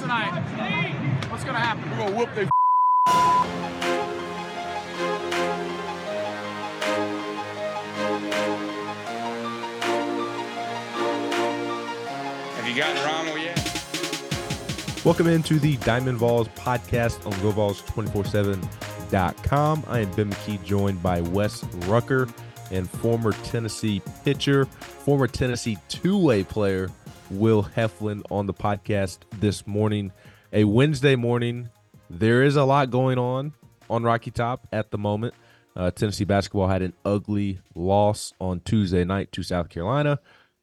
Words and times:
Gonna 0.00 0.40
tonight? 0.40 1.30
What's 1.30 1.44
gonna 1.44 1.58
happen? 1.58 1.90
We're 1.90 1.96
gonna 1.96 2.16
whoop 2.16 2.34
their 2.34 2.48
Have 12.56 12.68
you 12.68 12.76
gotten 12.76 13.02
Rommel 13.04 13.38
yet? 13.38 13.56
Welcome 15.04 15.26
into 15.28 15.58
the 15.58 15.76
Diamond 15.78 16.18
Vols 16.18 16.48
podcast 16.48 17.24
on 17.24 17.32
GoVols247.com. 17.34 19.84
I 19.86 20.00
am 20.00 20.10
Ben 20.12 20.30
McKee, 20.30 20.62
joined 20.64 21.02
by 21.02 21.20
Wes 21.20 21.62
Rucker 21.86 22.28
and 22.72 22.90
former 22.90 23.32
Tennessee 23.32 24.02
pitcher, 24.24 24.64
former 24.66 25.28
Tennessee 25.28 25.78
two 25.88 26.18
way 26.18 26.42
player, 26.42 26.90
Will 27.30 27.64
Heflin, 27.64 28.22
on 28.30 28.46
the 28.46 28.54
podcast 28.54 29.18
this 29.32 29.66
morning. 29.66 30.12
A 30.52 30.64
Wednesday 30.64 31.16
morning. 31.16 31.68
There 32.08 32.42
is 32.42 32.56
a 32.56 32.64
lot 32.64 32.90
going 32.90 33.18
on 33.18 33.52
on 33.90 34.02
Rocky 34.04 34.30
Top 34.30 34.68
at 34.72 34.90
the 34.90 34.98
moment. 34.98 35.34
Uh, 35.74 35.90
Tennessee 35.90 36.24
basketball 36.24 36.68
had 36.68 36.82
an 36.82 36.94
ugly 37.04 37.58
loss 37.74 38.32
on 38.40 38.60
Tuesday 38.60 39.04
night 39.04 39.32
to 39.32 39.42
South 39.42 39.68
Carolina. 39.68 40.20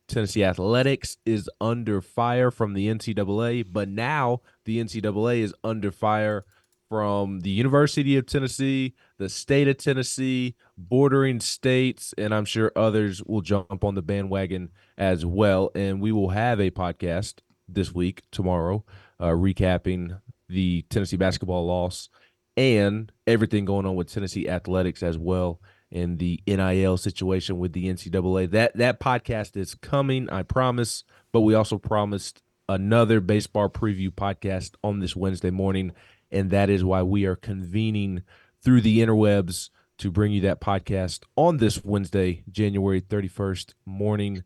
Tennessee 0.07 0.44
athletics 0.44 1.18
is 1.25 1.50
under 1.62 2.02
fire 2.02 2.52
from 2.52 2.73
the 2.73 2.88
NCAA, 2.88 3.66
but 3.72 3.90
now 3.90 4.41
the 4.66 4.79
NCAA 4.79 5.40
is 5.40 5.53
under 5.63 5.91
fire 5.91 6.46
from 6.90 7.40
the 7.40 7.50
University 7.50 8.18
of 8.18 8.25
Tennessee, 8.25 8.94
the 9.18 9.29
state 9.29 9.68
of 9.68 9.78
Tennessee, 9.78 10.56
bordering 10.78 11.40
states, 11.40 12.13
and 12.18 12.34
I'm 12.34 12.46
sure 12.46 12.72
others 12.75 13.23
will 13.23 13.41
jump 13.41 13.84
on 13.84 13.96
the 13.96 14.02
bandwagon 14.02 14.69
as 14.98 15.26
well. 15.26 15.72
And 15.76 16.02
we 16.02 16.12
will 16.12 16.30
have 16.30 16.59
a 16.59 16.72
podcast 16.72 17.36
this 17.68 17.94
week, 17.94 18.24
tomorrow, 18.31 18.84
uh, 19.20 19.28
recapping 19.28 20.20
the 20.50 20.84
Tennessee 20.90 21.18
basketball 21.18 21.66
loss 21.66 22.09
and 22.56 23.12
everything 23.26 23.66
going 23.66 23.86
on 23.86 23.96
with 23.96 24.12
Tennessee 24.12 24.48
athletics 24.48 25.02
as 25.02 25.18
well 25.18 25.59
in 25.92 26.18
the 26.18 26.42
NIL 26.48 26.98
situation 26.98 27.58
with 27.59 27.74
the 27.74 27.88
NCAA. 27.88 28.50
That 28.52 28.76
that 28.78 29.00
podcast 29.00 29.56
is 29.56 29.76
coming, 29.76 30.30
I 30.30 30.44
promise. 30.44 31.03
But 31.32 31.42
we 31.42 31.53
also 31.53 31.78
promised 31.78 32.42
another 32.70 33.20
baseball 33.20 33.70
preview 33.70 34.09
podcast 34.09 34.76
on 34.84 35.00
this 35.00 35.16
Wednesday 35.16 35.52
morning, 35.52 35.94
and 36.32 36.50
that 36.52 36.70
is 36.70 36.84
why 36.84 37.03
we 37.03 37.26
are 37.26 37.36
convening 37.36 38.24
through 38.64 38.82
the 38.82 39.00
interwebs 39.00 39.70
to 40.00 40.12
bring 40.12 40.32
you 40.32 40.42
that 40.42 40.62
podcast 40.62 41.24
on 41.36 41.58
this 41.58 41.84
Wednesday, 41.84 42.44
January 42.52 43.02
31st 43.02 43.74
morning. 43.86 44.44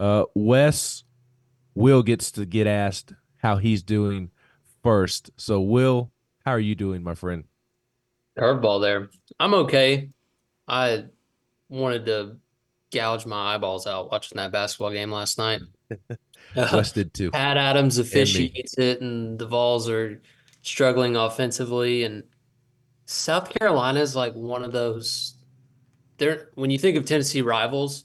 Uh, 0.00 0.24
Wes, 0.34 1.04
Will 1.74 2.02
gets 2.02 2.32
to 2.32 2.46
get 2.46 2.66
asked 2.66 3.12
how 3.36 3.58
he's 3.58 3.82
doing 3.82 4.30
first. 4.82 5.30
So, 5.36 5.60
Will, 5.60 6.10
how 6.44 6.52
are 6.52 6.58
you 6.58 6.74
doing, 6.74 7.02
my 7.02 7.14
friend? 7.14 7.44
Curveball 8.38 8.80
there. 8.80 9.10
I'm 9.38 9.52
okay. 9.52 10.08
I 10.66 11.04
wanted 11.68 12.06
to 12.06 12.36
gouge 12.90 13.26
my 13.26 13.54
eyeballs 13.54 13.86
out 13.86 14.10
watching 14.10 14.36
that 14.36 14.52
basketball 14.52 14.90
game 14.90 15.12
last 15.12 15.36
night. 15.36 15.60
Wes 16.56 16.92
did 16.92 17.12
too. 17.12 17.30
Pat 17.30 17.58
Adams 17.58 17.98
officiates 17.98 18.78
it, 18.78 19.02
and 19.02 19.38
the 19.38 19.46
Vols 19.46 19.88
are 19.90 20.20
struggling 20.62 21.14
offensively. 21.14 22.04
And 22.04 22.24
South 23.04 23.50
Carolina 23.50 24.00
is 24.00 24.16
like 24.16 24.32
one 24.32 24.64
of 24.64 24.72
those. 24.72 25.34
They're 26.16 26.48
when 26.54 26.70
you 26.70 26.78
think 26.78 26.96
of 26.96 27.04
Tennessee 27.04 27.42
rivals, 27.42 28.04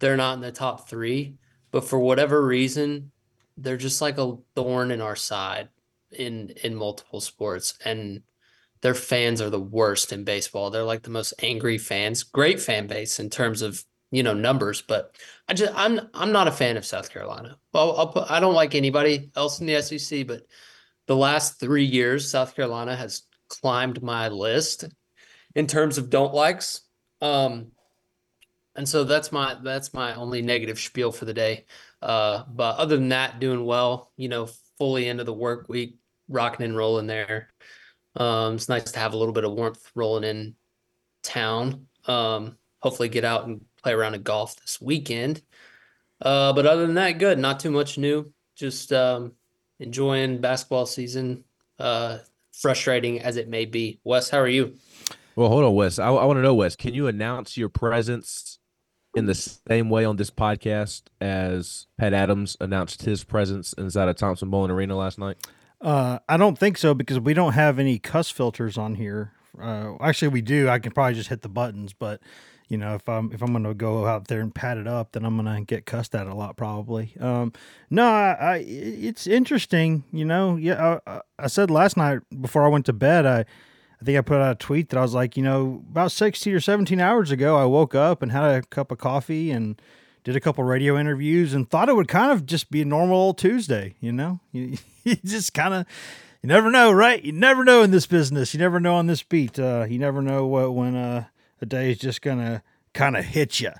they're 0.00 0.16
not 0.16 0.34
in 0.34 0.40
the 0.40 0.52
top 0.52 0.88
three, 0.88 1.36
but 1.70 1.84
for 1.84 1.98
whatever 1.98 2.44
reason, 2.44 3.12
they're 3.56 3.76
just 3.76 4.00
like 4.00 4.18
a 4.18 4.36
thorn 4.56 4.90
in 4.90 5.00
our 5.00 5.16
side 5.16 5.68
in 6.10 6.50
in 6.64 6.74
multiple 6.74 7.20
sports. 7.20 7.78
And 7.84 8.22
their 8.80 8.94
fans 8.94 9.40
are 9.40 9.50
the 9.50 9.60
worst 9.60 10.12
in 10.12 10.24
baseball. 10.24 10.70
They're 10.70 10.82
like 10.82 11.02
the 11.02 11.10
most 11.10 11.34
angry 11.42 11.78
fans. 11.78 12.22
Great 12.22 12.60
fan 12.60 12.86
base 12.86 13.20
in 13.20 13.30
terms 13.30 13.62
of 13.62 13.84
you 14.10 14.22
know 14.22 14.34
numbers, 14.34 14.82
but 14.82 15.16
I 15.48 15.54
just 15.54 15.72
I'm 15.76 16.00
I'm 16.14 16.32
not 16.32 16.48
a 16.48 16.52
fan 16.52 16.76
of 16.76 16.84
South 16.84 17.10
Carolina. 17.10 17.58
Well, 17.72 17.96
I'll 17.96 18.08
put, 18.08 18.30
I 18.30 18.40
don't 18.40 18.54
like 18.54 18.74
anybody 18.74 19.30
else 19.36 19.60
in 19.60 19.66
the 19.66 19.80
SEC, 19.82 20.26
but 20.26 20.46
the 21.06 21.16
last 21.16 21.60
three 21.60 21.84
years, 21.84 22.30
South 22.30 22.56
Carolina 22.56 22.96
has 22.96 23.22
climbed 23.48 24.02
my 24.02 24.28
list 24.28 24.84
in 25.54 25.66
terms 25.66 25.98
of 25.98 26.10
don't 26.10 26.32
likes. 26.32 26.82
Um, 27.20 27.72
and 28.76 28.88
so 28.88 29.04
that's 29.04 29.32
my 29.32 29.56
that's 29.62 29.92
my 29.92 30.14
only 30.14 30.42
negative 30.42 30.78
spiel 30.78 31.12
for 31.12 31.24
the 31.24 31.34
day. 31.34 31.66
Uh, 32.00 32.44
but 32.48 32.76
other 32.76 32.96
than 32.96 33.10
that, 33.10 33.40
doing 33.40 33.64
well. 33.64 34.12
You 34.16 34.28
know, 34.28 34.48
fully 34.78 35.08
into 35.08 35.24
the 35.24 35.32
work 35.32 35.68
week, 35.68 35.98
rocking 36.28 36.64
and 36.64 36.76
rolling 36.76 37.06
there. 37.06 37.48
Um, 38.16 38.54
it's 38.54 38.68
nice 38.68 38.90
to 38.90 38.98
have 38.98 39.12
a 39.12 39.16
little 39.16 39.34
bit 39.34 39.44
of 39.44 39.52
warmth 39.52 39.90
rolling 39.94 40.24
in 40.24 40.54
town. 41.22 41.86
Um, 42.06 42.56
hopefully 42.80 43.08
get 43.08 43.24
out 43.24 43.46
and 43.46 43.60
play 43.82 43.92
around 43.92 44.14
in 44.14 44.22
golf 44.22 44.56
this 44.56 44.80
weekend. 44.80 45.42
Uh, 46.20 46.52
but 46.52 46.66
other 46.66 46.86
than 46.86 46.96
that, 46.96 47.18
good. 47.18 47.38
Not 47.38 47.60
too 47.60 47.70
much 47.70 47.98
new. 47.98 48.32
Just 48.56 48.92
um, 48.92 49.32
enjoying 49.78 50.40
basketball 50.40 50.86
season. 50.86 51.44
Uh, 51.78 52.18
frustrating 52.52 53.20
as 53.20 53.36
it 53.36 53.48
may 53.48 53.64
be. 53.64 54.00
Wes, 54.04 54.28
how 54.28 54.38
are 54.38 54.48
you? 54.48 54.74
Well, 55.34 55.48
hold 55.48 55.64
on, 55.64 55.74
Wes. 55.74 55.98
I, 55.98 56.08
I 56.08 56.24
want 56.24 56.36
to 56.36 56.42
know, 56.42 56.54
Wes, 56.54 56.76
can 56.76 56.92
you 56.92 57.06
announce 57.06 57.56
your 57.56 57.70
presence 57.70 58.59
in 59.14 59.26
the 59.26 59.34
same 59.34 59.90
way 59.90 60.04
on 60.04 60.16
this 60.16 60.30
podcast 60.30 61.02
as 61.20 61.86
Pat 61.98 62.14
Adams 62.14 62.56
announced 62.60 63.02
his 63.02 63.24
presence 63.24 63.72
inside 63.74 64.08
of 64.08 64.16
Thompson-Boling 64.16 64.70
Arena 64.70 64.96
last 64.96 65.18
night? 65.18 65.36
Uh, 65.80 66.18
I 66.28 66.36
don't 66.36 66.58
think 66.58 66.76
so 66.76 66.94
because 66.94 67.18
we 67.18 67.34
don't 67.34 67.54
have 67.54 67.78
any 67.78 67.98
cuss 67.98 68.30
filters 68.30 68.76
on 68.76 68.94
here. 68.96 69.32
Uh, 69.60 69.94
actually, 70.00 70.28
we 70.28 70.42
do. 70.42 70.68
I 70.68 70.78
can 70.78 70.92
probably 70.92 71.14
just 71.14 71.28
hit 71.28 71.42
the 71.42 71.48
buttons, 71.48 71.92
but 71.92 72.20
you 72.68 72.76
know, 72.76 72.94
if 72.94 73.08
I'm 73.08 73.32
if 73.32 73.42
I'm 73.42 73.52
gonna 73.52 73.74
go 73.74 74.06
out 74.06 74.28
there 74.28 74.40
and 74.40 74.54
pat 74.54 74.78
it 74.78 74.86
up, 74.86 75.12
then 75.12 75.24
I'm 75.24 75.36
gonna 75.36 75.62
get 75.62 75.86
cussed 75.86 76.14
at 76.14 76.28
a 76.28 76.34
lot 76.34 76.56
probably. 76.56 77.14
Um, 77.18 77.52
no, 77.90 78.04
I, 78.04 78.36
I 78.38 78.56
it's 78.58 79.26
interesting. 79.26 80.04
You 80.12 80.24
know, 80.24 80.56
yeah. 80.56 81.00
I, 81.06 81.20
I 81.38 81.46
said 81.48 81.70
last 81.70 81.96
night 81.96 82.20
before 82.40 82.64
I 82.64 82.68
went 82.68 82.86
to 82.86 82.92
bed, 82.92 83.26
I 83.26 83.44
I 84.00 84.04
think 84.04 84.16
I 84.16 84.22
put 84.22 84.40
out 84.40 84.52
a 84.52 84.54
tweet 84.54 84.88
that 84.88 84.98
I 84.98 85.02
was 85.02 85.14
like, 85.14 85.36
you 85.36 85.42
know, 85.42 85.84
about 85.90 86.12
16 86.12 86.54
or 86.54 86.60
17 86.60 87.00
hours 87.00 87.30
ago, 87.30 87.56
I 87.56 87.66
woke 87.66 87.94
up 87.94 88.22
and 88.22 88.32
had 88.32 88.44
a 88.44 88.62
cup 88.62 88.90
of 88.90 88.98
coffee 88.98 89.50
and 89.50 89.80
did 90.24 90.36
a 90.36 90.40
couple 90.40 90.64
radio 90.64 90.98
interviews 90.98 91.52
and 91.52 91.68
thought 91.68 91.88
it 91.88 91.96
would 91.96 92.08
kind 92.08 92.32
of 92.32 92.46
just 92.46 92.70
be 92.70 92.80
a 92.80 92.86
normal 92.86 93.16
old 93.16 93.38
Tuesday, 93.38 93.94
you 94.00 94.12
know? 94.12 94.40
You, 94.52 94.78
you 95.04 95.16
just 95.24 95.54
kind 95.54 95.72
of, 95.72 95.86
you 96.42 96.48
never 96.48 96.70
know, 96.70 96.92
right? 96.92 97.22
You 97.22 97.32
never 97.32 97.64
know 97.64 97.82
in 97.82 97.90
this 97.90 98.06
business. 98.06 98.52
You 98.52 98.60
never 98.60 98.80
know 98.80 98.96
on 98.96 99.06
this 99.06 99.22
beat. 99.22 99.58
Uh, 99.58 99.86
you 99.88 99.98
never 99.98 100.20
know 100.20 100.46
what 100.46 100.74
when 100.74 100.94
uh, 100.94 101.24
a 101.60 101.66
day 101.66 101.90
is 101.90 101.98
just 101.98 102.20
going 102.20 102.38
to 102.38 102.62
kind 102.92 103.16
of 103.16 103.24
hit 103.24 103.60
you. 103.60 103.72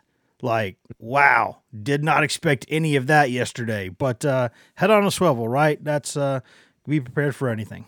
Like, 0.42 0.76
wow, 0.98 1.58
did 1.82 2.02
not 2.02 2.24
expect 2.24 2.64
any 2.68 2.96
of 2.96 3.06
that 3.08 3.30
yesterday. 3.30 3.90
But 3.90 4.24
uh, 4.24 4.48
head 4.76 4.90
on 4.90 5.06
a 5.06 5.10
swivel, 5.10 5.46
right? 5.46 5.82
That's 5.82 6.16
uh, 6.16 6.40
be 6.88 7.00
prepared 7.00 7.36
for 7.36 7.48
anything. 7.50 7.84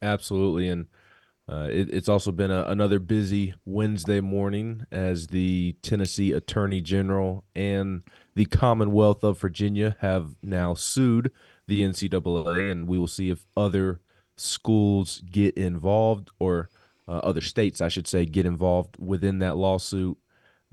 Absolutely. 0.00 0.68
And 0.68 0.86
uh, 1.48 1.68
it, 1.70 1.92
it's 1.92 2.08
also 2.08 2.30
been 2.30 2.50
a, 2.50 2.64
another 2.64 2.98
busy 2.98 3.54
Wednesday 3.64 4.20
morning 4.20 4.86
as 4.92 5.26
the 5.28 5.74
Tennessee 5.82 6.32
Attorney 6.32 6.80
General 6.80 7.44
and 7.54 8.02
the 8.34 8.44
Commonwealth 8.44 9.24
of 9.24 9.40
Virginia 9.40 9.96
have 10.00 10.36
now 10.42 10.74
sued 10.74 11.32
the 11.66 11.82
NCAA, 11.82 12.70
and 12.70 12.86
we 12.86 12.98
will 12.98 13.08
see 13.08 13.30
if 13.30 13.44
other 13.56 14.00
schools 14.36 15.22
get 15.30 15.56
involved 15.56 16.30
or 16.38 16.70
uh, 17.08 17.18
other 17.18 17.40
states, 17.40 17.80
I 17.80 17.88
should 17.88 18.06
say, 18.06 18.24
get 18.24 18.46
involved 18.46 18.96
within 18.98 19.40
that 19.40 19.56
lawsuit. 19.56 20.16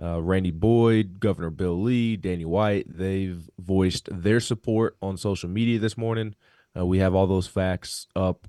Uh, 0.01 0.21
Randy 0.21 0.51
Boyd, 0.51 1.19
Governor 1.19 1.49
Bill 1.49 1.81
Lee, 1.81 2.15
Danny 2.15 2.45
White, 2.45 2.85
they've 2.87 3.49
voiced 3.59 4.07
their 4.11 4.39
support 4.39 4.95
on 5.01 5.17
social 5.17 5.49
media 5.49 5.79
this 5.79 5.97
morning. 5.97 6.35
Uh, 6.77 6.85
we 6.85 6.99
have 6.99 7.15
all 7.15 7.27
those 7.27 7.47
facts 7.47 8.07
up 8.15 8.47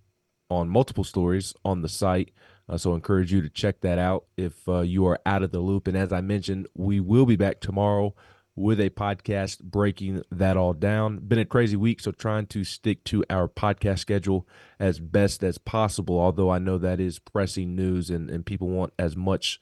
on 0.50 0.68
multiple 0.68 1.04
stories 1.04 1.54
on 1.64 1.82
the 1.82 1.88
site. 1.88 2.32
Uh, 2.68 2.76
so 2.76 2.92
I 2.92 2.94
encourage 2.94 3.32
you 3.32 3.40
to 3.42 3.48
check 3.48 3.80
that 3.80 3.98
out 3.98 4.26
if 4.36 4.68
uh, 4.68 4.80
you 4.80 5.06
are 5.06 5.18
out 5.26 5.42
of 5.42 5.50
the 5.50 5.60
loop. 5.60 5.88
And 5.88 5.96
as 5.96 6.12
I 6.12 6.20
mentioned, 6.20 6.68
we 6.74 7.00
will 7.00 7.26
be 7.26 7.36
back 7.36 7.60
tomorrow 7.60 8.14
with 8.56 8.80
a 8.80 8.90
podcast 8.90 9.62
breaking 9.62 10.22
that 10.30 10.56
all 10.56 10.72
down. 10.72 11.18
Been 11.18 11.38
a 11.38 11.44
crazy 11.44 11.76
week, 11.76 12.00
so 12.00 12.12
trying 12.12 12.46
to 12.48 12.62
stick 12.62 13.02
to 13.04 13.24
our 13.30 13.48
podcast 13.48 14.00
schedule 14.00 14.46
as 14.78 15.00
best 15.00 15.42
as 15.42 15.58
possible. 15.58 16.20
Although 16.20 16.50
I 16.50 16.58
know 16.58 16.78
that 16.78 17.00
is 17.00 17.18
pressing 17.18 17.74
news 17.74 18.10
and, 18.10 18.30
and 18.30 18.44
people 18.44 18.68
want 18.68 18.92
as 18.98 19.16
much 19.16 19.60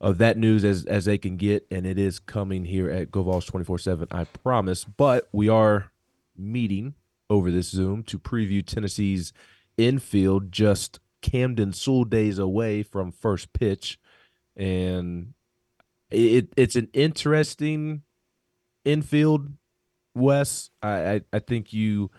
of 0.00 0.18
that 0.18 0.36
news 0.36 0.64
as, 0.64 0.84
as 0.86 1.04
they 1.04 1.18
can 1.18 1.36
get, 1.36 1.66
and 1.70 1.86
it 1.86 1.98
is 1.98 2.18
coming 2.18 2.64
here 2.64 2.90
at 2.90 3.10
GoVols 3.10 3.46
24 3.46 3.78
7, 3.78 4.08
I 4.10 4.24
promise. 4.24 4.84
But 4.84 5.28
we 5.32 5.48
are 5.48 5.90
meeting 6.36 6.94
over 7.28 7.50
this 7.50 7.68
Zoom 7.68 8.02
to 8.04 8.18
preview 8.18 8.64
Tennessee's 8.64 9.32
infield 9.80 10.52
just 10.52 11.00
Camden 11.22 11.72
Sewell 11.72 12.04
days 12.04 12.38
away 12.38 12.82
from 12.82 13.12
first 13.12 13.52
pitch. 13.52 13.98
And 14.56 15.34
it 16.10 16.52
it's 16.56 16.76
an 16.76 16.88
interesting 16.92 18.02
infield, 18.84 19.48
Wes. 20.14 20.70
I, 20.82 21.12
I, 21.12 21.20
I 21.32 21.38
think 21.38 21.72
you 21.72 22.10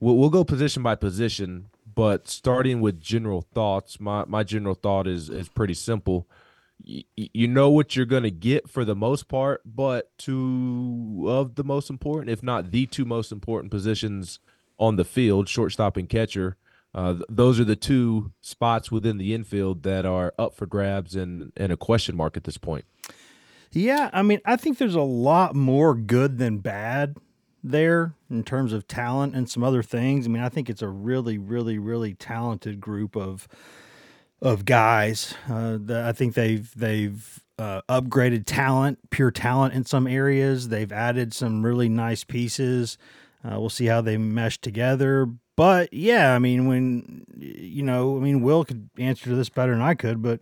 we'll, 0.00 0.16
we'll 0.16 0.30
go 0.30 0.44
position 0.44 0.82
by 0.82 0.94
position, 0.94 1.66
but 1.94 2.28
starting 2.28 2.80
with 2.80 3.00
general 3.00 3.42
thoughts, 3.42 4.00
my, 4.00 4.24
my 4.26 4.42
general 4.42 4.74
thought 4.74 5.06
is 5.06 5.28
is 5.28 5.48
pretty 5.48 5.74
simple. 5.74 6.28
You, 6.82 7.04
you 7.14 7.46
know 7.46 7.68
what 7.68 7.94
you're 7.94 8.06
going 8.06 8.22
to 8.22 8.30
get 8.30 8.68
for 8.68 8.86
the 8.86 8.96
most 8.96 9.28
part, 9.28 9.60
but 9.66 10.10
two 10.16 11.24
of 11.26 11.56
the 11.56 11.64
most 11.64 11.90
important, 11.90 12.30
if 12.30 12.42
not 12.42 12.70
the 12.70 12.86
two 12.86 13.04
most 13.04 13.30
important 13.30 13.70
positions 13.70 14.40
on 14.80 14.96
the 14.96 15.04
field, 15.04 15.48
shortstop 15.48 15.96
and 15.96 16.08
catcher. 16.08 16.56
Uh, 16.92 17.12
th- 17.12 17.24
those 17.28 17.60
are 17.60 17.64
the 17.64 17.76
two 17.76 18.32
spots 18.40 18.90
within 18.90 19.18
the 19.18 19.32
infield 19.32 19.84
that 19.84 20.04
are 20.04 20.34
up 20.38 20.56
for 20.56 20.66
grabs 20.66 21.14
and, 21.14 21.52
and 21.56 21.70
a 21.70 21.76
question 21.76 22.16
mark 22.16 22.36
at 22.36 22.42
this 22.42 22.58
point. 22.58 22.84
Yeah, 23.70 24.10
I 24.12 24.22
mean, 24.22 24.40
I 24.44 24.56
think 24.56 24.78
there's 24.78 24.96
a 24.96 25.02
lot 25.02 25.54
more 25.54 25.94
good 25.94 26.38
than 26.38 26.58
bad 26.58 27.16
there 27.62 28.14
in 28.28 28.42
terms 28.42 28.72
of 28.72 28.88
talent 28.88 29.36
and 29.36 29.48
some 29.48 29.62
other 29.62 29.82
things. 29.82 30.26
I 30.26 30.30
mean, 30.30 30.42
I 30.42 30.48
think 30.48 30.68
it's 30.68 30.82
a 30.82 30.88
really, 30.88 31.38
really, 31.38 31.78
really 31.78 32.14
talented 32.14 32.80
group 32.80 33.16
of 33.16 33.46
of 34.42 34.64
guys. 34.64 35.34
Uh, 35.48 35.78
I 35.88 36.12
think 36.12 36.34
they've 36.34 36.72
they've 36.74 37.44
uh, 37.58 37.82
upgraded 37.88 38.44
talent, 38.46 38.98
pure 39.10 39.30
talent 39.30 39.74
in 39.74 39.84
some 39.84 40.06
areas. 40.06 40.68
They've 40.68 40.90
added 40.90 41.34
some 41.34 41.64
really 41.64 41.90
nice 41.90 42.24
pieces. 42.24 42.96
Uh, 43.44 43.58
we'll 43.58 43.70
see 43.70 43.86
how 43.86 44.00
they 44.00 44.16
mesh 44.16 44.58
together. 44.58 45.26
But 45.56 45.92
yeah, 45.92 46.34
I 46.34 46.38
mean, 46.38 46.66
when 46.66 47.26
you 47.36 47.82
know, 47.82 48.16
I 48.16 48.20
mean, 48.20 48.42
Will 48.42 48.64
could 48.64 48.88
answer 48.98 49.34
this 49.34 49.48
better 49.48 49.72
than 49.72 49.82
I 49.82 49.94
could, 49.94 50.22
but 50.22 50.40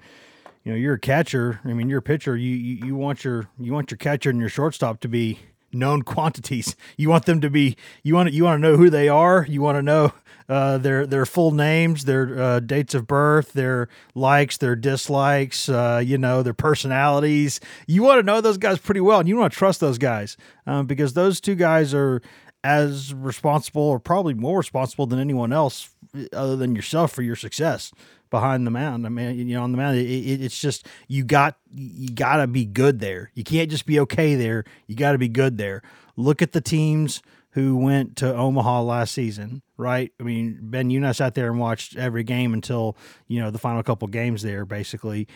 you 0.65 0.73
know, 0.73 0.79
you're 0.79 0.95
a 0.95 1.01
catcher. 1.01 1.61
I 1.65 1.69
mean, 1.69 1.89
you're 1.89 2.01
a 2.01 2.03
pitcher. 2.03 2.37
You, 2.37 2.55
you 2.55 2.87
you 2.87 2.97
want 2.97 3.25
your 3.25 3.49
you 3.59 3.73
want 3.73 3.91
your 3.91 3.99
catcher 3.99 4.31
and 4.31 4.39
your 4.39 4.49
shortstop 4.49 5.01
to 5.01 5.09
be 5.09 5.39
known 5.73 6.03
quantities. 6.03 6.77
You 6.97 7.09
want 7.11 7.27
them 7.27 7.41
to 7.43 7.51
be 7.51 7.77
you 8.03 8.15
want 8.15 8.33
you 8.33 8.45
want 8.45 8.61
to 8.61 8.69
know 8.69 8.77
who 8.77 8.91
they 8.91 9.09
are. 9.09 9.47
You 9.49 9.63
want 9.63 9.79
to 9.79 9.83
know 9.83 10.13
uh, 10.49 10.79
their 10.79 11.07
their 11.07 11.25
full 11.25 11.53
names, 11.53 12.07
their 12.07 12.41
uh, 12.41 12.61
dates 12.61 12.95
of 12.95 13.07
birth, 13.07 13.53
their 13.53 13.89
likes, 14.15 14.57
their 14.57 14.75
dislikes, 14.75 15.69
uh, 15.69 16.03
you 16.05 16.19
know, 16.19 16.43
their 16.43 16.55
personalities. 16.55 17.61
You 17.87 18.03
want 18.03 18.19
to 18.19 18.25
know 18.25 18.41
those 18.41 18.59
guys 18.59 18.79
pretty 18.79 19.01
well, 19.01 19.21
and 19.21 19.29
you 19.29 19.37
want 19.37 19.53
to 19.53 19.59
trust 19.59 19.79
those 19.81 19.99
guys 19.99 20.37
um, 20.67 20.87
because 20.87 21.13
those 21.13 21.41
two 21.41 21.55
guys 21.55 21.95
are 21.95 22.21
as 22.69 23.15
responsible 23.15 23.81
or 23.81 23.99
probably 23.99 24.35
more 24.35 24.59
responsible 24.59 25.07
than 25.07 25.19
anyone 25.19 25.55
else 25.55 25.89
other 26.35 26.55
than 26.55 26.77
yourself 26.77 27.11
for 27.11 27.23
your 27.23 27.35
success 27.35 27.93
behind 28.29 28.67
the 28.67 28.71
mound. 28.71 29.07
I 29.07 29.09
mean, 29.09 29.49
you 29.49 29.57
know, 29.57 29.63
on 29.63 29.73
the 29.73 29.79
mound, 29.79 29.97
it, 29.97 30.05
it, 30.05 30.45
it's 30.45 30.61
just 30.61 30.87
you 31.09 31.25
got 31.25 31.57
you 31.75 32.11
got 32.11 32.37
to 32.37 32.47
be 32.47 32.67
good 32.67 33.01
there. 33.01 33.31
You 33.33 33.43
can't 33.43 33.71
just 33.71 33.87
be 33.87 33.99
okay 34.01 34.35
there. 34.35 34.65
You 34.87 34.97
got 34.97 35.13
to 35.13 35.19
be 35.19 35.31
good 35.31 35.57
there. 35.57 35.81
Look 36.15 36.43
at 36.43 36.53
the 36.53 36.61
teams 36.61 37.23
who 37.53 37.75
went 37.75 38.17
to 38.17 38.35
Omaha 38.35 38.83
last 38.83 39.15
season, 39.15 39.63
right? 39.79 40.13
I 40.21 40.23
mean, 40.23 40.59
Ben, 40.61 40.91
you 40.91 40.99
and 40.99 41.07
I 41.07 41.13
sat 41.13 41.35
there 41.35 41.51
and 41.51 41.59
watched 41.59 41.97
every 41.97 42.23
game 42.23 42.53
until 42.53 42.99
you 43.29 43.41
know 43.41 43.51
the 43.51 43.59
final 43.59 43.83
couple 43.83 44.09
games 44.09 44.43
there, 44.43 44.67
basically. 44.67 45.27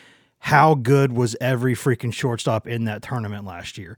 How 0.41 0.75
good 0.75 1.13
was 1.13 1.35
every 1.41 1.75
freaking 1.75 2.13
shortstop 2.13 2.67
in 2.67 2.85
that 2.85 3.01
tournament 3.01 3.47
last 3.47 3.79
year? 3.79 3.97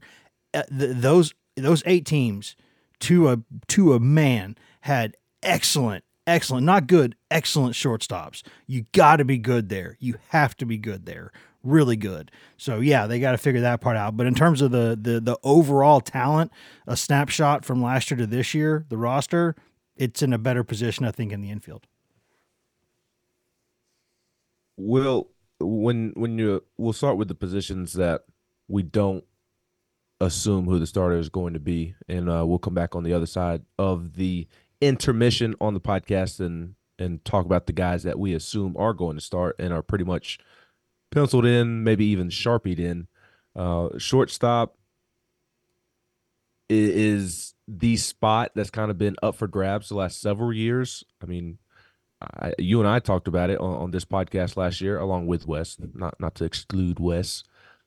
Uh, 0.53 0.63
th- 0.69 0.95
those 0.95 1.33
those 1.57 1.83
eight 1.85 2.05
teams 2.05 2.55
to 3.01 3.29
a 3.29 3.39
to 3.67 3.93
a 3.93 3.99
man 3.99 4.55
had 4.81 5.15
excellent 5.43 6.03
excellent 6.27 6.65
not 6.65 6.87
good 6.87 7.15
excellent 7.31 7.75
shortstops. 7.75 8.43
You 8.67 8.85
got 8.91 9.17
to 9.17 9.25
be 9.25 9.37
good 9.37 9.69
there. 9.69 9.97
You 9.99 10.15
have 10.29 10.55
to 10.57 10.65
be 10.65 10.77
good 10.77 11.05
there. 11.05 11.31
Really 11.63 11.95
good. 11.95 12.31
So 12.57 12.79
yeah 12.79 13.07
they 13.07 13.19
got 13.19 13.31
to 13.31 13.37
figure 13.37 13.61
that 13.61 13.81
part 13.81 13.97
out. 13.97 14.17
But 14.17 14.27
in 14.27 14.35
terms 14.35 14.61
of 14.61 14.71
the 14.71 14.97
the 14.99 15.19
the 15.19 15.37
overall 15.43 16.01
talent 16.01 16.51
a 16.87 16.97
snapshot 16.97 17.65
from 17.65 17.81
last 17.81 18.11
year 18.11 18.17
to 18.17 18.27
this 18.27 18.53
year 18.53 18.85
the 18.89 18.97
roster 18.97 19.55
it's 19.95 20.21
in 20.21 20.33
a 20.33 20.37
better 20.37 20.61
position 20.61 21.05
i 21.05 21.11
think 21.11 21.31
in 21.31 21.41
the 21.41 21.49
infield. 21.49 21.87
Will 24.77 25.29
when 25.59 26.11
when 26.15 26.37
you 26.37 26.63
we'll 26.77 26.93
start 26.93 27.17
with 27.17 27.27
the 27.27 27.35
positions 27.35 27.93
that 27.93 28.23
we 28.67 28.83
don't 28.83 29.23
assume 30.21 30.65
who 30.65 30.79
the 30.79 30.87
starter 30.87 31.17
is 31.17 31.29
going 31.29 31.53
to 31.53 31.59
be, 31.59 31.95
and 32.07 32.29
uh, 32.29 32.45
we'll 32.45 32.59
come 32.59 32.73
back 32.73 32.95
on 32.95 33.03
the 33.03 33.13
other 33.13 33.25
side 33.25 33.63
of 33.77 34.15
the 34.15 34.47
intermission 34.81 35.55
on 35.59 35.73
the 35.73 35.79
podcast 35.79 36.39
and 36.39 36.75
and 36.97 37.23
talk 37.25 37.45
about 37.45 37.65
the 37.65 37.73
guys 37.73 38.03
that 38.03 38.17
we 38.17 38.33
assume 38.33 38.75
are 38.77 38.93
going 38.93 39.17
to 39.17 39.21
start 39.21 39.55
and 39.59 39.73
are 39.73 39.81
pretty 39.81 40.05
much 40.05 40.39
penciled 41.11 41.45
in, 41.45 41.83
maybe 41.83 42.05
even 42.05 42.29
sharpied 42.29 42.79
in. 42.79 43.07
Uh, 43.53 43.89
shortstop 43.97 44.77
is 46.69 47.53
the 47.67 47.97
spot 47.97 48.51
that's 48.55 48.69
kind 48.69 48.91
of 48.91 48.97
been 48.97 49.15
up 49.21 49.35
for 49.35 49.47
grabs 49.47 49.89
the 49.89 49.95
last 49.95 50.21
several 50.21 50.53
years. 50.53 51.03
I 51.21 51.25
mean, 51.25 51.57
I, 52.21 52.53
you 52.57 52.79
and 52.79 52.87
I 52.87 52.99
talked 52.99 53.27
about 53.27 53.49
it 53.49 53.59
on, 53.59 53.75
on, 53.75 53.91
this 53.91 54.05
podcast 54.05 54.55
last 54.55 54.81
year, 54.81 54.97
along 54.97 55.27
with 55.27 55.47
Wes. 55.47 55.77
Not 55.93 56.15
not 56.19 56.35
to 56.35 56.45
exclude 56.45 56.99
Wes 56.99 57.43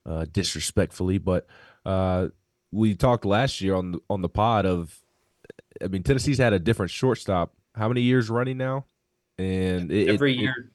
uh, 0.07 0.27
disrespectfully, 0.31 1.19
but 1.19 1.47
uh, 1.89 2.29
we 2.71 2.95
talked 2.95 3.25
last 3.25 3.63
year 3.63 3.75
on 3.75 3.93
the, 3.93 4.01
on 4.11 4.21
the 4.21 4.29
pod 4.29 4.67
of, 4.67 5.01
I 5.83 5.89
mean, 5.89 6.03
Tennessee's 6.03 6.37
had 6.37 6.53
a 6.53 6.59
different 6.59 6.91
shortstop. 6.91 7.55
How 7.75 7.89
many 7.89 8.03
years 8.03 8.29
running 8.29 8.59
now? 8.59 8.85
And 9.39 9.91
it, 9.91 10.09
every 10.09 10.35
it, 10.35 10.41
year, 10.41 10.55
it, 10.59 10.67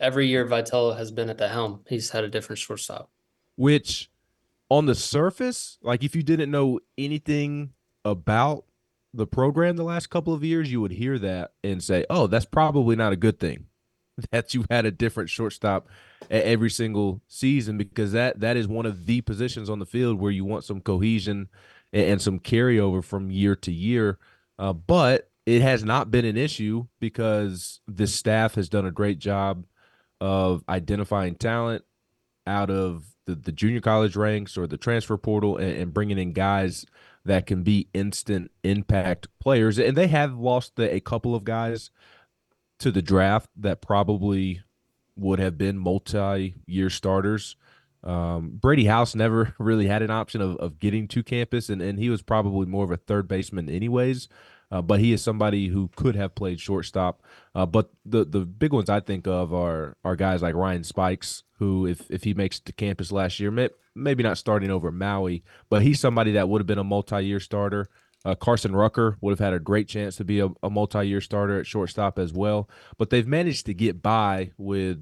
every 0.00 0.26
year 0.26 0.44
Vitello 0.44 0.96
has 0.96 1.12
been 1.12 1.30
at 1.30 1.38
the 1.38 1.46
helm. 1.46 1.84
He's 1.88 2.10
had 2.10 2.24
a 2.24 2.28
different 2.28 2.58
shortstop. 2.58 3.10
Which, 3.54 4.10
on 4.68 4.86
the 4.86 4.94
surface, 4.96 5.78
like 5.82 6.02
if 6.02 6.16
you 6.16 6.24
didn't 6.24 6.50
know 6.50 6.80
anything 6.98 7.72
about 8.04 8.64
the 9.14 9.26
program 9.26 9.76
the 9.76 9.84
last 9.84 10.10
couple 10.10 10.34
of 10.34 10.42
years, 10.42 10.72
you 10.72 10.80
would 10.80 10.92
hear 10.92 11.18
that 11.18 11.52
and 11.62 11.82
say, 11.82 12.04
"Oh, 12.10 12.26
that's 12.26 12.44
probably 12.44 12.96
not 12.96 13.12
a 13.12 13.16
good 13.16 13.38
thing." 13.38 13.66
that 14.30 14.54
you 14.54 14.64
had 14.70 14.84
a 14.84 14.90
different 14.90 15.30
shortstop 15.30 15.88
every 16.30 16.70
single 16.70 17.20
season 17.28 17.78
because 17.78 18.12
that 18.12 18.40
that 18.40 18.56
is 18.56 18.68
one 18.68 18.86
of 18.86 19.06
the 19.06 19.20
positions 19.20 19.70
on 19.70 19.78
the 19.78 19.86
field 19.86 20.20
where 20.20 20.30
you 20.30 20.44
want 20.44 20.64
some 20.64 20.80
cohesion 20.80 21.48
and, 21.92 22.04
and 22.04 22.22
some 22.22 22.38
carryover 22.38 23.02
from 23.02 23.30
year 23.30 23.56
to 23.56 23.72
year. 23.72 24.18
Uh, 24.58 24.72
but 24.72 25.30
it 25.44 25.62
has 25.62 25.84
not 25.84 26.10
been 26.10 26.24
an 26.24 26.36
issue 26.36 26.86
because 27.00 27.80
the 27.86 28.06
staff 28.06 28.54
has 28.54 28.68
done 28.68 28.86
a 28.86 28.90
great 28.90 29.18
job 29.18 29.64
of 30.20 30.64
identifying 30.68 31.34
talent 31.34 31.84
out 32.46 32.70
of 32.70 33.04
the, 33.26 33.34
the 33.34 33.52
junior 33.52 33.80
college 33.80 34.16
ranks 34.16 34.56
or 34.56 34.66
the 34.66 34.76
transfer 34.76 35.16
portal 35.16 35.56
and, 35.56 35.76
and 35.76 35.94
bringing 35.94 36.18
in 36.18 36.32
guys 36.32 36.86
that 37.24 37.46
can 37.46 37.62
be 37.62 37.88
instant 37.92 38.50
impact 38.62 39.28
players. 39.40 39.78
And 39.78 39.96
they 39.96 40.06
have 40.06 40.38
lost 40.38 40.76
the, 40.76 40.92
a 40.94 41.00
couple 41.00 41.34
of 41.34 41.44
guys 41.44 41.90
to 42.78 42.90
the 42.90 43.02
draft 43.02 43.50
that 43.56 43.80
probably 43.80 44.62
would 45.16 45.38
have 45.38 45.58
been 45.58 45.78
multi 45.78 46.54
year 46.66 46.90
starters. 46.90 47.56
Um, 48.04 48.50
Brady 48.60 48.84
House 48.84 49.14
never 49.14 49.54
really 49.58 49.88
had 49.88 50.02
an 50.02 50.10
option 50.10 50.40
of, 50.40 50.56
of 50.56 50.78
getting 50.78 51.08
to 51.08 51.22
campus, 51.22 51.68
and, 51.68 51.82
and 51.82 51.98
he 51.98 52.08
was 52.08 52.22
probably 52.22 52.66
more 52.66 52.84
of 52.84 52.90
a 52.90 52.96
third 52.96 53.26
baseman, 53.26 53.68
anyways. 53.68 54.28
Uh, 54.70 54.82
but 54.82 54.98
he 54.98 55.12
is 55.12 55.22
somebody 55.22 55.68
who 55.68 55.88
could 55.94 56.16
have 56.16 56.34
played 56.34 56.60
shortstop. 56.60 57.22
Uh, 57.54 57.66
but 57.66 57.90
the 58.04 58.24
the 58.24 58.40
big 58.40 58.72
ones 58.72 58.90
I 58.90 59.00
think 59.00 59.26
of 59.26 59.54
are 59.54 59.96
are 60.04 60.16
guys 60.16 60.42
like 60.42 60.54
Ryan 60.54 60.84
Spikes, 60.84 61.44
who 61.58 61.86
if 61.86 62.10
if 62.10 62.24
he 62.24 62.34
makes 62.34 62.58
it 62.58 62.64
to 62.66 62.72
campus 62.72 63.12
last 63.12 63.38
year, 63.38 63.50
may, 63.50 63.68
maybe 63.94 64.22
not 64.22 64.38
starting 64.38 64.70
over 64.70 64.90
Maui, 64.90 65.44
but 65.70 65.82
he's 65.82 66.00
somebody 66.00 66.32
that 66.32 66.48
would 66.48 66.60
have 66.60 66.66
been 66.66 66.78
a 66.78 66.84
multi 66.84 67.24
year 67.24 67.40
starter. 67.40 67.88
Uh, 68.26 68.34
Carson 68.34 68.74
Rucker 68.74 69.16
would 69.20 69.30
have 69.30 69.38
had 69.38 69.52
a 69.52 69.60
great 69.60 69.86
chance 69.86 70.16
to 70.16 70.24
be 70.24 70.40
a, 70.40 70.48
a 70.60 70.68
multi-year 70.68 71.20
starter 71.20 71.60
at 71.60 71.66
shortstop 71.66 72.18
as 72.18 72.32
well, 72.32 72.68
but 72.98 73.08
they've 73.08 73.26
managed 73.26 73.66
to 73.66 73.74
get 73.74 74.02
by 74.02 74.50
with 74.58 75.00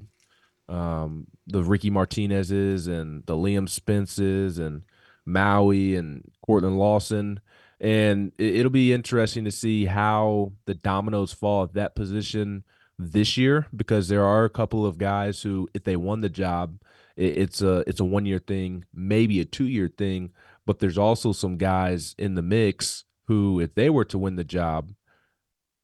um, 0.69 1.25
the 1.47 1.63
Ricky 1.63 1.89
Martinez's 1.89 2.85
and 2.85 3.25
the 3.25 3.33
Liam 3.33 3.67
Spence's 3.67 4.59
and 4.59 4.83
Maui 5.25 5.95
and 5.95 6.31
Cortland 6.45 6.77
Lawson. 6.77 7.39
And 7.79 8.31
it, 8.37 8.61
will 8.61 8.69
be 8.69 8.93
interesting 8.93 9.43
to 9.45 9.51
see 9.51 9.85
how 9.85 10.53
the 10.65 10.75
dominoes 10.75 11.33
fall 11.33 11.63
at 11.63 11.73
that 11.73 11.95
position 11.95 12.63
this 12.99 13.37
year 13.37 13.65
because 13.75 14.07
there 14.07 14.23
are 14.23 14.45
a 14.45 14.51
couple 14.51 14.85
of 14.85 14.99
guys 14.99 15.41
who, 15.41 15.67
if 15.73 15.83
they 15.83 15.95
won 15.95 16.21
the 16.21 16.29
job, 16.29 16.79
it, 17.17 17.37
it's 17.39 17.63
a 17.63 17.83
it's 17.87 17.99
a 17.99 18.05
one 18.05 18.27
year 18.27 18.39
thing, 18.39 18.85
maybe 18.93 19.39
a 19.39 19.45
two 19.45 19.67
year 19.67 19.87
thing. 19.87 20.31
But 20.67 20.77
there's 20.77 20.97
also 20.97 21.31
some 21.31 21.57
guys 21.57 22.15
in 22.19 22.35
the 22.35 22.41
mix 22.41 23.03
who, 23.27 23.59
if 23.59 23.75
they 23.75 23.89
were 23.89 24.05
to 24.05 24.17
win 24.17 24.35
the 24.35 24.43
job, 24.43 24.91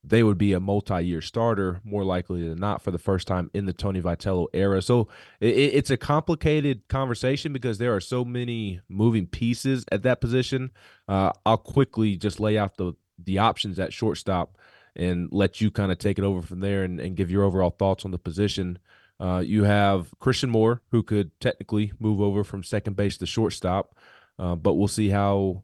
they 0.03 0.23
would 0.23 0.37
be 0.37 0.53
a 0.53 0.59
multi-year 0.59 1.21
starter 1.21 1.79
more 1.83 2.03
likely 2.03 2.47
than 2.47 2.59
not 2.59 2.81
for 2.81 2.89
the 2.89 2.97
first 2.97 3.27
time 3.27 3.51
in 3.53 3.65
the 3.65 3.73
Tony 3.73 4.01
Vitello 4.01 4.47
era. 4.53 4.81
So 4.81 5.07
it, 5.39 5.55
it's 5.55 5.91
a 5.91 5.97
complicated 5.97 6.87
conversation 6.87 7.53
because 7.53 7.77
there 7.77 7.95
are 7.95 7.99
so 8.01 8.25
many 8.25 8.81
moving 8.89 9.27
pieces 9.27 9.85
at 9.91 10.01
that 10.03 10.19
position. 10.19 10.71
Uh, 11.07 11.31
I'll 11.45 11.57
quickly 11.57 12.15
just 12.15 12.39
lay 12.39 12.57
out 12.57 12.77
the 12.77 12.93
the 13.23 13.37
options 13.37 13.79
at 13.79 13.93
shortstop 13.93 14.57
and 14.95 15.29
let 15.31 15.61
you 15.61 15.69
kind 15.69 15.91
of 15.91 15.99
take 15.99 16.17
it 16.17 16.25
over 16.25 16.41
from 16.41 16.59
there 16.59 16.83
and, 16.83 16.99
and 16.99 17.15
give 17.15 17.29
your 17.29 17.43
overall 17.43 17.69
thoughts 17.69 18.03
on 18.03 18.09
the 18.09 18.17
position. 18.17 18.79
Uh, 19.19 19.43
you 19.45 19.63
have 19.63 20.09
Christian 20.19 20.49
Moore, 20.49 20.81
who 20.89 21.03
could 21.03 21.39
technically 21.39 21.93
move 21.99 22.19
over 22.19 22.43
from 22.43 22.63
second 22.63 22.95
base 22.95 23.17
to 23.17 23.27
shortstop, 23.27 23.95
uh, 24.39 24.55
but 24.55 24.73
we'll 24.73 24.87
see 24.87 25.09
how 25.09 25.63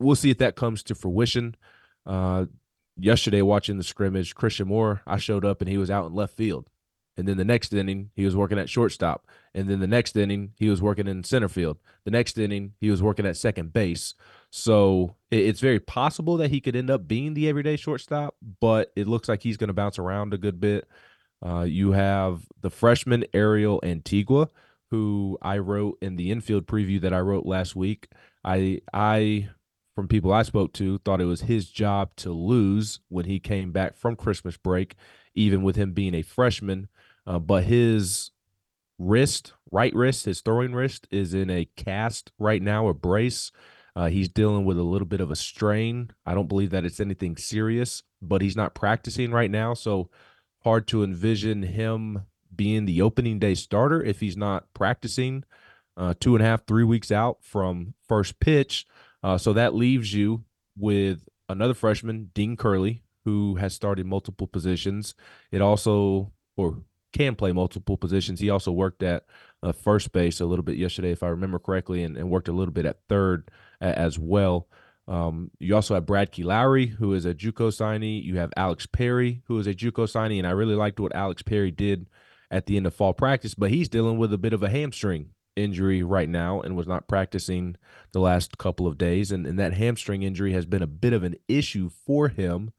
we'll 0.00 0.16
see 0.16 0.30
if 0.30 0.38
that 0.38 0.56
comes 0.56 0.82
to 0.84 0.94
fruition. 0.94 1.54
Uh, 2.06 2.46
yesterday, 2.96 3.42
watching 3.42 3.76
the 3.76 3.84
scrimmage, 3.84 4.34
Christian 4.34 4.68
Moore, 4.68 5.02
I 5.06 5.18
showed 5.18 5.44
up 5.44 5.60
and 5.60 5.68
he 5.68 5.78
was 5.78 5.90
out 5.90 6.06
in 6.06 6.14
left 6.14 6.36
field. 6.36 6.68
And 7.16 7.28
then 7.28 7.36
the 7.36 7.44
next 7.44 7.74
inning, 7.74 8.10
he 8.14 8.24
was 8.24 8.34
working 8.34 8.58
at 8.58 8.70
shortstop. 8.70 9.26
And 9.54 9.68
then 9.68 9.80
the 9.80 9.86
next 9.86 10.16
inning, 10.16 10.52
he 10.56 10.70
was 10.70 10.80
working 10.80 11.06
in 11.06 11.22
center 11.22 11.48
field. 11.48 11.78
The 12.04 12.10
next 12.10 12.38
inning, 12.38 12.72
he 12.80 12.90
was 12.90 13.02
working 13.02 13.26
at 13.26 13.36
second 13.36 13.72
base. 13.72 14.14
So 14.50 15.16
it's 15.30 15.60
very 15.60 15.80
possible 15.80 16.38
that 16.38 16.50
he 16.50 16.60
could 16.60 16.76
end 16.76 16.88
up 16.88 17.06
being 17.06 17.34
the 17.34 17.48
everyday 17.48 17.76
shortstop, 17.76 18.36
but 18.60 18.90
it 18.96 19.06
looks 19.06 19.28
like 19.28 19.42
he's 19.42 19.58
going 19.58 19.68
to 19.68 19.74
bounce 19.74 19.98
around 19.98 20.32
a 20.32 20.38
good 20.38 20.60
bit. 20.60 20.88
Uh, 21.44 21.62
you 21.62 21.92
have 21.92 22.46
the 22.60 22.70
freshman 22.70 23.24
Ariel 23.34 23.80
Antigua, 23.82 24.48
who 24.90 25.38
I 25.42 25.58
wrote 25.58 25.98
in 26.00 26.16
the 26.16 26.30
infield 26.30 26.66
preview 26.66 27.00
that 27.02 27.12
I 27.12 27.20
wrote 27.20 27.46
last 27.46 27.76
week. 27.76 28.08
I 28.44 28.80
I 28.92 29.50
from 30.00 30.08
people 30.08 30.32
I 30.32 30.44
spoke 30.44 30.72
to 30.74 30.96
thought 30.96 31.20
it 31.20 31.26
was 31.26 31.42
his 31.42 31.68
job 31.68 32.16
to 32.16 32.32
lose 32.32 33.00
when 33.10 33.26
he 33.26 33.38
came 33.38 33.70
back 33.70 33.98
from 33.98 34.16
Christmas 34.16 34.56
break, 34.56 34.94
even 35.34 35.62
with 35.62 35.76
him 35.76 35.92
being 35.92 36.14
a 36.14 36.22
freshman. 36.22 36.88
Uh, 37.26 37.38
but 37.38 37.64
his 37.64 38.30
wrist, 38.98 39.52
right 39.70 39.94
wrist, 39.94 40.24
his 40.24 40.40
throwing 40.40 40.72
wrist 40.72 41.06
is 41.10 41.34
in 41.34 41.50
a 41.50 41.68
cast 41.76 42.32
right 42.38 42.62
now, 42.62 42.88
a 42.88 42.94
brace. 42.94 43.52
Uh, 43.94 44.06
he's 44.06 44.30
dealing 44.30 44.64
with 44.64 44.78
a 44.78 44.82
little 44.82 45.06
bit 45.06 45.20
of 45.20 45.30
a 45.30 45.36
strain. 45.36 46.10
I 46.24 46.32
don't 46.32 46.48
believe 46.48 46.70
that 46.70 46.86
it's 46.86 47.00
anything 47.00 47.36
serious, 47.36 48.02
but 48.22 48.40
he's 48.40 48.56
not 48.56 48.74
practicing 48.74 49.32
right 49.32 49.50
now. 49.50 49.74
So 49.74 50.08
hard 50.64 50.86
to 50.88 51.04
envision 51.04 51.62
him 51.62 52.22
being 52.56 52.86
the 52.86 53.02
opening 53.02 53.38
day 53.38 53.54
starter 53.54 54.02
if 54.02 54.20
he's 54.20 54.36
not 54.36 54.72
practicing 54.72 55.44
uh, 55.94 56.14
two 56.18 56.34
and 56.34 56.42
a 56.42 56.46
half, 56.46 56.66
three 56.66 56.84
weeks 56.84 57.12
out 57.12 57.36
from 57.42 57.92
first 58.08 58.40
pitch. 58.40 58.86
Uh, 59.22 59.38
so 59.38 59.52
that 59.52 59.74
leaves 59.74 60.14
you 60.14 60.44
with 60.76 61.28
another 61.48 61.74
freshman, 61.74 62.30
Dean 62.34 62.56
Curley, 62.56 63.02
who 63.24 63.56
has 63.56 63.74
started 63.74 64.06
multiple 64.06 64.46
positions. 64.46 65.14
It 65.50 65.60
also, 65.60 66.32
or 66.56 66.82
can 67.12 67.34
play 67.34 67.52
multiple 67.52 67.96
positions. 67.96 68.40
He 68.40 68.50
also 68.50 68.72
worked 68.72 69.02
at 69.02 69.24
uh, 69.62 69.72
first 69.72 70.12
base 70.12 70.40
a 70.40 70.46
little 70.46 70.62
bit 70.62 70.76
yesterday, 70.76 71.10
if 71.10 71.22
I 71.22 71.28
remember 71.28 71.58
correctly, 71.58 72.02
and, 72.04 72.16
and 72.16 72.30
worked 72.30 72.48
a 72.48 72.52
little 72.52 72.72
bit 72.72 72.86
at 72.86 72.98
third 73.08 73.50
as 73.80 74.18
well. 74.18 74.68
Um, 75.08 75.50
you 75.58 75.74
also 75.74 75.94
have 75.94 76.06
Brad 76.06 76.38
Lowry, 76.38 76.86
who 76.86 77.14
is 77.14 77.24
a 77.24 77.34
JUCO 77.34 77.70
signee. 77.72 78.22
You 78.22 78.38
have 78.38 78.52
Alex 78.56 78.86
Perry, 78.86 79.42
who 79.46 79.58
is 79.58 79.66
a 79.66 79.74
JUCO 79.74 80.06
signee, 80.06 80.38
and 80.38 80.46
I 80.46 80.52
really 80.52 80.76
liked 80.76 81.00
what 81.00 81.14
Alex 81.14 81.42
Perry 81.42 81.72
did 81.72 82.08
at 82.50 82.66
the 82.66 82.76
end 82.76 82.86
of 82.86 82.94
fall 82.94 83.12
practice, 83.12 83.54
but 83.54 83.70
he's 83.70 83.88
dealing 83.88 84.18
with 84.18 84.32
a 84.32 84.38
bit 84.38 84.52
of 84.52 84.62
a 84.62 84.70
hamstring 84.70 85.30
injury 85.56 86.02
right 86.02 86.28
now 86.28 86.60
and 86.60 86.76
was 86.76 86.86
not 86.86 87.08
practicing 87.08 87.76
the 88.12 88.20
last 88.20 88.58
couple 88.58 88.86
of 88.86 88.98
days. 88.98 89.30
And, 89.30 89.46
and 89.46 89.58
that 89.58 89.74
hamstring 89.74 90.22
injury 90.22 90.52
has 90.52 90.66
been 90.66 90.82
a 90.82 90.86
bit 90.86 91.12
of 91.12 91.22
an 91.22 91.36
issue 91.48 91.90
for 92.06 92.28
him 92.28 92.72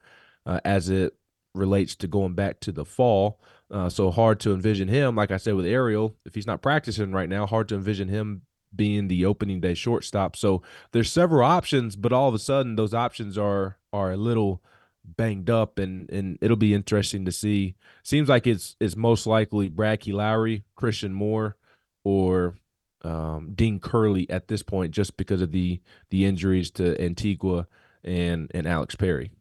uh, 0.46 0.60
as 0.66 0.90
it 0.90 1.16
relates 1.54 1.96
to 1.98 2.08
going 2.08 2.34
back 2.34 2.60
to 2.62 2.72
the 2.72 2.86
fall. 2.86 3.40
Uh, 3.70 3.90
so 3.90 4.12
hard 4.12 4.40
to 4.42 4.54
envision 4.54 4.88
him, 4.88 5.16
like 5.16 5.32
I 5.32 5.38
said 5.38 5.56
with 5.56 5.66
Ariel, 5.66 6.16
if 6.26 6.36
he's 6.36 6.48
not 6.48 6.62
practicing 6.62 7.14
right 7.14 7.30
now, 7.30 7.46
hard 7.46 7.70
to 7.70 7.76
envision 7.76 8.10
him 8.10 8.42
being 8.76 9.08
the 9.08 9.26
opening 9.26 9.60
day 9.62 9.74
shortstop. 9.74 10.36
So 10.36 10.62
there's 10.92 11.12
several 11.12 11.46
options, 11.46 11.96
but 11.96 12.14
all 12.14 12.30
of 12.30 12.36
a 12.36 12.40
sudden 12.40 12.76
those 12.76 12.94
options 12.94 13.38
are 13.38 13.78
are 13.94 14.12
a 14.12 14.18
little 14.18 14.62
banged 15.04 15.50
up 15.50 15.80
and 15.80 16.10
and 16.10 16.38
it'll 16.42 16.58
be 16.58 16.74
interesting 16.74 17.26
to 17.26 17.32
see. 17.32 17.76
Seems 18.04 18.30
like 18.30 18.48
it's 18.48 18.76
it's 18.80 18.96
most 18.96 19.26
likely 19.26 19.70
Brad 19.70 20.06
Lowry, 20.08 20.64
Christian 20.76 21.14
Moore, 21.14 21.58
or 22.04 22.56
um, 23.04 23.52
Dean 23.56 23.80
Curley 23.80 24.30
at 24.30 24.48
this 24.48 24.64
point, 24.64 24.92
just 24.92 25.18
because 25.18 25.42
of 25.42 25.52
the 25.52 25.82
the 26.10 26.26
injuries 26.26 26.72
to 26.72 27.02
Antigua 27.02 27.68
and 28.04 28.50
and 28.54 28.68
Alex 28.68 28.96
Perry. 28.96 29.32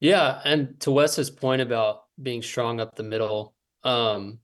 Yeah, 0.00 0.40
and 0.44 0.80
to 0.80 0.90
Wes's 0.90 1.30
point 1.30 1.60
about 1.60 2.04
being 2.20 2.42
strong 2.42 2.80
up 2.80 2.94
the 2.94 3.02
middle, 3.02 3.54
um, 3.84 4.38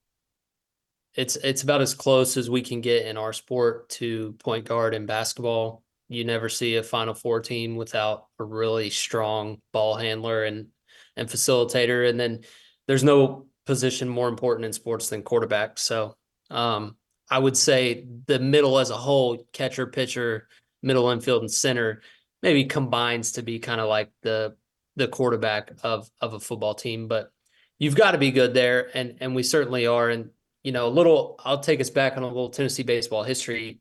it's 1.14 1.36
it's 1.36 1.62
about 1.62 1.80
as 1.80 1.94
close 1.94 2.36
as 2.36 2.50
we 2.50 2.60
can 2.60 2.80
get 2.80 3.06
in 3.06 3.16
our 3.16 3.32
sport 3.32 3.88
to 3.90 4.32
point 4.34 4.66
guard 4.66 4.94
in 4.94 5.06
basketball. 5.06 5.82
You 6.08 6.24
never 6.24 6.48
see 6.48 6.76
a 6.76 6.82
Final 6.82 7.14
Four 7.14 7.40
team 7.40 7.76
without 7.76 8.26
a 8.38 8.44
really 8.44 8.90
strong 8.90 9.60
ball 9.72 9.96
handler 9.96 10.44
and 10.44 10.68
and 11.16 11.28
facilitator, 11.28 12.08
and 12.08 12.20
then 12.20 12.40
there's 12.86 13.04
no 13.04 13.46
position 13.66 14.08
more 14.08 14.28
important 14.28 14.64
in 14.64 14.72
sports 14.72 15.08
than 15.08 15.22
quarterback. 15.22 15.78
So 15.78 16.16
um, 16.50 16.96
I 17.28 17.38
would 17.38 17.56
say 17.56 18.06
the 18.26 18.38
middle 18.38 18.78
as 18.78 18.90
a 18.90 18.96
whole, 18.96 19.44
catcher, 19.52 19.86
pitcher, 19.86 20.48
middle 20.82 21.10
infield, 21.10 21.42
and 21.42 21.50
center, 21.50 22.02
maybe 22.42 22.64
combines 22.64 23.32
to 23.32 23.42
be 23.42 23.58
kind 23.58 23.80
of 23.80 23.88
like 23.88 24.10
the 24.22 24.56
the 24.94 25.08
quarterback 25.08 25.72
of 25.82 26.08
of 26.20 26.34
a 26.34 26.40
football 26.40 26.74
team. 26.74 27.08
But 27.08 27.30
you've 27.78 27.96
got 27.96 28.12
to 28.12 28.18
be 28.18 28.30
good 28.30 28.54
there, 28.54 28.88
and 28.94 29.16
and 29.20 29.34
we 29.34 29.42
certainly 29.42 29.86
are. 29.86 30.08
And 30.08 30.30
you 30.62 30.72
know, 30.72 30.86
a 30.86 30.88
little. 30.88 31.40
I'll 31.44 31.60
take 31.60 31.80
us 31.80 31.90
back 31.90 32.16
on 32.16 32.22
a 32.22 32.28
little 32.28 32.50
Tennessee 32.50 32.84
baseball 32.84 33.24
history. 33.24 33.80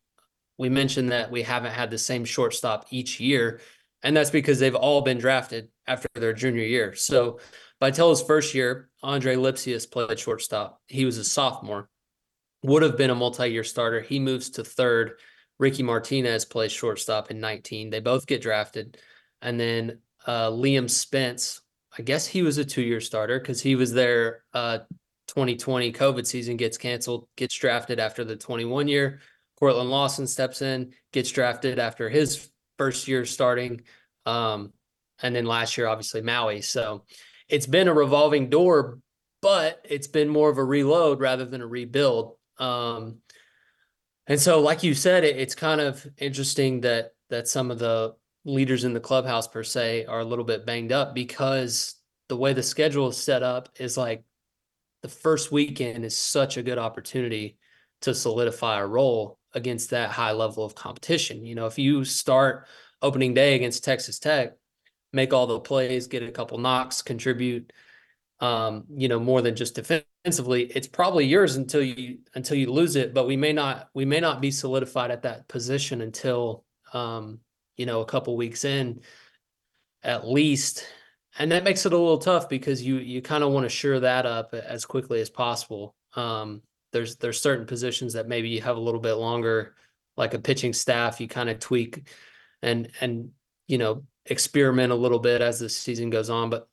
We 0.57 0.69
mentioned 0.69 1.11
that 1.11 1.31
we 1.31 1.41
haven't 1.41 1.73
had 1.73 1.91
the 1.91 1.97
same 1.97 2.25
shortstop 2.25 2.87
each 2.89 3.19
year, 3.19 3.59
and 4.03 4.15
that's 4.15 4.29
because 4.29 4.59
they've 4.59 4.75
all 4.75 5.01
been 5.01 5.17
drafted 5.17 5.69
after 5.87 6.07
their 6.15 6.33
junior 6.33 6.63
year. 6.63 6.95
So, 6.95 7.39
Vitello's 7.81 8.23
first 8.23 8.53
year, 8.53 8.89
Andre 9.03 9.35
Lipcius 9.35 9.89
played 9.89 10.17
shortstop. 10.17 10.81
He 10.87 11.05
was 11.05 11.17
a 11.17 11.23
sophomore 11.23 11.89
would 12.65 12.81
have 12.81 12.97
been 12.97 13.11
a 13.11 13.15
multi-year 13.15 13.63
starter. 13.63 14.01
He 14.01 14.19
moves 14.19 14.49
to 14.51 14.63
third. 14.63 15.13
Ricky 15.59 15.83
Martinez 15.83 16.45
plays 16.45 16.71
shortstop 16.71 17.31
in 17.31 17.39
19. 17.39 17.89
They 17.89 17.99
both 17.99 18.25
get 18.25 18.41
drafted. 18.41 18.97
And 19.41 19.59
then 19.59 19.99
uh, 20.25 20.49
Liam 20.49 20.89
Spence, 20.89 21.61
I 21.97 22.01
guess 22.01 22.25
he 22.25 22.41
was 22.41 22.57
a 22.57 22.65
two-year 22.65 23.01
starter 23.01 23.39
because 23.39 23.61
he 23.61 23.75
was 23.75 23.93
there 23.93 24.43
uh, 24.53 24.79
2020 25.27 25.93
COVID 25.93 26.25
season 26.25 26.57
gets 26.57 26.77
canceled, 26.77 27.27
gets 27.37 27.55
drafted 27.55 27.99
after 27.99 28.23
the 28.23 28.35
21 28.35 28.87
year. 28.87 29.21
Cortland 29.57 29.89
Lawson 29.89 30.27
steps 30.27 30.61
in, 30.61 30.93
gets 31.13 31.31
drafted 31.31 31.79
after 31.79 32.09
his 32.09 32.49
first 32.77 33.07
year 33.07 33.25
starting. 33.25 33.81
Um, 34.25 34.73
and 35.21 35.35
then 35.35 35.45
last 35.45 35.77
year, 35.77 35.87
obviously 35.87 36.21
Maui. 36.21 36.61
So 36.61 37.05
it's 37.47 37.67
been 37.67 37.87
a 37.87 37.93
revolving 37.93 38.49
door, 38.49 38.99
but 39.41 39.85
it's 39.87 40.07
been 40.07 40.29
more 40.29 40.49
of 40.49 40.57
a 40.57 40.63
reload 40.63 41.19
rather 41.19 41.45
than 41.45 41.61
a 41.61 41.67
rebuild. 41.67 42.35
Um, 42.57 43.17
and 44.27 44.39
so, 44.39 44.59
like 44.59 44.83
you 44.83 44.93
said, 44.93 45.23
it, 45.23 45.37
it's 45.37 45.55
kind 45.55 45.79
of 45.81 46.05
interesting 46.17 46.81
that 46.81 47.11
that 47.29 47.47
some 47.47 47.71
of 47.71 47.79
the 47.79 48.15
leaders 48.43 48.83
in 48.83 48.93
the 48.93 48.99
clubhouse 48.99 49.47
per 49.47 49.63
se 49.63 50.05
are 50.05 50.19
a 50.19 50.25
little 50.25 50.45
bit 50.45 50.65
banged 50.65 50.91
up 50.91 51.15
because 51.15 51.95
the 52.29 52.37
way 52.37 52.53
the 52.53 52.63
schedule 52.63 53.07
is 53.07 53.17
set 53.17 53.43
up 53.43 53.69
is 53.79 53.97
like 53.97 54.23
the 55.01 55.07
first 55.07 55.51
weekend 55.51 56.05
is 56.05 56.17
such 56.17 56.57
a 56.57 56.63
good 56.63 56.77
opportunity 56.77 57.57
to 58.01 58.13
solidify 58.13 58.79
a 58.79 58.85
role 58.85 59.39
against 59.55 59.89
that 59.89 60.11
high 60.11 60.33
level 60.33 60.63
of 60.63 60.75
competition. 60.75 61.45
You 61.45 61.55
know, 61.55 61.65
if 61.65 61.79
you 61.79 62.05
start 62.05 62.67
opening 63.01 63.33
day 63.33 63.55
against 63.55 63.83
Texas 63.83 64.19
Tech, 64.19 64.53
make 65.13 65.33
all 65.33 65.47
the 65.47 65.59
plays, 65.59 66.07
get 66.07 66.21
a 66.21 66.31
couple 66.31 66.57
knocks, 66.57 67.01
contribute, 67.01 67.71
um, 68.41 68.83
you 68.93 69.07
know, 69.07 69.19
more 69.19 69.41
than 69.41 69.55
just 69.55 69.75
defensively, 69.75 70.63
it's 70.63 70.87
probably 70.87 71.25
yours 71.25 71.55
until 71.55 71.81
you 71.81 72.19
until 72.35 72.57
you 72.57 72.71
lose 72.71 72.95
it. 72.97 73.13
But 73.13 73.25
we 73.25 73.37
may 73.37 73.53
not 73.53 73.89
we 73.93 74.05
may 74.05 74.19
not 74.19 74.41
be 74.41 74.51
solidified 74.51 75.09
at 75.09 75.23
that 75.23 75.47
position 75.47 76.01
until 76.01 76.65
um, 76.93 77.39
you 77.77 77.85
know 77.85 78.01
a 78.01 78.05
couple 78.05 78.35
weeks 78.35 78.65
in, 78.65 79.01
at 80.03 80.27
least. 80.27 80.85
And 81.37 81.51
that 81.51 81.65
makes 81.65 81.85
it 81.85 81.93
a 81.93 81.97
little 81.97 82.17
tough 82.17 82.49
because 82.49 82.81
you 82.81 82.97
you 82.97 83.21
kind 83.21 83.43
of 83.43 83.51
want 83.51 83.63
to 83.63 83.69
shore 83.69 84.01
that 84.01 84.25
up 84.25 84.53
as 84.53 84.85
quickly 84.85 85.21
as 85.21 85.29
possible. 85.29 85.95
Um, 86.15 86.61
there's 86.95 87.17
there's 87.17 87.41
certain 87.41 87.65
positions 87.65 88.13
that 88.13 88.29
maybe 88.29 88.47
you 88.47 88.61
have 88.61 88.77
a 88.77 88.79
little 88.79 89.01
bit 89.01 89.15
longer, 89.15 89.75
like 90.15 90.33
a 90.33 90.39
pitching 90.39 90.71
staff, 90.71 91.19
you 91.19 91.27
kind 91.27 91.49
of 91.49 91.59
tweak 91.59 92.07
and 92.61 92.89
and 93.01 93.31
you 93.67 93.77
know 93.77 94.03
experiment 94.25 94.93
a 94.93 94.95
little 94.95 95.19
bit 95.19 95.41
as 95.41 95.59
the 95.59 95.67
season 95.67 96.09
goes 96.09 96.29
on. 96.29 96.49
But 96.49 96.69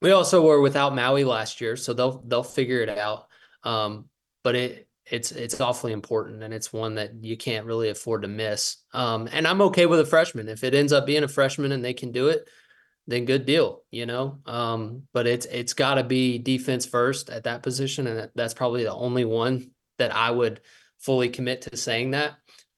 we 0.00 0.12
also 0.12 0.40
were 0.42 0.62
without 0.62 0.94
Maui 0.94 1.24
last 1.24 1.60
year, 1.60 1.76
so 1.76 1.92
they'll 1.92 2.22
they'll 2.26 2.42
figure 2.42 2.80
it 2.80 2.88
out. 2.88 3.26
Um, 3.62 4.06
but 4.42 4.56
it 4.56 4.88
it's 5.04 5.32
it's 5.32 5.60
awfully 5.60 5.92
important, 5.92 6.42
and 6.42 6.54
it's 6.54 6.72
one 6.72 6.94
that 6.94 7.22
you 7.22 7.36
can't 7.36 7.66
really 7.66 7.90
afford 7.90 8.22
to 8.22 8.28
miss. 8.28 8.78
Um, 8.94 9.28
and 9.30 9.46
I'm 9.46 9.60
okay 9.62 9.84
with 9.84 10.00
a 10.00 10.06
freshman 10.06 10.48
if 10.48 10.64
it 10.64 10.74
ends 10.74 10.94
up 10.94 11.04
being 11.04 11.24
a 11.24 11.28
freshman 11.28 11.72
and 11.72 11.84
they 11.84 11.94
can 11.94 12.10
do 12.10 12.28
it, 12.28 12.48
then 13.08 13.24
good 13.24 13.46
deal, 13.46 13.82
you 13.90 14.06
know. 14.06 14.38
Um, 14.46 15.02
but 15.12 15.26
it's 15.26 15.46
it's 15.46 15.72
got 15.72 15.94
to 15.94 16.04
be 16.04 16.38
defense 16.38 16.86
first 16.86 17.30
at 17.30 17.44
that 17.44 17.62
position, 17.62 18.06
and 18.06 18.30
that's 18.34 18.54
probably 18.54 18.84
the 18.84 18.94
only 18.94 19.24
one 19.24 19.70
that 19.96 20.14
I 20.14 20.30
would 20.30 20.60
fully 20.98 21.30
commit 21.30 21.62
to 21.62 21.76
saying 21.76 22.12
that. 22.12 22.34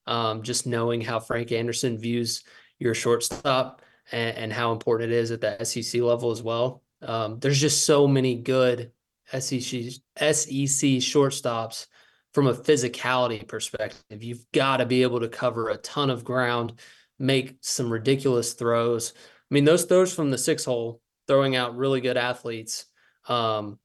Um, 0.07 0.43
just 0.43 0.67
knowing 0.67 1.01
how 1.01 1.19
Frank 1.19 1.53
Anderson 1.53 1.99
views 1.99 2.45
your 2.79 2.95
shortstop 2.95 3.83
and, 4.13 4.37
and 4.37 4.53
how 4.53 4.73
important 4.73 5.13
it 5.13 5.17
is 5.17 5.31
at 5.33 5.41
the 5.41 5.63
SEC 5.65 6.01
level 6.01 6.31
as 6.31 6.43
well. 6.43 6.83
Um, 7.03 7.39
there's 7.41 7.61
just 7.61 7.85
so 7.85 8.07
many 8.07 8.37
good 8.37 8.93
SEC 9.33 9.41
SEC 9.41 11.01
shortstops 11.03 11.87
from 12.33 12.47
a 12.47 12.55
physicality 12.55 13.47
perspective. 13.47 14.23
You've 14.23 14.47
got 14.53 14.79
to 14.79 14.87
be 14.87 15.03
able 15.03 15.21
to 15.21 15.29
cover 15.29 15.69
a 15.69 15.77
ton 15.77 16.11
of 16.11 16.25
ground, 16.25 16.75
make 17.19 17.57
some 17.63 17.93
ridiculous 17.93 18.53
throws. 18.53 19.13
I 19.51 19.55
mean, 19.55 19.65
those 19.65 19.85
throws 19.85 20.15
from 20.15 20.31
the 20.31 20.39
six 20.39 20.65
hole, 20.65 21.01
throwing 21.27 21.57
out 21.57 21.77
really 21.77 22.01
good 22.01 22.17
athletes, 22.17 22.87
um, 23.29 23.79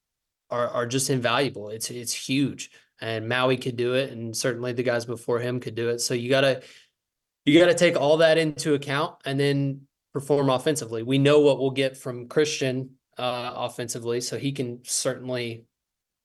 are 0.50 0.68
are 0.70 0.86
just 0.86 1.10
invaluable. 1.10 1.70
It's 1.70 1.90
it's 1.90 2.14
huge, 2.14 2.70
and 3.02 3.28
Maui 3.28 3.58
could 3.58 3.76
do 3.76 3.94
it, 3.94 4.12
and 4.12 4.36
certainly 4.36 4.74
the 4.74 4.84
guys 4.84 5.06
before 5.06 5.40
him 5.40 5.60
could 5.60 5.76
do 5.76 5.90
it. 5.90 6.00
So 6.00 6.14
you 6.14 6.30
gotta 6.30 6.62
you 7.46 7.60
gotta 7.60 7.74
take 7.74 8.00
all 8.00 8.18
that 8.18 8.38
into 8.38 8.74
account, 8.76 9.16
and 9.26 9.40
then 9.40 9.82
perform 10.14 10.50
offensively. 10.50 11.04
We 11.04 11.18
know 11.18 11.42
what 11.42 11.60
we'll 11.60 11.72
get 11.72 11.98
from 11.98 12.28
Christian 12.28 12.92
uh, 13.18 13.52
offensively, 13.56 14.22
so 14.22 14.38
he 14.38 14.52
can 14.52 14.80
certainly, 14.84 15.66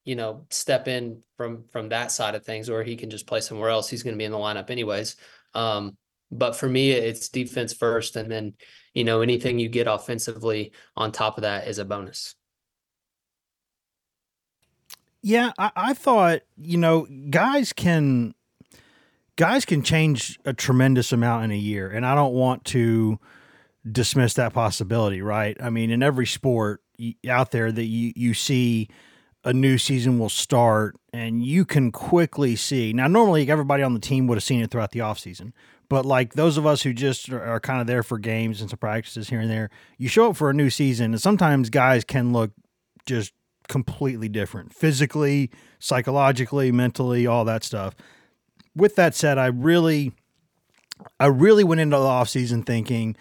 you 0.04 0.16
know, 0.16 0.47
step 0.50 0.87
in 0.87 1.23
from 1.37 1.64
from 1.73 1.88
that 1.88 2.12
side 2.12 2.35
of 2.35 2.44
things, 2.44 2.68
or 2.68 2.82
he 2.82 2.94
can 2.94 3.11
just 3.11 3.26
play 3.26 3.40
somewhere 3.40 3.70
else. 3.70 3.88
He's 3.88 4.02
going 4.02 4.14
to 4.14 4.18
be 4.18 4.25
in 4.25 4.32
the 4.32 4.38
lineup 4.38 4.70
anyways. 4.70 5.16
Um, 5.54 5.97
but 6.31 6.57
for 6.57 6.69
me, 6.69 6.93
it's 6.93 7.29
defense 7.29 7.73
first, 7.73 8.16
and 8.16 8.31
then 8.31 8.55
you 8.95 9.05
know 9.05 9.21
anything 9.21 9.59
you 9.59 9.69
get 9.69 9.87
offensively 9.87 10.73
on 10.97 11.12
top 11.12 11.37
of 11.38 11.43
that 11.43 11.69
is 11.69 11.79
a 11.79 11.85
bonus. 11.85 12.35
Yeah, 15.23 15.53
I, 15.59 15.71
I 15.77 15.95
thought 15.95 16.43
you 16.57 16.79
know 16.79 17.07
guys 17.31 17.73
can 17.73 18.35
guys 19.37 19.64
can 19.64 19.83
change 19.83 20.38
a 20.45 20.53
tremendous 20.53 21.12
amount 21.12 21.45
in 21.45 21.51
a 21.51 21.57
year, 21.57 21.90
and 21.90 22.07
I 22.07 22.14
don't 22.14 22.35
want 22.35 22.64
to 22.66 23.19
dismiss 23.90 24.35
that 24.35 24.53
possibility, 24.53 25.23
right? 25.23 25.57
I 25.61 25.71
mean, 25.71 25.90
in 25.90 26.03
every 26.03 26.27
sport 26.27 26.83
out 27.29 27.51
there 27.51 27.73
that 27.73 27.85
you 27.85 28.12
you 28.14 28.35
see 28.35 28.88
a 29.45 29.53
new 29.53 29.79
season 29.79 30.19
will 30.19 30.29
start 30.29 30.97
and 31.12 31.43
you 31.43 31.64
can 31.64 31.90
quickly 31.90 32.57
see. 32.57 32.93
Now 32.93 33.07
normally 33.07 33.49
everybody 33.51 33.83
on 33.83 33.95
the 33.95 34.01
team 34.01 34.27
would 34.27 34.37
have 34.37 34.45
seen 34.45 34.61
it 34.61 34.71
throughout 34.71 34.90
the 34.93 35.01
offseason. 35.01 35.53
But 35.90 36.07
like 36.07 36.35
those 36.35 36.57
of 36.57 36.64
us 36.64 36.83
who 36.83 36.94
just 36.94 37.29
are, 37.31 37.42
are 37.44 37.61
kind 37.61 37.81
of 37.81 37.87
there 37.87 38.05
for 38.05 38.16
games 38.16 38.61
and 38.62 38.70
some 38.70 38.79
practices 38.79 39.29
here 39.29 39.40
and 39.40 39.50
there, 39.50 39.68
you 39.98 40.09
show 40.09 40.31
up 40.31 40.37
for 40.37 40.48
a 40.48 40.55
new 40.55 40.70
season 40.70 41.12
and 41.12 41.20
sometimes 41.20 41.68
guys 41.68 42.05
can 42.05 42.33
look 42.33 42.53
just 43.05 43.35
completely 43.68 44.29
different 44.29 44.72
physically, 44.72 45.50
psychologically, 45.81 46.70
mentally, 46.70 47.26
all 47.26 47.44
that 47.44 47.64
stuff. 47.64 47.96
With 48.74 48.94
that 48.94 49.16
said, 49.16 49.37
I 49.37 49.46
really 49.46 50.12
I 51.18 51.26
really 51.26 51.64
went 51.64 51.81
into 51.81 51.96
the 51.96 52.05
offseason 52.05 52.64
thinking 52.64 53.16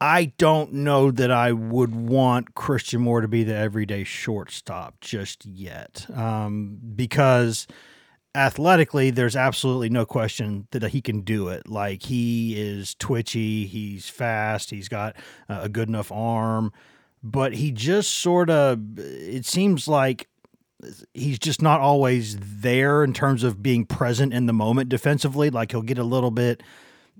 I 0.00 0.26
don't 0.38 0.72
know 0.74 1.10
that 1.10 1.32
I 1.32 1.50
would 1.50 1.92
want 1.92 2.54
Christian 2.54 3.00
Moore 3.00 3.22
to 3.22 3.28
be 3.28 3.42
the 3.42 3.56
everyday 3.56 4.04
shortstop 4.04 5.00
just 5.00 5.44
yet, 5.44 6.06
um, 6.14 6.78
because 6.94 7.66
athletically, 8.38 9.10
there's 9.10 9.36
absolutely 9.36 9.90
no 9.90 10.06
question 10.06 10.66
that 10.70 10.82
he 10.84 11.00
can 11.00 11.20
do 11.22 11.48
it. 11.48 11.68
Like 11.68 12.04
he 12.04 12.58
is 12.58 12.94
twitchy, 12.94 13.66
he's 13.66 14.08
fast, 14.08 14.70
he's 14.70 14.88
got 14.88 15.16
uh, 15.48 15.60
a 15.62 15.68
good 15.68 15.88
enough 15.88 16.12
arm, 16.12 16.72
but 17.22 17.54
he 17.54 17.72
just 17.72 18.14
sort 18.14 18.48
of, 18.48 18.98
it 18.98 19.44
seems 19.44 19.88
like 19.88 20.28
he's 21.12 21.38
just 21.38 21.60
not 21.60 21.80
always 21.80 22.36
there 22.38 23.02
in 23.02 23.12
terms 23.12 23.42
of 23.42 23.62
being 23.62 23.84
present 23.84 24.32
in 24.32 24.46
the 24.46 24.52
moment 24.52 24.88
defensively. 24.88 25.50
Like 25.50 25.72
he'll 25.72 25.82
get 25.82 25.98
a 25.98 26.04
little 26.04 26.30
bit 26.30 26.62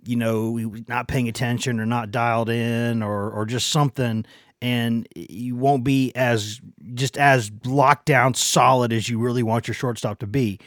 you 0.05 0.15
know, 0.15 0.57
not 0.87 1.09
paying 1.09 1.29
attention 1.29 1.81
or 1.81 1.85
not 1.85 2.13
dialed 2.13 2.49
in 2.49 3.03
or 3.03 3.31
or 3.31 3.45
just 3.45 3.69
something 3.71 4.25
and 4.61 5.07
you 5.15 5.57
won't 5.57 5.85
be 5.85 6.13
as 6.15 6.61
just 6.95 7.17
as 7.17 7.51
locked 7.65 8.07
down 8.07 8.35
solid 8.35 8.93
as 8.93 9.09
you 9.09 9.19
really 9.19 9.43
want 9.43 9.69
your 9.69 9.75
shortstop 9.75 10.19
to 10.19 10.27
be. 10.27 10.59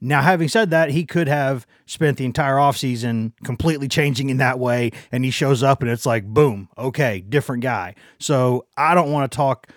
Now, 0.00 0.20
having 0.20 0.48
said 0.48 0.70
that, 0.70 0.90
he 0.90 1.04
could 1.04 1.26
have 1.26 1.66
spent 1.86 2.18
the 2.18 2.26
entire 2.26 2.56
offseason 2.56 3.32
completely 3.44 3.88
changing 3.88 4.28
in 4.28 4.36
that 4.36 4.58
way, 4.58 4.92
and 5.10 5.24
he 5.24 5.30
shows 5.30 5.62
up 5.62 5.80
and 5.80 5.90
it's 5.90 6.04
like, 6.04 6.26
boom, 6.26 6.68
okay, 6.76 7.20
different 7.20 7.62
guy. 7.62 7.94
So 8.18 8.66
I 8.76 8.94
don't 8.94 9.10
want 9.10 9.30
to 9.30 9.36
talk 9.36 9.68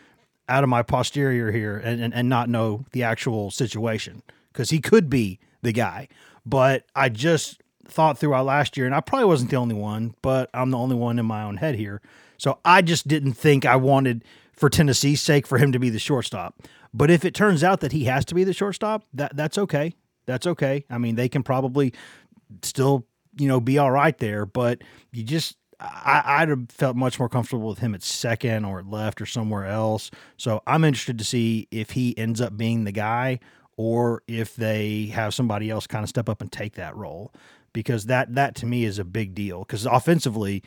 out 0.49 0.63
of 0.63 0.69
my 0.69 0.81
posterior 0.81 1.51
here 1.51 1.77
and, 1.77 2.01
and, 2.01 2.13
and 2.13 2.27
not 2.27 2.49
know 2.49 2.85
the 2.91 3.03
actual 3.03 3.51
situation 3.51 4.21
because 4.51 4.71
he 4.71 4.79
could 4.79 5.09
be 5.09 5.39
the 5.61 5.71
guy. 5.71 6.07
But 6.45 6.85
I 6.95 7.09
just 7.09 7.61
thought 7.87 8.17
throughout 8.17 8.45
last 8.45 8.75
year, 8.75 8.85
and 8.85 8.95
I 8.95 9.01
probably 9.01 9.25
wasn't 9.25 9.51
the 9.51 9.57
only 9.57 9.75
one, 9.75 10.15
but 10.21 10.49
I'm 10.53 10.71
the 10.71 10.77
only 10.77 10.95
one 10.95 11.19
in 11.19 11.25
my 11.25 11.43
own 11.43 11.57
head 11.57 11.75
here. 11.75 12.01
So 12.37 12.59
I 12.65 12.81
just 12.81 13.07
didn't 13.07 13.33
think 13.33 13.65
I 13.65 13.75
wanted, 13.75 14.23
for 14.53 14.69
Tennessee's 14.69 15.21
sake, 15.21 15.47
for 15.47 15.57
him 15.57 15.71
to 15.71 15.79
be 15.79 15.89
the 15.89 15.99
shortstop. 15.99 16.55
But 16.93 17.11
if 17.11 17.23
it 17.23 17.33
turns 17.33 17.63
out 17.63 17.81
that 17.81 17.91
he 17.91 18.05
has 18.05 18.25
to 18.25 18.35
be 18.35 18.43
the 18.43 18.53
shortstop, 18.53 19.03
that 19.13 19.35
that's 19.35 19.57
okay. 19.57 19.93
That's 20.29 20.45
okay. 20.47 20.85
I 20.89 20.97
mean, 20.99 21.15
they 21.15 21.27
can 21.27 21.43
probably 21.43 21.93
still, 22.61 23.07
you 23.37 23.47
know, 23.47 23.59
be 23.59 23.77
all 23.77 23.91
right 23.91 24.17
there. 24.19 24.45
But 24.45 24.83
you 25.11 25.23
just, 25.23 25.57
I, 25.79 26.41
would 26.41 26.49
have 26.49 26.69
felt 26.69 26.95
much 26.95 27.17
more 27.19 27.29
comfortable 27.29 27.67
with 27.67 27.79
him 27.79 27.95
at 27.95 28.03
second 28.03 28.65
or 28.65 28.83
left 28.83 29.21
or 29.21 29.25
somewhere 29.25 29.65
else. 29.65 30.11
So 30.37 30.61
I'm 30.67 30.83
interested 30.83 31.17
to 31.17 31.25
see 31.25 31.67
if 31.71 31.91
he 31.91 32.17
ends 32.17 32.41
up 32.41 32.55
being 32.55 32.83
the 32.83 32.91
guy 32.91 33.39
or 33.75 34.21
if 34.27 34.55
they 34.55 35.07
have 35.07 35.33
somebody 35.33 35.69
else 35.69 35.87
kind 35.87 36.03
of 36.03 36.09
step 36.09 36.29
up 36.29 36.41
and 36.41 36.51
take 36.51 36.75
that 36.75 36.95
role 36.95 37.33
because 37.73 38.05
that 38.05 38.35
that 38.35 38.55
to 38.55 38.65
me 38.65 38.83
is 38.83 38.99
a 38.99 39.05
big 39.05 39.33
deal 39.33 39.59
because 39.59 39.85
offensively, 39.85 40.63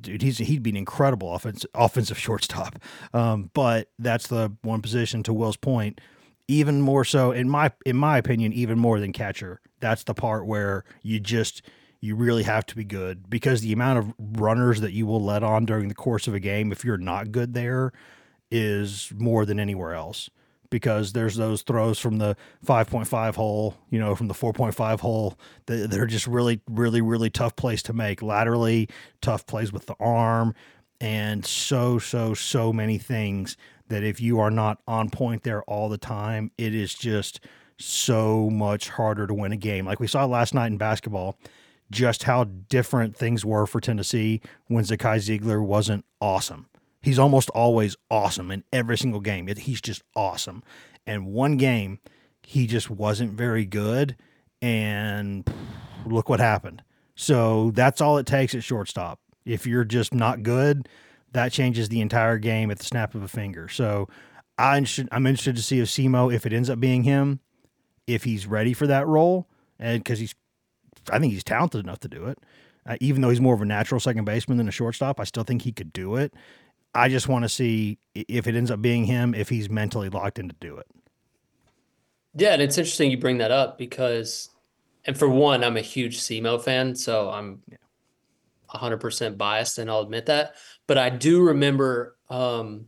dude, 0.00 0.22
he's 0.22 0.38
he'd 0.38 0.62
be 0.62 0.70
an 0.70 0.76
incredible 0.76 1.34
offensive 1.34 1.70
offensive 1.74 2.18
shortstop. 2.26 2.78
Um, 3.12 3.50
but 3.52 3.90
that's 3.98 4.28
the 4.28 4.52
one 4.62 4.82
position 4.82 5.22
to 5.24 5.32
Will's 5.32 5.56
point, 5.56 6.00
even 6.48 6.80
more 6.80 7.04
so 7.04 7.32
in 7.32 7.48
my 7.48 7.72
in 7.84 7.96
my 7.96 8.18
opinion, 8.18 8.52
even 8.52 8.78
more 8.78 9.00
than 9.00 9.12
catcher. 9.12 9.60
That's 9.80 10.04
the 10.04 10.14
part 10.14 10.46
where 10.46 10.84
you 11.02 11.20
just 11.20 11.62
you 12.00 12.14
really 12.14 12.44
have 12.44 12.66
to 12.66 12.76
be 12.76 12.84
good 12.84 13.28
because 13.28 13.60
the 13.60 13.72
amount 13.72 13.98
of 13.98 14.40
runners 14.40 14.80
that 14.80 14.92
you 14.92 15.06
will 15.06 15.22
let 15.22 15.42
on 15.42 15.64
during 15.64 15.88
the 15.88 15.94
course 15.94 16.28
of 16.28 16.34
a 16.34 16.40
game 16.40 16.70
if 16.70 16.84
you're 16.84 16.98
not 16.98 17.32
good 17.32 17.54
there 17.54 17.90
is 18.50 19.12
more 19.16 19.44
than 19.44 19.58
anywhere 19.58 19.94
else 19.94 20.30
because 20.70 21.12
there's 21.12 21.36
those 21.36 21.62
throws 21.62 21.98
from 21.98 22.18
the 22.18 22.36
5.5 22.64 23.34
hole, 23.36 23.76
you 23.90 23.98
know, 23.98 24.14
from 24.14 24.28
the 24.28 24.34
4.5 24.34 25.00
hole. 25.00 25.38
That 25.66 25.90
they're 25.90 26.06
just 26.06 26.26
really, 26.26 26.60
really, 26.68 27.00
really 27.00 27.30
tough 27.30 27.56
plays 27.56 27.82
to 27.84 27.92
make. 27.92 28.20
Laterally, 28.20 28.88
tough 29.20 29.46
plays 29.46 29.72
with 29.72 29.86
the 29.86 29.94
arm, 30.00 30.54
and 31.00 31.44
so, 31.44 31.98
so, 31.98 32.34
so 32.34 32.72
many 32.72 32.98
things 32.98 33.56
that 33.88 34.02
if 34.02 34.20
you 34.20 34.40
are 34.40 34.50
not 34.50 34.80
on 34.86 35.10
point 35.10 35.42
there 35.42 35.62
all 35.64 35.88
the 35.88 35.98
time, 35.98 36.50
it 36.58 36.74
is 36.74 36.94
just 36.94 37.40
so 37.78 38.50
much 38.50 38.88
harder 38.90 39.26
to 39.26 39.34
win 39.34 39.52
a 39.52 39.56
game. 39.56 39.86
Like 39.86 40.00
we 40.00 40.06
saw 40.06 40.24
last 40.24 40.54
night 40.54 40.68
in 40.68 40.78
basketball, 40.78 41.38
just 41.90 42.24
how 42.24 42.44
different 42.44 43.16
things 43.16 43.44
were 43.44 43.66
for 43.66 43.80
Tennessee 43.80 44.40
when 44.66 44.84
Zakai 44.84 45.18
Zeigler 45.18 45.64
wasn't 45.64 46.04
awesome. 46.20 46.66
He's 47.00 47.18
almost 47.18 47.50
always 47.50 47.96
awesome 48.10 48.50
in 48.50 48.64
every 48.72 48.98
single 48.98 49.20
game. 49.20 49.46
He's 49.46 49.80
just 49.80 50.02
awesome. 50.16 50.64
And 51.06 51.26
one 51.26 51.56
game, 51.56 52.00
he 52.42 52.66
just 52.66 52.90
wasn't 52.90 53.32
very 53.34 53.64
good. 53.64 54.16
And 54.60 55.48
look 56.04 56.28
what 56.28 56.40
happened. 56.40 56.82
So 57.14 57.70
that's 57.72 58.00
all 58.00 58.18
it 58.18 58.26
takes 58.26 58.54
at 58.54 58.64
shortstop. 58.64 59.20
If 59.44 59.66
you're 59.66 59.84
just 59.84 60.12
not 60.12 60.42
good, 60.42 60.88
that 61.32 61.52
changes 61.52 61.88
the 61.88 62.00
entire 62.00 62.38
game 62.38 62.70
at 62.70 62.78
the 62.78 62.84
snap 62.84 63.14
of 63.14 63.22
a 63.22 63.28
finger. 63.28 63.68
So 63.68 64.08
I'm 64.58 64.84
interested 64.84 65.56
to 65.56 65.62
see 65.62 65.80
if 65.80 65.88
Simo, 65.88 66.32
if 66.32 66.46
it 66.46 66.52
ends 66.52 66.70
up 66.70 66.80
being 66.80 67.04
him, 67.04 67.40
if 68.06 68.24
he's 68.24 68.46
ready 68.46 68.72
for 68.72 68.86
that 68.86 69.06
role. 69.06 69.48
And 69.78 70.02
because 70.02 70.18
he's, 70.18 70.34
I 71.10 71.18
think 71.18 71.32
he's 71.32 71.44
talented 71.44 71.84
enough 71.84 72.00
to 72.00 72.08
do 72.08 72.26
it. 72.26 72.38
Uh, 72.86 72.96
even 73.00 73.20
though 73.20 73.30
he's 73.30 73.40
more 73.40 73.54
of 73.54 73.60
a 73.60 73.66
natural 73.66 74.00
second 74.00 74.24
baseman 74.24 74.58
than 74.58 74.68
a 74.68 74.72
shortstop, 74.72 75.18
I 75.20 75.24
still 75.24 75.42
think 75.42 75.62
he 75.62 75.72
could 75.72 75.92
do 75.92 76.16
it. 76.16 76.32
I 76.94 77.08
just 77.08 77.28
want 77.28 77.42
to 77.42 77.48
see 77.48 77.98
if 78.14 78.46
it 78.46 78.54
ends 78.54 78.70
up 78.70 78.80
being 78.80 79.04
him, 79.04 79.34
if 79.34 79.48
he's 79.48 79.68
mentally 79.68 80.08
locked 80.08 80.38
in 80.38 80.48
to 80.48 80.54
do 80.60 80.78
it. 80.78 80.86
Yeah, 82.34 82.52
and 82.52 82.62
it's 82.62 82.78
interesting 82.78 83.10
you 83.10 83.18
bring 83.18 83.38
that 83.38 83.50
up 83.50 83.76
because, 83.76 84.50
and 85.04 85.18
for 85.18 85.28
one, 85.28 85.64
I'm 85.64 85.76
a 85.76 85.82
huge 85.82 86.20
Simo 86.20 86.62
fan, 86.62 86.94
so 86.94 87.30
I'm 87.30 87.62
100% 88.70 89.36
biased, 89.36 89.78
and 89.78 89.90
I'll 89.90 90.00
admit 90.00 90.26
that. 90.26 90.54
But 90.86 90.98
I 90.98 91.10
do 91.10 91.42
remember, 91.42 92.16
um, 92.30 92.86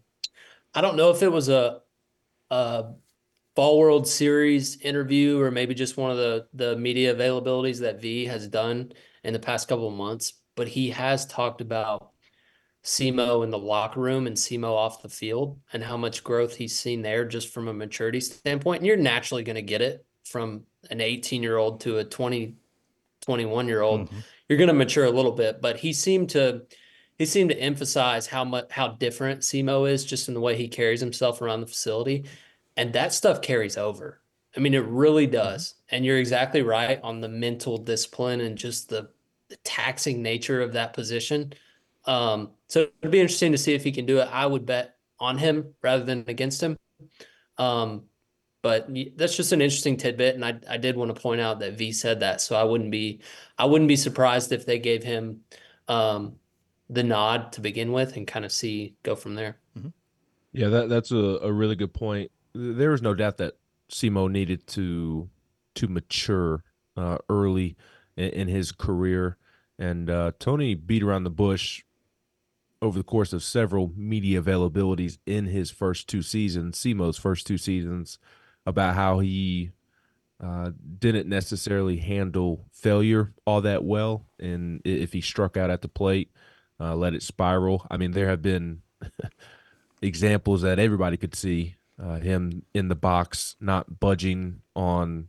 I 0.74 0.80
don't 0.80 0.96
know 0.96 1.10
if 1.10 1.22
it 1.22 1.32
was 1.32 1.48
a, 1.48 1.80
a 2.50 2.86
Fall 3.56 3.78
World 3.78 4.06
Series 4.06 4.80
interview 4.80 5.40
or 5.40 5.50
maybe 5.50 5.74
just 5.74 5.96
one 5.96 6.12
of 6.12 6.16
the 6.16 6.46
the 6.54 6.76
media 6.76 7.14
availabilities 7.14 7.80
that 7.80 8.00
V 8.00 8.26
has 8.26 8.46
done 8.46 8.92
in 9.24 9.32
the 9.32 9.40
past 9.40 9.66
couple 9.66 9.88
of 9.88 9.94
months, 9.94 10.34
but 10.54 10.68
he 10.68 10.90
has 10.90 11.26
talked 11.26 11.60
about 11.60 12.12
Simo 12.84 13.42
in 13.44 13.50
the 13.50 13.58
locker 13.58 14.00
room 14.00 14.26
and 14.26 14.36
Simo 14.36 14.72
off 14.72 15.02
the 15.02 15.08
field 15.08 15.58
and 15.72 15.82
how 15.82 15.96
much 15.96 16.24
growth 16.24 16.54
he's 16.54 16.78
seen 16.78 17.02
there 17.02 17.24
just 17.24 17.52
from 17.52 17.68
a 17.68 17.74
maturity 17.74 18.20
standpoint. 18.20 18.80
And 18.80 18.86
you're 18.86 18.96
naturally 18.96 19.42
going 19.42 19.56
to 19.56 19.62
get 19.62 19.82
it 19.82 20.06
from 20.24 20.62
an 20.90 21.00
18 21.00 21.42
year 21.42 21.56
old 21.56 21.80
to 21.80 21.98
a 21.98 22.04
20, 22.04 22.54
21 23.22 23.68
year 23.68 23.82
old. 23.82 24.06
Mm-hmm. 24.06 24.18
You're 24.48 24.58
going 24.58 24.68
to 24.68 24.74
mature 24.74 25.04
a 25.04 25.10
little 25.10 25.32
bit, 25.32 25.60
but 25.60 25.76
he 25.76 25.92
seemed 25.92 26.30
to, 26.30 26.62
he 27.18 27.26
seemed 27.26 27.50
to 27.50 27.58
emphasize 27.58 28.26
how 28.26 28.44
much, 28.44 28.70
how 28.70 28.88
different 28.88 29.40
Simo 29.40 29.90
is 29.90 30.04
just 30.04 30.28
in 30.28 30.34
the 30.34 30.40
way 30.40 30.56
he 30.56 30.68
carries 30.68 31.00
himself 31.00 31.42
around 31.42 31.60
the 31.60 31.66
facility. 31.66 32.24
And 32.76 32.92
that 32.92 33.12
stuff 33.12 33.42
carries 33.42 33.76
over. 33.76 34.20
I 34.56 34.60
mean, 34.60 34.74
it 34.74 34.84
really 34.84 35.26
mm-hmm. 35.26 35.34
does. 35.34 35.74
And 35.90 36.04
you're 36.04 36.18
exactly 36.18 36.62
right 36.62 37.00
on 37.02 37.20
the 37.20 37.28
mental 37.28 37.76
discipline 37.76 38.40
and 38.40 38.56
just 38.56 38.88
the, 38.88 39.08
the 39.48 39.56
taxing 39.64 40.22
nature 40.22 40.62
of 40.62 40.72
that 40.74 40.92
position. 40.92 41.52
Um, 42.04 42.50
so 42.68 42.86
it'd 43.00 43.10
be 43.10 43.20
interesting 43.20 43.52
to 43.52 43.58
see 43.58 43.74
if 43.74 43.82
he 43.82 43.92
can 43.92 44.06
do 44.06 44.18
it. 44.18 44.28
I 44.30 44.46
would 44.46 44.64
bet 44.64 44.96
on 45.18 45.38
him 45.38 45.74
rather 45.82 46.04
than 46.04 46.24
against 46.28 46.62
him. 46.62 46.78
Um, 47.58 48.04
but 48.62 48.88
that's 49.16 49.36
just 49.36 49.52
an 49.52 49.62
interesting 49.62 49.96
tidbit, 49.96 50.34
and 50.34 50.44
I 50.44 50.58
I 50.68 50.78
did 50.78 50.96
want 50.96 51.14
to 51.14 51.20
point 51.20 51.40
out 51.40 51.60
that 51.60 51.74
V 51.74 51.92
said 51.92 52.20
that, 52.20 52.40
so 52.40 52.56
I 52.56 52.64
wouldn't 52.64 52.90
be 52.90 53.20
I 53.56 53.66
wouldn't 53.66 53.88
be 53.88 53.96
surprised 53.96 54.50
if 54.50 54.66
they 54.66 54.80
gave 54.80 55.04
him 55.04 55.42
um, 55.86 56.34
the 56.90 57.02
nod 57.02 57.52
to 57.52 57.60
begin 57.60 57.92
with 57.92 58.16
and 58.16 58.26
kind 58.26 58.44
of 58.44 58.52
see 58.52 58.96
go 59.02 59.14
from 59.14 59.34
there. 59.34 59.58
Mm-hmm. 59.76 59.88
Yeah, 60.52 60.68
that 60.68 60.88
that's 60.88 61.10
a, 61.10 61.38
a 61.42 61.52
really 61.52 61.76
good 61.76 61.92
point. 61.92 62.30
There 62.54 62.94
is 62.94 63.02
no 63.02 63.14
doubt 63.14 63.36
that 63.38 63.54
Simo 63.90 64.30
needed 64.30 64.66
to 64.68 65.28
to 65.74 65.88
mature 65.88 66.64
uh, 66.96 67.18
early 67.28 67.76
in, 68.16 68.30
in, 68.30 68.48
his 68.48 68.72
career, 68.72 69.36
and 69.78 70.10
uh, 70.10 70.32
Tony 70.38 70.74
beat 70.74 71.02
around 71.02 71.24
the 71.24 71.30
bush 71.30 71.84
over 72.80 72.98
the 72.98 73.04
course 73.04 73.32
of 73.32 73.42
several 73.42 73.92
media 73.96 74.40
availabilities 74.42 75.18
in 75.26 75.46
his 75.46 75.70
first 75.70 76.08
two 76.08 76.22
seasons, 76.22 76.78
Simo's 76.78 77.18
first 77.18 77.46
two 77.46 77.58
seasons, 77.58 78.18
about 78.66 78.94
how 78.94 79.18
he 79.18 79.72
uh, 80.42 80.70
didn't 80.98 81.28
necessarily 81.28 81.98
handle 81.98 82.64
failure 82.72 83.32
all 83.44 83.60
that 83.60 83.84
well, 83.84 84.26
and 84.38 84.80
if 84.84 85.12
he 85.12 85.20
struck 85.20 85.56
out 85.56 85.70
at 85.70 85.82
the 85.82 85.88
plate, 85.88 86.30
uh, 86.80 86.94
let 86.94 87.14
it 87.14 87.22
spiral. 87.22 87.86
I 87.90 87.96
mean, 87.96 88.12
there 88.12 88.28
have 88.28 88.42
been 88.42 88.82
examples 90.02 90.62
that 90.62 90.78
everybody 90.78 91.16
could 91.16 91.34
see 91.34 91.76
uh, 92.02 92.16
him 92.16 92.62
in 92.74 92.88
the 92.88 92.94
box 92.94 93.56
not 93.60 94.00
budging 94.00 94.62
on 94.76 95.28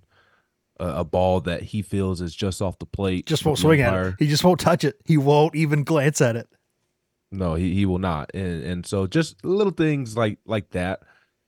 a, 0.79 0.87
a, 0.87 1.03
ball 1.03 1.39
that 1.41 1.63
he 1.63 1.81
feels 1.81 2.21
is 2.21 2.35
just 2.35 2.61
off 2.61 2.77
the 2.79 2.85
plate. 2.85 3.25
Just 3.25 3.45
won't 3.45 3.57
swing 3.57 3.81
at 3.81 3.93
it. 3.93 4.15
He 4.19 4.27
just 4.27 4.43
won't 4.43 4.59
touch 4.59 4.83
it. 4.83 4.97
He 5.05 5.17
won't 5.17 5.55
even 5.55 5.83
glance 5.83 6.21
at 6.21 6.35
it. 6.35 6.47
No, 7.31 7.55
he, 7.55 7.73
he 7.73 7.85
will 7.85 7.99
not. 7.99 8.31
And 8.33 8.63
and 8.63 8.85
so 8.85 9.07
just 9.07 9.43
little 9.43 9.73
things 9.73 10.17
like 10.17 10.39
like 10.45 10.71
that 10.71 11.01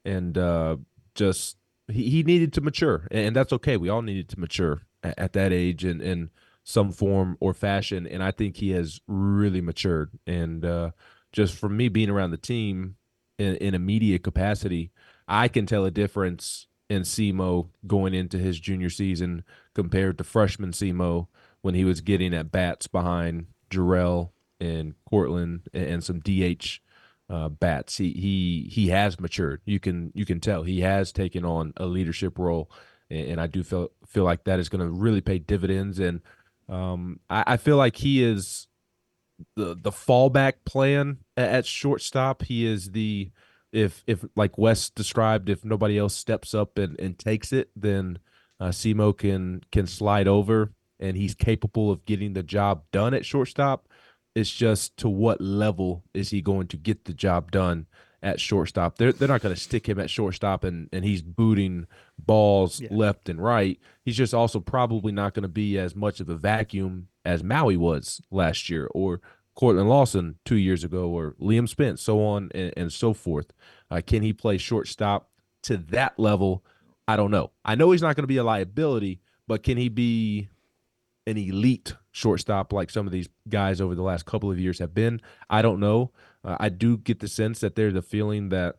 and 0.06 0.38
uh 0.38 0.78
just 1.16 1.58
he, 1.88 2.10
he 2.10 2.24
needed 2.24 2.54
to 2.54 2.62
mature 2.62 3.08
and 3.12 3.36
that's 3.36 3.54
okay. 3.54 3.78
We 3.78 3.90
all 3.90 4.02
needed 4.02 4.30
to 4.30 4.40
mature 4.40 4.82
at, 5.04 5.18
at 5.18 5.34
that 5.34 5.52
age 5.54 5.84
and 5.84 6.02
in 6.02 6.30
some 6.64 6.92
form 6.92 7.38
or 7.40 7.54
fashion 7.54 8.06
and 8.06 8.24
I 8.24 8.32
think 8.32 8.58
he 8.58 8.72
has 8.72 9.00
really 9.08 9.62
matured 9.62 10.12
and 10.28 10.64
uh 10.64 10.92
just 11.32 11.56
from 11.56 11.78
me 11.78 11.88
being 11.88 12.10
around 12.10 12.32
the 12.32 12.38
team 12.38 12.96
in, 13.42 13.56
in 13.56 13.74
a 13.74 13.80
media 13.80 14.20
capacity, 14.20 14.92
I 15.28 15.48
can 15.48 15.66
tell 15.66 15.86
a 15.86 15.92
difference 15.92 16.68
in 16.90 17.04
Simo 17.04 17.70
going 17.88 18.14
into 18.14 18.38
his 18.38 18.60
junior 18.60 18.90
season 18.90 19.44
compared 19.74 20.18
to 20.18 20.24
freshman 20.24 20.72
Simo 20.72 21.28
when 21.62 21.74
he 21.74 21.86
was 21.86 22.02
getting 22.02 22.34
at 22.34 22.52
bats 22.52 22.88
behind 22.88 23.48
Jarrell 23.70 24.32
and 24.60 24.94
Cortland 25.10 25.62
and 25.74 26.04
some 26.04 26.20
DH 26.20 26.80
uh, 27.30 27.50
bats. 27.50 27.98
He 27.98 28.12
he 28.12 28.70
he 28.70 28.90
has 28.90 29.20
matured. 29.20 29.62
You 29.66 29.80
can 29.80 30.12
you 30.14 30.26
can 30.26 30.40
tell 30.42 30.64
he 30.64 30.82
has 30.82 31.12
taken 31.12 31.46
on 31.46 31.74
a 31.78 31.86
leadership 31.86 32.38
role, 32.38 32.70
and, 33.10 33.32
and 33.32 33.42
I 33.42 33.48
do 33.48 33.64
feel 33.64 33.92
feel 34.06 34.26
like 34.26 34.44
that 34.44 34.60
is 34.60 34.68
going 34.68 34.86
to 34.86 34.92
really 34.92 35.22
pay 35.22 35.40
dividends. 35.40 35.98
And 36.00 36.22
um, 36.72 37.20
I, 37.30 37.44
I, 37.48 37.58
feel 37.58 37.76
like 37.76 37.98
he 37.98 38.24
is 38.24 38.68
the 39.56 39.76
the 39.76 39.92
fallback 39.92 40.54
plan 40.66 41.18
at, 41.36 41.50
at 41.50 41.66
shortstop. 41.66 42.44
He 42.44 42.66
is 42.66 42.92
the 42.92 43.32
if 43.74 44.04
if 44.08 44.24
like 44.36 44.58
Wes 44.58 44.90
described, 44.90 45.50
if 45.50 45.66
nobody 45.66 45.98
else 45.98 46.16
steps 46.16 46.56
up 46.56 46.78
and, 46.78 46.98
and 47.00 47.20
takes 47.20 47.52
it, 47.52 47.70
then 47.76 48.20
uh, 48.60 48.70
Simo 48.70 49.16
can 49.16 49.62
can 49.72 49.86
slide 49.86 50.30
over, 50.30 50.72
and 51.00 51.18
he's 51.18 51.36
capable 51.36 51.92
of 51.92 52.06
getting 52.06 52.34
the 52.34 52.44
job 52.44 52.84
done 52.92 53.14
at 53.14 53.26
shortstop. 53.26 53.88
It's 54.34 54.52
just 54.52 54.96
to 54.98 55.10
what 55.10 55.42
level 55.42 56.06
is 56.14 56.30
he 56.30 56.42
going 56.42 56.68
to 56.68 56.78
get 56.78 57.04
the 57.04 57.14
job 57.14 57.52
done 57.52 57.88
at 58.22 58.40
shortstop? 58.40 58.98
They're 58.98 59.12
they're 59.12 59.28
not 59.28 59.42
going 59.42 59.56
to 59.56 59.60
stick 59.60 59.88
him 59.88 60.00
at 60.00 60.10
shortstop 60.10 60.64
and 60.64 60.90
and 60.92 61.04
he's 61.06 61.22
booting 61.22 61.88
balls 62.18 62.82
yeah. 62.82 62.90
left 62.92 63.30
and 63.30 63.44
right. 63.44 63.80
He's 64.04 64.18
just 64.18 64.34
also 64.34 64.60
probably 64.60 65.12
not 65.12 65.34
going 65.34 65.44
to 65.44 65.50
be 65.50 65.78
as 65.78 65.96
much 65.96 66.20
of 66.20 66.30
a 66.30 66.36
vacuum 66.36 67.08
as 67.26 67.44
Maui 67.44 67.78
was 67.78 68.22
last 68.32 68.70
year 68.70 68.88
or 68.94 69.22
Cortland 69.56 69.90
Lawson 69.90 70.36
two 70.46 70.56
years 70.56 70.84
ago 70.84 71.10
or 71.10 71.36
Liam 71.40 71.68
Spence, 71.68 72.02
so 72.02 72.24
on 72.24 72.50
and, 72.54 72.74
and 72.78 72.94
so 72.94 73.14
forth. 73.14 73.52
Uh, 73.90 74.02
can 74.06 74.24
he 74.24 74.34
play 74.34 74.58
shortstop 74.58 75.30
to 75.64 75.78
that 75.78 76.18
level? 76.18 76.64
I 77.08 77.16
don't 77.16 77.32
know. 77.32 77.52
I 77.66 77.76
know 77.76 77.92
he's 77.92 78.02
not 78.02 78.16
going 78.16 78.24
to 78.24 78.28
be 78.28 78.38
a 78.38 78.44
liability, 78.44 79.20
but 79.48 79.64
can 79.64 79.78
he 79.78 79.90
be 79.90 80.50
an 81.28 81.38
elite 81.38 81.94
shortstop 82.12 82.74
like 82.74 82.90
some 82.90 83.06
of 83.06 83.14
these 83.14 83.30
guys 83.48 83.80
over 83.80 83.96
the 83.96 84.02
last 84.02 84.26
couple 84.26 84.52
of 84.52 84.60
years 84.60 84.80
have 84.80 84.94
been. 84.94 85.22
I 85.50 85.62
don't 85.62 85.80
know. 85.80 86.12
Uh, 86.44 86.58
I 86.60 86.70
do 86.70 86.98
get 86.98 87.20
the 87.20 87.28
sense 87.28 87.60
that 87.60 87.76
there's 87.76 87.96
a 87.96 88.02
feeling 88.02 88.50
that 88.50 88.78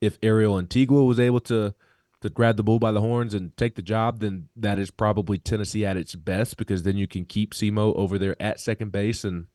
if 0.00 0.18
Ariel 0.22 0.58
Antigua 0.58 1.04
was 1.04 1.20
able 1.20 1.40
to 1.40 1.74
to 2.22 2.28
grab 2.28 2.56
the 2.58 2.62
bull 2.62 2.78
by 2.78 2.92
the 2.92 3.00
horns 3.00 3.32
and 3.32 3.56
take 3.56 3.76
the 3.76 3.82
job, 3.82 4.20
then 4.20 4.48
that 4.54 4.78
is 4.78 4.90
probably 4.90 5.38
Tennessee 5.38 5.86
at 5.86 5.96
its 5.96 6.14
best 6.14 6.58
because 6.58 6.82
then 6.82 6.98
you 6.98 7.06
can 7.06 7.24
keep 7.24 7.54
Simo 7.54 7.96
over 7.96 8.18
there 8.18 8.36
at 8.40 8.60
second 8.60 8.92
base 8.92 9.24
and 9.24 9.46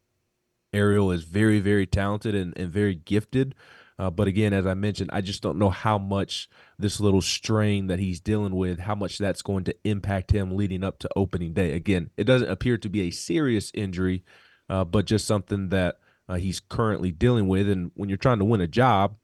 Ariel 0.74 1.12
is 1.12 1.24
very, 1.24 1.60
very 1.60 1.86
talented 1.86 2.34
and, 2.34 2.58
and 2.58 2.72
very 2.72 2.96
gifted. 2.96 3.54
Uh, 3.98 4.10
but 4.10 4.28
again, 4.28 4.52
as 4.52 4.66
I 4.66 4.74
mentioned, 4.74 5.10
I 5.14 5.22
just 5.22 5.42
don't 5.42 5.58
know 5.58 5.70
how 5.70 5.98
much 5.98 6.50
this 6.78 7.00
little 7.00 7.22
strain 7.22 7.88
that 7.88 8.00
he's 8.00 8.20
dealing 8.20 8.56
with, 8.56 8.80
how 8.80 8.96
much 8.96 9.18
that's 9.18 9.42
going 9.42 9.64
to 9.66 9.76
impact 9.86 10.32
him 10.32 10.58
leading 10.58 10.84
up 10.84 11.00
to 11.00 11.10
opening 11.16 11.54
day. 11.54 11.74
Again, 11.74 12.10
it 12.18 12.26
doesn't 12.26 12.50
appear 12.50 12.78
to 12.80 12.90
be 12.90 13.02
a 13.02 13.12
serious 13.12 13.72
injury, 13.74 14.26
uh, 14.70 14.84
but 14.84 15.06
just 15.06 15.26
something 15.26 15.70
that 15.70 16.00
uh, 16.28 16.36
he's 16.36 16.60
currently 16.60 17.12
dealing 17.12 17.48
with. 17.48 17.70
And 17.70 17.92
when 17.96 18.10
you're 18.10 18.18
trying 18.18 18.40
to 18.40 18.46
win 18.46 18.62
a 18.62 18.68
job, 18.68 19.16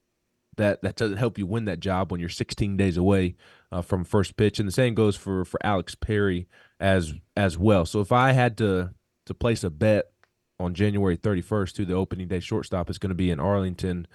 that 0.57 0.81
that 0.81 0.95
doesn't 0.95 1.17
help 1.17 1.37
you 1.37 1.45
win 1.45 1.65
that 1.65 1.79
job 1.79 2.11
when 2.11 2.19
you're 2.19 2.29
16 2.29 2.77
days 2.77 2.97
away 2.97 3.35
uh, 3.71 3.81
from 3.81 4.03
first 4.03 4.35
pitch. 4.35 4.59
And 4.59 4.67
the 4.67 4.73
same 4.73 4.93
goes 4.93 5.15
for 5.15 5.45
for 5.45 5.59
Alex 5.65 5.95
Perry 5.95 6.47
as 6.79 7.13
as 7.35 7.57
well. 7.57 7.85
So 7.85 8.01
if 8.01 8.11
I 8.11 8.33
had 8.33 8.57
to 8.57 8.93
to 9.25 9.33
place 9.33 9.63
a 9.63 9.69
bet 9.69 10.11
on 10.59 10.73
January 10.73 11.17
31st 11.17 11.73
to 11.73 11.85
the 11.85 11.93
opening 11.93 12.27
day 12.27 12.39
shortstop 12.39 12.89
is 12.89 12.97
going 12.97 13.09
to 13.09 13.15
be 13.15 13.31
in 13.31 13.39
Arlington, 13.39 14.07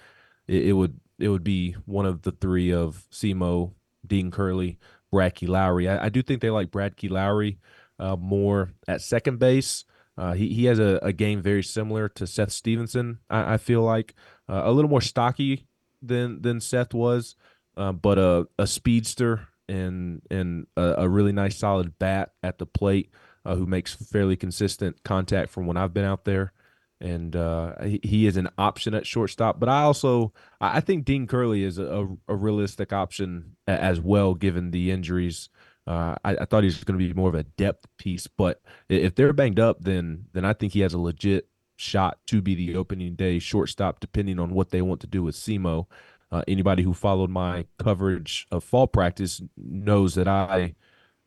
it, 0.47 0.67
it, 0.67 0.73
would 0.73 0.99
it 1.19 1.29
would 1.29 1.43
be 1.43 1.73
one 1.85 2.05
of 2.05 2.21
the 2.21 2.31
three 2.31 2.71
of 2.71 3.05
Simo, 3.11 3.73
Dean 4.05 4.31
Curley, 4.31 4.77
Brad 5.11 5.41
Lowry. 5.41 5.89
I, 5.89 6.05
I 6.05 6.09
do 6.09 6.21
think 6.21 6.41
they 6.41 6.49
like 6.49 6.71
Brad 6.71 6.95
Keylowry 6.95 7.57
uh, 7.99 8.15
more 8.15 8.71
at 8.87 9.01
second 9.01 9.39
base. 9.39 9.85
Uh, 10.17 10.33
he 10.33 10.49
he 10.49 10.65
has 10.65 10.79
a, 10.79 10.99
a 11.03 11.13
game 11.13 11.41
very 11.41 11.63
similar 11.63 12.09
to 12.09 12.25
Seth 12.25 12.51
Stevenson. 12.51 13.19
I, 13.29 13.53
I 13.53 13.57
feel 13.57 13.83
like 13.83 14.15
uh, 14.49 14.63
a 14.65 14.71
little 14.71 14.89
more 14.89 15.01
stocky 15.01 15.67
than 16.01 16.41
than 16.41 16.59
Seth 16.59 16.93
was, 16.93 17.35
uh, 17.75 17.91
but 17.91 18.17
a 18.17 18.47
a 18.57 18.65
speedster 18.65 19.47
and 19.69 20.21
and 20.31 20.67
a, 20.75 20.95
a, 20.99 21.09
really 21.09 21.33
nice 21.33 21.57
solid 21.57 21.99
bat 21.99 22.31
at 22.41 22.57
the 22.57 22.65
plate 22.65 23.11
uh, 23.45 23.55
who 23.55 23.65
makes 23.65 23.93
fairly 23.93 24.35
consistent 24.35 25.03
contact 25.03 25.51
from 25.51 25.67
when 25.67 25.77
I've 25.77 25.93
been 25.93 26.05
out 26.05 26.23
there. 26.25 26.53
And 26.99 27.35
uh, 27.35 27.83
he, 27.83 27.99
he, 28.01 28.27
is 28.27 28.37
an 28.37 28.49
option 28.57 28.95
at 28.95 29.05
shortstop, 29.05 29.59
but 29.59 29.69
I 29.69 29.83
also 29.83 30.33
I 30.59 30.79
think 30.79 31.05
Dean 31.05 31.27
Curley 31.27 31.63
is 31.63 31.77
a, 31.77 32.07
a 32.27 32.35
realistic 32.35 32.91
option 32.91 33.55
as 33.67 33.99
well, 33.99 34.33
given 34.33 34.71
the 34.71 34.89
injuries 34.89 35.49
uh, 35.87 36.15
I, 36.23 36.35
I, 36.35 36.45
thought 36.45 36.63
he 36.63 36.67
was 36.67 36.83
going 36.83 36.99
to 36.99 37.05
be 37.05 37.13
more 37.13 37.29
of 37.29 37.35
a 37.35 37.43
depth 37.43 37.85
piece, 37.97 38.27
but 38.27 38.61
if 38.89 39.15
they're 39.15 39.31
banged 39.31 39.59
up, 39.59 39.77
then 39.79 40.25
then 40.33 40.43
I 40.43 40.53
think 40.53 40.73
he 40.73 40.81
has 40.81 40.93
a 40.93 40.99
legit 40.99 41.47
shot 41.77 42.17
to 42.27 42.41
be 42.41 42.55
the 42.55 42.75
opening 42.75 43.15
day 43.15 43.39
shortstop, 43.39 43.99
depending 43.99 44.39
on 44.39 44.51
what 44.51 44.71
they 44.71 44.81
want 44.81 44.99
to 45.01 45.07
do 45.07 45.23
with 45.23 45.35
Simo. 45.35 45.85
Uh, 46.29 46.43
anybody 46.45 46.83
who 46.83 46.93
followed 46.93 47.29
my 47.29 47.65
coverage 47.79 48.47
of 48.51 48.63
fall 48.63 48.87
practice 48.87 49.41
knows 49.55 50.15
that 50.15 50.27
I 50.27 50.75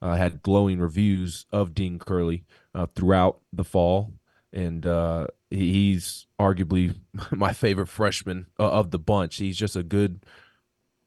uh, 0.03 0.16
had 0.16 0.42
glowing 0.42 0.79
reviews 0.79 1.46
of 1.51 1.75
Dean 1.75 1.99
Curley 1.99 2.44
uh, 2.75 2.87
throughout 2.94 3.40
the 3.53 3.64
fall, 3.64 4.12
and 4.53 4.85
uh, 4.85 5.29
he's 5.49 6.27
arguably 6.38 6.96
my 7.31 7.55
favorite 7.55 7.88
freshman 7.88 8.46
uh, 8.59 8.70
of 8.70 8.90
the 8.90 8.99
bunch. 8.99 9.37
He's 9.37 9.57
just 9.57 9.77
a 9.77 9.83
good 9.83 10.25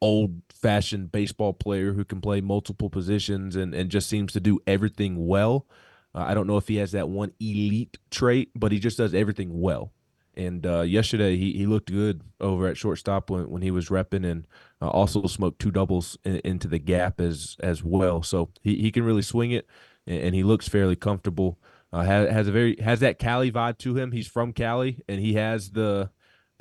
old 0.04 0.42
fashioned 0.50 1.13
baseball 1.13 1.54
player 1.54 1.94
who 1.94 2.04
can 2.04 2.20
play 2.20 2.42
multiple 2.42 2.89
positions 2.89 3.56
and, 3.56 3.74
and 3.74 3.89
just 3.89 4.10
seems 4.10 4.34
to 4.34 4.42
do 4.42 4.60
everything 4.68 5.28
well. 5.28 5.66
Uh, 6.13 6.26
I 6.28 6.34
don't 6.34 6.46
know 6.46 6.58
if 6.58 6.68
he 6.68 6.76
has 6.76 6.92
that 6.92 7.08
one 7.08 7.32
elite 7.39 7.98
trait, 8.12 8.52
but 8.54 8.74
he 8.74 8.80
just 8.80 8.98
does 8.98 9.13
everything 9.13 9.62
well. 9.62 9.94
And 10.36 10.66
uh, 10.66 10.82
yesterday 10.82 11.38
he, 11.38 11.54
he 11.54 11.66
looked 11.66 11.89
good 11.89 12.22
over 12.42 12.68
at 12.68 12.76
shortstop 12.76 13.30
when, 13.30 13.50
when 13.50 13.62
he 13.62 13.72
was 13.72 13.88
repping 13.88 14.30
and 14.30 14.46
uh, 14.82 14.89
also 14.89 15.26
smoked 15.26 15.60
two 15.60 15.72
doubles 15.72 16.18
in, 16.26 16.42
into 16.44 16.68
the 16.68 16.80
gap 16.80 17.22
as 17.22 17.56
as 17.62 17.82
well. 17.82 18.24
So 18.24 18.50
he, 18.62 18.76
he 18.76 18.92
can 18.92 19.06
really 19.06 19.22
swing 19.22 19.52
it 19.52 19.68
and, 20.06 20.20
and 20.20 20.36
he 20.36 20.44
looks 20.44 20.68
fairly 20.68 20.98
comfortable. 20.98 21.60
Uh, 21.94 22.04
has, 22.04 22.30
has 22.30 22.48
a 22.50 22.52
very 22.52 22.76
has 22.82 23.00
that 23.00 23.20
Cali 23.20 23.52
vibe 23.52 23.78
to 23.80 23.96
him. 23.96 24.12
He's 24.12 24.28
from 24.28 24.52
Cali 24.52 25.02
and 25.08 25.22
he 25.22 25.36
has 25.36 25.72
the 25.72 26.10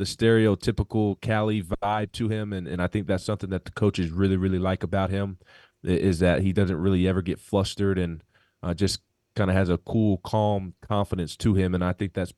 the 0.02 0.06
stereotypical 0.08 1.20
Cali 1.20 1.62
vibe 1.62 2.10
to 2.10 2.28
him, 2.28 2.52
and, 2.52 2.66
and 2.66 2.82
I 2.82 2.88
think 2.88 3.06
that's 3.06 3.22
something 3.22 3.50
that 3.50 3.64
the 3.64 3.70
coaches 3.70 4.10
really 4.10 4.36
really 4.36 4.58
like 4.58 4.82
about 4.82 5.10
him 5.10 5.38
is 5.84 6.18
that 6.18 6.42
he 6.42 6.52
doesn't 6.52 6.76
really 6.76 7.06
ever 7.06 7.22
get 7.22 7.38
flustered 7.38 7.98
and 7.98 8.22
uh, 8.64 8.74
just 8.74 9.00
kind 9.36 9.48
of 9.48 9.56
has 9.56 9.68
a 9.68 9.78
cool, 9.78 10.18
calm 10.18 10.74
confidence 10.82 11.36
to 11.36 11.54
him, 11.54 11.72
and 11.72 11.84
I 11.84 11.92
think 11.92 12.14
that's 12.14 12.32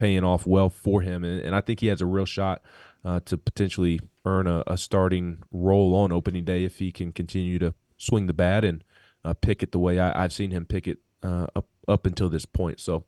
paying 0.00 0.24
off 0.24 0.46
well 0.46 0.70
for 0.70 1.02
him, 1.02 1.22
and, 1.22 1.40
and 1.42 1.54
I 1.54 1.60
think 1.60 1.80
he 1.80 1.88
has 1.88 2.00
a 2.00 2.06
real 2.06 2.24
shot 2.24 2.62
uh, 3.04 3.20
to 3.26 3.36
potentially 3.36 4.00
earn 4.24 4.46
a, 4.46 4.62
a, 4.66 4.78
starting 4.78 5.42
role 5.50 5.94
on 5.94 6.12
opening 6.12 6.44
day 6.44 6.64
if 6.64 6.78
he 6.78 6.92
can 6.92 7.12
continue 7.12 7.58
to 7.58 7.74
swing 7.98 8.26
the 8.26 8.32
bat 8.32 8.64
and 8.64 8.84
uh, 9.22 9.34
pick 9.34 9.62
it 9.62 9.72
the 9.72 9.78
way 9.78 10.00
I, 10.00 10.22
have 10.22 10.32
seen 10.32 10.50
him 10.50 10.64
pick 10.64 10.86
it 10.88 10.98
uh, 11.22 11.48
up 11.54 11.66
up 11.88 12.06
until 12.06 12.30
this 12.30 12.46
point. 12.46 12.80
So 12.80 13.04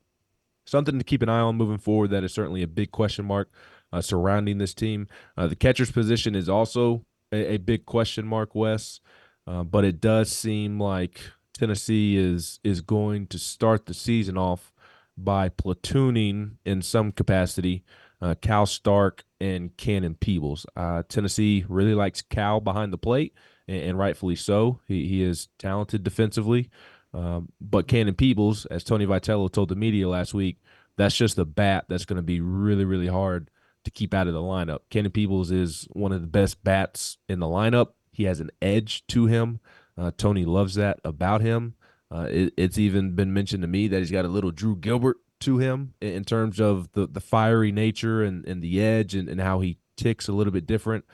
something 0.67 0.99
to 0.99 1.05
keep 1.05 1.23
an 1.23 1.29
eye 1.29 1.41
on 1.41 1.57
moving 1.57 1.79
forward. 1.79 2.11
That 2.11 2.25
is 2.25 2.35
certainly 2.35 2.63
a 2.63 2.67
big 2.67 2.91
question 2.91 3.25
mark 3.25 3.51
uh, 3.95 4.03
surrounding 4.03 4.59
this 4.59 4.75
team. 4.75 5.07
Uh, 5.37 5.47
the 5.47 5.57
catcher's 5.57 5.93
position 5.93 6.35
is 6.35 6.49
also 6.49 7.05
a, 7.33 7.55
a 7.55 7.57
big 7.59 7.87
question 7.87 8.27
mark, 8.27 8.55
Wes, 8.55 9.01
uh, 9.47 9.63
but 9.63 9.85
it 9.85 10.01
does 10.01 10.31
seem 10.31 10.81
like 10.81 11.21
Tennessee 11.57 12.17
is 12.17 12.59
is 12.65 12.81
going 12.81 13.29
to 13.29 13.39
start 13.39 13.87
the 13.87 13.95
season 13.95 14.37
off 14.37 14.73
by 15.17 15.49
platooning 15.49 16.57
in 16.65 16.83
some 16.83 17.13
capacity 17.13 17.85
uh, 18.21 18.35
Cal 18.41 18.67
Stark 18.67 19.25
and 19.41 19.77
Cannon 19.77 20.15
Peebles. 20.15 20.67
Uh, 20.77 21.03
Tennessee 21.09 21.65
really 21.69 21.95
likes 21.95 22.23
Cal 22.23 22.61
behind 22.61 22.93
the 22.93 22.99
plate, 22.99 23.35
and, 23.69 23.83
and 23.83 23.99
rightfully 23.99 24.37
so. 24.37 24.81
He, 24.89 25.07
he 25.07 25.23
is 25.23 25.49
talented 25.59 26.03
defensively. 26.03 26.71
Um, 27.13 27.51
but 27.61 27.87
Cannon 27.87 28.15
Peebles, 28.15 28.67
as 28.67 28.83
Tony 28.83 29.07
Vitello 29.07 29.53
told 29.53 29.69
the 29.69 29.77
media 29.77 30.09
last 30.09 30.35
week, 30.35 30.59
that's 30.97 31.15
just 31.15 31.39
a 31.39 31.45
bat 31.45 31.85
that's 31.89 32.05
going 32.05 32.17
to 32.17 32.23
be 32.23 32.41
really, 32.41 32.85
really 32.85 33.07
hard 33.07 33.51
to 33.85 33.91
keep 33.91 34.15
out 34.15 34.27
of 34.27 34.35
the 34.35 34.41
lineup. 34.41 34.81
Cannon 34.91 35.13
Peebles 35.13 35.51
is 35.51 35.87
one 35.93 36.13
of 36.13 36.21
the 36.21 36.27
best 36.27 36.65
bats 36.65 37.19
in 37.29 37.39
the 37.39 37.47
lineup. 37.47 37.91
He 38.13 38.25
has 38.25 38.41
an 38.41 38.51
edge 38.61 39.07
to 39.09 39.27
him. 39.27 39.61
Uh, 39.97 40.11
Tony 40.17 40.45
loves 40.45 40.75
that 40.75 40.99
about 41.05 41.41
him. 41.41 41.75
Uh, 42.11 42.27
it, 42.31 42.55
it's 42.57 42.79
even 42.79 43.15
been 43.15 43.33
mentioned 43.33 43.63
to 43.63 43.69
me 43.69 43.89
that 43.89 43.99
he's 43.99 44.11
got 44.11 44.25
a 44.25 44.29
little 44.29 44.51
Drew 44.51 44.77
Gilbert 44.77 45.17
to 45.41 45.59
him 45.59 45.95
in, 46.01 46.09
in 46.13 46.25
terms 46.25 46.61
of 46.61 46.91
the, 46.93 47.07
the 47.07 47.21
fiery 47.21 47.73
nature 47.73 48.23
and, 48.23 48.47
and 48.47 48.63
the 48.63 48.83
edge 48.83 49.15
and, 49.15 49.29
and 49.29 49.41
how 49.41 49.61
he 49.61 49.79
ticks 49.97 50.29
a 50.29 50.33
little 50.33 50.53
bit 50.53 50.67
different. 50.67 51.05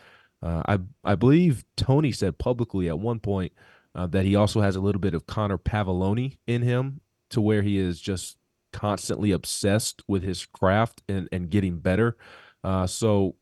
Uh, 0.42 0.62
I 0.66 0.78
I 1.04 1.14
believe 1.16 1.64
Tony 1.76 2.12
said 2.12 2.38
publicly 2.38 2.88
at 2.88 2.98
one 2.98 3.20
point 3.20 3.52
uh, 3.94 4.06
that 4.06 4.24
he 4.24 4.36
also 4.36 4.60
has 4.60 4.76
a 4.76 4.80
little 4.80 5.00
bit 5.00 5.14
of 5.14 5.26
Connor 5.26 5.58
Pavolony 5.58 6.38
in 6.46 6.62
him, 6.62 7.00
to 7.30 7.40
where 7.40 7.62
he 7.62 7.78
is 7.78 8.00
just 8.00 8.36
constantly 8.72 9.32
obsessed 9.32 10.02
with 10.06 10.22
his 10.22 10.46
craft 10.46 11.02
and, 11.08 11.28
and 11.32 11.50
getting 11.50 11.78
better. 11.78 12.16
Uh, 12.62 12.86
so 12.86 13.36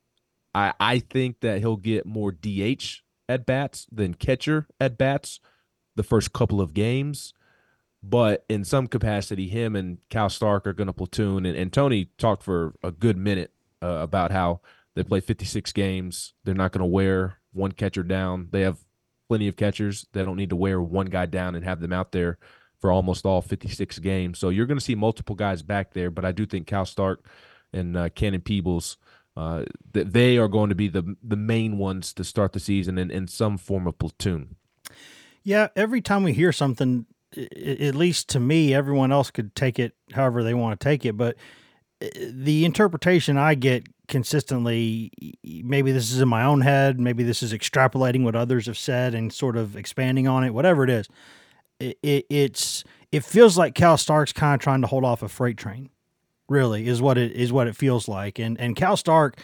I 0.55 0.73
I 0.79 0.99
think 0.99 1.41
that 1.41 1.59
he'll 1.61 1.77
get 1.77 2.07
more 2.07 2.33
DH 2.33 3.03
at 3.29 3.47
bats 3.47 3.87
than 3.93 4.15
catcher 4.15 4.67
at 4.81 4.97
bats 4.97 5.41
the 5.97 6.03
first 6.03 6.33
couple 6.33 6.61
of 6.61 6.75
games. 6.75 7.35
But 8.03 8.45
in 8.49 8.65
some 8.65 8.87
capacity, 8.87 9.49
him 9.49 9.75
and 9.75 9.99
Cal 10.09 10.31
Stark 10.31 10.67
are 10.67 10.73
going 10.73 10.87
to 10.87 10.93
platoon. 10.93 11.45
And, 11.45 11.57
and, 11.57 11.73
Tony 11.73 12.11
talked 12.17 12.45
for 12.45 12.75
a 12.83 12.93
good 12.93 13.17
minute 13.17 13.51
uh, 13.83 13.99
about 14.01 14.31
how 14.31 14.61
they 14.95 15.03
play 15.03 15.19
56 15.19 15.73
games. 15.73 16.35
They're 16.45 16.55
not 16.55 16.71
going 16.71 16.83
to 16.83 16.87
wear 16.87 17.39
one 17.53 17.73
catcher 17.73 18.05
down. 18.05 18.49
They 18.53 18.61
have 18.61 18.79
plenty 19.29 19.49
of 19.49 19.57
catchers. 19.57 20.07
They 20.13 20.25
don't 20.25 20.37
need 20.37 20.51
to 20.51 20.57
wear 20.57 20.81
one 20.81 21.07
guy 21.07 21.27
down 21.27 21.57
and 21.57 21.65
have 21.65 21.81
them 21.81 21.93
out 21.93 22.13
there 22.13 22.39
for 22.81 22.93
almost 22.93 23.27
all 23.27 23.43
56 23.43 23.99
games. 23.99 24.39
So 24.39 24.51
you're 24.51 24.67
going 24.67 24.79
to 24.79 24.85
see 24.85 24.95
multiple 24.95 25.35
guys 25.35 25.63
back 25.63 25.93
there. 25.93 26.11
But 26.11 26.25
I 26.25 26.31
do 26.31 26.47
think 26.47 26.69
Cal 26.69 26.87
Stark 26.87 27.27
and 27.73 27.97
uh, 27.97 28.09
Cannon 28.11 28.41
Peebles 28.41 28.97
uh, 29.37 29.65
that 29.93 30.13
they 30.13 30.37
are 30.37 30.49
going 30.49 30.69
to 30.69 30.75
be 30.75 30.89
the 30.89 31.17
the 31.23 31.37
main 31.37 31.79
ones 31.79 32.13
to 32.15 32.25
start 32.25 32.53
the 32.53 32.61
season 32.61 32.99
in, 32.99 33.11
in 33.11 33.29
some 33.29 33.57
form 33.57 33.87
of 33.87 33.99
platoon. 33.99 34.57
Yeah, 35.45 35.69
every 35.77 36.01
time 36.01 36.25
we 36.25 36.33
hear 36.33 36.53
something, 36.53 37.07
at 37.37 37.95
least 37.95 38.29
to 38.31 38.41
me, 38.41 38.75
everyone 38.75 39.13
else 39.13 39.31
could 39.31 39.55
take 39.55 39.79
it 39.79 39.95
however 40.13 40.43
they 40.43 40.55
want 40.55 40.79
to 40.79 40.85
take 40.85 41.05
it, 41.07 41.17
but 41.17 41.37
the 42.01 42.65
interpretation 42.65 43.37
I 43.37 43.55
get 43.55 43.87
consistently, 44.09 45.13
maybe 45.45 45.93
this 45.93 46.11
is 46.11 46.21
in 46.21 46.29
my 46.29 46.45
own 46.45 46.61
head, 46.61 46.99
maybe 46.99 47.23
this 47.23 47.43
is 47.43 47.53
extrapolating 47.53 48.25
what 48.25 48.35
others 48.35 48.67
have 48.67 48.79
said 48.79 49.15
and 49.15 49.33
sort 49.33 49.57
of 49.57 49.77
expanding 49.77 50.29
on 50.29 50.45
it, 50.45 50.55
whatever 50.55 50.85
it 50.85 50.91
is. 50.91 51.09
It, 51.81 51.99
it, 52.03 52.27
it's 52.29 52.85
it 53.13 53.25
feels 53.25 53.57
like 53.57 53.75
Cal 53.75 53.97
Stark's 53.97 54.33
kind 54.33 54.55
of 54.55 54.61
trying 54.61 54.81
to 54.81 54.87
hold 54.87 55.05
off 55.05 55.23
a 55.23 55.29
freight 55.29 55.57
train 55.57 55.91
really 56.49 56.87
is 56.89 57.01
what 57.01 57.19
it 57.19 57.33
is 57.33 57.53
what 57.53 57.67
it 57.67 57.77
feels 57.77 58.09
like. 58.09 58.39
And 58.39 58.61
and 58.61 58.75
Cal 58.77 58.97
Stark 58.97 59.39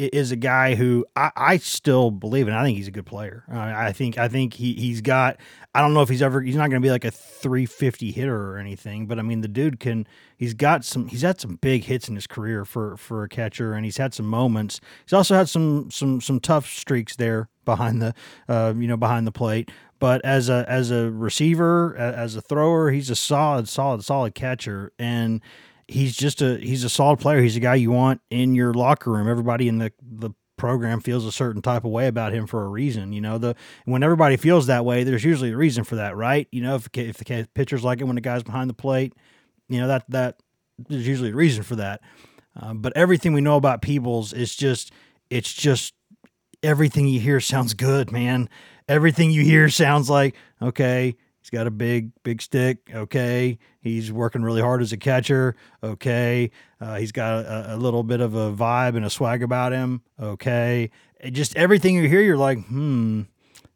is 0.00 0.32
a 0.32 0.36
guy 0.36 0.74
who 0.74 1.04
I, 1.14 1.30
I 1.36 1.56
still 1.58 2.10
believe 2.10 2.48
in. 2.48 2.54
I 2.54 2.64
think 2.64 2.76
he's 2.76 2.88
a 2.88 2.92
good 2.92 3.06
player. 3.06 3.44
I 3.50 3.92
think 3.92 4.16
I 4.18 4.28
think 4.28 4.54
he 4.54 4.74
he's 4.74 5.00
got. 5.00 5.36
I 5.74 5.80
don't 5.80 5.94
know 5.94 6.02
if 6.02 6.08
he's 6.08 6.22
ever. 6.22 6.40
He's 6.40 6.56
not 6.56 6.70
going 6.70 6.80
to 6.80 6.86
be 6.86 6.90
like 6.90 7.04
a 7.04 7.10
350 7.10 8.10
hitter 8.12 8.52
or 8.52 8.58
anything, 8.58 9.06
but 9.06 9.18
I 9.18 9.22
mean 9.22 9.42
the 9.42 9.48
dude 9.48 9.78
can. 9.78 10.06
He's 10.36 10.54
got 10.54 10.84
some. 10.84 11.08
He's 11.08 11.22
had 11.22 11.40
some 11.40 11.56
big 11.56 11.84
hits 11.84 12.08
in 12.08 12.14
his 12.14 12.26
career 12.26 12.64
for 12.64 12.96
for 12.96 13.24
a 13.24 13.28
catcher, 13.28 13.74
and 13.74 13.84
he's 13.84 13.98
had 13.98 14.14
some 14.14 14.26
moments. 14.26 14.80
He's 15.04 15.12
also 15.12 15.34
had 15.34 15.48
some 15.48 15.90
some 15.90 16.20
some 16.20 16.40
tough 16.40 16.66
streaks 16.66 17.16
there 17.16 17.48
behind 17.64 18.00
the 18.00 18.14
uh, 18.48 18.72
you 18.76 18.88
know 18.88 18.96
behind 18.96 19.26
the 19.26 19.32
plate. 19.32 19.70
But 19.98 20.24
as 20.24 20.48
a 20.48 20.64
as 20.66 20.90
a 20.90 21.10
receiver, 21.10 21.94
as 21.96 22.34
a 22.34 22.40
thrower, 22.40 22.90
he's 22.90 23.10
a 23.10 23.16
solid 23.16 23.68
solid 23.68 24.02
solid 24.02 24.34
catcher 24.34 24.92
and 24.98 25.42
he's 25.90 26.16
just 26.16 26.40
a 26.40 26.56
he's 26.58 26.84
a 26.84 26.88
solid 26.88 27.18
player. 27.18 27.42
He's 27.42 27.56
a 27.56 27.60
guy 27.60 27.74
you 27.74 27.90
want 27.90 28.20
in 28.30 28.54
your 28.54 28.72
locker 28.72 29.10
room. 29.10 29.28
Everybody 29.28 29.68
in 29.68 29.78
the 29.78 29.92
the 30.00 30.30
program 30.56 31.00
feels 31.00 31.24
a 31.24 31.32
certain 31.32 31.62
type 31.62 31.84
of 31.84 31.90
way 31.90 32.06
about 32.06 32.32
him 32.32 32.46
for 32.46 32.64
a 32.64 32.68
reason. 32.68 33.12
You 33.12 33.20
know, 33.20 33.38
the 33.38 33.56
when 33.84 34.02
everybody 34.02 34.36
feels 34.36 34.66
that 34.66 34.84
way, 34.84 35.04
there's 35.04 35.24
usually 35.24 35.50
a 35.50 35.56
reason 35.56 35.84
for 35.84 35.96
that, 35.96 36.16
right? 36.16 36.46
You 36.52 36.62
know, 36.62 36.76
if 36.76 36.88
if 36.94 37.18
the 37.18 37.48
pitchers 37.54 37.82
like 37.82 38.00
it 38.00 38.04
when 38.04 38.14
the 38.14 38.20
guy's 38.20 38.42
behind 38.42 38.70
the 38.70 38.74
plate, 38.74 39.14
you 39.68 39.80
know 39.80 39.88
that 39.88 40.04
that 40.10 40.36
there's 40.88 41.08
usually 41.08 41.30
a 41.30 41.34
reason 41.34 41.62
for 41.62 41.76
that. 41.76 42.00
Uh, 42.58 42.74
but 42.74 42.92
everything 42.96 43.32
we 43.32 43.40
know 43.40 43.56
about 43.56 43.82
Peebles 43.82 44.32
is 44.32 44.54
just 44.54 44.92
it's 45.28 45.52
just 45.52 45.94
everything 46.62 47.08
you 47.08 47.20
hear 47.20 47.40
sounds 47.40 47.74
good, 47.74 48.12
man. 48.12 48.48
Everything 48.88 49.30
you 49.30 49.42
hear 49.42 49.68
sounds 49.68 50.08
like 50.08 50.36
okay. 50.62 51.16
He's 51.50 51.58
got 51.58 51.66
a 51.66 51.70
big, 51.70 52.12
big 52.22 52.40
stick. 52.40 52.78
Okay, 52.94 53.58
he's 53.80 54.12
working 54.12 54.42
really 54.42 54.60
hard 54.60 54.82
as 54.82 54.92
a 54.92 54.96
catcher. 54.96 55.56
Okay, 55.82 56.50
uh, 56.80 56.96
he's 56.96 57.12
got 57.12 57.44
a, 57.44 57.74
a, 57.74 57.76
little 57.76 58.04
bit 58.04 58.20
of 58.20 58.34
a 58.34 58.52
vibe 58.52 58.96
and 58.96 59.04
a 59.04 59.10
swag 59.10 59.42
about 59.42 59.72
him. 59.72 60.02
Okay, 60.20 60.90
just 61.32 61.56
everything 61.56 61.96
you 61.96 62.08
hear, 62.08 62.20
you're 62.20 62.36
like, 62.36 62.64
hmm, 62.66 63.22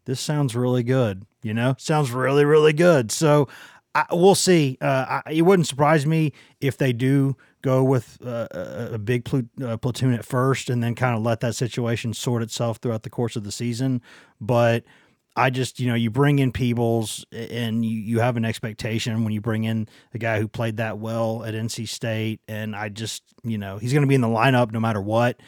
this 0.04 0.20
sounds 0.20 0.54
really 0.54 0.84
good. 0.84 1.26
You 1.42 1.52
know, 1.52 1.74
sounds 1.78 2.12
really, 2.12 2.44
really 2.44 2.72
good. 2.72 3.10
So 3.10 3.48
I, 3.94 4.06
we'll 4.12 4.34
see. 4.34 4.78
Uh, 4.80 5.20
I, 5.26 5.32
it 5.32 5.42
wouldn't 5.42 5.66
surprise 5.66 6.06
me 6.06 6.32
if 6.60 6.78
they 6.78 6.92
do 6.92 7.36
go 7.62 7.82
with 7.82 8.18
uh, 8.24 8.46
a, 8.92 8.98
big 8.98 9.26
uh, 9.64 9.76
platoon 9.78 10.12
at 10.12 10.24
first 10.24 10.68
and 10.68 10.82
then 10.82 10.94
kind 10.94 11.16
of 11.16 11.22
let 11.22 11.40
that 11.40 11.54
situation 11.54 12.12
sort 12.12 12.42
itself 12.42 12.76
throughout 12.76 13.04
the 13.04 13.10
course 13.10 13.36
of 13.36 13.42
the 13.44 13.50
season. 13.50 14.02
But 14.40 14.84
I 15.36 15.50
just, 15.50 15.80
you 15.80 15.88
know, 15.88 15.94
you 15.94 16.10
bring 16.10 16.38
in 16.38 16.52
Peebles 16.52 17.24
and 17.32 17.84
you, 17.84 17.98
you 17.98 18.20
have 18.20 18.36
an 18.36 18.44
expectation 18.44 19.24
when 19.24 19.32
you 19.32 19.40
bring 19.40 19.64
in 19.64 19.88
a 20.12 20.18
guy 20.18 20.38
who 20.38 20.46
played 20.46 20.76
that 20.76 20.98
well 20.98 21.44
at 21.44 21.54
NC 21.54 21.88
State. 21.88 22.40
And 22.46 22.76
I 22.76 22.88
just, 22.88 23.22
you 23.42 23.58
know, 23.58 23.78
he's 23.78 23.92
going 23.92 24.02
to 24.02 24.08
be 24.08 24.14
in 24.14 24.20
the 24.20 24.28
lineup 24.28 24.72
no 24.72 24.80
matter 24.80 25.00
what. 25.00 25.40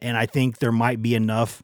And 0.00 0.16
I 0.16 0.26
think 0.26 0.58
there 0.58 0.72
might 0.72 1.02
be 1.02 1.14
enough 1.14 1.62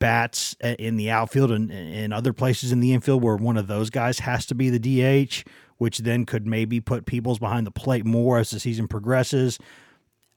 bats 0.00 0.56
in 0.60 0.96
the 0.96 1.10
outfield 1.10 1.52
and, 1.52 1.70
and 1.70 2.12
other 2.12 2.32
places 2.32 2.72
in 2.72 2.80
the 2.80 2.92
infield 2.92 3.22
where 3.22 3.36
one 3.36 3.56
of 3.56 3.68
those 3.68 3.90
guys 3.90 4.18
has 4.18 4.44
to 4.46 4.54
be 4.54 4.68
the 4.68 4.78
DH 4.78 5.48
which 5.78 5.98
then 5.98 6.24
could 6.24 6.46
maybe 6.46 6.80
put 6.80 7.06
Peebles 7.06 7.38
behind 7.38 7.66
the 7.66 7.70
plate 7.70 8.04
more 8.04 8.38
as 8.38 8.50
the 8.50 8.60
season 8.60 8.88
progresses. 8.88 9.58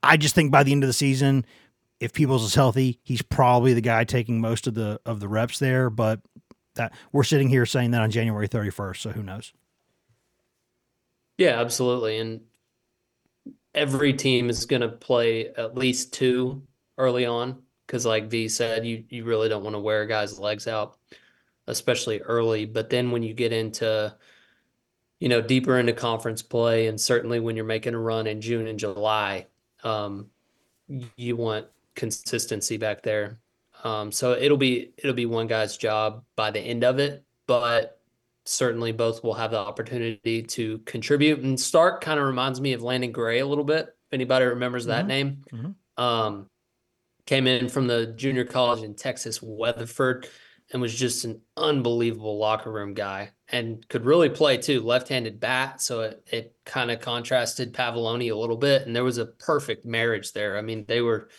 I 0.04 0.18
just 0.18 0.36
think 0.36 0.52
by 0.52 0.63
the 0.63 0.72
end 0.72 0.84
of 0.84 0.88
the 0.88 0.94
season, 0.94 1.46
if 2.00 2.13
Peebles 2.13 2.44
is 2.44 2.56
healthy, 2.56 3.00
he's 3.04 3.22
probably 3.22 3.74
the 3.74 3.82
guy 3.82 4.04
taking 4.04 4.40
most 4.40 4.68
of 4.68 4.76
the 4.76 5.00
of 5.06 5.20
the 5.20 5.28
reps 5.28 5.60
there. 5.60 5.90
But 5.90 6.20
that 6.78 6.94
we're 7.12 7.24
sitting 7.24 7.50
here 7.50 7.66
saying 7.66 7.92
that 7.92 8.02
on 8.02 8.12
January 8.12 8.48
31st, 8.48 8.98
so 8.98 9.10
who 9.12 9.24
knows? 9.24 9.54
Yeah, 11.38 11.60
absolutely. 11.60 12.18
And 12.18 12.42
every 13.76 14.13
team 14.13 14.50
is 14.50 14.66
going 14.66 14.82
to 14.82 14.90
play 14.90 15.50
at 15.50 15.76
least 15.76 16.13
two 16.13 16.63
early 16.98 17.26
on 17.26 17.62
because, 17.86 18.06
like 18.06 18.30
V 18.30 18.48
said, 18.48 18.86
you 18.86 19.04
you 19.10 19.24
really 19.24 19.50
don't 19.50 19.63
want 19.63 19.76
to 19.76 19.80
wear 19.80 20.02
a 20.02 20.08
guys' 20.08 20.40
legs 20.40 20.68
out, 20.68 20.98
especially 21.68 22.20
early. 22.22 22.66
But 22.66 22.90
then 22.90 23.12
when 23.12 23.22
you 23.24 23.34
get 23.34 23.54
into 23.54 24.16
you 25.20 25.30
know, 25.30 25.42
deeper 25.42 25.80
into 25.80 25.94
conference 25.94 26.42
play, 26.42 26.88
and 26.88 27.00
certainly 27.00 27.40
when 27.40 27.56
you're 27.56 27.66
making 27.66 27.96
a 27.96 28.00
run 28.00 28.28
in 28.28 28.42
June 28.42 28.68
and 28.68 28.78
July, 28.78 29.48
um, 29.84 30.28
you 31.16 31.36
want 31.36 31.68
consistency 31.96 32.78
back 32.78 33.02
there. 33.02 33.40
Um, 33.84 34.12
so 34.12 34.34
it'll 34.34 34.58
be 34.58 34.92
it'll 34.98 35.16
be 35.16 35.26
one 35.26 35.48
guy's 35.48 35.78
job 35.78 36.24
by 36.36 36.52
the 36.52 36.60
end 36.60 36.84
of 36.84 37.00
it, 37.00 37.24
but 37.48 38.00
certainly 38.46 38.92
both 38.92 39.24
will 39.24 39.34
have 39.34 39.52
the 39.52 39.60
opportunity 39.60 40.42
to 40.42 40.80
contribute. 40.80 41.40
And 41.40 41.60
Stark 41.60 42.02
kind 42.02 42.20
of 42.20 42.26
reminds 42.26 42.60
me 42.62 42.74
of 42.74 42.82
Landon 42.82 43.12
Gray 43.12 43.40
a 43.40 43.46
little 43.46 43.63
bit. 43.63 43.86
If 43.86 44.13
anybody 44.13 44.46
remembers 44.46 44.86
that 44.86 45.02
mm-hmm. 45.02 45.08
name, 45.08 45.44
mm-hmm. 45.54 45.72
Um, 46.04 46.48
came 47.26 47.48
in 47.48 47.70
from 47.70 47.88
the 47.88 48.13
junior 48.16 48.46
college 48.46 48.84
in 48.84 48.96
Texas, 48.96 49.42
Weatherford 49.42 50.28
and 50.72 50.82
was 50.82 50.94
just 50.94 51.24
an 51.24 51.42
unbelievable 51.56 52.38
locker 52.38 52.72
room 52.72 52.94
guy 52.94 53.32
and 53.50 53.88
could 53.88 54.06
really 54.06 54.30
play 54.30 54.58
too, 54.58 54.82
left-handed 54.82 55.40
bat. 55.40 55.82
So 55.82 56.02
it, 56.02 56.24
it 56.28 56.56
kind 56.66 56.92
of 56.92 57.00
contrasted 57.00 57.74
Pavolony 57.74 58.32
a 58.32 58.36
little 58.36 58.58
bit, 58.58 58.86
and 58.86 58.96
there 58.96 59.04
was 59.04 59.18
a 59.18 59.26
perfect 59.26 59.86
marriage 59.86 60.34
there. 60.34 60.58
I 60.58 60.62
mean, 60.62 60.84
they 60.88 61.02
were 61.02 61.30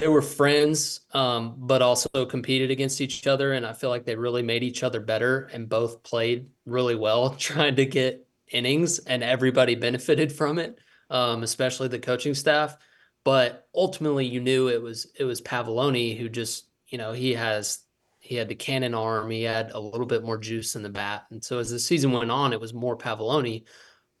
they 0.00 0.08
were 0.08 0.22
friends, 0.22 1.00
um, 1.12 1.54
but 1.58 1.82
also 1.82 2.08
competed 2.26 2.70
against 2.70 3.00
each 3.00 3.26
other, 3.26 3.52
and 3.52 3.66
I 3.66 3.72
feel 3.72 3.90
like 3.90 4.04
they 4.04 4.16
really 4.16 4.42
made 4.42 4.62
each 4.62 4.82
other 4.82 5.00
better 5.00 5.48
and 5.52 5.68
both 5.68 6.02
played 6.02 6.48
really 6.66 6.94
well, 6.94 7.30
trying 7.38 7.76
to 7.76 7.86
get 7.86 8.26
innings, 8.48 8.98
and 9.00 9.22
everybody 9.22 9.74
benefited 9.74 10.32
from 10.32 10.58
it, 10.58 10.78
um, 11.10 11.42
especially 11.42 11.88
the 11.88 11.98
coaching 11.98 12.34
staff. 12.34 12.76
But 13.24 13.66
ultimately, 13.74 14.26
you 14.26 14.40
knew 14.40 14.68
it 14.68 14.80
was 14.80 15.06
it 15.18 15.24
was 15.24 15.40
Pavolony 15.40 16.16
who 16.18 16.28
just 16.28 16.66
you 16.88 16.98
know 16.98 17.12
he 17.12 17.34
has 17.34 17.80
he 18.20 18.34
had 18.34 18.48
the 18.48 18.54
cannon 18.54 18.94
arm. 18.94 19.30
He 19.30 19.42
had 19.42 19.70
a 19.72 19.80
little 19.80 20.06
bit 20.06 20.24
more 20.24 20.38
juice 20.38 20.76
in 20.76 20.82
the 20.82 20.88
bat. 20.88 21.26
And 21.30 21.42
so 21.42 21.58
as 21.58 21.70
the 21.70 21.78
season 21.78 22.12
went 22.12 22.30
on, 22.30 22.52
it 22.52 22.60
was 22.60 22.74
more 22.74 22.96
Pavolony, 22.96 23.64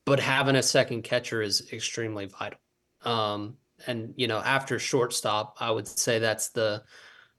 but 0.06 0.20
having 0.20 0.56
a 0.56 0.62
second 0.62 1.02
catcher 1.02 1.42
is 1.42 1.70
extremely 1.72 2.26
vital. 2.26 2.58
Um, 3.02 3.56
and 3.86 4.12
you 4.16 4.26
know, 4.26 4.38
after 4.38 4.78
shortstop, 4.78 5.56
I 5.60 5.70
would 5.70 5.86
say 5.86 6.18
that's 6.18 6.48
the 6.48 6.82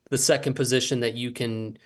the 0.09 0.17
second 0.17 0.55
position 0.55 0.99
that 1.01 1.13
you 1.13 1.31
can 1.31 1.77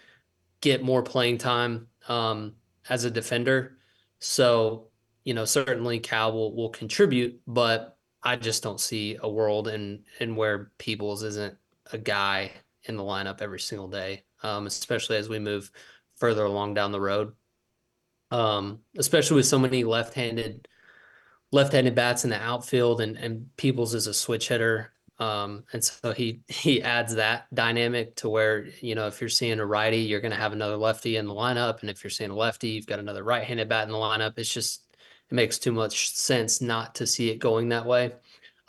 get 0.62 0.84
more 0.84 1.04
playing 1.04 1.38
time 1.38 1.88
um, 2.08 2.54
as 2.90 3.04
a 3.04 3.12
defender. 3.12 3.78
So 4.20 4.88
you 5.24 5.34
know, 5.34 5.46
certainly 5.46 6.00
Cal 6.00 6.32
will 6.34 6.56
will 6.56 6.70
contribute, 6.70 7.40
but 7.48 7.98
I 8.24 8.36
just 8.36 8.64
don't 8.64 8.80
see 8.80 9.18
a 9.22 9.30
world 9.30 9.68
in 9.68 10.04
in 10.20 10.36
where 10.36 10.72
Peebles 10.78 11.24
isn't 11.24 11.58
a 11.92 11.98
guy 11.98 12.52
in 12.84 12.98
the 12.98 13.04
lineup 13.04 13.42
every 13.42 13.60
single 13.60 13.88
day 13.88 14.24
um, 14.44 14.68
especially 14.68 15.18
as 15.18 15.30
we 15.30 15.40
move 15.40 15.72
further 16.18 16.44
along 16.44 16.76
down 16.76 16.92
the 16.92 17.02
road. 17.02 17.34
Um, 18.30 18.80
especially 18.98 19.36
with 19.36 19.46
so 19.46 19.60
many 19.60 19.84
left-handed 19.84 20.68
left-handed 21.54 21.94
bats 21.96 22.24
in 22.24 22.32
the 22.32 22.42
outfield, 22.42 23.00
and 23.00 23.16
and 23.18 23.56
Peebles 23.58 23.94
is 23.94 24.08
a 24.08 24.14
switch 24.14 24.50
hitter, 24.50 24.92
um, 25.20 25.64
and 25.72 25.84
so 25.84 26.12
he 26.12 26.42
he 26.48 26.82
adds 26.82 27.16
that 27.16 27.46
dynamic 27.54 28.16
to 28.18 28.30
where 28.30 28.66
you 28.82 28.96
know 28.96 29.08
if 29.08 29.22
you're 29.22 29.30
seeing 29.30 29.60
a 29.60 29.66
righty, 29.66 30.00
you're 30.00 30.22
going 30.22 30.32
to 30.32 30.38
have 30.38 30.54
another 30.54 30.78
lefty 30.78 31.18
in 31.18 31.28
the 31.28 31.34
lineup, 31.34 31.82
and 31.82 31.90
if 31.90 32.04
you're 32.04 32.12
seeing 32.12 32.32
a 32.32 32.36
lefty, 32.36 32.70
you've 32.70 32.88
got 32.88 33.00
another 33.00 33.24
right-handed 33.24 33.70
bat 33.70 33.88
in 33.88 33.92
the 33.92 33.98
lineup. 33.98 34.34
It's 34.38 34.54
just 34.54 34.82
it 35.32 35.36
makes 35.36 35.60
too 35.60 35.72
much 35.72 36.16
sense 36.16 36.60
not 36.62 36.96
to 36.96 37.08
see 37.08 37.30
it 37.30 37.40
going 37.40 37.70
that 37.70 37.86
way. 37.86 38.14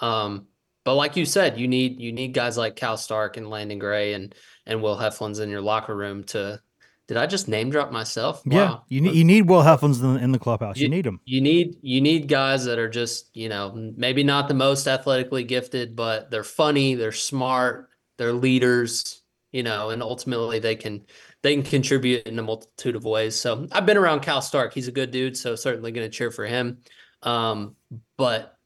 Um, 0.01 0.47
but 0.85 0.97
like 0.97 1.17
you 1.17 1.25
said, 1.25 1.59
you 1.59 1.67
need 1.67 1.99
you 2.01 2.13
need 2.13 2.35
guys 2.35 2.59
like 2.59 2.77
Cal 2.77 2.97
Stark 2.99 3.37
and 3.39 3.49
Landon 3.49 3.79
Gray 3.79 4.13
and 4.13 4.35
and 4.67 4.83
Will 4.83 4.97
Heflin's 4.97 5.41
in 5.41 5.51
your 5.51 5.63
locker 5.63 5.97
room 5.97 6.25
to. 6.25 6.61
Did 7.07 7.19
I 7.19 7.27
just 7.27 7.49
name 7.49 7.69
drop 7.69 7.93
myself? 7.93 8.47
Wow. 8.47 8.57
Yeah, 8.57 8.79
you 8.89 9.01
need 9.03 9.15
you 9.15 9.25
need 9.25 9.43
Will 9.49 9.63
Heflin's 9.63 10.01
in, 10.01 10.17
in 10.19 10.33
the 10.33 10.39
clubhouse. 10.39 10.79
You, 10.79 10.85
you, 10.85 10.89
need 10.89 11.05
them. 11.05 11.21
You 11.27 11.41
need 11.41 11.77
you 11.83 12.01
need 12.01 12.29
guys 12.29 12.65
that 12.65 12.79
are 12.79 12.89
just 12.89 13.31
you 13.37 13.49
know 13.49 13.93
maybe 13.97 14.25
not 14.25 14.49
the 14.49 14.55
most 14.55 14.89
athletically 14.89 15.45
gifted, 15.45 15.95
but 15.95 16.31
they're 16.31 16.43
funny, 16.43 16.95
they're 16.95 17.13
smart, 17.13 17.91
they're 18.17 18.33
leaders. 18.33 19.21
You 19.53 19.63
know, 19.63 19.91
and 19.91 20.03
ultimately 20.03 20.59
they 20.59 20.75
can 20.75 21.05
they 21.43 21.55
can 21.55 21.63
contribute 21.63 22.27
in 22.27 22.39
a 22.39 22.43
multitude 22.43 22.97
of 22.97 23.05
ways. 23.05 23.37
So 23.37 23.69
I've 23.71 23.87
been 23.87 23.99
around 23.99 24.21
Cal 24.21 24.43
Stark. 24.43 24.75
He's 24.75 24.89
a 24.89 24.93
good 24.93 25.13
dude, 25.13 25.37
so 25.37 25.55
certainly 25.55 25.93
going 25.93 26.11
to 26.11 26.17
cheer 26.17 26.33
for 26.33 26.45
him. 26.45 26.79
Um, 27.23 27.77
but 28.17 28.59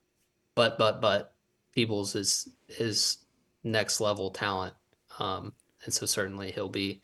but 0.54 0.78
but 0.78 1.02
but 1.02 1.34
Peebles 1.74 2.14
is 2.14 2.48
is 2.68 3.18
next 3.64 4.00
level 4.00 4.30
talent. 4.30 4.74
Um, 5.18 5.52
and 5.84 5.92
so 5.92 6.06
certainly 6.06 6.52
he'll 6.52 6.68
be 6.68 7.02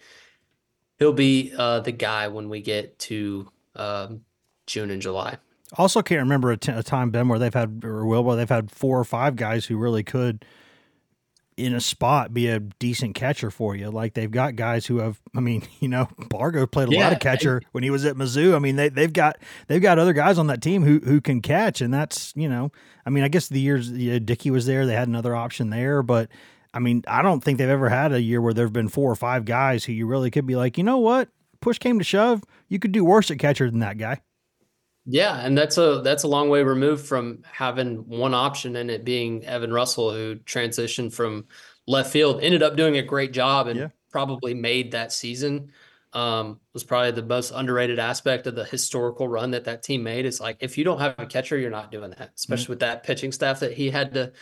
he'll 0.98 1.12
be 1.12 1.52
uh, 1.56 1.80
the 1.80 1.92
guy 1.92 2.28
when 2.28 2.48
we 2.48 2.60
get 2.60 2.98
to 3.00 3.50
um, 3.76 4.22
June 4.66 4.90
and 4.90 5.02
July. 5.02 5.38
Also, 5.76 6.02
can't 6.02 6.20
remember 6.20 6.52
a, 6.52 6.56
t- 6.56 6.72
a 6.72 6.82
time 6.82 7.10
Ben 7.10 7.28
where 7.28 7.38
they've 7.38 7.54
had 7.54 7.82
or 7.84 8.04
will 8.06 8.22
where 8.22 8.36
they've 8.36 8.48
had 8.48 8.70
four 8.70 8.98
or 8.98 9.04
five 9.04 9.36
guys 9.36 9.66
who 9.66 9.76
really 9.76 10.04
could 10.04 10.44
in 11.56 11.72
a 11.72 11.80
spot 11.80 12.34
be 12.34 12.48
a 12.48 12.58
decent 12.58 13.14
catcher 13.14 13.50
for 13.50 13.76
you. 13.76 13.90
Like 13.90 14.14
they've 14.14 14.30
got 14.30 14.56
guys 14.56 14.86
who 14.86 14.98
have, 14.98 15.20
I 15.36 15.40
mean, 15.40 15.62
you 15.80 15.88
know, 15.88 16.08
Bargo 16.28 16.66
played 16.66 16.88
a 16.88 16.92
yeah, 16.92 17.04
lot 17.04 17.12
of 17.12 17.20
catcher 17.20 17.60
I, 17.64 17.68
when 17.72 17.84
he 17.84 17.90
was 17.90 18.04
at 18.04 18.16
Mizzou. 18.16 18.54
I 18.54 18.58
mean, 18.58 18.76
they 18.76 18.88
they've 18.88 19.12
got 19.12 19.38
they've 19.68 19.82
got 19.82 19.98
other 19.98 20.12
guys 20.12 20.38
on 20.38 20.48
that 20.48 20.62
team 20.62 20.82
who 20.82 21.00
who 21.00 21.20
can 21.20 21.40
catch, 21.40 21.80
and 21.80 21.92
that's 21.92 22.32
you 22.36 22.48
know, 22.48 22.70
I 23.06 23.10
mean, 23.10 23.24
I 23.24 23.28
guess 23.28 23.48
the 23.48 23.60
years 23.60 23.90
yeah, 23.90 24.18
Dickey 24.18 24.50
was 24.50 24.66
there, 24.66 24.86
they 24.86 24.94
had 24.94 25.08
another 25.08 25.34
option 25.34 25.70
there, 25.70 26.02
but 26.02 26.28
I 26.74 26.80
mean, 26.80 27.04
I 27.06 27.22
don't 27.22 27.42
think 27.42 27.58
they've 27.58 27.68
ever 27.68 27.88
had 27.88 28.12
a 28.12 28.20
year 28.20 28.40
where 28.40 28.52
there 28.52 28.66
have 28.66 28.72
been 28.72 28.88
four 28.88 29.10
or 29.10 29.14
five 29.14 29.44
guys 29.44 29.84
who 29.84 29.92
you 29.92 30.06
really 30.06 30.30
could 30.32 30.44
be 30.44 30.56
like, 30.56 30.76
you 30.76 30.82
know 30.82 30.98
what, 30.98 31.28
push 31.60 31.78
came 31.78 31.98
to 31.98 32.04
shove, 32.04 32.42
you 32.68 32.80
could 32.80 32.90
do 32.90 33.04
worse 33.04 33.30
at 33.30 33.38
catcher 33.38 33.70
than 33.70 33.78
that 33.78 33.96
guy. 33.96 34.20
Yeah, 35.06 35.38
and 35.38 35.56
that's 35.56 35.78
a 35.78 36.00
that's 36.02 36.24
a 36.24 36.28
long 36.28 36.48
way 36.48 36.62
removed 36.62 37.06
from 37.06 37.42
having 37.50 38.08
one 38.08 38.34
option 38.34 38.76
and 38.76 38.90
it 38.90 39.04
being 39.04 39.44
Evan 39.44 39.72
Russell, 39.72 40.12
who 40.12 40.36
transitioned 40.36 41.12
from 41.12 41.44
left 41.86 42.10
field, 42.10 42.42
ended 42.42 42.62
up 42.62 42.74
doing 42.74 42.96
a 42.96 43.02
great 43.02 43.32
job 43.32 43.68
and 43.68 43.78
yeah. 43.78 43.88
probably 44.10 44.54
made 44.54 44.92
that 44.92 45.12
season. 45.12 45.70
Um, 46.14 46.60
was 46.72 46.84
probably 46.84 47.10
the 47.10 47.22
most 47.22 47.50
underrated 47.50 47.98
aspect 47.98 48.46
of 48.46 48.54
the 48.54 48.64
historical 48.64 49.28
run 49.28 49.50
that 49.50 49.64
that 49.64 49.82
team 49.82 50.02
made. 50.02 50.24
Is 50.26 50.40
like 50.40 50.56
if 50.60 50.78
you 50.78 50.84
don't 50.84 51.00
have 51.00 51.16
a 51.18 51.26
catcher, 51.26 51.58
you're 51.58 51.70
not 51.70 51.90
doing 51.92 52.10
that, 52.10 52.30
especially 52.34 52.64
mm-hmm. 52.64 52.72
with 52.72 52.80
that 52.80 53.02
pitching 53.02 53.30
staff 53.30 53.60
that 53.60 53.74
he 53.74 53.90
had 53.90 54.14
to 54.14 54.32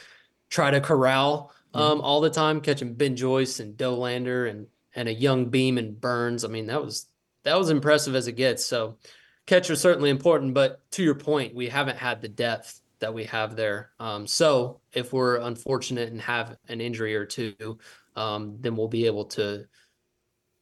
try 0.48 0.70
to 0.70 0.80
corral 0.80 1.50
um, 1.74 2.00
all 2.00 2.20
the 2.20 2.30
time, 2.30 2.60
catching 2.60 2.94
Ben 2.94 3.16
Joyce 3.16 3.60
and 3.60 3.76
Dollander 3.76 4.50
and 4.50 4.66
and 4.94 5.08
a 5.08 5.14
young 5.14 5.46
Beam 5.46 5.78
and 5.78 5.98
Burns. 6.00 6.44
I 6.44 6.48
mean, 6.48 6.66
that 6.66 6.82
was 6.82 7.06
that 7.44 7.58
was 7.58 7.70
impressive 7.70 8.14
as 8.14 8.28
it 8.28 8.32
gets. 8.32 8.64
So 8.64 8.98
catcher 9.46 9.76
certainly 9.76 10.10
important, 10.10 10.54
but 10.54 10.80
to 10.92 11.02
your 11.02 11.14
point, 11.14 11.54
we 11.54 11.68
haven't 11.68 11.98
had 11.98 12.20
the 12.20 12.28
depth 12.28 12.80
that 13.00 13.12
we 13.12 13.24
have 13.24 13.56
there. 13.56 13.90
Um, 13.98 14.26
so 14.26 14.80
if 14.92 15.12
we're 15.12 15.36
unfortunate 15.36 16.10
and 16.12 16.20
have 16.20 16.56
an 16.68 16.80
injury 16.80 17.16
or 17.16 17.26
two, 17.26 17.78
um, 18.16 18.56
then 18.60 18.76
we'll 18.76 18.88
be 18.88 19.06
able 19.06 19.24
to 19.26 19.66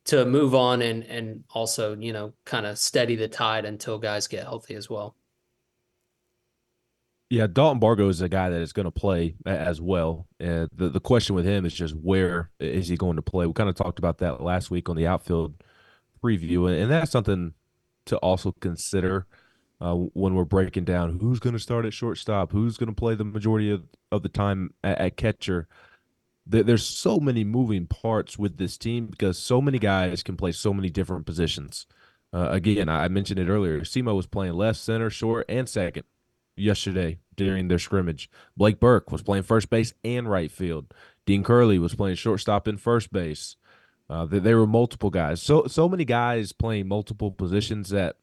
to 0.06 0.24
move 0.24 0.54
on 0.54 0.80
and 0.80 1.04
and 1.04 1.44
also 1.50 1.94
you 1.96 2.12
know 2.12 2.32
kind 2.44 2.64
of 2.66 2.78
steady 2.78 3.16
the 3.16 3.28
tide 3.28 3.64
until 3.64 3.98
guys 3.98 4.26
get 4.26 4.44
healthy 4.44 4.74
as 4.74 4.88
well. 4.88 5.14
Yeah, 7.30 7.46
Dalton 7.46 7.78
Bargo 7.78 8.08
is 8.08 8.20
a 8.20 8.28
guy 8.28 8.50
that 8.50 8.60
is 8.60 8.72
going 8.72 8.86
to 8.86 8.90
play 8.90 9.36
as 9.46 9.80
well. 9.80 10.26
And 10.40 10.68
the 10.74 10.88
the 10.88 10.98
question 10.98 11.36
with 11.36 11.44
him 11.44 11.64
is 11.64 11.72
just 11.72 11.94
where 11.94 12.50
is 12.58 12.88
he 12.88 12.96
going 12.96 13.16
to 13.16 13.22
play? 13.22 13.46
We 13.46 13.52
kind 13.52 13.68
of 13.70 13.76
talked 13.76 14.00
about 14.00 14.18
that 14.18 14.42
last 14.42 14.68
week 14.68 14.88
on 14.88 14.96
the 14.96 15.06
outfield 15.06 15.54
preview, 16.22 16.68
and 16.68 16.90
that's 16.90 17.12
something 17.12 17.54
to 18.06 18.16
also 18.16 18.50
consider 18.60 19.26
uh, 19.80 19.94
when 19.94 20.34
we're 20.34 20.44
breaking 20.44 20.84
down 20.84 21.20
who's 21.20 21.38
going 21.38 21.52
to 21.52 21.60
start 21.60 21.86
at 21.86 21.94
shortstop, 21.94 22.50
who's 22.50 22.76
going 22.76 22.88
to 22.88 22.94
play 22.94 23.14
the 23.14 23.24
majority 23.24 23.70
of, 23.70 23.84
of 24.10 24.22
the 24.24 24.28
time 24.28 24.74
at, 24.82 24.98
at 24.98 25.16
catcher. 25.16 25.68
there's 26.46 26.84
so 26.84 27.20
many 27.20 27.44
moving 27.44 27.86
parts 27.86 28.38
with 28.38 28.56
this 28.58 28.76
team 28.76 29.06
because 29.06 29.38
so 29.38 29.60
many 29.60 29.78
guys 29.78 30.24
can 30.24 30.36
play 30.36 30.50
so 30.50 30.74
many 30.74 30.90
different 30.90 31.26
positions. 31.26 31.86
Uh, 32.32 32.48
again, 32.50 32.88
I 32.88 33.06
mentioned 33.08 33.38
it 33.38 33.48
earlier. 33.48 33.80
Simo 33.82 34.16
was 34.16 34.26
playing 34.26 34.54
left, 34.54 34.80
center, 34.80 35.10
short, 35.10 35.46
and 35.48 35.68
second 35.68 36.04
yesterday 36.57 37.18
during 37.36 37.68
their 37.68 37.78
scrimmage. 37.78 38.30
Blake 38.57 38.80
Burke 38.80 39.11
was 39.11 39.22
playing 39.22 39.44
first 39.44 39.70
base 39.70 39.94
and 40.05 40.30
right 40.30 40.51
field. 40.51 40.92
Dean 41.26 41.42
Curley 41.42 41.78
was 41.78 41.94
playing 41.94 42.16
shortstop 42.16 42.66
and 42.66 42.80
first 42.80 43.12
base. 43.12 43.57
Uh, 44.09 44.26
there 44.28 44.59
were 44.59 44.66
multiple 44.66 45.11
guys. 45.11 45.40
So 45.40 45.66
so 45.66 45.88
many 45.88 46.05
guys 46.05 46.53
playing 46.53 46.88
multiple 46.88 47.30
positions 47.30 47.90
that 47.90 48.16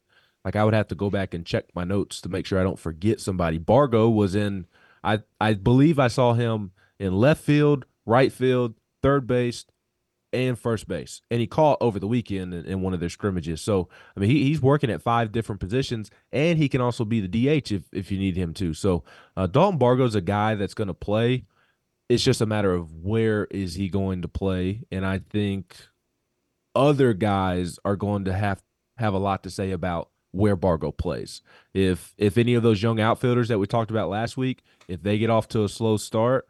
like 0.44 0.54
I 0.54 0.64
would 0.64 0.74
have 0.74 0.88
to 0.88 0.94
go 0.94 1.10
back 1.10 1.34
and 1.34 1.46
check 1.46 1.64
my 1.74 1.84
notes 1.84 2.20
to 2.20 2.28
make 2.28 2.46
sure 2.46 2.60
I 2.60 2.62
don't 2.62 2.78
forget 2.78 3.20
somebody. 3.20 3.58
Bargo 3.58 4.08
was 4.08 4.34
in 4.34 4.66
I 5.02 5.20
I 5.40 5.54
believe 5.54 5.98
I 5.98 6.08
saw 6.08 6.34
him 6.34 6.72
in 6.98 7.14
left 7.14 7.42
field, 7.42 7.86
right 8.04 8.32
field, 8.32 8.74
third 9.02 9.26
base, 9.26 9.64
and 10.32 10.58
first 10.58 10.88
base. 10.88 11.22
And 11.30 11.40
he 11.40 11.46
caught 11.46 11.78
over 11.80 11.98
the 11.98 12.06
weekend 12.06 12.54
in, 12.54 12.64
in 12.66 12.80
one 12.82 12.94
of 12.94 13.00
their 13.00 13.08
scrimmages. 13.08 13.60
So, 13.60 13.88
I 14.16 14.20
mean, 14.20 14.30
he, 14.30 14.44
he's 14.44 14.60
working 14.60 14.90
at 14.90 15.02
five 15.02 15.32
different 15.32 15.60
positions, 15.60 16.10
and 16.32 16.58
he 16.58 16.68
can 16.68 16.80
also 16.80 17.04
be 17.04 17.20
the 17.20 17.28
DH 17.28 17.72
if, 17.72 17.82
if 17.92 18.10
you 18.10 18.18
need 18.18 18.36
him 18.36 18.54
to. 18.54 18.74
So, 18.74 19.04
uh, 19.36 19.46
Dalton 19.46 19.78
Bargo's 19.78 20.14
a 20.14 20.20
guy 20.20 20.54
that's 20.54 20.74
going 20.74 20.88
to 20.88 20.94
play. 20.94 21.44
It's 22.08 22.24
just 22.24 22.40
a 22.40 22.46
matter 22.46 22.72
of 22.72 22.94
where 22.94 23.46
is 23.50 23.74
he 23.74 23.88
going 23.88 24.22
to 24.22 24.28
play. 24.28 24.82
And 24.90 25.04
I 25.04 25.20
think 25.30 25.76
other 26.74 27.12
guys 27.12 27.78
are 27.84 27.96
going 27.96 28.24
to 28.26 28.32
have 28.32 28.62
have 28.96 29.14
a 29.14 29.18
lot 29.18 29.44
to 29.44 29.50
say 29.50 29.70
about 29.70 30.10
where 30.32 30.56
Bargo 30.56 30.92
plays. 30.92 31.42
If 31.74 32.14
if 32.16 32.38
any 32.38 32.54
of 32.54 32.62
those 32.62 32.82
young 32.82 33.00
outfielders 33.00 33.48
that 33.48 33.58
we 33.58 33.66
talked 33.66 33.90
about 33.90 34.08
last 34.08 34.36
week, 34.36 34.62
if 34.86 35.02
they 35.02 35.18
get 35.18 35.30
off 35.30 35.48
to 35.48 35.64
a 35.64 35.68
slow 35.68 35.96
start, 35.96 36.48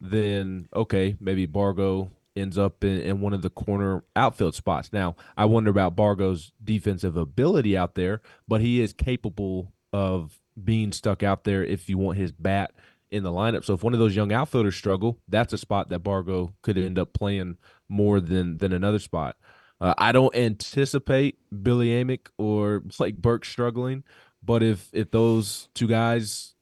then 0.00 0.68
okay, 0.74 1.16
maybe 1.20 1.46
Bargo 1.46 2.10
ends 2.40 2.58
up 2.58 2.82
in, 2.82 3.00
in, 3.00 3.20
one 3.20 3.32
of 3.32 3.42
the 3.42 3.50
corner 3.50 4.02
outfield 4.16 4.54
spots. 4.54 4.92
Now, 4.92 5.16
I 5.36 5.44
wonder 5.44 5.70
about 5.70 5.96
Bargo's 5.96 6.52
defensive 6.62 7.16
ability 7.16 7.76
out 7.76 7.94
there, 7.94 8.22
but 8.48 8.60
he 8.60 8.80
is 8.80 8.92
capable 8.92 9.72
of 9.92 10.38
being 10.62 10.92
stuck 10.92 11.22
out 11.22 11.44
there 11.44 11.64
if 11.64 11.88
you 11.88 11.98
want 11.98 12.18
his 12.18 12.32
bat 12.32 12.72
in 13.10 13.22
the 13.22 13.30
lineup. 13.30 13.64
So 13.64 13.74
if 13.74 13.82
one 13.82 13.92
of 13.92 13.98
those 13.98 14.16
young 14.16 14.32
outfielders 14.32 14.76
struggle, 14.76 15.18
that's 15.28 15.52
a 15.52 15.58
spot 15.58 15.88
that 15.90 16.00
Bargo 16.00 16.54
could 16.62 16.78
end 16.78 16.98
up 16.98 17.12
playing 17.12 17.58
more 17.88 18.20
than 18.20 18.58
than 18.58 18.72
another 18.72 18.98
spot. 18.98 19.36
Uh, 19.80 19.94
I 19.96 20.12
don't 20.12 20.34
anticipate 20.34 21.38
Billy 21.62 21.88
Amick 21.88 22.28
or 22.38 22.80
Blake 22.80 23.16
Burke 23.16 23.44
struggling, 23.44 24.04
but 24.42 24.62
if 24.62 24.88
if 24.92 25.10
those 25.10 25.68
two 25.74 25.88
guys 25.88 26.54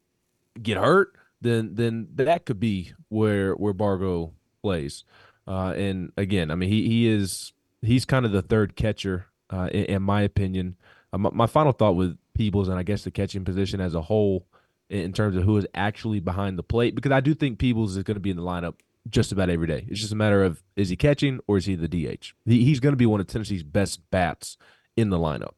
get 0.60 0.78
hurt, 0.78 1.14
then 1.40 1.74
then 1.74 2.08
that 2.14 2.46
could 2.46 2.60
be 2.60 2.92
where 3.08 3.52
where 3.54 3.72
Bargo 3.72 4.32
plays. 4.62 5.04
Uh, 5.48 5.72
and 5.72 6.12
again, 6.18 6.50
I 6.50 6.54
mean, 6.56 6.68
he 6.68 6.86
he 6.86 7.08
is 7.08 7.54
he's 7.80 8.04
kind 8.04 8.26
of 8.26 8.32
the 8.32 8.42
third 8.42 8.76
catcher 8.76 9.26
uh, 9.50 9.70
in, 9.72 9.84
in, 9.84 10.02
my 10.02 10.20
opinion. 10.20 10.76
Uh, 11.10 11.18
my, 11.18 11.30
my, 11.32 11.46
final 11.46 11.72
thought 11.72 11.96
with 11.96 12.18
Peebles 12.34 12.68
and 12.68 12.78
I 12.78 12.82
guess 12.82 13.02
the 13.02 13.10
catching 13.10 13.46
position 13.46 13.80
as 13.80 13.94
a 13.94 14.02
whole, 14.02 14.46
in 14.90 15.14
terms 15.14 15.36
of 15.36 15.44
who 15.44 15.56
is 15.56 15.66
actually 15.74 16.20
behind 16.20 16.58
the 16.58 16.62
plate, 16.62 16.94
because 16.94 17.12
I 17.12 17.20
do 17.20 17.34
think 17.34 17.58
Peebles 17.58 17.96
is 17.96 18.02
going 18.02 18.16
to 18.16 18.20
be 18.20 18.30
in 18.30 18.36
the 18.36 18.42
lineup 18.42 18.74
just 19.08 19.32
about 19.32 19.48
every 19.48 19.66
day. 19.66 19.86
It's 19.88 20.00
just 20.00 20.12
a 20.12 20.16
matter 20.16 20.44
of 20.44 20.62
is 20.76 20.90
he 20.90 20.96
catching 20.96 21.40
or 21.46 21.56
is 21.56 21.64
he 21.64 21.76
the 21.76 21.88
DH? 21.88 22.34
He, 22.44 22.64
he's 22.64 22.78
going 22.78 22.92
to 22.92 22.98
be 22.98 23.06
one 23.06 23.20
of 23.20 23.26
Tennessee's 23.26 23.62
best 23.62 24.10
bats 24.10 24.58
in 24.98 25.08
the 25.08 25.18
lineup. 25.18 25.54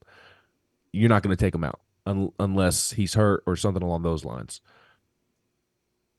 You're 0.93 1.09
not 1.09 1.25
going 1.25 1.37
to 1.37 1.45
take 1.45 1.55
him 1.55 1.65
out 1.65 1.81
un, 2.07 2.31
unless 2.39 2.93
he's 2.93 3.15
hurt 3.15 3.43
or 3.45 3.57
something 3.57 3.83
along 3.83 4.05
those 4.05 4.25
lines 4.25 4.61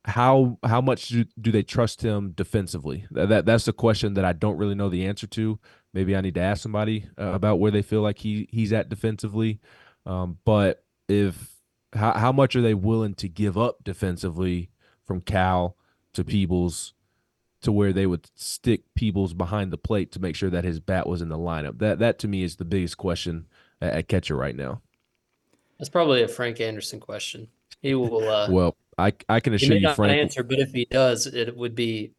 how 0.05 0.57
how 0.63 0.81
much 0.81 1.09
do, 1.09 1.25
do 1.39 1.51
they 1.51 1.63
trust 1.63 2.01
him 2.01 2.31
defensively? 2.31 3.05
That, 3.11 3.29
that, 3.29 3.45
that's 3.45 3.65
the 3.65 3.73
question 3.73 4.15
that 4.15 4.25
I 4.25 4.33
don't 4.33 4.57
really 4.57 4.75
know 4.75 4.89
the 4.89 5.05
answer 5.05 5.27
to. 5.27 5.59
Maybe 5.93 6.15
I 6.15 6.21
need 6.21 6.35
to 6.35 6.41
ask 6.41 6.61
somebody 6.63 7.05
uh, 7.19 7.31
about 7.33 7.59
where 7.59 7.71
they 7.71 7.81
feel 7.81 8.01
like 8.01 8.19
he 8.19 8.47
he's 8.51 8.73
at 8.73 8.89
defensively. 8.89 9.59
Um, 10.05 10.37
but 10.43 10.83
if 11.07 11.55
how 11.93 12.13
how 12.13 12.31
much 12.31 12.55
are 12.55 12.61
they 12.61 12.73
willing 12.73 13.13
to 13.15 13.27
give 13.27 13.57
up 13.57 13.83
defensively 13.83 14.71
from 15.05 15.21
Cal 15.21 15.75
to 16.13 16.23
Peebles 16.23 16.93
to 17.61 17.71
where 17.71 17.93
they 17.93 18.07
would 18.07 18.27
stick 18.35 18.81
Peebles 18.95 19.33
behind 19.33 19.71
the 19.71 19.77
plate 19.77 20.11
to 20.13 20.19
make 20.19 20.35
sure 20.35 20.49
that 20.49 20.63
his 20.63 20.79
bat 20.79 21.05
was 21.07 21.21
in 21.21 21.29
the 21.29 21.37
lineup? 21.37 21.77
That 21.77 21.99
that 21.99 22.17
to 22.19 22.27
me 22.27 22.43
is 22.43 22.55
the 22.55 22.65
biggest 22.65 22.97
question 22.97 23.47
at, 23.79 23.93
at 23.93 24.07
catcher 24.07 24.35
right 24.35 24.55
now. 24.55 24.81
That's 25.77 25.89
probably 25.89 26.23
a 26.23 26.27
Frank 26.27 26.59
Anderson 26.59 26.99
question. 26.99 27.47
He 27.81 27.93
will. 27.93 28.27
Uh, 28.27 28.47
well, 28.49 28.75
I 28.97 29.13
I 29.29 29.39
can 29.39 29.53
assure 29.53 29.77
you, 29.77 29.93
Frank. 29.93 30.19
Answer, 30.19 30.43
but 30.43 30.59
if 30.59 30.71
he 30.71 30.85
does, 30.85 31.27
it 31.27 31.55
would 31.55 31.75
be 31.75 32.13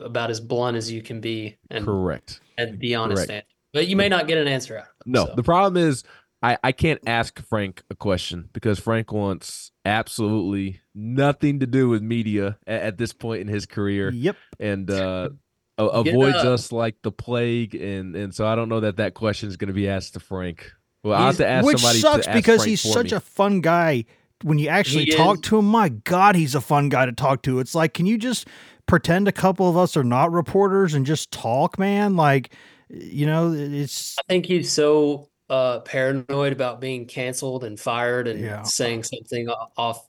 about 0.00 0.30
as 0.30 0.40
blunt 0.40 0.76
as 0.76 0.90
you 0.90 1.02
can 1.02 1.20
be. 1.20 1.56
And, 1.70 1.84
correct. 1.84 2.40
And 2.56 2.78
be 2.78 2.94
honest. 2.94 3.30
Answer. 3.30 3.46
But 3.72 3.86
you 3.88 3.96
may 3.96 4.08
not 4.08 4.26
get 4.26 4.38
an 4.38 4.48
answer 4.48 4.78
out 4.78 4.84
of 4.84 5.06
No, 5.06 5.26
so. 5.26 5.34
the 5.34 5.42
problem 5.42 5.82
is 5.82 6.04
I, 6.42 6.56
I 6.62 6.72
can't 6.72 7.00
ask 7.06 7.38
Frank 7.46 7.82
a 7.90 7.94
question 7.94 8.48
because 8.52 8.78
Frank 8.78 9.12
wants 9.12 9.72
absolutely 9.84 10.80
nothing 10.94 11.60
to 11.60 11.66
do 11.66 11.88
with 11.88 12.02
media 12.02 12.58
at, 12.66 12.82
at 12.82 12.98
this 12.98 13.12
point 13.12 13.42
in 13.42 13.48
his 13.48 13.66
career. 13.66 14.10
Yep. 14.10 14.36
And 14.58 14.90
uh, 14.90 15.30
avoids 15.78 16.36
us 16.36 16.72
like 16.72 16.96
the 17.02 17.12
plague, 17.12 17.74
and 17.74 18.16
and 18.16 18.34
so 18.34 18.46
I 18.46 18.54
don't 18.54 18.68
know 18.68 18.80
that 18.80 18.96
that 18.96 19.14
question 19.14 19.48
is 19.48 19.56
going 19.56 19.68
to 19.68 19.74
be 19.74 19.88
asked 19.88 20.14
to 20.14 20.20
Frank. 20.20 20.72
Well, 21.04 21.20
I 21.20 21.26
have 21.26 21.36
to 21.36 21.46
ask 21.46 21.64
which 21.64 21.78
somebody. 21.78 21.98
sucks 22.00 22.26
because 22.26 22.62
Frank 22.62 22.68
he's 22.68 22.80
such 22.80 23.12
me. 23.12 23.16
a 23.16 23.20
fun 23.20 23.60
guy 23.60 24.04
when 24.42 24.58
you 24.58 24.68
actually 24.68 25.06
he 25.06 25.12
talk 25.12 25.36
is. 25.36 25.40
to 25.42 25.58
him, 25.58 25.66
my 25.66 25.88
God, 25.88 26.36
he's 26.36 26.54
a 26.54 26.60
fun 26.60 26.88
guy 26.88 27.06
to 27.06 27.12
talk 27.12 27.42
to. 27.42 27.60
It's 27.60 27.74
like, 27.74 27.94
can 27.94 28.06
you 28.06 28.18
just 28.18 28.48
pretend 28.86 29.28
a 29.28 29.32
couple 29.32 29.68
of 29.68 29.76
us 29.76 29.96
are 29.96 30.04
not 30.04 30.32
reporters 30.32 30.94
and 30.94 31.04
just 31.04 31.30
talk, 31.30 31.78
man? 31.78 32.16
Like, 32.16 32.54
you 32.88 33.26
know, 33.26 33.52
it's. 33.52 34.16
I 34.18 34.22
think 34.28 34.46
he's 34.46 34.70
so 34.70 35.28
uh, 35.50 35.80
paranoid 35.80 36.52
about 36.52 36.80
being 36.80 37.06
canceled 37.06 37.64
and 37.64 37.78
fired 37.78 38.28
and 38.28 38.40
yeah. 38.40 38.62
saying 38.62 39.04
something 39.04 39.48
off 39.76 40.06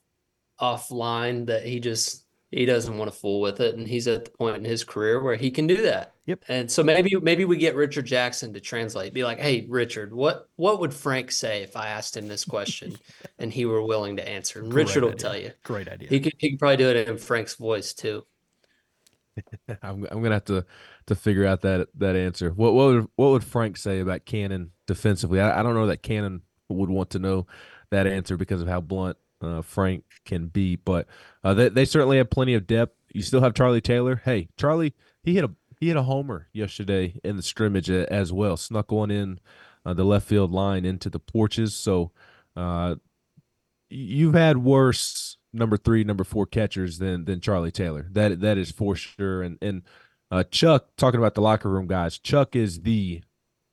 offline 0.60 1.46
that 1.46 1.64
he 1.64 1.80
just 1.80 2.26
he 2.50 2.66
doesn't 2.66 2.98
want 2.98 3.10
to 3.10 3.16
fool 3.16 3.40
with 3.40 3.60
it 3.60 3.76
and 3.76 3.88
he's 3.88 4.06
at 4.06 4.26
the 4.26 4.30
point 4.32 4.56
in 4.56 4.64
his 4.64 4.84
career 4.84 5.22
where 5.22 5.36
he 5.36 5.50
can 5.50 5.66
do 5.66 5.82
that 5.82 6.14
yep. 6.30 6.44
And 6.48 6.70
so 6.70 6.82
maybe 6.82 7.14
maybe 7.20 7.44
we 7.44 7.56
get 7.56 7.74
richard 7.74 8.06
jackson 8.06 8.52
to 8.54 8.60
translate 8.60 9.12
be 9.12 9.24
like 9.24 9.38
hey 9.38 9.66
richard 9.68 10.12
what 10.12 10.48
what 10.56 10.80
would 10.80 10.94
frank 10.94 11.30
say 11.30 11.62
if 11.62 11.76
i 11.76 11.88
asked 11.88 12.16
him 12.16 12.28
this 12.28 12.44
question 12.44 12.96
and 13.38 13.52
he 13.52 13.66
were 13.66 13.82
willing 13.82 14.16
to 14.16 14.28
answer? 14.28 14.60
And 14.60 14.72
richard 14.72 15.02
will 15.02 15.12
tell 15.12 15.36
you. 15.36 15.50
Great 15.64 15.88
idea. 15.88 16.08
He 16.08 16.20
could, 16.20 16.34
he 16.38 16.50
could 16.50 16.58
probably 16.58 16.76
do 16.76 16.88
it 16.90 17.08
in 17.08 17.18
frank's 17.18 17.54
voice 17.54 17.92
too. 17.92 18.24
I'm, 19.82 20.06
I'm 20.10 20.22
gonna 20.22 20.34
have 20.34 20.44
to 20.46 20.64
to 21.06 21.14
figure 21.14 21.46
out 21.46 21.62
that 21.62 21.88
that 21.96 22.16
answer. 22.16 22.50
What 22.50 22.74
what 22.74 22.86
would, 22.86 23.08
what 23.16 23.30
would 23.30 23.44
frank 23.44 23.76
say 23.76 24.00
about 24.00 24.24
cannon 24.24 24.70
defensively? 24.86 25.40
I, 25.40 25.60
I 25.60 25.62
don't 25.62 25.74
know 25.74 25.86
that 25.86 26.02
cannon 26.02 26.42
would 26.68 26.90
want 26.90 27.10
to 27.10 27.18
know 27.18 27.46
that 27.90 28.06
answer 28.06 28.36
because 28.36 28.62
of 28.62 28.68
how 28.68 28.80
blunt 28.80 29.16
uh, 29.42 29.62
Frank 29.62 30.04
can 30.24 30.46
be. 30.46 30.76
But 30.76 31.06
uh, 31.44 31.54
they 31.54 31.68
they 31.68 31.84
certainly 31.84 32.18
have 32.18 32.30
plenty 32.30 32.54
of 32.54 32.66
depth. 32.66 32.94
You 33.12 33.22
still 33.22 33.40
have 33.40 33.54
Charlie 33.54 33.80
Taylor. 33.80 34.22
Hey, 34.24 34.48
Charlie, 34.56 34.94
he 35.22 35.34
hit 35.34 35.44
a 35.44 35.50
he 35.80 35.88
had 35.88 35.96
a 35.96 36.02
homer 36.02 36.48
yesterday 36.52 37.18
in 37.24 37.36
the 37.36 37.42
scrimmage 37.42 37.90
as 37.90 38.32
well. 38.32 38.56
Snuck 38.56 38.92
one 38.92 39.10
in 39.10 39.40
uh, 39.84 39.94
the 39.94 40.04
left 40.04 40.28
field 40.28 40.52
line 40.52 40.84
into 40.84 41.08
the 41.08 41.18
porches. 41.18 41.74
So 41.74 42.12
uh, 42.54 42.96
you've 43.88 44.34
had 44.34 44.58
worse 44.58 45.38
number 45.52 45.76
three, 45.76 46.04
number 46.04 46.24
four 46.24 46.46
catchers 46.46 46.98
than 46.98 47.24
than 47.24 47.40
Charlie 47.40 47.72
Taylor. 47.72 48.06
That 48.12 48.40
that 48.40 48.58
is 48.58 48.70
for 48.70 48.94
sure. 48.94 49.42
And 49.42 49.58
and 49.62 49.82
uh, 50.30 50.44
Chuck 50.44 50.88
talking 50.96 51.18
about 51.18 51.34
the 51.34 51.40
locker 51.40 51.70
room 51.70 51.86
guys. 51.86 52.18
Chuck 52.18 52.54
is 52.54 52.82
the 52.82 53.22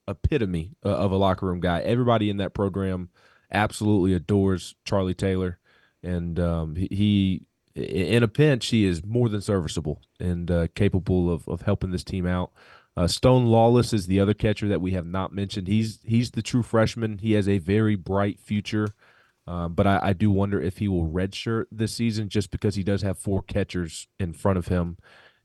epitome 0.07 0.71
uh, 0.85 0.89
of 0.89 1.11
a 1.11 1.17
locker 1.17 1.45
room 1.45 1.59
guy. 1.59 1.81
Everybody 1.81 2.29
in 2.29 2.37
that 2.37 2.53
program 2.53 3.09
absolutely 3.51 4.13
adores 4.13 4.75
Charlie 4.85 5.13
Taylor, 5.13 5.59
and 6.01 6.39
um, 6.39 6.75
he, 6.75 6.87
he, 6.89 7.41
in 7.77 8.23
a 8.23 8.27
pinch 8.27 8.67
he 8.67 8.85
is 8.85 9.05
more 9.05 9.29
than 9.29 9.41
serviceable 9.41 10.01
and 10.19 10.51
uh, 10.51 10.67
capable 10.75 11.31
of 11.31 11.47
of 11.47 11.61
helping 11.63 11.91
this 11.91 12.03
team 12.03 12.25
out. 12.25 12.51
Uh, 12.97 13.07
Stone 13.07 13.45
Lawless 13.45 13.93
is 13.93 14.07
the 14.07 14.19
other 14.19 14.33
catcher 14.33 14.67
that 14.67 14.81
we 14.81 14.91
have 14.93 15.05
not 15.05 15.33
mentioned. 15.33 15.67
He's 15.67 15.99
he's 16.03 16.31
the 16.31 16.41
true 16.41 16.63
freshman. 16.63 17.19
He 17.19 17.33
has 17.33 17.47
a 17.47 17.59
very 17.59 17.95
bright 17.95 18.39
future 18.39 18.89
Uh, 19.47 19.69
but 19.69 19.87
I, 19.87 19.99
I, 20.03 20.13
do 20.13 20.29
wonder 20.29 20.61
if 20.61 20.79
he 20.79 20.89
will 20.89 21.07
redshirt 21.07 21.67
this 21.71 21.93
season 21.93 22.27
just 22.27 22.51
because 22.51 22.75
he 22.75 22.83
does 22.83 23.01
have 23.03 23.17
four 23.17 23.41
catchers 23.41 24.07
in 24.19 24.33
front 24.33 24.57
of 24.57 24.67
him 24.67 24.97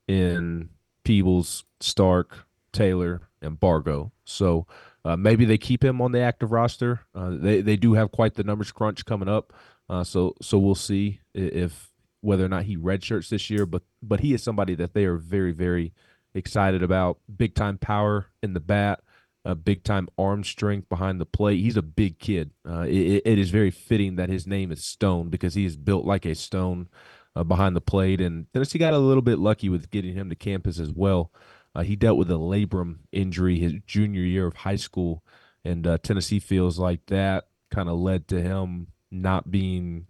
in 0.09 0.71
Peebles, 1.05 1.65
Stark, 1.81 2.47
Taylor, 2.73 3.23
and 3.41 3.61
Bargo. 3.61 4.13
So 4.25 4.67
uh, 5.05 5.17
maybe 5.17 5.45
they 5.45 5.59
keep 5.59 5.85
him 5.85 6.01
on 6.03 6.13
the 6.13 6.21
active 6.21 6.51
roster. 6.51 7.03
Uh, 7.15 7.31
they 7.31 7.61
they 7.61 7.77
do 7.77 7.95
have 7.95 8.11
quite 8.11 8.35
the 8.35 8.45
numbers 8.45 8.73
crunch 8.73 9.05
coming 9.07 9.29
up. 9.29 9.53
Uh, 9.89 10.03
so 10.05 10.35
so 10.43 10.59
we'll 10.59 10.75
see 10.75 11.21
if 11.35 11.92
whether 12.23 12.45
or 12.45 12.49
not 12.49 12.65
he 12.65 12.77
redshirts 12.77 13.29
this 13.29 13.51
year. 13.51 13.67
But 13.67 13.83
but 14.03 14.21
he 14.21 14.33
is 14.33 14.43
somebody 14.43 14.75
that 14.77 14.95
they 14.95 15.05
are 15.05 15.17
very 15.17 15.53
very 15.53 15.93
excited 16.35 16.83
about. 16.83 17.19
Big 17.37 17.55
time 17.55 17.77
power 17.77 18.29
in 18.43 18.55
the 18.55 18.61
bat 18.61 19.01
a 19.45 19.55
big 19.55 19.83
time 19.83 20.09
arm 20.17 20.45
strength 20.45 20.89
behind 20.89 21.21
the 21.21 21.27
plate. 21.27 21.61
He's 21.61 21.77
a 21.77 21.83
big 21.83 22.19
kid. 22.19 22.51
Uh, 22.69 22.83
it, 22.83 23.23
it 23.25 23.39
is 23.39 23.51
very 23.51 23.71
fitting 23.71 24.17
that 24.17 24.29
his 24.29 24.47
name 24.47 24.71
is 24.71 24.85
Stone 24.85 25.31
because 25.31 25.55
he 25.55 25.65
is 25.65 25.77
built 25.77 26.05
like 26.05 26.25
a 26.25 26.35
stone 26.35 26.89
uh, 27.35 27.45
behind 27.45 27.75
the 27.75 27.81
plate. 27.81 28.21
And 28.21 28.47
Tennessee 28.53 28.79
got 28.79 28.95
a 28.95 28.99
little 28.99 29.23
bit 29.23 29.39
lucky 29.39 29.69
with 29.69 29.91
getting 29.91 30.15
him 30.15 30.29
to 30.31 30.37
campus 30.37 30.79
as 30.79 30.93
well. 30.93 31.33
Uh, 31.75 31.83
he 31.83 31.97
dealt 31.97 32.19
with 32.19 32.31
a 32.31 32.35
labrum 32.35 32.99
injury 33.11 33.59
his 33.59 33.75
junior 33.87 34.23
year 34.23 34.47
of 34.47 34.57
high 34.57 34.77
school, 34.77 35.25
and 35.65 35.87
uh, 35.87 35.99
Tennessee 35.99 36.39
feels 36.39 36.79
like 36.79 37.07
that 37.07 37.45
kind 37.71 37.89
of 37.89 37.99
led 37.99 38.29
to 38.29 38.43
him 38.43 38.89
not 39.11 39.51
being 39.51 40.07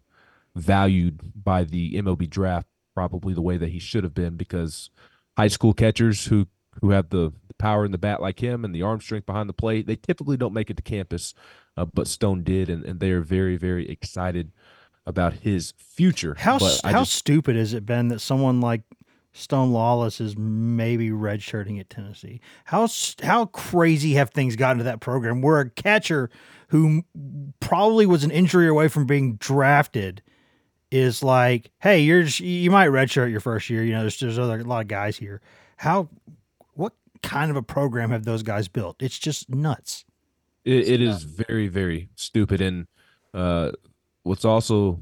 valued 0.55 1.21
by 1.35 1.65
the 1.65 1.95
MLB 1.95 2.29
draft 2.29 2.67
probably 2.95 3.35
the 3.35 3.43
way 3.43 3.57
that 3.57 3.71
he 3.71 3.79
should 3.79 4.05
have 4.05 4.15
been 4.15 4.37
because 4.37 4.91
high 5.37 5.49
school 5.49 5.73
catchers 5.73 6.27
who 6.27 6.47
who 6.81 6.91
have 6.91 7.11
the 7.11 7.33
power 7.59 7.85
in 7.85 7.93
the 7.93 7.99
bat 7.99 8.21
like 8.21 8.43
him 8.43 8.65
and 8.65 8.75
the 8.75 8.83
arm 8.83 9.01
strength 9.01 9.27
behind 9.27 9.49
the 9.49 9.55
plate. 9.55 9.87
They 9.87 9.97
typically 9.97 10.37
don't 10.37 10.55
make 10.55 10.71
it 10.71 10.77
to 10.79 10.83
campus, 10.83 11.35
uh, 11.77 11.85
but 11.85 12.09
Stone 12.09 12.45
did, 12.45 12.69
and, 12.69 12.85
and 12.85 12.99
they 12.99 13.11
are 13.11 13.21
very, 13.21 13.57
very 13.57 13.89
excited 13.89 14.53
about 15.07 15.35
his 15.35 15.75
future. 15.77 16.35
How 16.39 16.59
how 16.85 17.01
just, 17.01 17.13
stupid 17.13 17.57
has 17.57 17.75
it 17.75 17.85
been 17.85 18.09
that 18.09 18.21
someone 18.21 18.61
like 18.61 18.83
Stone 19.33 19.73
Lawless 19.73 20.21
is 20.21 20.37
maybe 20.37 21.11
redshirting 21.11 21.81
at 21.81 21.91
Tennessee? 21.91 22.41
How 22.65 22.89
how 23.23 23.47
crazy 23.47 24.15
have 24.15 24.31
things 24.31 24.57
gotten 24.57 24.79
to 24.79 24.85
that 24.85 25.01
program 25.01 25.43
where 25.43 25.61
a 25.61 25.71
catcher 25.71 26.31
who 26.69 27.05
probably 27.61 28.07
was 28.07 28.25
an 28.25 28.31
injury 28.31 28.69
away 28.69 28.89
from 28.89 29.07
being 29.07 29.37
drafted 29.37 30.23
is 30.93 31.23
like, 31.23 31.71
hey, 31.81 32.01
you're 32.01 32.25
just, 32.25 32.41
you 32.41 32.71
might 32.71 32.89
redshirt 32.89 33.31
your 33.31 33.41
first 33.41 33.71
year. 33.71 33.83
You 33.83 33.93
know, 33.95 34.03
there's 34.03 34.21
there's 34.21 34.39
other, 34.39 34.61
a 34.61 34.65
lot 34.65 34.83
of 34.83 34.89
guys 34.89 35.17
here. 35.17 35.41
How 35.77 36.09
what 36.75 36.93
kind 37.23 37.51
of 37.51 37.57
a 37.57 37.63
program 37.63 38.11
have 38.11 38.25
those 38.25 38.43
guys 38.43 38.69
built? 38.69 39.03
It's 39.03 39.19
just 39.19 39.49
nuts. 39.49 40.05
it, 40.65 40.87
it 40.89 41.01
is 41.01 41.25
very, 41.25 41.69
very 41.69 42.11
stupid. 42.15 42.61
And 42.61 42.87
uh, 43.33 43.73
what's 44.23 44.45
also 44.45 45.01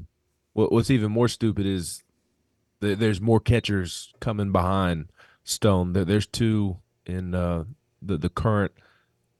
what, 0.53 0.71
what's 0.71 0.89
even 0.89 1.11
more 1.11 1.27
stupid 1.27 1.65
is 1.65 2.03
that 2.79 2.99
there's 2.99 3.21
more 3.21 3.39
catchers 3.39 4.13
coming 4.19 4.51
behind 4.51 5.09
Stone. 5.43 5.93
There, 5.93 6.05
there's 6.05 6.27
two 6.27 6.77
in 7.05 7.35
uh, 7.35 7.65
the 8.01 8.17
the 8.17 8.29
current 8.29 8.71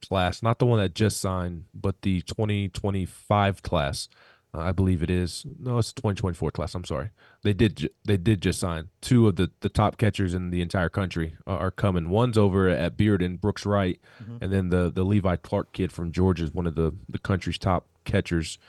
class, 0.06 0.44
not 0.44 0.60
the 0.60 0.66
one 0.66 0.80
that 0.80 0.96
just 0.96 1.22
signed, 1.22 1.66
but 1.74 2.02
the 2.02 2.22
2025 2.22 3.64
class. 3.64 4.10
Uh, 4.54 4.60
I 4.60 4.72
believe 4.72 5.02
it 5.02 5.10
is. 5.10 5.46
No, 5.60 5.78
it's 5.78 5.94
2024 5.94 6.52
class. 6.52 6.76
I'm 6.76 6.84
sorry. 6.84 7.12
They 7.44 7.54
did. 7.54 7.90
They 8.04 8.18
did 8.18 8.42
just 8.42 8.60
sign 8.60 8.90
two 9.00 9.28
of 9.28 9.38
the, 9.38 9.50
the 9.62 9.70
top 9.70 9.98
catchers 9.98 10.34
in 10.34 10.50
the 10.50 10.62
entire 10.62 10.90
country 10.90 11.36
are, 11.48 11.58
are 11.58 11.72
coming. 11.72 12.10
One's 12.10 12.38
over 12.38 12.68
at 12.68 12.98
Bearden, 12.98 13.40
Brooks 13.40 13.66
Wright, 13.66 14.00
mm-hmm. 14.22 14.38
and 14.42 14.52
then 14.52 14.70
the 14.70 14.92
the 14.92 15.04
Levi 15.04 15.38
Clark 15.38 15.72
kid 15.72 15.92
from 15.92 16.12
Georgia 16.12 16.44
is 16.44 16.54
one 16.54 16.68
of 16.68 16.76
the 16.76 16.94
the 17.08 17.20
country's 17.20 17.58
top 17.58 17.88
catchers 18.04 18.60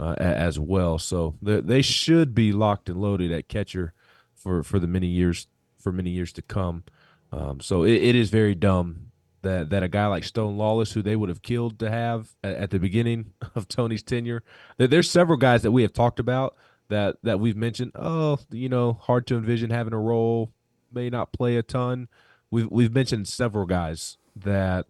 uh, 0.00 0.14
as 0.18 0.58
well. 0.58 0.98
So 0.98 1.36
they 1.40 1.60
they 1.60 1.82
should 1.82 2.34
be 2.34 2.52
locked 2.52 2.88
and 2.88 3.00
loaded 3.00 3.30
at 3.30 3.48
catcher 3.48 3.92
for 4.34 4.64
for 4.64 4.80
the 4.80 4.88
many 4.88 5.06
years 5.06 5.46
for 5.78 5.92
many 5.92 6.10
years 6.10 6.32
to 6.32 6.42
come. 6.42 6.84
Um, 7.32 7.60
so 7.60 7.84
it, 7.84 8.02
it 8.02 8.14
is 8.16 8.30
very 8.30 8.56
dumb 8.56 9.09
that 9.42 9.70
that 9.70 9.82
a 9.82 9.88
guy 9.88 10.06
like 10.06 10.24
Stone 10.24 10.56
Lawless, 10.56 10.92
who 10.92 11.02
they 11.02 11.16
would 11.16 11.28
have 11.28 11.42
killed 11.42 11.78
to 11.78 11.90
have 11.90 12.30
at, 12.42 12.56
at 12.56 12.70
the 12.70 12.78
beginning 12.78 13.32
of 13.54 13.68
Tony's 13.68 14.02
tenure, 14.02 14.42
there's 14.78 15.10
several 15.10 15.38
guys 15.38 15.62
that 15.62 15.72
we 15.72 15.82
have 15.82 15.92
talked 15.92 16.20
about 16.20 16.56
that 16.88 17.16
that 17.22 17.40
we've 17.40 17.56
mentioned. 17.56 17.92
Oh, 17.94 18.38
you 18.50 18.68
know, 18.68 18.94
hard 18.94 19.26
to 19.28 19.36
envision 19.36 19.70
having 19.70 19.92
a 19.92 19.98
role, 19.98 20.52
may 20.92 21.10
not 21.10 21.32
play 21.32 21.56
a 21.56 21.62
ton. 21.62 22.08
We've 22.50 22.70
we've 22.70 22.92
mentioned 22.92 23.28
several 23.28 23.66
guys 23.66 24.18
that 24.36 24.86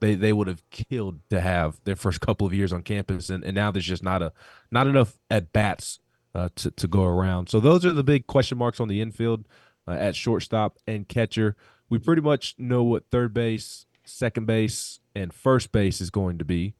they 0.00 0.14
they 0.14 0.32
would 0.32 0.48
have 0.48 0.68
killed 0.70 1.20
to 1.30 1.40
have 1.40 1.80
their 1.84 1.96
first 1.96 2.20
couple 2.20 2.46
of 2.46 2.52
years 2.52 2.72
on 2.72 2.82
campus, 2.82 3.30
and, 3.30 3.44
and 3.44 3.54
now 3.54 3.70
there's 3.70 3.86
just 3.86 4.02
not 4.02 4.22
a 4.22 4.32
not 4.70 4.86
enough 4.86 5.18
at 5.30 5.52
bats 5.52 6.00
uh, 6.34 6.48
to 6.56 6.70
to 6.72 6.86
go 6.86 7.04
around. 7.04 7.48
So 7.48 7.60
those 7.60 7.84
are 7.84 7.92
the 7.92 8.04
big 8.04 8.26
question 8.26 8.58
marks 8.58 8.80
on 8.80 8.88
the 8.88 9.00
infield 9.00 9.46
uh, 9.88 9.92
at 9.92 10.16
shortstop 10.16 10.78
and 10.86 11.08
catcher. 11.08 11.56
We 11.88 11.98
pretty 11.98 12.22
much 12.22 12.54
know 12.58 12.82
what 12.82 13.10
third 13.10 13.32
base 13.32 13.85
second 14.06 14.46
base, 14.46 15.00
and 15.14 15.32
first 15.32 15.72
base 15.72 16.00
is 16.00 16.10
going 16.10 16.38
to 16.38 16.44
be. 16.44 16.74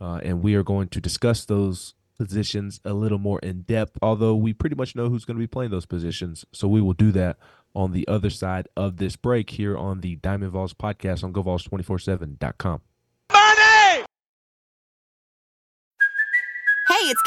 Uh, 0.00 0.20
and 0.22 0.42
we 0.42 0.54
are 0.54 0.62
going 0.62 0.88
to 0.88 1.00
discuss 1.00 1.44
those 1.44 1.94
positions 2.18 2.80
a 2.84 2.92
little 2.92 3.18
more 3.18 3.38
in 3.40 3.62
depth, 3.62 3.98
although 4.02 4.34
we 4.34 4.52
pretty 4.52 4.76
much 4.76 4.96
know 4.96 5.08
who's 5.08 5.24
going 5.24 5.36
to 5.36 5.40
be 5.40 5.46
playing 5.46 5.70
those 5.70 5.86
positions. 5.86 6.44
So 6.52 6.68
we 6.68 6.80
will 6.80 6.92
do 6.92 7.12
that 7.12 7.38
on 7.74 7.92
the 7.92 8.06
other 8.08 8.30
side 8.30 8.68
of 8.76 8.96
this 8.96 9.16
break 9.16 9.50
here 9.50 9.76
on 9.76 10.00
the 10.00 10.16
Diamond 10.16 10.52
Vols 10.52 10.74
podcast 10.74 11.22
on 11.22 11.32
GoVols247.com. 11.32 12.80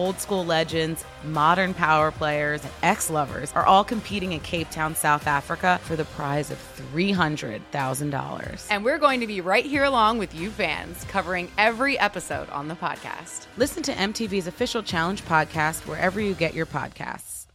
old 0.00 0.18
school 0.18 0.46
legends, 0.46 1.04
modern 1.24 1.74
power 1.74 2.10
players, 2.10 2.64
and 2.64 2.72
ex 2.82 3.10
lovers 3.10 3.52
are 3.52 3.66
all 3.66 3.84
competing 3.84 4.32
in 4.32 4.40
Cape 4.40 4.70
Town, 4.70 4.94
South 4.94 5.26
Africa 5.26 5.78
for 5.82 5.94
the 5.94 6.06
prize 6.06 6.50
of 6.50 6.58
$300,000. 6.94 8.66
And 8.70 8.82
we're 8.82 8.98
going 8.98 9.20
to 9.20 9.26
be 9.26 9.42
right 9.42 9.64
here 9.64 9.84
along 9.84 10.16
with 10.16 10.34
you 10.34 10.48
fans, 10.50 11.04
covering 11.04 11.50
every 11.58 11.98
episode 11.98 12.48
on 12.48 12.68
the 12.68 12.74
podcast. 12.74 13.46
Listen 13.58 13.82
to 13.82 13.92
MTV's 13.92 14.46
official 14.46 14.82
Challenge 14.82 15.22
podcast 15.26 15.86
wherever 15.86 16.18
you 16.18 16.32
get 16.32 16.54
your 16.54 16.66
podcasts. 16.66 17.46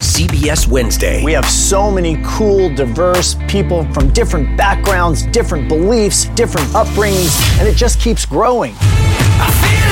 CBS 0.00 0.68
Wednesday. 0.68 1.24
We 1.24 1.32
have 1.32 1.46
so 1.46 1.90
many 1.90 2.20
cool, 2.24 2.72
diverse 2.74 3.34
people 3.48 3.90
from 3.92 4.12
different 4.12 4.56
backgrounds, 4.56 5.26
different 5.26 5.68
beliefs, 5.68 6.26
different 6.36 6.68
upbringings, 6.68 7.58
and 7.58 7.66
it 7.66 7.74
just 7.74 8.00
keeps 8.00 8.24
growing 8.24 8.74
a 9.42 9.91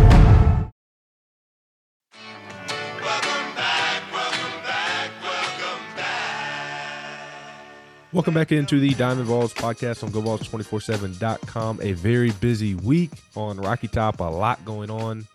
Welcome 8.13 8.33
back 8.33 8.51
into 8.51 8.77
the 8.77 8.93
Diamond 8.95 9.25
Vols 9.27 9.53
podcast 9.53 10.03
on 10.03 10.11
GoVols247.com. 10.11 11.79
A 11.81 11.93
very 11.93 12.31
busy 12.31 12.75
week 12.75 13.11
on 13.37 13.55
Rocky 13.55 13.87
Top, 13.87 14.19
a 14.19 14.23
lot 14.25 14.65
going 14.65 14.89
on. 14.89 15.27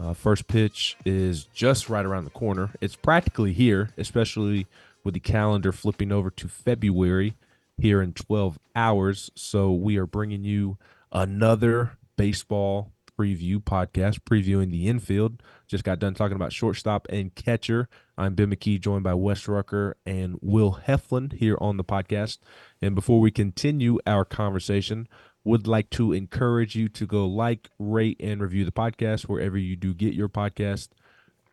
Uh, 0.00 0.12
first 0.12 0.48
pitch 0.48 0.96
is 1.04 1.44
just 1.44 1.88
right 1.88 2.04
around 2.04 2.24
the 2.24 2.30
corner. 2.30 2.70
It's 2.80 2.96
practically 2.96 3.52
here, 3.52 3.90
especially 3.96 4.66
with 5.04 5.14
the 5.14 5.20
calendar 5.20 5.70
flipping 5.70 6.10
over 6.10 6.30
to 6.30 6.48
February 6.48 7.36
here 7.78 8.02
in 8.02 8.12
12 8.12 8.58
hours. 8.74 9.30
So 9.36 9.70
we 9.70 9.96
are 9.96 10.06
bringing 10.06 10.42
you 10.42 10.78
another 11.12 11.92
baseball 12.16 12.90
preview 13.16 13.62
podcast, 13.62 14.18
previewing 14.28 14.72
the 14.72 14.88
infield. 14.88 15.40
Just 15.66 15.84
got 15.84 15.98
done 15.98 16.14
talking 16.14 16.36
about 16.36 16.52
shortstop 16.52 17.06
and 17.10 17.34
catcher. 17.34 17.88
I'm 18.16 18.34
Ben 18.34 18.50
McKee, 18.50 18.80
joined 18.80 19.02
by 19.02 19.14
Wes 19.14 19.48
Rucker 19.48 19.96
and 20.06 20.38
Will 20.40 20.80
Heflin 20.86 21.32
here 21.32 21.58
on 21.60 21.76
the 21.76 21.84
podcast. 21.84 22.38
And 22.80 22.94
before 22.94 23.20
we 23.20 23.30
continue 23.30 23.98
our 24.06 24.24
conversation, 24.24 25.08
would 25.42 25.66
like 25.66 25.90
to 25.90 26.12
encourage 26.12 26.76
you 26.76 26.88
to 26.90 27.06
go 27.06 27.26
like, 27.26 27.68
rate, 27.78 28.16
and 28.20 28.40
review 28.40 28.64
the 28.64 28.72
podcast 28.72 29.22
wherever 29.22 29.58
you 29.58 29.76
do 29.76 29.92
get 29.92 30.14
your 30.14 30.28
podcast. 30.28 30.88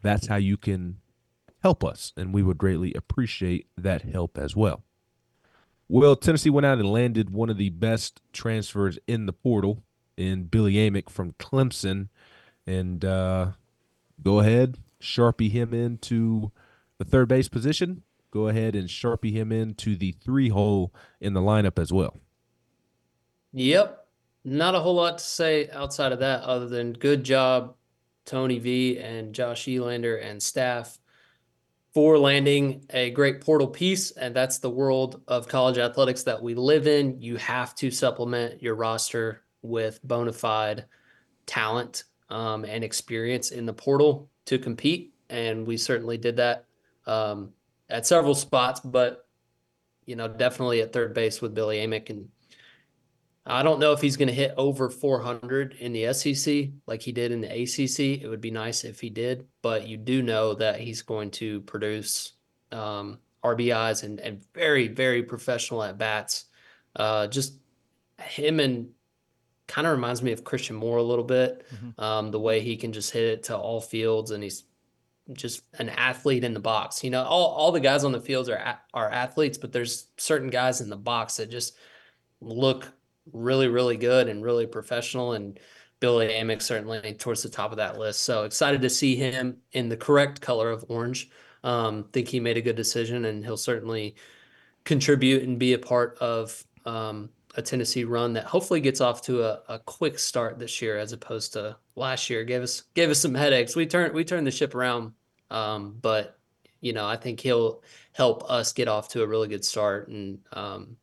That's 0.02 0.28
how 0.28 0.36
you 0.36 0.58
can 0.58 0.98
help 1.62 1.84
us, 1.84 2.14
and 2.18 2.34
we 2.34 2.44
would 2.44 2.58
greatly 2.58 2.94
appreciate 2.94 3.68
that 3.78 4.02
help 4.02 4.38
as 4.38 4.56
well. 4.56 4.84
Well, 5.88 6.16
Tennessee 6.16 6.50
went 6.50 6.66
out 6.66 6.80
and 6.80 6.92
landed 6.92 7.30
one 7.30 7.50
of 7.50 7.58
the 7.58 7.70
best 7.70 8.22
transfers 8.32 9.00
in 9.08 9.26
the 9.26 9.34
portal 9.34 9.84
in 10.18 10.46
Billy 10.46 10.74
Amick 10.74 11.10
from 11.10 11.34
Clemson. 11.34 12.10
And 12.66 13.04
uh, 13.04 13.52
go 14.22 14.40
ahead, 14.40 14.78
sharpie 15.02 15.52
him 15.52 15.74
into 15.74 16.52
the 16.98 17.06
third 17.06 17.28
base 17.28 17.50
position. 17.50 18.04
Go 18.32 18.48
ahead 18.48 18.76
and 18.76 18.90
sharpie 18.90 19.34
him 19.34 19.52
into 19.52 19.96
the 19.96 20.12
three 20.12 20.50
hole 20.50 20.94
in 21.22 21.34
the 21.34 21.42
lineup 21.42 21.80
as 21.80 21.94
well. 21.94 22.20
Yep. 23.52 24.08
Not 24.44 24.76
a 24.76 24.80
whole 24.80 24.96
lot 24.96 25.20
to 25.20 25.24
say 25.24 25.70
outside 25.70 26.12
of 26.12 26.20
that, 26.20 26.42
other 26.42 26.68
than 26.68 26.94
good 26.94 27.24
job, 27.24 27.76
Tony 28.26 28.60
V 28.60 29.00
and 29.00 29.34
Josh 29.34 29.68
Elander 29.68 30.18
and 30.18 30.42
staff 30.42 30.98
for 31.94 32.18
landing 32.18 32.86
a 32.90 33.12
great 33.12 33.42
portal 33.42 33.68
piece. 33.68 34.12
And 34.12 34.36
that's 34.36 34.58
the 34.58 34.70
world 34.70 35.22
of 35.28 35.48
college 35.48 35.78
athletics 35.78 36.24
that 36.24 36.42
we 36.42 36.56
live 36.56 36.88
in. 36.88 37.22
You 37.22 37.38
have 37.38 37.76
to 37.76 37.92
supplement 37.92 38.64
your 38.64 38.76
roster 38.76 39.44
with 39.62 40.00
bona 40.04 40.34
fide 40.34 40.86
talent 41.46 42.06
um, 42.30 42.66
and 42.66 42.84
experience 42.84 43.52
in 43.52 43.66
the 43.66 43.74
portal 43.74 44.30
to 44.46 44.58
compete. 44.58 45.14
And 45.30 45.66
we 45.66 45.78
certainly 45.78 46.18
did 46.18 46.38
that 46.38 46.66
um, 47.06 47.54
at 47.90 48.06
several 48.06 48.36
spots, 48.36 48.80
but, 48.80 49.28
you 50.06 50.16
know, 50.16 50.28
definitely 50.28 50.82
at 50.82 50.94
third 50.94 51.14
base 51.14 51.42
with 51.42 51.54
Billy 51.54 51.78
Amick 51.78 52.10
and 52.10 52.30
I 53.46 53.62
don't 53.62 53.80
know 53.80 53.92
if 53.92 54.00
he's 54.00 54.16
going 54.16 54.30
to 54.30 54.34
hit 54.34 54.54
over 54.56 54.90
400 54.90 55.76
in 55.80 55.92
the 55.92 56.14
SEC 56.14 56.70
like 56.88 57.02
he 57.02 57.12
did 57.12 57.32
in 57.32 57.42
the 57.42 57.50
ACC. 57.50 58.22
It 58.22 58.28
would 58.30 58.40
be 58.40 58.52
nice 58.52 58.86
if 58.86 59.02
he 59.02 59.10
did, 59.10 59.48
but 59.62 59.88
you 59.88 59.98
do 59.98 60.22
know 60.22 60.54
that 60.54 60.80
he's 60.80 61.02
going 61.02 61.32
to 61.32 61.60
produce 61.62 62.34
um, 62.72 63.20
RBIs 63.44 64.04
and, 64.04 64.20
and 64.22 64.44
very, 64.54 64.88
very 64.88 65.24
professional 65.24 65.84
at 65.84 65.98
bats. 65.98 66.46
Uh, 66.96 67.28
just 67.28 67.56
him 68.18 68.62
and 68.62 68.92
kind 69.68 69.88
of 69.88 69.94
reminds 69.94 70.22
me 70.22 70.32
of 70.32 70.44
Christian 70.44 70.76
Moore 70.76 70.98
a 70.98 71.04
little 71.04 71.24
bit. 71.24 71.66
Mm-hmm. 71.74 72.02
Um, 72.02 72.32
the 72.32 72.40
way 72.40 72.62
he 72.62 72.76
can 72.76 72.94
just 72.94 73.12
hit 73.12 73.24
it 73.24 73.44
to 73.44 73.58
all 73.58 73.82
fields 73.82 74.32
and 74.32 74.44
he's 74.44 74.64
just 75.32 75.64
an 75.80 75.90
athlete 75.90 76.44
in 76.44 76.54
the 76.54 76.60
box. 76.60 77.04
You 77.04 77.10
know, 77.10 77.24
all, 77.24 77.48
all 77.48 77.72
the 77.72 77.80
guys 77.80 78.04
on 78.04 78.12
the 78.12 78.20
fields 78.20 78.50
are 78.50 78.80
are 78.94 79.10
athletes, 79.10 79.58
but 79.58 79.72
there's 79.72 80.08
certain 80.18 80.50
guys 80.50 80.82
in 80.82 80.90
the 80.90 80.98
box 80.98 81.38
that 81.38 81.50
just 81.50 81.76
look 82.42 82.92
really, 83.32 83.70
really 83.70 83.96
good 83.96 84.28
and 84.28 84.44
really 84.44 84.68
professional. 84.68 85.34
And 85.34 85.60
Billy 86.00 86.28
Amick 86.28 86.62
certainly 86.62 87.14
towards 87.14 87.44
the 87.44 87.50
top 87.50 87.72
of 87.72 87.78
that 87.78 87.98
list. 87.98 88.22
So 88.22 88.44
excited 88.44 88.82
to 88.82 88.90
see 88.90 89.16
him 89.16 89.58
in 89.72 89.88
the 89.88 89.96
correct 89.96 90.42
color 90.42 90.70
of 90.70 90.84
orange. 90.90 91.30
Um, 91.64 92.04
think 92.12 92.28
he 92.28 92.42
made 92.42 92.58
a 92.58 92.62
good 92.62 92.76
decision, 92.76 93.24
and 93.24 93.46
he'll 93.46 93.56
certainly 93.56 94.16
contribute 94.84 95.44
and 95.44 95.58
be 95.58 95.72
a 95.72 95.80
part 95.80 96.18
of 96.20 96.62
um, 96.86 97.30
a 97.56 97.62
Tennessee 97.62 98.04
run 98.04 98.34
that 98.34 98.46
hopefully 98.46 98.82
gets 98.82 99.02
off 99.02 99.22
to 99.24 99.44
a, 99.44 99.62
a 99.70 99.80
quick 99.80 100.18
start 100.18 100.58
this 100.58 100.82
year, 100.82 100.98
as 100.98 101.14
opposed 101.14 101.54
to 101.54 101.76
last 101.96 102.30
year. 102.30 102.44
Gave 102.44 102.62
us 102.62 102.82
gave 102.94 103.10
us 103.10 103.20
some 103.20 103.36
headaches. 103.36 103.76
We 103.76 103.86
turned 103.86 104.14
we 104.14 104.24
turned 104.24 104.48
the 104.48 104.52
ship 104.52 104.76
around, 104.76 105.14
um, 105.52 105.98
but 106.02 106.38
you 106.82 106.94
know 106.94 107.06
I 107.06 107.16
think 107.16 107.40
he'll 107.40 107.82
help 108.14 108.50
us 108.50 108.74
get 108.74 108.88
off 108.88 109.10
to 109.10 109.24
a 109.24 109.28
really 109.28 109.48
good 109.48 109.64
start 109.64 110.08
and 110.08 110.40
um, 110.54 110.98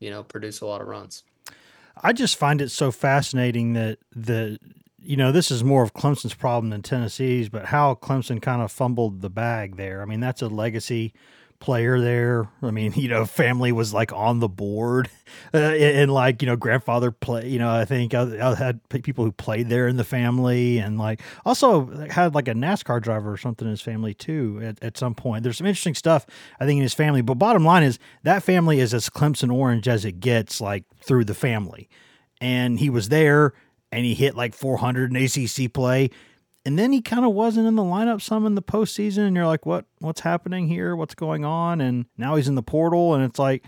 you 0.00 0.10
know 0.10 0.22
produce 0.22 0.60
a 0.60 0.66
lot 0.66 0.80
of 0.80 0.88
runs. 0.88 1.24
I 2.02 2.12
just 2.12 2.36
find 2.36 2.60
it 2.60 2.70
so 2.70 2.92
fascinating 2.92 3.72
that 3.72 3.98
the 4.14 4.58
you 4.98 5.16
know 5.16 5.32
this 5.32 5.50
is 5.50 5.64
more 5.64 5.82
of 5.82 5.94
Clemson's 5.94 6.34
problem 6.34 6.70
than 6.70 6.82
Tennessee's, 6.82 7.48
but 7.48 7.66
how 7.66 7.94
Clemson 7.94 8.42
kind 8.42 8.60
of 8.60 8.70
fumbled 8.70 9.22
the 9.22 9.30
bag 9.30 9.76
there. 9.76 10.02
I 10.02 10.04
mean, 10.04 10.20
that's 10.20 10.42
a 10.42 10.48
legacy 10.48 11.14
player 11.60 12.00
there. 12.00 12.48
I 12.62 12.70
mean, 12.70 12.92
you 12.96 13.08
know, 13.08 13.24
family 13.24 13.72
was 13.72 13.92
like 13.92 14.12
on 14.12 14.40
the 14.40 14.48
board, 14.48 15.08
uh, 15.54 15.58
and, 15.58 16.12
like 16.12 16.42
you 16.42 16.46
know, 16.46 16.56
grandfather 16.56 17.10
play. 17.10 17.48
You 17.48 17.58
know, 17.58 17.70
I 17.70 17.84
think 17.84 18.14
I, 18.14 18.50
I, 18.50 18.54
had 18.54 18.80
people 18.88 19.24
who 19.24 19.32
played 19.32 19.68
there 19.68 19.88
in 19.88 19.96
the 19.96 20.04
family, 20.04 20.78
and 20.78 20.98
like 20.98 21.20
also 21.44 21.86
had 22.10 22.34
like 22.34 22.48
a 22.48 22.54
NASCAR 22.54 23.02
driver 23.02 23.32
or 23.32 23.36
something 23.36 23.66
in 23.66 23.70
his 23.70 23.82
family 23.82 24.14
too. 24.14 24.60
At, 24.62 24.82
at 24.82 24.96
some 24.96 25.14
point, 25.14 25.42
there's 25.42 25.58
some 25.58 25.66
interesting 25.66 25.94
stuff 25.94 26.26
I 26.60 26.66
think 26.66 26.78
in 26.78 26.82
his 26.82 26.94
family. 26.94 27.22
But 27.22 27.34
bottom 27.34 27.64
line 27.64 27.82
is 27.82 27.98
that 28.22 28.42
family 28.42 28.80
is 28.80 28.94
as 28.94 29.08
Clemson 29.08 29.52
orange 29.52 29.88
as 29.88 30.04
it 30.04 30.20
gets, 30.20 30.60
like 30.60 30.84
through 31.02 31.24
the 31.24 31.34
family. 31.34 31.88
And 32.40 32.78
he 32.78 32.88
was 32.88 33.08
there, 33.08 33.52
and 33.90 34.04
he 34.04 34.14
hit 34.14 34.36
like 34.36 34.54
400 34.54 35.10
in 35.10 35.16
ACC 35.16 35.72
play 35.72 36.10
and 36.68 36.78
then 36.78 36.92
he 36.92 37.00
kind 37.00 37.24
of 37.24 37.32
wasn't 37.32 37.66
in 37.66 37.76
the 37.76 37.82
lineup 37.82 38.20
some 38.20 38.44
in 38.44 38.54
the 38.54 38.60
postseason, 38.60 39.26
and 39.26 39.34
you're 39.34 39.46
like, 39.46 39.64
what 39.64 39.86
what's 40.00 40.20
happening 40.20 40.68
here? 40.68 40.94
What's 40.94 41.14
going 41.14 41.42
on? 41.42 41.80
And 41.80 42.04
now 42.18 42.36
he's 42.36 42.46
in 42.46 42.56
the 42.56 42.62
portal, 42.62 43.14
and 43.14 43.24
it's 43.24 43.38
like, 43.38 43.64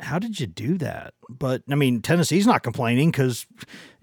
how 0.00 0.18
did 0.18 0.40
you 0.40 0.48
do 0.48 0.76
that? 0.78 1.14
But 1.28 1.62
I 1.70 1.76
mean, 1.76 2.02
Tennessee's 2.02 2.44
not 2.44 2.64
complaining 2.64 3.12
because 3.12 3.46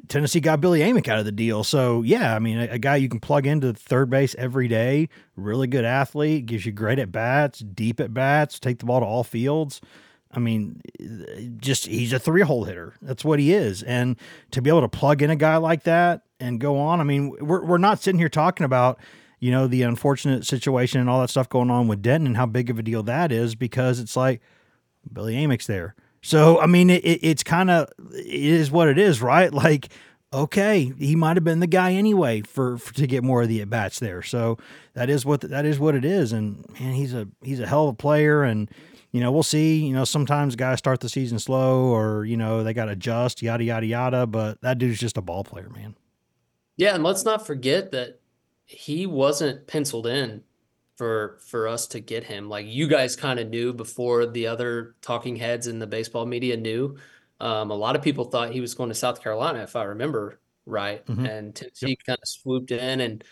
Tennessee 0.08 0.40
got 0.40 0.62
Billy 0.62 0.80
Amick 0.80 1.10
out 1.10 1.20
of 1.20 1.26
the 1.26 1.34
deal. 1.34 1.66
So 1.66 2.02
yeah, 2.02 2.34
I 2.34 2.40
mean, 2.40 2.60
a, 2.60 2.76
a, 2.76 2.80
guy 2.80 2.96
you 2.96 3.10
can 3.10 3.20
plug 3.20 3.46
into 3.46 3.74
third 3.74 4.10
base 4.10 4.36
every 4.36 4.70
day, 4.70 5.10
really 5.36 5.68
good 5.68 5.84
athlete, 5.84 6.46
gives 6.46 6.66
you 6.66 6.72
great 6.72 6.98
at 6.98 7.12
bats, 7.12 7.60
deep 7.60 8.00
at 8.00 8.14
bats, 8.14 8.58
take 8.58 8.80
the 8.80 8.86
ball 8.86 9.02
to 9.02 9.06
all 9.06 9.26
fields. 9.26 9.82
I 10.32 10.40
mean, 10.40 10.82
just 11.58 11.88
he's 11.88 12.14
a 12.14 12.20
three 12.20 12.42
hole 12.42 12.66
hitter. 12.66 12.94
That's 13.02 13.26
what 13.26 13.40
he 13.40 13.54
is. 13.54 13.82
And 13.82 14.16
to 14.52 14.62
be 14.62 14.70
able 14.70 14.82
to 14.82 14.88
plug 14.88 15.22
in 15.22 15.30
a 15.30 15.36
guy 15.36 15.58
like 15.58 15.84
that 15.84 16.22
and 16.40 16.60
go 16.60 16.78
on, 16.78 17.02
I 17.02 17.04
mean, 17.04 17.36
we're, 17.40 17.66
we're 17.66 17.78
not 17.80 18.00
sitting 18.00 18.20
here 18.20 18.30
talking 18.30 18.64
about, 18.64 19.00
you 19.40 19.52
know, 19.52 19.66
the 19.66 19.82
unfortunate 19.82 20.46
situation 20.46 21.02
and 21.02 21.10
all 21.10 21.22
that 21.22 21.30
stuff 21.30 21.50
going 21.50 21.72
on 21.72 21.88
with 21.88 22.04
Denton 22.04 22.28
and 22.28 22.38
how 22.38 22.46
big 22.46 22.70
of 22.70 22.78
a 22.78 22.84
deal 22.84 23.02
that 23.04 23.32
is 23.32 23.56
because 23.56 24.00
it's 24.00 24.16
like 24.16 24.42
Billy 25.12 25.34
Amick's 25.34 25.66
there. 25.66 25.96
So, 26.22 26.60
I 26.60 26.68
mean, 26.68 26.90
it, 26.92 27.04
it, 27.04 27.20
it's 27.24 27.44
kind 27.44 27.72
of, 27.72 27.90
it 28.14 28.26
is 28.28 28.70
what 28.70 28.88
it 28.88 28.98
is, 29.00 29.22
right? 29.22 29.52
Like, 29.60 29.90
okay, 30.32 30.94
he 31.00 31.16
might 31.16 31.38
have 31.38 31.44
been 31.44 31.60
the 31.60 31.66
guy 31.66 31.94
anyway 31.94 32.42
for, 32.42 32.78
for 32.78 32.94
to 32.94 33.08
get 33.08 33.24
more 33.24 33.42
of 33.42 33.48
the 33.48 33.62
at 33.62 33.70
bats 33.72 33.98
there. 33.98 34.22
So 34.22 34.60
that 34.94 35.10
is 35.10 35.26
what, 35.26 35.42
that 35.42 35.66
is 35.66 35.80
what 35.80 35.96
it 35.96 36.06
is. 36.06 36.32
And 36.32 36.64
man, 36.80 36.94
he's 36.94 37.16
a, 37.16 37.28
he's 37.42 37.60
a 37.60 37.66
hell 37.66 37.88
of 37.88 37.94
a 37.96 37.98
player. 37.98 38.44
And, 38.44 38.70
you 39.12 39.20
know, 39.20 39.32
we'll 39.32 39.44
see. 39.44 39.86
You 39.86 39.94
know, 39.94 40.04
sometimes 40.04 40.56
guys 40.56 40.78
start 40.80 41.00
the 41.00 41.10
season 41.10 41.40
slow 41.40 41.86
or, 41.86 42.26
you 42.26 42.38
know, 42.38 42.64
they 42.64 42.74
got 42.74 42.86
to 42.86 42.92
adjust, 42.92 43.42
yada, 43.42 43.64
yada, 43.64 43.86
yada. 43.86 44.28
But 44.28 44.62
that 44.62 44.78
dude's 44.78 45.00
just 45.00 45.18
a 45.18 45.22
ball 45.22 45.44
player, 45.44 45.70
man. 45.70 45.96
Yeah. 46.78 46.96
And 46.96 47.04
let's 47.04 47.26
not 47.26 47.46
forget 47.46 47.92
that 47.92 48.20
he 48.66 49.06
wasn't 49.06 49.68
penciled 49.68 50.08
in 50.08 50.44
for 50.96 51.40
for 51.48 51.68
us 51.68 51.88
to 51.88 52.00
get 52.00 52.26
him. 52.26 52.50
Like 52.50 52.68
you 52.68 52.88
guys 52.88 53.16
kind 53.16 53.40
of 53.40 53.50
knew 53.50 53.74
before 53.74 54.26
the 54.26 54.48
other 54.48 54.96
talking 55.02 55.36
heads 55.38 55.68
in 55.68 55.80
the 55.80 55.88
baseball 55.88 56.26
media 56.26 56.58
knew. 56.58 56.98
Um, 57.40 57.72
a 57.72 57.76
lot 57.76 57.96
of 57.96 58.02
people 58.02 58.26
thought 58.26 58.52
he 58.52 58.60
was 58.60 58.76
going 58.76 58.90
to 58.90 58.96
South 58.96 59.24
Carolina, 59.24 59.64
if 59.64 59.78
I 59.78 59.84
remember 59.84 60.42
right. 60.66 61.06
Mm-hmm. 61.06 61.26
And 61.26 61.56
Tennessee 61.56 61.90
yep. 61.90 62.00
kind 62.06 62.20
of 62.22 62.28
swooped 62.28 62.72
in 62.72 63.00
and 63.00 63.24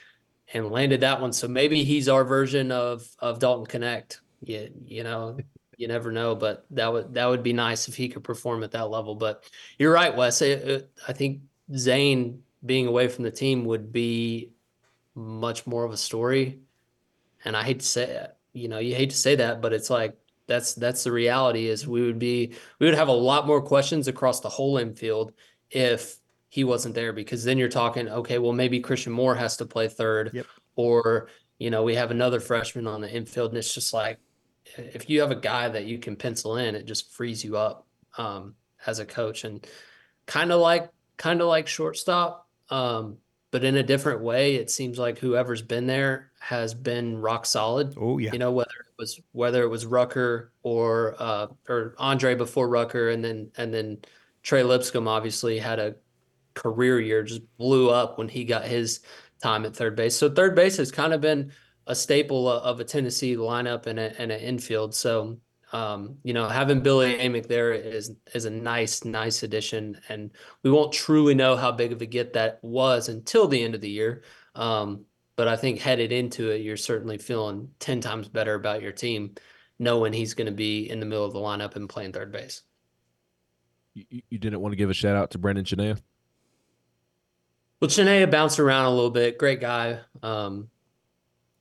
and 0.54 0.72
landed 0.72 1.02
that 1.02 1.20
one. 1.22 1.34
So 1.34 1.48
maybe 1.48 1.84
he's 1.84 2.08
our 2.08 2.24
version 2.24 2.72
of 2.72 3.06
of 3.20 3.40
Dalton 3.40 3.82
Knecht. 3.82 4.20
You, 4.42 4.70
you 4.86 5.04
know, 5.04 5.38
you 5.78 5.88
never 5.88 6.12
know, 6.12 6.36
but 6.36 6.66
that 6.72 6.92
would 6.92 7.14
that 7.14 7.28
would 7.28 7.44
be 7.44 7.54
nice 7.54 7.88
if 7.88 7.96
he 7.96 8.10
could 8.10 8.24
perform 8.24 8.64
at 8.64 8.72
that 8.72 8.90
level. 8.90 9.16
But 9.16 9.44
you're 9.78 9.94
right, 9.94 10.16
Wes. 10.16 10.42
I, 10.42 10.82
I 11.08 11.14
think 11.14 11.42
Zane 11.76 12.42
being 12.66 12.88
away 12.88 13.08
from 13.08 13.24
the 13.24 13.32
team 13.32 13.66
would 13.66 13.92
be 13.92 14.52
much 15.16 15.66
more 15.66 15.84
of 15.84 15.92
a 15.92 15.98
story. 15.98 16.60
And 17.46 17.56
I 17.56 17.64
hate 17.64 17.80
to 17.80 17.86
say 17.86 18.04
it, 18.04 18.36
you 18.54 18.68
know, 18.68 18.80
you 18.80 18.96
hate 18.96 19.12
to 19.12 19.16
say 19.16 19.36
that, 19.36 19.62
but 19.62 19.72
it's 19.72 19.90
like 19.90 20.18
that's 20.48 20.74
that's 20.74 21.04
the 21.04 21.12
reality 21.12 21.68
is 21.68 21.88
we 21.88 22.02
would 22.02 22.20
be 22.20 22.54
we 22.80 22.86
would 22.88 22.96
have 22.96 23.10
a 23.10 23.14
lot 23.14 23.46
more 23.46 23.62
questions 23.62 24.08
across 24.08 24.40
the 24.40 24.50
whole 24.50 24.78
infield 24.78 25.34
if 25.70 26.18
he 26.50 26.64
wasn't 26.64 26.96
there 26.96 27.12
because 27.12 27.44
then 27.44 27.58
you're 27.58 27.68
talking 27.68 28.08
okay 28.08 28.40
well 28.40 28.54
maybe 28.54 28.80
Christian 28.80 29.12
Moore 29.12 29.36
has 29.36 29.58
to 29.58 29.66
play 29.66 29.90
third 29.90 30.32
yep. 30.34 30.46
or 30.76 31.28
you 31.60 31.70
know 31.70 31.84
we 31.84 31.96
have 31.96 32.12
another 32.12 32.40
freshman 32.40 32.88
on 32.88 33.02
the 33.02 33.12
infield 33.12 33.52
and 33.52 33.58
it's 33.58 33.74
just 33.74 33.94
like 33.94 34.20
if 34.78 35.10
you 35.10 35.22
have 35.22 35.32
a 35.32 35.36
guy 35.36 35.70
that 35.70 35.86
you 35.86 35.98
can 35.98 36.16
pencil 36.16 36.58
in, 36.58 36.76
it 36.76 36.86
just 36.86 37.12
frees 37.12 37.44
you 37.44 37.58
up 37.58 37.88
um, 38.18 38.56
as 38.86 39.00
a 39.00 39.06
coach, 39.06 39.44
and 39.44 39.66
kind 40.26 40.52
of 40.52 40.62
like 40.62 40.90
kind 41.18 41.42
of 41.42 41.48
like 41.48 41.68
shortstop, 41.68 42.48
um, 42.70 43.18
but 43.52 43.64
in 43.64 43.78
a 43.78 43.84
different 43.84 44.22
way. 44.22 44.56
It 44.56 44.70
seems 44.70 44.98
like 44.98 45.18
whoever's 45.18 45.62
been 45.62 45.88
there 45.88 46.32
has 46.40 46.74
been 46.74 47.18
rock 47.18 47.46
solid. 47.46 47.96
Oh 48.00 48.18
yeah, 48.18 48.32
you 48.34 48.40
know 48.40 48.52
whether 48.52 48.70
it 48.70 49.00
was 49.00 49.20
whether 49.32 49.64
it 49.64 49.70
was 49.70 49.86
Rucker 49.86 50.52
or 50.64 51.16
uh, 51.20 51.48
or 51.68 51.96
Andre 51.98 52.36
before 52.36 52.70
Rucker, 52.70 53.10
and 53.10 53.24
then 53.24 53.52
and 53.58 53.74
then 53.74 54.00
Trey 54.44 54.64
Lipscomb 54.64 55.08
obviously 55.08 55.60
had 55.60 55.80
a 55.80 55.96
career 56.54 57.00
year 57.00 57.22
just 57.24 57.42
blew 57.58 57.90
up 57.90 58.18
when 58.18 58.28
he 58.28 58.44
got 58.44 58.66
his 58.66 59.02
time 59.42 59.66
at 59.66 59.76
third 59.76 59.96
base. 59.96 60.16
So 60.16 60.30
third 60.30 60.56
base 60.56 60.78
has 60.78 60.92
kind 60.92 61.14
of 61.14 61.22
been 61.22 61.52
a 61.88 61.96
staple 61.96 62.50
of 62.50 62.80
a 62.80 62.84
Tennessee 62.84 63.36
lineup 63.36 63.88
and, 63.88 64.00
a, 64.00 64.22
and 64.22 64.32
an 64.32 64.40
infield. 64.40 64.94
So 64.94 65.40
um, 65.74 66.18
you 66.24 66.34
know, 66.34 66.48
having 66.48 66.80
Billy 66.82 67.16
Amick 67.18 67.48
there 67.48 67.74
is 67.74 68.16
is 68.34 68.46
a 68.46 68.50
nice, 68.50 69.04
nice 69.04 69.44
addition, 69.44 70.00
and 70.08 70.32
we 70.64 70.72
won't 70.72 70.94
truly 70.94 71.36
know 71.36 71.58
how 71.58 71.72
big 71.72 71.92
of 71.92 72.02
a 72.02 72.06
get 72.06 72.34
that 72.34 72.60
was 72.62 73.10
until 73.10 73.48
the 73.48 73.62
end 73.62 73.76
of 73.76 73.82
the 73.82 73.90
year. 73.90 74.24
Um, 74.56 75.06
but 75.36 75.48
I 75.48 75.58
think 75.58 75.80
headed 75.80 76.12
into 76.12 76.52
it, 76.52 76.62
you're 76.62 76.78
certainly 76.78 77.18
feeling 77.18 77.70
ten 77.80 78.00
times 78.00 78.30
better 78.30 78.54
about 78.54 78.82
your 78.82 78.94
team, 78.94 79.36
knowing 79.78 80.14
he's 80.14 80.34
going 80.34 80.46
to 80.46 80.54
be 80.54 80.90
in 80.90 81.02
the 81.02 81.06
middle 81.06 81.26
of 81.26 81.34
the 81.34 81.40
lineup 81.40 81.76
and 81.76 81.90
playing 81.90 82.14
third 82.14 82.32
base. 82.32 82.64
You, 83.94 84.22
you 84.30 84.38
didn't 84.38 84.62
want 84.62 84.72
to 84.72 84.78
give 84.78 84.90
a 84.90 84.94
shout 84.94 85.18
out 85.18 85.32
to 85.32 85.38
Brendan 85.38 85.66
Chinea? 85.66 86.00
Well, 87.82 87.90
Chinea 87.90 88.32
bounced 88.32 88.60
around 88.60 88.86
a 88.86 88.92
little 88.92 89.12
bit. 89.12 89.38
Great 89.38 89.60
guy. 89.60 90.00
Um, 90.24 90.70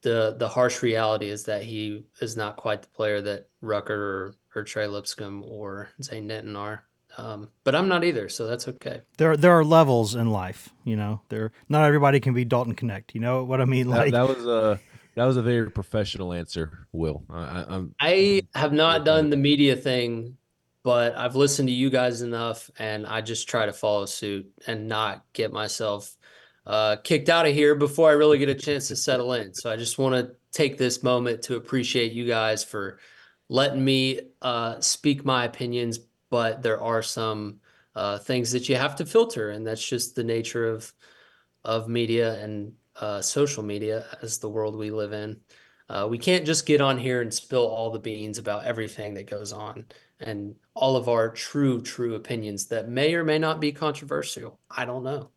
the 0.02 0.36
the 0.38 0.48
harsh 0.48 0.82
reality 0.82 1.28
is 1.28 1.44
that 1.44 1.62
he 1.62 2.04
is 2.20 2.36
not 2.36 2.56
quite 2.56 2.82
the 2.82 2.88
player 2.88 3.20
that 3.22 3.48
Rucker 3.60 3.94
or, 3.94 4.34
or 4.54 4.64
Trey 4.64 4.86
Lipscomb 4.86 5.42
or 5.44 5.88
Zane 6.02 6.28
Denton 6.28 6.56
are. 6.56 6.84
Um, 7.18 7.48
but 7.64 7.74
I'm 7.74 7.88
not 7.88 8.04
either, 8.04 8.28
so 8.28 8.46
that's 8.46 8.68
okay. 8.68 9.00
There 9.16 9.36
there 9.36 9.52
are 9.52 9.64
levels 9.64 10.14
in 10.14 10.30
life, 10.30 10.68
you 10.84 10.96
know. 10.96 11.22
There 11.30 11.52
not 11.68 11.84
everybody 11.84 12.20
can 12.20 12.34
be 12.34 12.44
Dalton 12.44 12.74
Knecht. 12.74 13.14
You 13.14 13.20
know 13.20 13.44
what 13.44 13.60
I 13.60 13.64
mean? 13.64 13.88
Like 13.88 14.12
that, 14.12 14.26
that 14.26 14.36
was 14.36 14.46
a 14.46 14.80
that 15.14 15.24
was 15.24 15.38
a 15.38 15.42
very 15.42 15.70
professional 15.70 16.32
answer, 16.34 16.86
Will. 16.92 17.24
I, 17.30 17.64
I'm, 17.68 17.94
I 17.98 18.42
have 18.54 18.72
not 18.72 19.06
done 19.06 19.30
the 19.30 19.36
media 19.38 19.74
thing, 19.74 20.36
but 20.82 21.16
I've 21.16 21.36
listened 21.36 21.68
to 21.68 21.74
you 21.74 21.88
guys 21.88 22.20
enough, 22.20 22.70
and 22.78 23.06
I 23.06 23.22
just 23.22 23.48
try 23.48 23.64
to 23.64 23.72
follow 23.72 24.04
suit 24.04 24.52
and 24.66 24.86
not 24.86 25.24
get 25.32 25.52
myself 25.52 26.14
uh, 26.66 26.96
kicked 27.04 27.28
out 27.28 27.46
of 27.46 27.54
here 27.54 27.74
before 27.74 28.08
I 28.10 28.14
really 28.14 28.38
get 28.38 28.48
a 28.48 28.54
chance 28.54 28.88
to 28.88 28.96
settle 28.96 29.32
in. 29.34 29.54
So 29.54 29.70
I 29.70 29.76
just 29.76 29.98
want 29.98 30.14
to 30.14 30.34
take 30.52 30.78
this 30.78 31.02
moment 31.02 31.42
to 31.42 31.56
appreciate 31.56 32.12
you 32.12 32.26
guys 32.26 32.64
for 32.64 32.98
letting 33.48 33.84
me 33.84 34.20
uh, 34.42 34.80
speak 34.80 35.24
my 35.24 35.44
opinions. 35.44 36.00
But 36.28 36.62
there 36.62 36.80
are 36.80 37.02
some 37.02 37.60
uh, 37.94 38.18
things 38.18 38.50
that 38.52 38.68
you 38.68 38.76
have 38.76 38.96
to 38.96 39.06
filter, 39.06 39.50
and 39.50 39.66
that's 39.66 39.86
just 39.86 40.14
the 40.14 40.24
nature 40.24 40.66
of 40.66 40.92
of 41.64 41.88
media 41.88 42.40
and 42.42 42.72
uh, 43.00 43.20
social 43.20 43.62
media 43.62 44.06
as 44.22 44.38
the 44.38 44.48
world 44.48 44.76
we 44.76 44.90
live 44.90 45.12
in. 45.12 45.40
Uh, 45.88 46.06
we 46.08 46.18
can't 46.18 46.44
just 46.44 46.66
get 46.66 46.80
on 46.80 46.98
here 46.98 47.22
and 47.22 47.32
spill 47.32 47.66
all 47.66 47.90
the 47.90 47.98
beans 47.98 48.38
about 48.38 48.64
everything 48.64 49.14
that 49.14 49.30
goes 49.30 49.52
on 49.52 49.84
and 50.20 50.54
all 50.74 50.96
of 50.96 51.08
our 51.08 51.28
true, 51.30 51.80
true 51.80 52.14
opinions 52.14 52.66
that 52.66 52.88
may 52.88 53.14
or 53.14 53.24
may 53.24 53.38
not 53.38 53.60
be 53.60 53.72
controversial. 53.72 54.58
I 54.70 54.84
don't 54.84 55.04
know. 55.04 55.30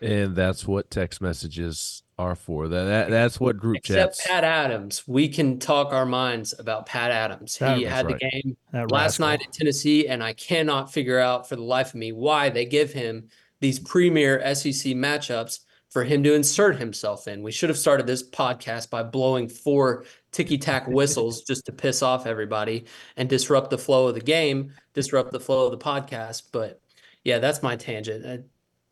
And 0.00 0.34
that's 0.34 0.66
what 0.66 0.90
text 0.90 1.20
messages 1.20 2.02
are 2.18 2.34
for. 2.34 2.68
That, 2.68 2.84
that 2.84 3.10
that's 3.10 3.40
what 3.40 3.56
group 3.56 3.76
chats. 3.82 3.90
Except 3.90 4.16
chats. 4.16 4.26
Pat 4.26 4.44
Adams. 4.44 5.04
We 5.06 5.28
can 5.28 5.58
talk 5.58 5.92
our 5.92 6.06
minds 6.06 6.54
about 6.58 6.86
Pat 6.86 7.10
Adams. 7.10 7.58
That- 7.58 7.78
he 7.78 7.84
had 7.84 8.06
right. 8.06 8.18
the 8.20 8.30
game 8.30 8.56
That 8.72 8.90
last 8.90 9.18
rascal. 9.18 9.26
night 9.28 9.42
at 9.46 9.52
Tennessee, 9.52 10.08
and 10.08 10.22
I 10.22 10.32
cannot 10.34 10.92
figure 10.92 11.18
out 11.18 11.48
for 11.48 11.56
the 11.56 11.62
life 11.62 11.88
of 11.88 11.94
me 11.96 12.12
why 12.12 12.50
they 12.50 12.64
give 12.66 12.92
him 12.92 13.28
these 13.60 13.78
premier 13.78 14.40
SEC 14.54 14.92
matchups 14.92 15.60
for 15.90 16.02
him 16.04 16.24
to 16.24 16.34
insert 16.34 16.76
himself 16.76 17.28
in. 17.28 17.42
We 17.42 17.52
should 17.52 17.68
have 17.68 17.78
started 17.78 18.06
this 18.06 18.28
podcast 18.28 18.90
by 18.90 19.04
blowing 19.04 19.48
four 19.48 20.04
ticky 20.32 20.58
tack 20.58 20.88
whistles 20.88 21.42
just 21.42 21.66
to 21.66 21.72
piss 21.72 22.02
off 22.02 22.26
everybody 22.26 22.86
and 23.16 23.28
disrupt 23.28 23.70
the 23.70 23.78
flow 23.78 24.08
of 24.08 24.14
the 24.14 24.20
game, 24.20 24.72
disrupt 24.92 25.30
the 25.32 25.38
flow 25.38 25.66
of 25.66 25.70
the 25.70 25.78
podcast. 25.78 26.48
But 26.52 26.80
yeah, 27.22 27.38
that's 27.38 27.62
my 27.62 27.76
tangent. 27.76 28.44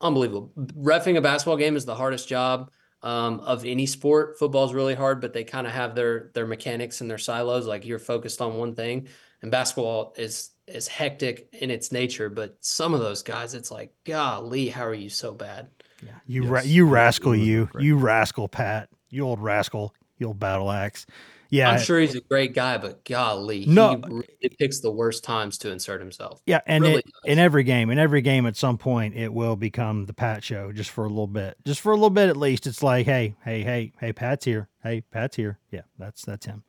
Unbelievable. 0.03 0.53
Refing 0.57 1.17
a 1.17 1.21
basketball 1.21 1.57
game 1.57 1.77
is 1.77 1.85
the 1.85 1.95
hardest 1.95 2.29
job 2.29 2.71
um, 3.03 3.41
of 3.41 3.65
any 3.65 3.87
sport. 3.87 4.39
Football 4.39 4.65
is 4.65 4.75
really 4.75 4.95
hard, 4.95 5.21
but 5.21 5.33
they 5.33 5.45
kind 5.45 5.67
of 5.67 5.73
have 5.73 5.95
their 5.95 6.31
their 6.35 6.47
mechanics 6.47 7.01
and 7.01 7.11
their 7.11 7.19
silos. 7.19 7.67
Like 7.67 7.87
you're 7.87 7.99
focused 7.99 8.41
on 8.41 8.57
one 8.57 8.75
thing, 8.75 9.09
and 9.43 9.51
basketball 9.51 10.15
is 10.17 10.51
is 10.67 10.89
hectic 10.89 11.49
in 11.53 11.71
its 11.71 11.93
nature. 11.93 12.29
But 12.29 12.57
some 12.61 12.95
of 12.95 13.01
those 13.01 13.23
guys, 13.23 13.55
it's 13.55 13.71
like, 13.71 13.93
golly, 14.05 14.69
how 14.69 14.87
are 14.87 14.95
you 14.95 15.09
so 15.09 15.33
bad? 15.33 15.69
Yeah, 16.05 16.13
you 16.27 16.45
ra- 16.45 16.63
you 16.63 16.87
rascal, 16.87 17.37
you 17.37 17.69
you 17.79 17.97
rascal, 17.97 18.49
Pat, 18.49 18.89
you 19.11 19.23
old 19.23 19.41
rascal, 19.41 19.95
you 20.19 20.27
old 20.29 20.41
battle 20.41 20.71
axe. 20.71 21.07
Yeah, 21.53 21.71
I'm 21.71 21.81
sure 21.81 22.01
he's 22.01 22.15
a 22.15 22.23
great 22.23 22.55
guy, 22.55 22.79
but 22.79 23.05
golly, 23.05 23.67
No. 23.67 23.91
he 23.91 24.03
really 24.09 24.57
picks 24.59 24.81
the 24.81 24.91
worst 24.91 25.23
times 25.23 25.59
to 25.59 25.71
insert 25.71 26.01
himself. 26.01 26.41
Yeah, 26.47 26.63
and 26.67 26.83
Really 26.83 26.97
it, 27.01 27.05
in 27.27 27.39
every 27.39 27.63
game, 27.63 27.91
in 27.91 27.99
every 27.99 28.23
game, 28.23 28.47
at 28.47 28.57
some 28.57 28.79
point, 28.79 29.15
it 29.15 29.35
will 29.35 29.55
become 29.55 30.07
the 30.07 30.15
Pat 30.15 30.43
show, 30.43 30.73
just 30.73 30.89
for 30.89 31.05
a 31.05 31.09
little 31.09 31.27
bit, 31.27 31.59
just 31.67 31.83
for 31.83 31.93
a 31.93 31.95
little 31.95 32.09
bit 32.09 32.31
at 32.31 32.39
least. 32.39 32.67
It's 32.67 32.83
like, 32.83 33.05
hey, 33.05 33.35
hey, 33.45 33.61
hey, 33.63 33.93
hey, 34.01 34.15
Pat's 34.15 34.47
here. 34.47 34.71
Hey, 34.83 35.03
Pat's 35.03 35.37
here. 35.37 35.59
Yeah, 35.71 35.83
that's 35.99 36.25
that's 36.25 36.47
him. 36.47 36.65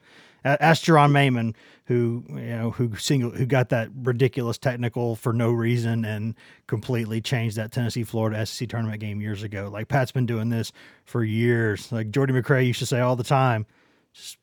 Ask 0.46 0.84
Jeronne 0.84 1.12
Maymon, 1.14 1.56
who 1.86 2.26
you 2.28 2.36
know, 2.36 2.72
who 2.72 2.94
single, 2.98 3.32
who 3.32 3.46
got 3.46 3.70
that 3.70 3.88
ridiculous 3.96 4.58
technical 4.58 5.16
for 5.16 5.32
no 5.32 5.54
reason 5.54 6.04
and 6.04 6.36
completely 6.68 7.22
changed 7.22 7.56
that 7.56 7.72
Tennessee 7.72 8.04
Florida 8.04 8.46
SEC 8.46 8.68
tournament 8.68 9.00
game 9.00 9.22
years 9.22 9.44
ago. 9.44 9.70
Like 9.72 9.88
Pat's 9.88 10.12
been 10.12 10.26
doing 10.26 10.50
this 10.50 10.74
for 11.06 11.24
years. 11.24 11.90
Like 11.94 12.12
Jordy 12.12 12.34
McRae 12.34 12.68
used 12.68 12.80
to 12.80 12.86
say 12.86 13.00
all 13.00 13.16
the 13.16 13.24
time, 13.24 13.66
just 14.14 14.38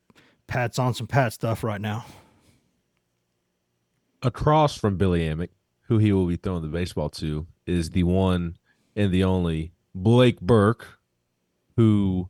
Pat's 0.51 0.80
on 0.80 0.94
some 0.94 1.07
Pat 1.07 1.32
stuff 1.32 1.62
right 1.62 1.80
now. 1.80 2.05
across 4.22 4.76
from 4.76 4.96
Billy 4.96 5.20
Amick, 5.20 5.51
who 5.82 5.98
he 5.98 6.12
will 6.12 6.26
be 6.26 6.36
throwing 6.36 6.62
the 6.62 6.68
baseball 6.68 7.09
to, 7.09 7.46
is 7.66 7.90
the 7.90 8.03
one 8.03 8.57
and 8.96 9.12
the 9.12 9.24
only 9.24 9.72
Blake 9.94 10.40
Burke, 10.40 10.98
who 11.76 12.28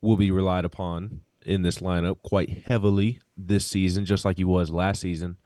will 0.00 0.16
be 0.16 0.30
relied 0.30 0.64
upon 0.64 1.20
in 1.44 1.62
this 1.62 1.78
lineup 1.78 2.22
quite 2.22 2.64
heavily 2.66 3.20
this 3.36 3.66
season, 3.66 4.04
just 4.04 4.24
like 4.24 4.36
he 4.38 4.44
was 4.44 4.70
last 4.70 5.00
season. 5.00 5.36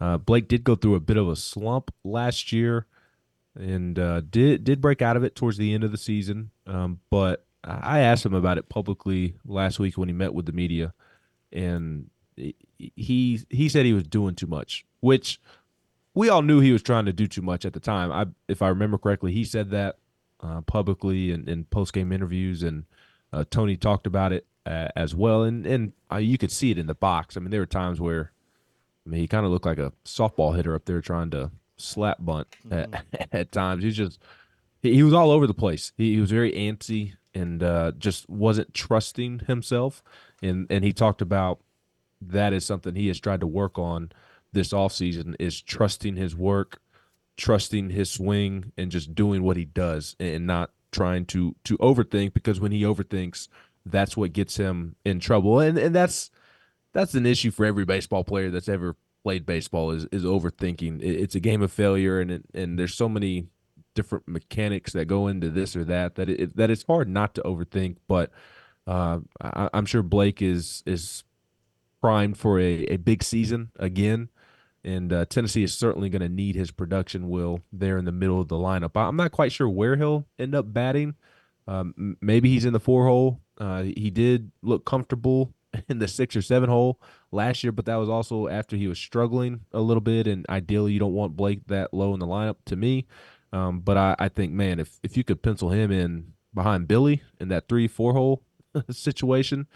Uh, 0.00 0.16
Blake 0.18 0.46
did 0.46 0.62
go 0.62 0.76
through 0.76 0.94
a 0.94 1.00
bit 1.00 1.16
of 1.16 1.28
a 1.28 1.36
slump 1.36 1.92
last 2.04 2.52
year, 2.52 2.86
and 3.56 3.98
uh, 3.98 4.20
did 4.20 4.62
did 4.62 4.80
break 4.80 5.02
out 5.02 5.16
of 5.16 5.24
it 5.24 5.34
towards 5.34 5.58
the 5.58 5.74
end 5.74 5.82
of 5.82 5.90
the 5.90 5.98
season. 5.98 6.50
Um, 6.66 7.00
but 7.10 7.44
I 7.64 8.00
asked 8.00 8.24
him 8.24 8.34
about 8.34 8.58
it 8.58 8.68
publicly 8.68 9.34
last 9.44 9.80
week 9.80 9.98
when 9.98 10.08
he 10.08 10.14
met 10.14 10.32
with 10.32 10.46
the 10.46 10.52
media, 10.52 10.94
and 11.52 12.10
he 12.78 13.44
he 13.48 13.68
said 13.68 13.86
he 13.86 13.92
was 13.92 14.04
doing 14.04 14.34
too 14.34 14.46
much, 14.46 14.84
which 15.00 15.40
we 16.14 16.28
all 16.28 16.42
knew 16.42 16.60
he 16.60 16.72
was 16.72 16.82
trying 16.82 17.04
to 17.06 17.12
do 17.12 17.26
too 17.26 17.42
much 17.42 17.64
at 17.64 17.72
the 17.72 17.80
time. 17.80 18.10
I, 18.12 18.26
if 18.48 18.62
I 18.62 18.68
remember 18.68 18.98
correctly, 18.98 19.32
he 19.32 19.44
said 19.44 19.70
that 19.70 19.96
uh, 20.40 20.62
publicly 20.62 21.32
in, 21.32 21.48
in 21.48 21.64
post 21.64 21.92
game 21.92 22.12
interviews, 22.12 22.62
and 22.62 22.84
uh, 23.32 23.44
Tony 23.50 23.76
talked 23.76 24.06
about 24.06 24.32
it 24.32 24.46
uh, 24.66 24.88
as 24.96 25.14
well. 25.14 25.42
And 25.42 25.66
and 25.66 25.92
uh, 26.10 26.16
you 26.16 26.38
could 26.38 26.52
see 26.52 26.70
it 26.70 26.78
in 26.78 26.86
the 26.86 26.94
box. 26.94 27.36
I 27.36 27.40
mean, 27.40 27.50
there 27.50 27.60
were 27.60 27.66
times 27.66 28.00
where, 28.00 28.32
I 29.06 29.10
mean, 29.10 29.20
he 29.20 29.28
kind 29.28 29.46
of 29.46 29.52
looked 29.52 29.66
like 29.66 29.78
a 29.78 29.92
softball 30.04 30.56
hitter 30.56 30.74
up 30.74 30.84
there 30.84 31.00
trying 31.00 31.30
to 31.30 31.50
slap 31.76 32.18
bunt 32.20 32.48
at, 32.70 33.04
at 33.32 33.52
times. 33.52 33.84
He's 33.84 33.96
just 33.96 34.20
he, 34.82 34.94
he 34.94 35.02
was 35.02 35.14
all 35.14 35.30
over 35.30 35.46
the 35.46 35.54
place. 35.54 35.92
He, 35.96 36.14
he 36.14 36.20
was 36.20 36.30
very 36.30 36.52
antsy 36.52 37.14
and 37.34 37.62
uh, 37.62 37.92
just 37.98 38.28
wasn't 38.28 38.74
trusting 38.74 39.40
himself. 39.46 40.02
And 40.42 40.66
and 40.70 40.84
he 40.84 40.92
talked 40.92 41.22
about 41.22 41.60
that 42.20 42.52
is 42.52 42.64
something 42.64 42.94
he 42.94 43.08
has 43.08 43.20
tried 43.20 43.40
to 43.40 43.46
work 43.46 43.78
on 43.78 44.10
this 44.52 44.72
offseason 44.72 45.34
is 45.38 45.60
trusting 45.60 46.16
his 46.16 46.34
work, 46.34 46.80
trusting 47.36 47.90
his 47.90 48.10
swing, 48.10 48.72
and 48.76 48.90
just 48.90 49.14
doing 49.14 49.42
what 49.42 49.56
he 49.56 49.64
does 49.64 50.16
and 50.18 50.46
not 50.46 50.70
trying 50.90 51.26
to 51.26 51.54
to 51.64 51.76
overthink 51.78 52.32
because 52.32 52.60
when 52.60 52.72
he 52.72 52.82
overthinks, 52.82 53.48
that's 53.84 54.16
what 54.16 54.32
gets 54.32 54.56
him 54.56 54.96
in 55.04 55.20
trouble. 55.20 55.60
And 55.60 55.78
and 55.78 55.94
that's 55.94 56.30
that's 56.92 57.14
an 57.14 57.26
issue 57.26 57.50
for 57.50 57.64
every 57.64 57.84
baseball 57.84 58.24
player 58.24 58.50
that's 58.50 58.68
ever 58.68 58.96
played 59.22 59.44
baseball 59.44 59.90
is 59.90 60.06
is 60.06 60.24
overthinking. 60.24 61.02
It's 61.02 61.34
a 61.34 61.40
game 61.40 61.62
of 61.62 61.72
failure 61.72 62.20
and 62.20 62.30
it, 62.30 62.44
and 62.54 62.78
there's 62.78 62.94
so 62.94 63.08
many 63.08 63.48
different 63.94 64.28
mechanics 64.28 64.92
that 64.92 65.06
go 65.06 65.26
into 65.26 65.50
this 65.50 65.74
or 65.74 65.84
that 65.84 66.14
that 66.14 66.28
it 66.28 66.56
that 66.56 66.70
it's 66.70 66.84
hard 66.84 67.08
not 67.08 67.34
to 67.34 67.42
overthink, 67.42 67.96
but 68.06 68.30
uh, 68.88 69.20
I, 69.40 69.68
I'm 69.74 69.86
sure 69.86 70.02
Blake 70.02 70.40
is 70.42 70.82
is 70.86 71.22
primed 72.00 72.38
for 72.38 72.58
a, 72.58 72.84
a 72.86 72.96
big 72.96 73.22
season 73.22 73.70
again. 73.78 74.30
And 74.84 75.12
uh, 75.12 75.26
Tennessee 75.26 75.64
is 75.64 75.76
certainly 75.76 76.08
going 76.08 76.22
to 76.22 76.28
need 76.28 76.54
his 76.54 76.70
production 76.70 77.28
will 77.28 77.60
there 77.72 77.98
in 77.98 78.04
the 78.04 78.12
middle 78.12 78.40
of 78.40 78.48
the 78.48 78.56
lineup. 78.56 78.92
I- 78.96 79.06
I'm 79.08 79.16
not 79.16 79.32
quite 79.32 79.52
sure 79.52 79.68
where 79.68 79.96
he'll 79.96 80.26
end 80.38 80.54
up 80.54 80.72
batting. 80.72 81.16
Um, 81.66 82.16
maybe 82.22 82.48
he's 82.48 82.64
in 82.64 82.72
the 82.72 82.80
four 82.80 83.06
hole. 83.06 83.40
Uh, 83.58 83.82
he 83.82 84.08
did 84.10 84.52
look 84.62 84.86
comfortable 84.86 85.52
in 85.88 85.98
the 85.98 86.08
six 86.08 86.34
or 86.36 86.42
seven 86.42 86.70
hole 86.70 87.00
last 87.32 87.62
year, 87.62 87.72
but 87.72 87.84
that 87.86 87.96
was 87.96 88.08
also 88.08 88.48
after 88.48 88.76
he 88.76 88.86
was 88.86 88.98
struggling 88.98 89.60
a 89.72 89.80
little 89.80 90.00
bit. 90.00 90.26
And 90.26 90.46
ideally, 90.48 90.92
you 90.92 91.00
don't 91.00 91.12
want 91.12 91.36
Blake 91.36 91.66
that 91.66 91.92
low 91.92 92.14
in 92.14 92.20
the 92.20 92.26
lineup 92.26 92.56
to 92.66 92.76
me. 92.76 93.06
Um, 93.52 93.80
but 93.80 93.96
I, 93.98 94.14
I 94.18 94.28
think, 94.28 94.52
man, 94.52 94.78
if, 94.78 94.98
if 95.02 95.16
you 95.16 95.24
could 95.24 95.42
pencil 95.42 95.70
him 95.70 95.90
in 95.90 96.32
behind 96.54 96.88
Billy 96.88 97.22
in 97.40 97.48
that 97.48 97.68
three, 97.68 97.88
four 97.88 98.12
hole 98.14 98.42
situation, 98.90 99.66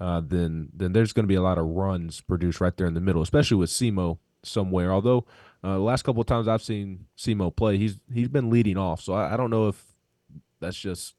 uh, 0.00 0.22
then 0.24 0.68
then 0.74 0.92
there's 0.92 1.12
going 1.12 1.24
to 1.24 1.28
be 1.28 1.34
a 1.34 1.42
lot 1.42 1.58
of 1.58 1.66
runs 1.66 2.20
produced 2.20 2.60
right 2.60 2.76
there 2.76 2.86
in 2.86 2.94
the 2.94 3.00
middle, 3.00 3.22
especially 3.22 3.56
with 3.56 3.70
Simo 3.70 4.18
somewhere. 4.42 4.92
Although 4.92 5.26
uh, 5.62 5.74
the 5.74 5.80
last 5.80 6.02
couple 6.02 6.20
of 6.20 6.26
times 6.26 6.48
I've 6.48 6.62
seen 6.62 7.06
Semo 7.16 7.54
play, 7.54 7.78
he's 7.78 7.98
he's 8.12 8.28
been 8.28 8.50
leading 8.50 8.76
off. 8.76 9.00
So 9.00 9.14
I, 9.14 9.34
I 9.34 9.36
don't 9.36 9.50
know 9.50 9.68
if 9.68 9.82
that's 10.60 10.78
just 10.78 11.14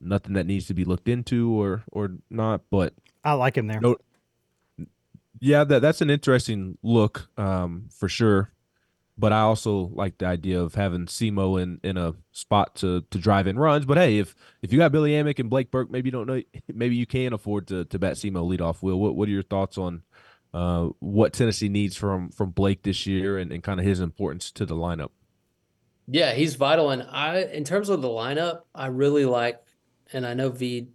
nothing 0.00 0.34
that 0.34 0.46
needs 0.46 0.66
to 0.66 0.74
be 0.74 0.84
looked 0.84 1.08
into 1.08 1.52
or 1.52 1.84
or 1.92 2.12
not. 2.30 2.62
But 2.70 2.94
I 3.24 3.32
like 3.34 3.56
him 3.56 3.66
there. 3.66 3.80
No, 3.80 3.96
yeah, 5.40 5.64
that 5.64 5.82
that's 5.82 6.00
an 6.00 6.10
interesting 6.10 6.78
look 6.82 7.28
um, 7.36 7.88
for 7.90 8.08
sure. 8.08 8.50
But 9.18 9.32
I 9.32 9.40
also 9.40 9.90
like 9.94 10.18
the 10.18 10.26
idea 10.26 10.60
of 10.60 10.74
having 10.74 11.06
Semo 11.06 11.60
in, 11.60 11.80
in 11.82 11.96
a 11.96 12.14
spot 12.32 12.74
to 12.76 13.02
to 13.10 13.18
drive 13.18 13.46
in 13.46 13.58
runs. 13.58 13.86
But 13.86 13.96
hey, 13.96 14.18
if 14.18 14.34
if 14.60 14.72
you 14.72 14.78
got 14.78 14.92
Billy 14.92 15.12
Amick 15.12 15.38
and 15.38 15.48
Blake 15.48 15.70
Burke, 15.70 15.90
maybe 15.90 16.08
you 16.08 16.12
don't 16.12 16.26
know, 16.26 16.42
maybe 16.72 16.96
you 16.96 17.06
can 17.06 17.32
afford 17.32 17.66
to 17.68 17.84
to 17.86 17.98
bat 17.98 18.14
Semo 18.16 18.46
lead 18.46 18.60
off. 18.60 18.82
Will, 18.82 19.00
what 19.00 19.16
what 19.16 19.28
are 19.28 19.32
your 19.32 19.42
thoughts 19.42 19.78
on 19.78 20.02
uh, 20.52 20.88
what 21.00 21.32
Tennessee 21.32 21.68
needs 21.68 21.96
from 21.96 22.30
from 22.30 22.50
Blake 22.50 22.82
this 22.82 23.06
year 23.06 23.38
and, 23.38 23.52
and 23.52 23.62
kind 23.62 23.80
of 23.80 23.86
his 23.86 24.00
importance 24.00 24.50
to 24.52 24.66
the 24.66 24.74
lineup? 24.74 25.10
Yeah, 26.08 26.32
he's 26.32 26.54
vital. 26.54 26.90
And 26.90 27.02
I, 27.10 27.40
in 27.40 27.64
terms 27.64 27.88
of 27.88 28.00
the 28.00 28.08
lineup, 28.08 28.62
I 28.74 28.86
really 28.86 29.24
like, 29.24 29.60
and 30.12 30.26
I 30.26 30.34
know 30.34 30.50
V 30.50 30.88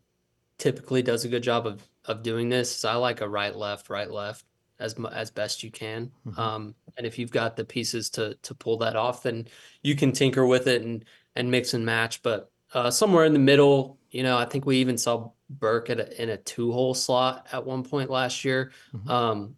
typically 0.57 1.01
does 1.01 1.25
a 1.25 1.27
good 1.27 1.43
job 1.43 1.67
of 1.67 1.87
of 2.05 2.23
doing 2.23 2.49
this. 2.49 2.75
So 2.75 2.89
I 2.89 2.95
like 2.95 3.21
a 3.21 3.29
right 3.29 3.55
left, 3.55 3.89
right 3.89 4.09
left 4.09 4.45
as 4.79 4.95
as 5.11 5.31
best 5.31 5.63
you 5.63 5.71
can. 5.71 6.11
Mm-hmm. 6.25 6.39
Um, 6.39 6.75
and 6.97 7.05
if 7.05 7.17
you've 7.17 7.31
got 7.31 7.55
the 7.55 7.65
pieces 7.65 8.09
to 8.11 8.35
to 8.43 8.55
pull 8.55 8.77
that 8.77 8.95
off, 8.95 9.23
then 9.23 9.47
you 9.81 9.95
can 9.95 10.11
tinker 10.11 10.45
with 10.45 10.67
it 10.67 10.81
and 10.81 11.05
and 11.35 11.49
mix 11.49 11.73
and 11.73 11.85
match. 11.85 12.21
But 12.21 12.51
uh, 12.73 12.91
somewhere 12.91 13.25
in 13.25 13.33
the 13.33 13.39
middle, 13.39 13.99
you 14.11 14.23
know, 14.23 14.37
I 14.37 14.45
think 14.45 14.65
we 14.65 14.77
even 14.77 14.97
saw 14.97 15.31
Burke 15.49 15.89
at 15.89 15.99
a, 15.99 16.21
in 16.21 16.29
a 16.29 16.37
two 16.37 16.71
hole 16.71 16.93
slot 16.93 17.47
at 17.51 17.65
one 17.65 17.83
point 17.83 18.09
last 18.09 18.45
year. 18.45 18.71
Mm-hmm. 18.93 19.09
Um, 19.09 19.55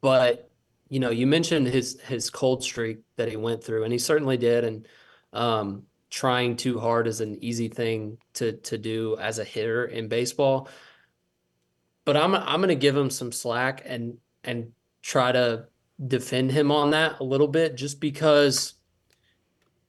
but 0.00 0.50
you 0.88 1.00
know, 1.00 1.10
you 1.10 1.26
mentioned 1.26 1.66
his 1.66 2.00
his 2.00 2.30
cold 2.30 2.62
streak 2.62 2.98
that 3.16 3.28
he 3.28 3.36
went 3.36 3.62
through, 3.62 3.84
and 3.84 3.92
he 3.92 3.98
certainly 3.98 4.36
did. 4.36 4.64
And 4.64 4.86
um, 5.32 5.82
trying 6.10 6.56
too 6.56 6.78
hard 6.78 7.06
is 7.06 7.20
an 7.20 7.42
easy 7.42 7.68
thing 7.68 8.18
to 8.34 8.52
to 8.52 8.78
do 8.78 9.16
as 9.20 9.38
a 9.38 9.44
hitter 9.44 9.86
in 9.86 10.08
baseball. 10.08 10.68
But 12.04 12.16
I'm 12.16 12.34
I'm 12.34 12.60
going 12.60 12.68
to 12.68 12.74
give 12.76 12.96
him 12.96 13.10
some 13.10 13.32
slack 13.32 13.82
and 13.84 14.18
and 14.44 14.72
try 15.02 15.32
to 15.32 15.66
defend 16.04 16.52
him 16.52 16.70
on 16.70 16.90
that 16.90 17.20
a 17.20 17.24
little 17.24 17.48
bit, 17.48 17.76
just 17.76 18.00
because 18.00 18.74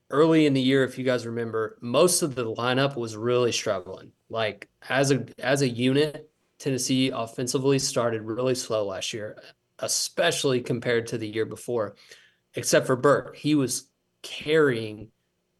early 0.10 0.45
in 0.45 0.53
the 0.53 0.62
year, 0.62 0.84
if 0.84 0.97
you 0.97 1.03
guys 1.03 1.26
remember, 1.26 1.78
most 1.82 2.22
of 2.22 2.36
the 2.36 2.53
lineup 2.55 2.95
was 2.95 3.18
really 3.18 3.51
struggling. 3.51 4.12
Like 4.30 4.70
as 4.89 5.12
a 5.12 5.26
as 5.39 5.62
a 5.62 5.70
unit, 5.70 6.30
Tennessee 6.60 7.10
offensively 7.10 7.80
started 7.80 8.22
really 8.22 8.55
slow 8.55 8.86
last 8.86 9.14
year, 9.14 9.41
especially 9.80 10.62
compared 10.62 11.08
to 11.08 11.18
the 11.18 11.28
year 11.28 11.45
before. 11.45 11.95
Except 12.55 12.88
for 12.88 12.95
Burke, 12.95 13.36
he 13.36 13.55
was 13.55 13.89
carrying 14.24 15.10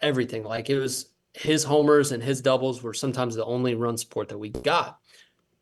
everything. 0.02 0.43
Like 0.43 0.70
it 0.70 0.80
was 0.80 1.10
his 1.34 1.64
homers 1.64 2.12
and 2.12 2.24
his 2.24 2.41
doubles 2.41 2.82
were 2.82 2.93
sometimes 2.93 3.36
the 3.36 3.45
only 3.45 3.76
run 3.76 3.98
support 3.98 4.30
that 4.30 4.38
we 4.38 4.50
got. 4.50 5.00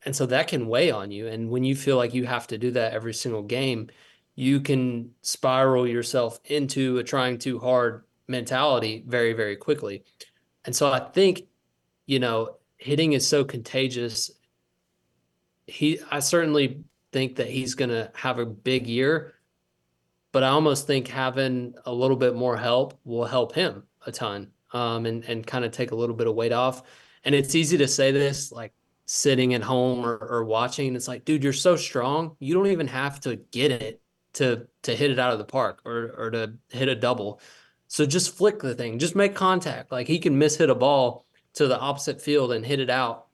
And 0.05 0.15
so 0.15 0.25
that 0.27 0.47
can 0.47 0.67
weigh 0.67 0.91
on 0.91 1.11
you. 1.11 1.27
And 1.27 1.49
when 1.49 1.63
you 1.63 1.75
feel 1.75 1.97
like 1.97 2.13
you 2.13 2.25
have 2.25 2.47
to 2.47 2.57
do 2.57 2.71
that 2.71 2.93
every 2.93 3.13
single 3.13 3.41
game, 3.41 3.89
you 4.35 4.59
can 4.59 5.11
spiral 5.21 5.87
yourself 5.87 6.39
into 6.45 6.97
a 6.97 7.03
trying 7.03 7.37
too 7.37 7.57
hard 7.57 8.03
mentality 8.27 9.03
very, 9.07 9.33
very 9.33 9.55
quickly. 9.55 10.03
And 10.65 10.75
so 10.75 10.91
I 10.91 10.99
think, 10.99 11.43
you 12.05 12.19
know, 12.19 12.57
hitting 12.77 13.13
is 13.13 13.27
so 13.27 13.43
contagious. 13.43 14.31
He, 15.67 15.99
I 16.11 16.19
certainly 16.19 16.83
think 17.13 17.37
that 17.37 17.49
he's 17.49 17.75
going 17.75 17.89
to 17.89 18.11
have 18.13 18.39
a 18.39 18.45
big 18.45 18.87
year, 18.87 19.35
but 20.31 20.43
I 20.43 20.49
almost 20.49 20.85
think 20.85 21.07
having 21.07 21.73
a 21.85 21.93
little 21.93 22.17
bit 22.17 22.35
more 22.35 22.57
help 22.57 22.99
will 23.05 23.25
help 23.25 23.55
him 23.55 23.83
a 24.05 24.11
ton 24.11 24.51
um, 24.73 25.05
and, 25.05 25.23
and 25.23 25.47
kind 25.47 25.63
of 25.63 25.71
take 25.71 25.91
a 25.91 25.95
little 25.95 26.15
bit 26.15 26.27
of 26.27 26.35
weight 26.35 26.51
off. 26.51 26.83
And 27.23 27.33
it's 27.33 27.55
easy 27.55 27.77
to 27.77 27.87
say 27.87 28.11
this 28.11 28.51
like 28.51 28.73
sitting 29.05 29.53
at 29.53 29.61
home 29.61 30.05
or, 30.05 30.17
or 30.17 30.43
watching. 30.43 30.95
It's 30.95 31.07
like, 31.07 31.23
dude, 31.23 31.43
you're 31.43 31.53
so 31.53 31.75
strong. 31.75 32.35
You 32.39 32.53
don't 32.53 32.67
even 32.67 32.87
have 32.87 33.21
to 33.21 33.37
get 33.51 33.71
it 33.71 34.01
to 34.35 34.67
to 34.83 34.95
hit 34.95 35.11
it 35.11 35.19
out 35.19 35.33
of 35.33 35.39
the 35.39 35.45
park 35.45 35.81
or 35.85 36.13
or 36.17 36.31
to 36.31 36.53
hit 36.69 36.87
a 36.87 36.95
double. 36.95 37.41
So 37.87 38.05
just 38.05 38.35
flick 38.35 38.59
the 38.59 38.75
thing, 38.75 38.99
just 38.99 39.15
make 39.15 39.35
contact. 39.35 39.91
Like 39.91 40.07
he 40.07 40.19
can 40.19 40.37
miss 40.37 40.57
hit 40.57 40.69
a 40.69 40.75
ball 40.75 41.25
to 41.53 41.67
the 41.67 41.79
opposite 41.79 42.21
field 42.21 42.51
and 42.51 42.65
hit 42.65 42.79
it 42.79 42.89
out 42.89 43.27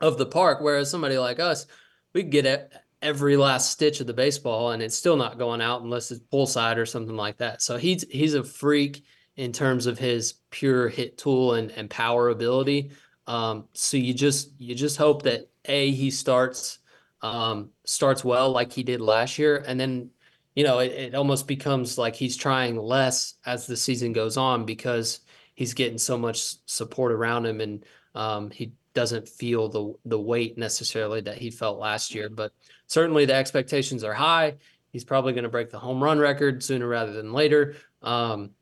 of 0.00 0.18
the 0.18 0.26
park. 0.26 0.58
Whereas 0.60 0.90
somebody 0.90 1.18
like 1.18 1.40
us, 1.40 1.66
we 2.12 2.22
get 2.22 2.72
every 3.02 3.36
last 3.36 3.70
stitch 3.70 4.00
of 4.00 4.06
the 4.06 4.14
baseball 4.14 4.72
and 4.72 4.82
it's 4.82 4.96
still 4.96 5.16
not 5.16 5.38
going 5.38 5.60
out 5.60 5.82
unless 5.82 6.10
it's 6.10 6.20
pull 6.30 6.46
side 6.46 6.78
or 6.78 6.86
something 6.86 7.16
like 7.16 7.38
that. 7.38 7.62
So 7.62 7.76
he's 7.76 8.04
he's 8.10 8.34
a 8.34 8.44
freak 8.44 9.04
in 9.36 9.52
terms 9.52 9.86
of 9.86 9.98
his 9.98 10.34
pure 10.50 10.88
hit 10.88 11.18
tool 11.18 11.54
and, 11.54 11.70
and 11.72 11.90
power 11.90 12.30
ability. 12.30 12.90
Um, 13.26 13.66
so 13.72 13.96
you 13.96 14.14
just 14.14 14.50
you 14.58 14.74
just 14.74 14.96
hope 14.96 15.22
that 15.22 15.48
a 15.64 15.90
he 15.90 16.10
starts 16.10 16.78
um, 17.22 17.70
starts 17.84 18.24
well 18.24 18.50
like 18.50 18.72
he 18.72 18.82
did 18.82 19.00
last 19.00 19.38
year, 19.38 19.64
and 19.66 19.78
then 19.78 20.10
you 20.56 20.64
know, 20.64 20.80
it, 20.80 20.92
it 20.92 21.14
almost 21.14 21.46
becomes 21.46 21.98
like 21.98 22.16
he's 22.16 22.36
trying 22.36 22.76
less 22.76 23.34
as 23.44 23.66
the 23.66 23.76
season 23.76 24.12
goes 24.12 24.36
on 24.36 24.64
because 24.64 25.20
he's 25.54 25.74
getting 25.74 25.98
so 25.98 26.18
much 26.18 26.56
support 26.66 27.12
around 27.12 27.46
him 27.46 27.60
and 27.60 27.84
um, 28.14 28.50
he 28.50 28.72
doesn't 28.94 29.28
feel 29.28 29.68
the 29.68 29.94
the 30.06 30.18
weight 30.18 30.56
necessarily 30.56 31.20
that 31.20 31.36
he 31.36 31.50
felt 31.50 31.78
last 31.78 32.14
year. 32.14 32.30
But 32.30 32.52
certainly 32.86 33.26
the 33.26 33.34
expectations 33.34 34.02
are 34.02 34.14
high. 34.14 34.54
He's 34.90 35.04
probably 35.04 35.34
going 35.34 35.44
to 35.44 35.50
break 35.50 35.70
the 35.70 35.78
home 35.78 36.02
run 36.02 36.18
record 36.18 36.64
sooner 36.64 36.88
rather 36.88 37.12
than 37.12 37.34
later. 37.34 37.76
Um, 38.00 38.52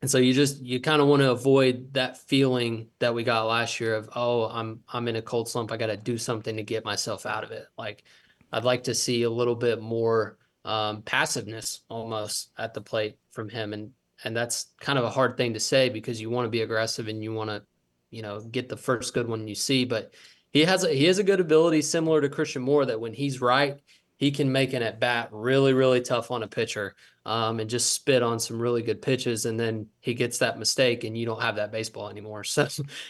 and 0.00 0.10
so 0.10 0.16
you 0.16 0.32
just 0.32 0.62
you 0.62 0.80
kind 0.80 1.02
of 1.02 1.08
want 1.08 1.20
to 1.20 1.30
avoid 1.30 1.92
that 1.92 2.16
feeling 2.16 2.88
that 2.98 3.14
we 3.14 3.24
got 3.24 3.46
last 3.46 3.78
year 3.78 3.94
of 3.94 4.08
oh 4.14 4.44
I'm 4.44 4.80
I'm 4.88 5.08
in 5.08 5.16
a 5.16 5.22
cold 5.22 5.48
slump 5.48 5.70
I 5.70 5.76
got 5.76 5.86
to 5.86 5.96
do 5.98 6.16
something 6.16 6.56
to 6.56 6.62
get 6.62 6.84
myself 6.84 7.26
out 7.26 7.44
of 7.44 7.50
it. 7.50 7.66
Like 7.76 8.04
I'd 8.52 8.64
like 8.64 8.84
to 8.84 8.94
see 8.94 9.24
a 9.24 9.30
little 9.30 9.54
bit 9.54 9.82
more 9.82 10.38
um, 10.66 11.02
passiveness 11.02 11.82
almost 11.88 12.50
at 12.58 12.74
the 12.74 12.80
plate 12.80 13.16
from 13.30 13.48
him, 13.48 13.72
and 13.72 13.92
and 14.24 14.36
that's 14.36 14.72
kind 14.80 14.98
of 14.98 15.04
a 15.04 15.10
hard 15.10 15.36
thing 15.36 15.54
to 15.54 15.60
say 15.60 15.88
because 15.88 16.20
you 16.20 16.28
want 16.28 16.44
to 16.46 16.50
be 16.50 16.62
aggressive 16.62 17.06
and 17.06 17.22
you 17.22 17.32
want 17.32 17.50
to, 17.50 17.62
you 18.10 18.22
know, 18.22 18.40
get 18.40 18.68
the 18.68 18.76
first 18.76 19.14
good 19.14 19.28
one 19.28 19.46
you 19.46 19.54
see. 19.54 19.84
But 19.84 20.12
he 20.52 20.64
has 20.64 20.84
a, 20.84 20.88
he 20.88 21.04
has 21.04 21.18
a 21.18 21.24
good 21.24 21.38
ability 21.38 21.82
similar 21.82 22.20
to 22.20 22.28
Christian 22.28 22.62
Moore 22.62 22.84
that 22.86 23.00
when 23.00 23.14
he's 23.14 23.40
right, 23.40 23.78
he 24.16 24.30
can 24.30 24.50
make 24.50 24.72
an 24.72 24.82
at 24.82 24.98
bat 24.98 25.28
really 25.30 25.72
really 25.72 26.00
tough 26.00 26.30
on 26.30 26.42
a 26.42 26.48
pitcher 26.48 26.96
um, 27.24 27.60
and 27.60 27.70
just 27.70 27.92
spit 27.92 28.22
on 28.22 28.40
some 28.40 28.60
really 28.60 28.82
good 28.82 29.00
pitches, 29.00 29.46
and 29.46 29.60
then 29.60 29.86
he 30.00 30.14
gets 30.14 30.38
that 30.38 30.58
mistake, 30.58 31.04
and 31.04 31.16
you 31.16 31.26
don't 31.26 31.42
have 31.42 31.56
that 31.56 31.70
baseball 31.70 32.08
anymore. 32.08 32.42
So 32.44 32.66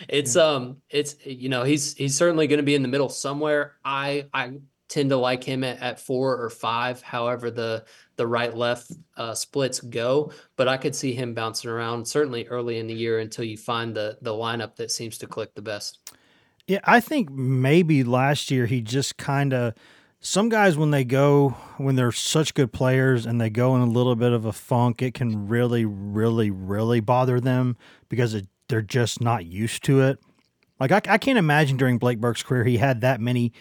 it's 0.09 0.37
um 0.37 0.83
it's 0.91 1.17
you 1.25 1.49
know 1.49 1.63
he's 1.63 1.95
he's 1.95 2.17
certainly 2.17 2.49
going 2.49 2.59
to 2.59 2.65
be 2.65 2.75
in 2.75 2.83
the 2.83 2.89
middle 2.89 3.09
somewhere. 3.09 3.77
I 3.83 4.27
I 4.35 4.59
tend 4.89 5.11
to 5.11 5.17
like 5.17 5.43
him 5.43 5.65
at, 5.65 5.81
at 5.81 6.01
four 6.01 6.41
or 6.41 6.51
five, 6.51 7.03
however 7.03 7.51
the 7.51 7.85
the 8.17 8.27
right 8.27 8.55
left 8.55 8.93
uh, 9.17 9.35
splits 9.35 9.81
go. 9.81 10.33
But 10.57 10.69
I 10.69 10.77
could 10.77 10.95
see 10.95 11.13
him 11.13 11.35
bouncing 11.35 11.71
around 11.71 12.07
certainly 12.07 12.47
early 12.47 12.79
in 12.79 12.87
the 12.87 12.95
year 12.95 13.19
until 13.19 13.45
you 13.45 13.57
find 13.57 13.95
the 13.95 14.19
the 14.23 14.33
lineup 14.33 14.77
that 14.77 14.91
seems 14.91 15.19
to 15.19 15.27
click 15.27 15.55
the 15.55 15.63
best. 15.63 16.13
Yeah, 16.67 16.81
I 16.85 17.01
think 17.01 17.31
maybe 17.31 18.03
last 18.03 18.51
year 18.51 18.67
he 18.67 18.81
just 18.81 19.17
kind 19.17 19.53
of 19.53 19.75
some 20.21 20.49
guys 20.49 20.77
when 20.77 20.91
they 20.91 21.05
go 21.05 21.51
when 21.77 21.95
they're 21.95 22.13
such 22.13 22.55
good 22.55 22.73
players 22.73 23.27
and 23.27 23.41
they 23.41 23.51
go 23.51 23.77
in 23.77 23.83
a 23.83 23.87
little 23.87 24.17
bit 24.17 24.33
of 24.33 24.45
a 24.45 24.53
funk, 24.53 25.03
it 25.03 25.15
can 25.15 25.49
really, 25.49 25.85
really, 25.85 26.51
really 26.51 27.01
bother 27.01 27.39
them 27.39 27.77
because 28.09 28.35
it, 28.35 28.49
they're 28.69 28.83
just 28.83 29.21
not 29.21 29.47
used 29.47 29.85
to 29.85 30.01
it. 30.01 30.19
Like 30.81 30.91
I, 30.91 31.01
I 31.09 31.19
can't 31.19 31.39
imagine 31.39 31.77
during 31.77 31.99
Blake 31.99 32.21
Burke's 32.21 32.43
career 32.43 32.65
he 32.65 32.79
had 32.79 33.01
that 33.03 33.21
many 33.21 33.53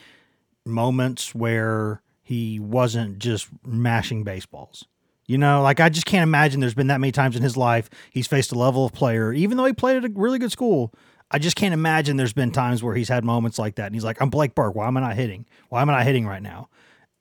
moments 0.66 1.36
where 1.36 2.02
he 2.22 2.60
wasn't 2.60 3.20
just 3.20 3.48
mashing 3.66 4.24
baseballs. 4.24 4.86
You 5.28 5.38
know, 5.38 5.62
like 5.62 5.80
I 5.80 5.90
just 5.90 6.06
can't 6.06 6.24
imagine 6.24 6.60
there's 6.60 6.76
been 6.76 6.88
that 6.88 7.00
many 7.00 7.12
times 7.12 7.36
in 7.36 7.42
his 7.42 7.58
life 7.58 7.90
he's 8.12 8.28
faced 8.28 8.52
a 8.52 8.56
level 8.58 8.86
of 8.86 8.94
player, 8.94 9.34
even 9.34 9.58
though 9.58 9.66
he 9.66 9.74
played 9.74 9.98
at 9.98 10.06
a 10.06 10.12
really 10.14 10.38
good 10.38 10.52
school. 10.52 10.94
I 11.32 11.40
just 11.40 11.56
can't 11.56 11.74
imagine 11.74 12.18
there's 12.18 12.34
been 12.34 12.52
times 12.52 12.84
where 12.84 12.96
he's 12.96 13.10
had 13.10 13.26
moments 13.26 13.58
like 13.58 13.76
that 13.76 13.88
and 13.88 13.96
he's 13.96 14.04
like, 14.04 14.22
I'm 14.22 14.30
Blake 14.30 14.54
Burke. 14.54 14.76
Why 14.76 14.88
am 14.88 14.98
I 14.98 15.02
not 15.02 15.16
hitting? 15.16 15.46
Why 15.70 15.82
am 15.82 15.90
I 15.90 15.94
not 15.94 16.06
hitting 16.06 16.28
right 16.28 16.44
now? 16.44 16.70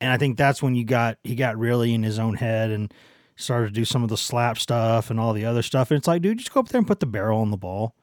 And 0.01 0.13
I 0.13 0.19
think 0.19 0.37
that's 0.37 0.63
when 0.63 0.75
you 0.75 0.85
got 0.85 1.17
he 1.25 1.35
got 1.35 1.57
really 1.57 1.95
in 1.95 2.03
his 2.03 2.19
own 2.19 2.35
head 2.35 2.71
and 2.71 2.93
started 3.37 3.69
to 3.69 3.73
do 3.73 3.85
some 3.87 4.03
of 4.03 4.11
the 4.11 4.17
slap 4.17 4.59
stuff 4.59 5.11
and 5.11 5.19
all 5.19 5.33
the 5.33 5.47
other 5.47 5.63
stuff. 5.63 5.91
And 5.91 5.99
it's 5.99 6.07
like, 6.07 6.21
dude, 6.21 6.39
just 6.39 6.53
go 6.53 6.61
up 6.61 6.69
there 6.69 6.79
and 6.79 6.87
put 6.87 7.01
the 7.01 7.07
barrel 7.07 7.41
on 7.41 7.51
the 7.51 7.57
ball. 7.57 7.95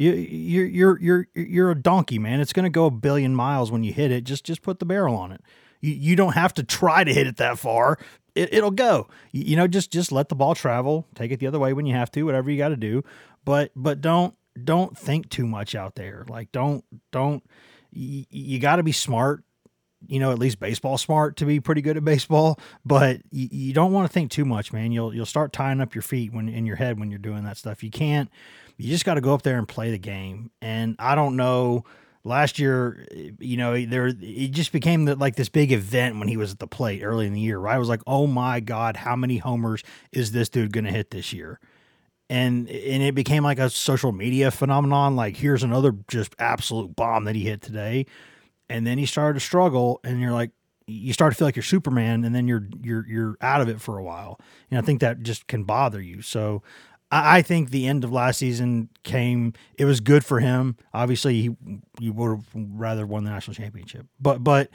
You 0.00 0.12
you're 0.12 0.66
you're 0.66 0.98
you're 0.98 1.26
you're 1.34 1.70
a 1.70 1.74
donkey, 1.74 2.18
man. 2.18 2.40
It's 2.40 2.54
gonna 2.54 2.70
go 2.70 2.86
a 2.86 2.90
billion 2.90 3.34
miles 3.34 3.70
when 3.70 3.84
you 3.84 3.92
hit 3.92 4.10
it. 4.10 4.24
Just 4.24 4.44
just 4.44 4.62
put 4.62 4.78
the 4.78 4.86
barrel 4.86 5.14
on 5.14 5.30
it. 5.30 5.42
You 5.82 5.92
you 5.92 6.16
don't 6.16 6.32
have 6.32 6.54
to 6.54 6.62
try 6.62 7.04
to 7.04 7.12
hit 7.12 7.26
it 7.26 7.36
that 7.36 7.58
far. 7.58 7.98
It, 8.34 8.54
it'll 8.54 8.70
go. 8.70 9.08
You, 9.30 9.42
you 9.42 9.56
know, 9.56 9.66
just 9.66 9.92
just 9.92 10.10
let 10.10 10.30
the 10.30 10.34
ball 10.34 10.54
travel. 10.54 11.06
Take 11.14 11.32
it 11.32 11.38
the 11.38 11.46
other 11.46 11.58
way 11.58 11.74
when 11.74 11.84
you 11.84 11.94
have 11.94 12.10
to. 12.12 12.22
Whatever 12.22 12.50
you 12.50 12.56
got 12.56 12.70
to 12.70 12.78
do. 12.78 13.04
But 13.44 13.72
but 13.76 14.00
don't 14.00 14.34
don't 14.64 14.96
think 14.96 15.28
too 15.28 15.46
much 15.46 15.74
out 15.74 15.96
there. 15.96 16.24
Like 16.30 16.50
don't 16.50 16.82
don't. 17.10 17.44
You, 17.92 18.24
you 18.30 18.58
got 18.58 18.76
to 18.76 18.82
be 18.82 18.92
smart 18.92 19.44
you 20.06 20.18
know, 20.18 20.32
at 20.32 20.38
least 20.38 20.58
baseball 20.58 20.96
smart 20.96 21.36
to 21.36 21.44
be 21.44 21.60
pretty 21.60 21.82
good 21.82 21.98
at 21.98 22.04
baseball, 22.04 22.58
but 22.86 23.20
you, 23.30 23.48
you 23.50 23.72
don't 23.74 23.92
want 23.92 24.08
to 24.08 24.12
think 24.12 24.30
too 24.30 24.46
much, 24.46 24.72
man. 24.72 24.92
You'll 24.92 25.14
you'll 25.14 25.26
start 25.26 25.52
tying 25.52 25.78
up 25.78 25.94
your 25.94 26.00
feet 26.00 26.32
when 26.32 26.48
in 26.48 26.64
your 26.64 26.76
head 26.76 26.98
when 26.98 27.10
you're 27.10 27.18
doing 27.18 27.44
that 27.44 27.58
stuff. 27.58 27.82
You 27.82 27.90
can't. 27.90 28.30
You 28.80 28.90
just 28.90 29.04
got 29.04 29.14
to 29.14 29.20
go 29.20 29.34
up 29.34 29.42
there 29.42 29.58
and 29.58 29.68
play 29.68 29.90
the 29.90 29.98
game. 29.98 30.50
And 30.60 30.96
I 30.98 31.14
don't 31.14 31.36
know. 31.36 31.84
Last 32.22 32.58
year, 32.58 33.06
you 33.38 33.56
know, 33.56 33.82
there 33.86 34.08
it 34.08 34.50
just 34.50 34.72
became 34.72 35.06
the, 35.06 35.16
like 35.16 35.36
this 35.36 35.48
big 35.48 35.72
event 35.72 36.18
when 36.18 36.28
he 36.28 36.36
was 36.36 36.52
at 36.52 36.58
the 36.58 36.66
plate 36.66 37.02
early 37.02 37.26
in 37.26 37.32
the 37.32 37.40
year. 37.40 37.58
Right? 37.58 37.76
I 37.76 37.78
was 37.78 37.88
like, 37.88 38.02
oh 38.06 38.26
my 38.26 38.60
god, 38.60 38.96
how 38.98 39.16
many 39.16 39.38
homers 39.38 39.82
is 40.12 40.32
this 40.32 40.50
dude 40.50 40.72
going 40.72 40.84
to 40.84 40.90
hit 40.90 41.10
this 41.10 41.32
year? 41.32 41.58
and 42.30 42.68
and 42.70 43.02
it 43.02 43.14
became 43.14 43.42
like 43.42 43.58
a 43.58 43.68
social 43.68 44.12
media 44.12 44.50
phenomenon 44.50 45.16
like 45.16 45.36
here's 45.36 45.62
another 45.62 45.92
just 46.08 46.34
absolute 46.38 46.94
bomb 46.94 47.24
that 47.24 47.34
he 47.34 47.42
hit 47.42 47.60
today 47.60 48.06
and 48.70 48.86
then 48.86 48.96
he 48.96 49.04
started 49.04 49.34
to 49.34 49.44
struggle 49.44 50.00
and 50.04 50.20
you're 50.20 50.32
like 50.32 50.52
you 50.86 51.12
start 51.12 51.32
to 51.32 51.36
feel 51.36 51.46
like 51.46 51.56
you're 51.56 51.62
superman 51.62 52.24
and 52.24 52.34
then 52.34 52.48
you're 52.48 52.66
you're 52.82 53.06
you're 53.06 53.36
out 53.40 53.60
of 53.60 53.68
it 53.68 53.80
for 53.80 53.98
a 53.98 54.02
while 54.02 54.40
and 54.70 54.78
i 54.78 54.82
think 54.82 55.00
that 55.00 55.22
just 55.22 55.46
can 55.48 55.64
bother 55.64 56.00
you 56.00 56.22
so 56.22 56.62
i, 57.10 57.42
think 57.42 57.70
the 57.70 57.86
end 57.86 58.04
of 58.04 58.12
last 58.12 58.38
season 58.38 58.88
came 59.02 59.52
it 59.76 59.84
was 59.84 60.00
good 60.00 60.24
for 60.24 60.40
him. 60.40 60.76
Obviously 60.94 61.42
he 61.42 61.56
you 61.98 62.12
would 62.12 62.30
have 62.30 62.46
rather 62.54 63.06
won 63.06 63.24
the 63.24 63.30
national 63.30 63.54
championship. 63.54 64.06
But 64.20 64.44
but 64.44 64.70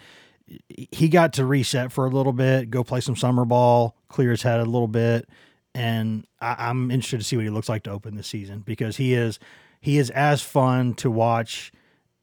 he 0.92 1.10
got 1.10 1.34
to 1.34 1.46
reset 1.46 1.92
for 1.92 2.06
a 2.06 2.10
little 2.10 2.34
bit 2.34 2.70
go 2.70 2.84
play 2.84 3.02
some 3.02 3.16
summer 3.16 3.46
ball 3.46 3.96
clear 4.10 4.32
his 4.32 4.44
head 4.44 4.60
a 4.60 4.66
little 4.66 4.88
bit. 4.88 5.28
And 5.74 6.26
I, 6.40 6.70
am 6.70 6.90
interested 6.90 7.18
to 7.18 7.24
see 7.24 7.36
what 7.36 7.44
he 7.44 7.50
looks 7.50 7.68
like 7.68 7.84
to 7.84 7.92
open 7.92 8.16
the 8.16 8.24
season 8.24 8.62
because 8.62 8.98
he 8.98 9.14
is 9.14 9.40
he 9.82 9.98
is 9.98 10.10
as 10.12 10.42
fun 10.42 10.94
to 10.96 11.12
watch 11.12 11.72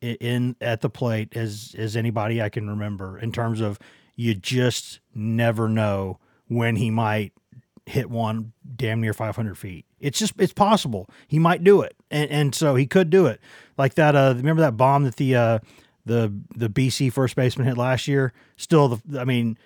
in 0.00 0.56
at 0.60 0.80
the 0.80 0.90
plate 0.90 1.36
as 1.36 1.74
as 1.78 1.96
anybody 1.96 2.42
I 2.42 2.48
can 2.48 2.68
remember 2.68 3.18
in 3.18 3.32
terms 3.32 3.60
of 3.60 3.78
you 4.16 4.34
just 4.34 5.00
never 5.14 5.68
know 5.68 6.18
when 6.48 6.76
he 6.76 6.90
might 6.90 7.32
hit 7.86 8.10
one 8.10 8.52
damn 8.76 9.00
near 9.00 9.12
500 9.12 9.58
feet. 9.58 9.86
It's 10.00 10.18
just 10.18 10.34
it's 10.38 10.52
possible 10.52 11.08
he 11.26 11.38
might 11.38 11.64
do 11.64 11.82
it, 11.82 11.94
and 12.10 12.30
and 12.30 12.54
so 12.54 12.74
he 12.74 12.86
could 12.86 13.10
do 13.10 13.26
it 13.26 13.40
like 13.76 13.94
that. 13.94 14.14
Uh, 14.16 14.34
remember 14.36 14.62
that 14.62 14.76
bomb 14.76 15.04
that 15.04 15.16
the 15.16 15.36
uh, 15.36 15.58
the 16.04 16.32
the 16.54 16.68
BC 16.68 17.12
first 17.12 17.36
baseman 17.36 17.66
hit 17.66 17.76
last 17.76 18.08
year? 18.08 18.32
Still, 18.56 18.88
the 18.88 19.20
I 19.20 19.24
mean 19.24 19.58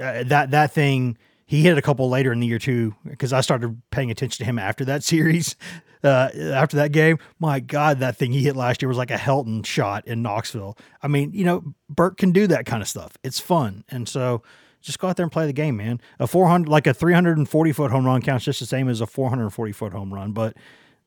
uh, 0.00 0.24
that 0.24 0.50
that 0.50 0.72
thing 0.72 1.16
he 1.46 1.62
hit 1.62 1.76
a 1.76 1.82
couple 1.82 2.08
later 2.08 2.32
in 2.32 2.40
the 2.40 2.46
year 2.46 2.58
too 2.58 2.94
because 3.06 3.32
I 3.32 3.40
started 3.42 3.80
paying 3.90 4.10
attention 4.10 4.44
to 4.44 4.50
him 4.50 4.58
after 4.58 4.84
that 4.86 5.04
series. 5.04 5.56
Uh, 6.04 6.30
after 6.54 6.78
that 6.78 6.90
game, 6.90 7.16
my 7.38 7.60
God, 7.60 8.00
that 8.00 8.16
thing 8.16 8.32
he 8.32 8.42
hit 8.42 8.56
last 8.56 8.82
year 8.82 8.88
was 8.88 8.98
like 8.98 9.12
a 9.12 9.16
Helton 9.16 9.64
shot 9.64 10.04
in 10.08 10.20
Knoxville. 10.20 10.76
I 11.00 11.06
mean, 11.06 11.30
you 11.32 11.44
know, 11.44 11.74
Burke 11.88 12.16
can 12.16 12.32
do 12.32 12.48
that 12.48 12.66
kind 12.66 12.82
of 12.82 12.88
stuff. 12.88 13.16
It's 13.22 13.38
fun, 13.38 13.84
and 13.88 14.08
so 14.08 14.42
just 14.82 14.98
go 14.98 15.08
out 15.08 15.16
there 15.16 15.24
and 15.24 15.32
play 15.32 15.46
the 15.46 15.52
game, 15.52 15.76
man. 15.76 16.00
A 16.18 16.26
400, 16.26 16.68
like 16.68 16.86
a 16.86 16.94
340 16.94 17.72
foot 17.72 17.90
home 17.90 18.04
run 18.04 18.20
counts 18.20 18.44
just 18.44 18.60
the 18.60 18.66
same 18.66 18.88
as 18.88 19.00
a 19.00 19.06
440 19.06 19.72
foot 19.72 19.92
home 19.92 20.12
run, 20.12 20.32
but 20.32 20.56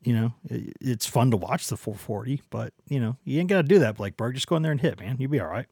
you 0.02 0.14
know, 0.14 0.32
it, 0.48 0.76
it's 0.80 1.06
fun 1.06 1.30
to 1.32 1.36
watch 1.36 1.68
the 1.68 1.76
440. 1.76 2.42
But 2.50 2.72
you 2.88 3.00
know, 3.00 3.16
you 3.24 3.40
ain't 3.40 3.48
got 3.48 3.62
to 3.62 3.62
do 3.62 3.78
that, 3.80 3.96
Blake 3.96 4.16
Burke. 4.16 4.34
Just 4.34 4.46
go 4.46 4.56
in 4.56 4.62
there 4.62 4.72
and 4.72 4.80
hit, 4.80 5.00
man. 5.00 5.16
You'll 5.18 5.30
be 5.30 5.40
all 5.40 5.48
right. 5.48 5.66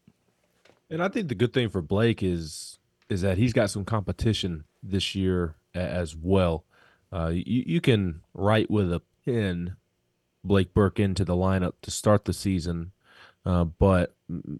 And 0.90 1.02
I 1.02 1.08
think 1.08 1.28
the 1.28 1.34
good 1.34 1.52
thing 1.52 1.70
for 1.70 1.82
Blake 1.82 2.22
is 2.22 2.78
is 3.08 3.22
that 3.22 3.38
he's 3.38 3.52
got 3.52 3.70
some 3.70 3.84
competition 3.84 4.64
this 4.82 5.14
year 5.14 5.56
as 5.74 6.16
well. 6.16 6.64
Uh, 7.12 7.28
you, 7.28 7.64
you 7.66 7.80
can 7.80 8.22
write 8.32 8.70
with 8.70 8.92
a 8.92 9.02
pen 9.24 9.76
Blake 10.42 10.74
Burke 10.74 11.00
into 11.00 11.24
the 11.24 11.34
lineup 11.34 11.74
to 11.82 11.90
start 11.90 12.24
the 12.24 12.32
season, 12.32 12.92
uh, 13.46 13.64
but 13.64 14.14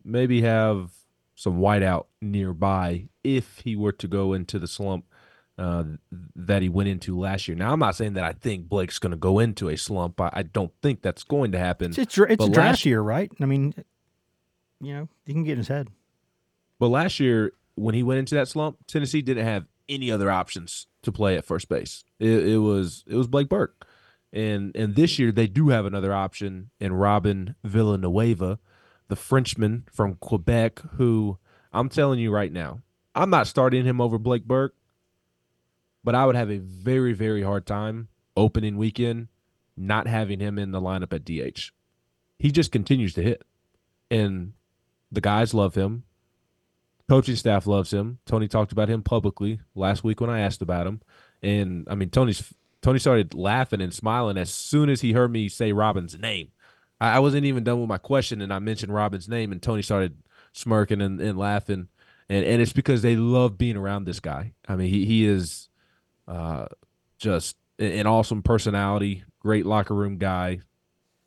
maybe 0.04 0.42
have 0.42 0.90
some 1.34 1.58
whiteout 1.58 2.06
nearby 2.20 3.08
if 3.22 3.60
he 3.60 3.76
were 3.76 3.92
to 3.92 4.08
go 4.08 4.32
into 4.32 4.58
the 4.58 4.68
slump 4.68 5.04
uh, 5.58 5.84
that 6.34 6.62
he 6.62 6.68
went 6.68 6.88
into 6.88 7.18
last 7.18 7.46
year. 7.46 7.56
Now, 7.56 7.72
I'm 7.72 7.78
not 7.78 7.96
saying 7.96 8.14
that 8.14 8.24
I 8.24 8.32
think 8.32 8.68
Blake's 8.68 8.98
going 8.98 9.12
to 9.12 9.16
go 9.16 9.38
into 9.38 9.68
a 9.68 9.76
slump. 9.76 10.20
I, 10.20 10.30
I, 10.32 10.42
don't 10.42 10.72
think 10.82 11.00
that's 11.00 11.22
going 11.22 11.52
to 11.52 11.58
happen. 11.58 11.90
It's, 11.90 11.98
it's, 11.98 12.18
it's 12.18 12.44
a 12.44 12.48
draft 12.48 12.84
year, 12.84 13.00
right? 13.00 13.30
I 13.40 13.46
mean, 13.46 13.72
you 14.80 14.94
know, 14.94 15.08
he 15.24 15.32
can 15.32 15.44
get 15.44 15.52
in 15.52 15.58
his 15.58 15.68
head. 15.68 15.88
But 16.80 16.88
last 16.88 17.20
year, 17.20 17.52
when 17.76 17.94
he 17.94 18.02
went 18.02 18.18
into 18.18 18.34
that 18.34 18.48
slump, 18.48 18.78
Tennessee 18.86 19.22
didn't 19.22 19.44
have 19.46 19.66
any 19.88 20.10
other 20.10 20.30
options 20.30 20.86
to 21.02 21.12
play 21.12 21.36
at 21.36 21.44
first 21.44 21.68
base. 21.68 22.04
It, 22.18 22.46
it 22.46 22.58
was 22.58 23.04
it 23.06 23.16
was 23.16 23.26
Blake 23.26 23.48
Burke, 23.48 23.86
and 24.32 24.74
and 24.74 24.94
this 24.94 25.18
year 25.18 25.32
they 25.32 25.46
do 25.46 25.68
have 25.68 25.86
another 25.86 26.12
option 26.12 26.70
in 26.80 26.92
Robin 26.92 27.54
Villanueva, 27.64 28.58
the 29.08 29.16
Frenchman 29.16 29.84
from 29.92 30.14
Quebec, 30.16 30.80
who 30.96 31.38
I'm 31.72 31.88
telling 31.88 32.18
you 32.18 32.30
right 32.30 32.52
now, 32.52 32.80
I'm 33.14 33.30
not 33.30 33.46
starting 33.46 33.84
him 33.84 34.00
over 34.00 34.18
Blake 34.18 34.44
Burke, 34.44 34.74
but 36.02 36.14
I 36.14 36.26
would 36.26 36.36
have 36.36 36.50
a 36.50 36.58
very 36.58 37.12
very 37.12 37.42
hard 37.42 37.66
time 37.66 38.08
opening 38.36 38.76
weekend 38.76 39.28
not 39.76 40.06
having 40.06 40.40
him 40.40 40.58
in 40.58 40.70
the 40.70 40.80
lineup 40.80 41.12
at 41.12 41.24
DH. 41.24 41.72
He 42.38 42.50
just 42.50 42.72
continues 42.72 43.14
to 43.14 43.22
hit, 43.22 43.42
and 44.10 44.52
the 45.10 45.20
guys 45.20 45.54
love 45.54 45.74
him. 45.74 46.04
Coaching 47.08 47.36
staff 47.36 47.66
loves 47.66 47.92
him. 47.92 48.18
Tony 48.24 48.48
talked 48.48 48.72
about 48.72 48.88
him 48.88 49.02
publicly 49.02 49.60
last 49.74 50.04
week 50.04 50.20
when 50.20 50.30
I 50.30 50.40
asked 50.40 50.62
about 50.62 50.86
him, 50.86 51.02
and 51.42 51.86
I 51.90 51.94
mean 51.94 52.10
Tony's 52.10 52.52
Tony 52.82 52.98
started 52.98 53.34
laughing 53.34 53.80
and 53.80 53.94
smiling 53.94 54.36
as 54.36 54.52
soon 54.52 54.90
as 54.90 55.00
he 55.00 55.12
heard 55.12 55.32
me 55.32 55.48
say 55.48 55.72
Robin's 55.72 56.18
name. 56.18 56.50
I, 57.00 57.16
I 57.16 57.18
wasn't 57.18 57.46
even 57.46 57.64
done 57.64 57.80
with 57.80 57.88
my 57.88 57.98
question, 57.98 58.40
and 58.40 58.52
I 58.52 58.58
mentioned 58.58 58.94
Robin's 58.94 59.28
name, 59.28 59.52
and 59.52 59.62
Tony 59.62 59.82
started 59.82 60.16
smirking 60.52 61.00
and, 61.00 61.20
and 61.20 61.38
laughing, 61.38 61.88
and 62.28 62.44
and 62.44 62.62
it's 62.62 62.72
because 62.72 63.02
they 63.02 63.16
love 63.16 63.58
being 63.58 63.76
around 63.76 64.04
this 64.04 64.20
guy. 64.20 64.52
I 64.68 64.76
mean, 64.76 64.90
he 64.90 65.04
he 65.04 65.26
is 65.26 65.68
uh, 66.26 66.66
just 67.18 67.56
an 67.78 68.06
awesome 68.06 68.42
personality, 68.42 69.24
great 69.40 69.66
locker 69.66 69.94
room 69.94 70.18
guy. 70.18 70.60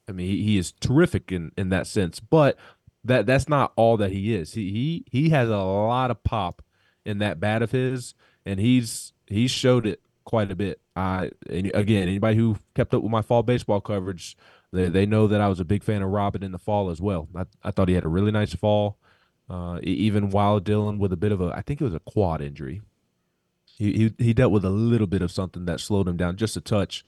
I 0.10 0.14
mean, 0.14 0.28
he, 0.28 0.44
he 0.44 0.58
is 0.58 0.72
terrific 0.72 1.32
in 1.32 1.52
in 1.58 1.70
that 1.70 1.88
sense, 1.88 2.20
but 2.20 2.58
that 3.04 3.26
that's 3.26 3.50
not 3.50 3.74
all 3.76 3.98
that 3.98 4.12
he 4.12 4.34
is. 4.34 4.54
He 4.54 4.72
he 4.72 5.06
he 5.12 5.30
has 5.30 5.50
a 5.50 5.58
lot 5.58 6.12
of 6.12 6.24
pop 6.24 6.62
in 7.06 7.20
that 7.20 7.40
bat 7.40 7.62
of 7.62 7.72
his, 7.72 8.14
and 8.46 8.60
he's 8.60 9.14
he's 9.28 9.52
showed 9.52 9.86
it 9.86 10.02
quite 10.26 10.52
a 10.52 10.56
bit. 10.56 10.80
I 10.96 11.32
again, 11.50 12.08
anybody 12.08 12.38
who 12.38 12.58
kept 12.76 12.94
up 12.94 13.02
with 13.04 13.12
my 13.12 13.22
fall 13.22 13.44
baseball 13.44 13.82
coverage, 13.82 14.38
they 14.72 14.90
they 14.90 15.06
know 15.06 15.28
that 15.28 15.42
I 15.42 15.48
was 15.48 15.60
a 15.60 15.66
big 15.66 15.84
fan 15.84 16.02
of 16.02 16.10
Robin 16.10 16.44
in 16.44 16.52
the 16.52 16.60
fall 16.60 16.90
as 16.90 17.02
well. 17.02 17.28
I 17.36 17.46
I 17.64 17.72
thought 17.72 17.88
he 17.88 17.96
had 17.96 18.06
a 18.06 18.10
really 18.10 18.32
nice 18.32 18.54
fall, 18.54 18.98
uh, 19.50 19.80
even 19.84 20.30
while 20.30 20.60
dealing 20.60 21.00
with 21.00 21.14
a 21.14 21.18
bit 21.18 21.32
of 21.32 21.42
a 21.42 21.54
I 21.56 21.62
think 21.62 21.82
it 21.82 21.86
was 21.86 21.94
a 21.94 22.00
quad 22.00 22.42
injury. 22.42 22.82
He 23.78 23.94
he 23.94 24.14
he 24.18 24.34
dealt 24.34 24.52
with 24.52 24.66
a 24.66 24.70
little 24.70 25.08
bit 25.08 25.22
of 25.22 25.32
something 25.32 25.66
that 25.66 25.80
slowed 25.80 26.08
him 26.08 26.18
down 26.18 26.36
just 26.36 26.58
a 26.58 26.62
touch. 26.62 27.06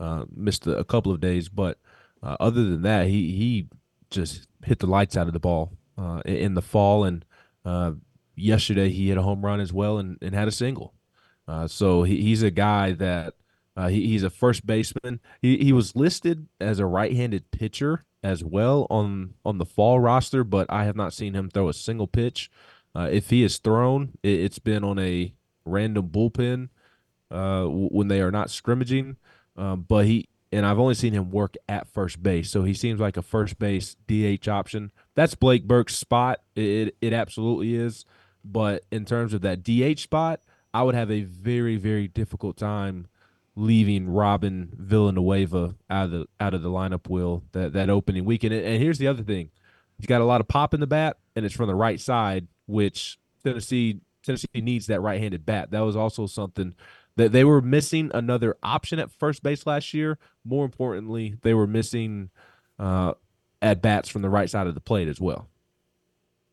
Uh, 0.00 0.24
missed 0.34 0.66
a, 0.66 0.82
couple 0.82 1.12
of 1.12 1.20
days, 1.20 1.48
but 1.48 1.78
uh, 2.20 2.36
other 2.40 2.64
than 2.64 2.82
that, 2.82 3.06
he 3.06 3.30
he 3.32 3.68
just 4.10 4.46
hit 4.64 4.78
the 4.78 4.86
lights 4.86 5.16
out 5.16 5.26
of 5.26 5.32
the 5.32 5.38
ball 5.38 5.72
uh, 5.98 6.22
in 6.24 6.54
the 6.54 6.62
fall. 6.62 7.04
And 7.04 7.24
uh, 7.64 7.92
yesterday 8.34 8.90
he 8.90 9.08
hit 9.08 9.18
a 9.18 9.22
home 9.22 9.44
run 9.44 9.60
as 9.60 9.72
well 9.72 9.98
and, 9.98 10.18
and 10.22 10.34
had 10.34 10.48
a 10.48 10.52
single. 10.52 10.94
Uh, 11.46 11.68
so 11.68 12.04
he, 12.04 12.22
he's 12.22 12.42
a 12.42 12.50
guy 12.50 12.92
that 12.92 13.34
uh, 13.76 13.88
he, 13.88 14.06
he's 14.06 14.22
a 14.22 14.30
first 14.30 14.66
baseman. 14.66 15.20
He, 15.42 15.58
he 15.58 15.72
was 15.72 15.96
listed 15.96 16.46
as 16.60 16.78
a 16.78 16.86
right-handed 16.86 17.50
pitcher 17.50 18.04
as 18.22 18.42
well 18.42 18.86
on 18.88 19.34
on 19.44 19.58
the 19.58 19.66
fall 19.66 20.00
roster, 20.00 20.44
but 20.44 20.66
I 20.70 20.84
have 20.84 20.96
not 20.96 21.12
seen 21.12 21.34
him 21.34 21.50
throw 21.50 21.68
a 21.68 21.74
single 21.74 22.06
pitch. 22.06 22.50
Uh, 22.96 23.08
if 23.10 23.30
he 23.30 23.42
is 23.42 23.58
thrown, 23.58 24.12
it, 24.22 24.42
has 24.42 24.58
been 24.58 24.84
on 24.84 24.98
a 24.98 25.34
random 25.64 26.08
bullpen 26.08 26.68
uh, 27.30 27.64
when 27.64 28.08
they 28.08 28.20
are 28.20 28.30
not 28.30 28.50
scrimmaging. 28.50 29.16
Um, 29.56 29.84
but 29.86 30.06
he 30.06 30.28
and 30.52 30.64
I've 30.64 30.78
only 30.78 30.94
seen 30.94 31.12
him 31.12 31.30
work 31.30 31.56
at 31.68 31.88
first 31.88 32.22
base. 32.22 32.50
So 32.50 32.62
he 32.62 32.74
seems 32.74 33.00
like 33.00 33.16
a 33.16 33.22
first 33.22 33.58
base 33.58 33.96
DH 34.06 34.48
option. 34.48 34.92
That's 35.16 35.34
Blake 35.34 35.66
Burke's 35.66 35.96
spot. 35.96 36.40
It 36.54 36.96
it 37.00 37.12
absolutely 37.12 37.74
is. 37.74 38.04
But 38.44 38.84
in 38.92 39.04
terms 39.04 39.34
of 39.34 39.40
that 39.40 39.62
DH 39.64 40.00
spot, 40.00 40.40
I 40.72 40.82
would 40.82 40.94
have 40.94 41.10
a 41.10 41.22
very 41.22 41.76
very 41.76 42.06
difficult 42.08 42.56
time 42.56 43.08
leaving 43.56 44.08
Robin 44.08 44.70
Villanueva 44.76 45.74
out 45.88 46.06
of 46.06 46.10
the 46.10 46.26
out 46.40 46.54
of 46.54 46.62
the 46.62 46.70
lineup. 46.70 47.08
Will 47.08 47.44
that 47.52 47.72
that 47.72 47.90
opening 47.90 48.24
weekend? 48.24 48.54
And 48.54 48.82
here's 48.82 48.98
the 48.98 49.08
other 49.08 49.22
thing: 49.22 49.50
he's 49.98 50.06
got 50.06 50.20
a 50.20 50.24
lot 50.24 50.40
of 50.40 50.48
pop 50.48 50.74
in 50.74 50.80
the 50.80 50.86
bat, 50.86 51.18
and 51.36 51.44
it's 51.44 51.54
from 51.54 51.68
the 51.68 51.74
right 51.74 52.00
side, 52.00 52.48
which 52.66 53.18
Tennessee 53.42 54.00
Tennessee 54.22 54.48
needs 54.54 54.86
that 54.86 55.00
right-handed 55.00 55.44
bat. 55.44 55.70
That 55.70 55.80
was 55.80 55.96
also 55.96 56.26
something 56.26 56.74
that 57.16 57.32
they 57.32 57.44
were 57.44 57.60
missing 57.60 58.10
another 58.14 58.56
option 58.62 58.98
at 58.98 59.10
first 59.10 59.42
base 59.42 59.66
last 59.66 59.94
year. 59.94 60.18
More 60.44 60.64
importantly, 60.64 61.36
they 61.42 61.54
were 61.54 61.66
missing 61.66 62.30
uh, 62.78 63.14
at 63.62 63.82
bats 63.82 64.08
from 64.08 64.22
the 64.22 64.30
right 64.30 64.50
side 64.50 64.66
of 64.66 64.74
the 64.74 64.80
plate 64.80 65.08
as 65.08 65.20
well. 65.20 65.48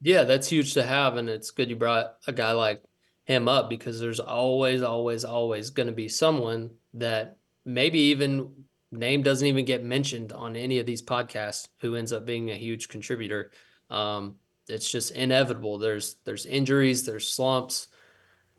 Yeah, 0.02 0.24
that's 0.24 0.50
huge 0.50 0.74
to 0.74 0.84
have, 0.84 1.18
and 1.18 1.30
it's 1.30 1.52
good 1.52 1.70
you 1.70 1.76
brought 1.76 2.16
a 2.28 2.34
guy 2.34 2.52
like 2.54 2.84
him 3.32 3.48
up 3.48 3.70
because 3.70 4.00
there's 4.00 4.20
always, 4.20 4.82
always, 4.82 5.24
always 5.26 5.70
going 5.70 5.88
to 5.88 5.94
be 5.94 6.08
someone 6.08 6.72
that 6.94 7.38
maybe 7.66 8.00
even 8.00 8.52
name 8.92 9.24
doesn't 9.24 9.48
even 9.48 9.66
get 9.66 9.84
mentioned 9.84 10.34
on 10.34 10.56
any 10.56 10.80
of 10.80 10.86
these 10.86 11.02
podcasts 11.02 11.68
who 11.80 11.96
ends 11.96 12.12
up 12.12 12.26
being 12.26 12.52
a 12.52 12.56
huge 12.56 12.90
contributor. 12.90 13.52
Um, 13.90 14.36
it's 14.68 14.90
just 14.90 15.12
inevitable. 15.12 15.78
There's 15.78 16.16
there's 16.26 16.46
injuries, 16.46 17.06
there's 17.06 17.28
slumps. 17.28 17.88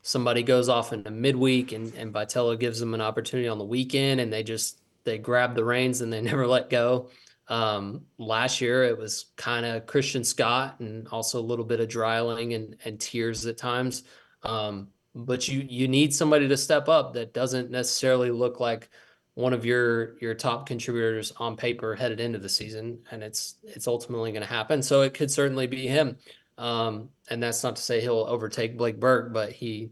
Somebody 0.02 0.42
goes 0.42 0.68
off 0.68 0.92
in 0.92 1.02
the 1.02 1.10
midweek, 1.10 1.72
and 1.72 1.94
and 1.94 2.12
Vitello 2.12 2.58
gives 2.58 2.80
them 2.80 2.94
an 2.94 3.00
opportunity 3.00 3.48
on 3.48 3.58
the 3.58 3.64
weekend, 3.64 4.20
and 4.20 4.32
they 4.32 4.42
just 4.42 4.78
they 5.04 5.18
grab 5.18 5.54
the 5.54 5.64
reins 5.64 6.00
and 6.00 6.12
they 6.12 6.20
never 6.22 6.46
let 6.46 6.70
go. 6.70 7.10
Um, 7.48 8.02
last 8.18 8.60
year 8.60 8.84
it 8.84 8.96
was 8.96 9.26
kind 9.36 9.66
of 9.66 9.86
Christian 9.86 10.24
Scott 10.24 10.76
and 10.80 11.08
also 11.08 11.40
a 11.40 11.42
little 11.42 11.64
bit 11.64 11.80
of 11.80 11.88
Dreiling 11.88 12.54
and 12.54 12.76
and 12.84 13.00
Tears 13.00 13.46
at 13.46 13.58
times. 13.58 14.04
Um, 14.42 14.88
but 15.14 15.46
you 15.48 15.66
you 15.68 15.88
need 15.88 16.14
somebody 16.14 16.48
to 16.48 16.56
step 16.56 16.88
up 16.88 17.12
that 17.14 17.34
doesn't 17.34 17.70
necessarily 17.70 18.30
look 18.30 18.60
like 18.60 18.88
one 19.34 19.52
of 19.52 19.64
your 19.64 20.18
your 20.20 20.34
top 20.34 20.66
contributors 20.66 21.32
on 21.38 21.56
paper 21.56 21.94
headed 21.94 22.20
into 22.20 22.38
the 22.38 22.48
season, 22.48 22.98
and 23.10 23.22
it's 23.22 23.56
it's 23.62 23.86
ultimately 23.86 24.32
going 24.32 24.42
to 24.42 24.48
happen. 24.48 24.82
So 24.82 25.02
it 25.02 25.14
could 25.14 25.30
certainly 25.30 25.66
be 25.66 25.86
him. 25.86 26.16
Um, 26.58 27.08
and 27.30 27.42
that's 27.42 27.62
not 27.62 27.76
to 27.76 27.82
say 27.82 28.00
he'll 28.00 28.26
overtake 28.28 28.76
Blake 28.76 29.00
Burke, 29.00 29.32
but 29.32 29.52
he 29.52 29.90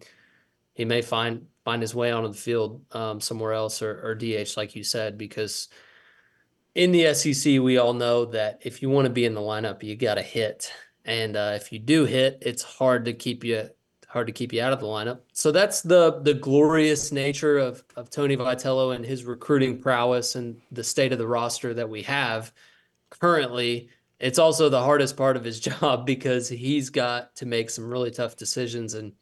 he 0.75 0.85
may 0.85 1.03
find 1.03 1.47
find 1.65 1.83
his 1.83 1.95
way 1.95 2.11
onto 2.11 2.29
the 2.29 2.39
field 2.39 2.83
um, 2.93 3.21
somewhere 3.21 3.53
else 3.53 3.83
or, 3.83 4.01
or 4.03 4.15
DH, 4.15 4.57
like 4.57 4.75
you 4.75 4.83
said, 4.83 5.19
because 5.19 5.69
in 6.75 6.93
the 6.93 7.13
SEC 7.13 7.61
we 7.61 7.79
all 7.79 7.93
know 7.93 8.25
that 8.27 8.61
if 8.63 8.81
you 8.81 8.89
want 8.89 9.07
to 9.07 9.13
be 9.13 9.25
in 9.25 9.35
the 9.35 9.41
lineup, 9.41 9.83
you 9.83 9.97
got 9.97 10.15
to 10.15 10.23
hit, 10.23 10.73
and 11.05 11.37
uh, 11.37 11.53
if 11.55 11.73
you 11.73 11.79
do 11.79 12.05
hit, 12.05 12.39
it's 12.43 12.63
hard 12.63 13.05
to 13.07 13.13
keep 13.13 13.45
you 13.45 13.69
hard 14.11 14.27
to 14.27 14.33
keep 14.33 14.53
you 14.53 14.61
out 14.61 14.73
of 14.73 14.81
the 14.81 14.87
lineup. 14.87 15.21
So 15.33 15.53
that's 15.53 15.83
the 15.83 16.21
the 16.23 16.35
glorious 16.35 17.13
nature 17.13 17.59
of 17.59 17.85
of 17.97 18.11
Tony 18.11 18.37
Vitello 18.37 18.95
and 18.95 19.07
his 19.07 19.25
recruiting 19.25 19.79
prowess 19.79 20.35
and 20.35 20.61
the 20.73 20.83
state 20.83 21.13
of 21.13 21.19
the 21.19 21.27
roster 21.27 21.73
that 21.75 21.89
we 21.89 22.03
have 22.03 22.53
currently. 23.09 23.89
It's 24.19 24.39
also 24.39 24.69
the 24.69 24.83
hardest 24.83 25.17
part 25.17 25.37
of 25.37 25.45
his 25.45 25.61
job 25.71 26.07
because 26.07 26.49
he's 26.49 26.91
got 26.91 27.35
to 27.37 27.47
make 27.47 27.71
some 27.71 27.89
really 27.89 28.11
tough 28.11 28.37
decisions, 28.37 28.95
and 28.95 29.13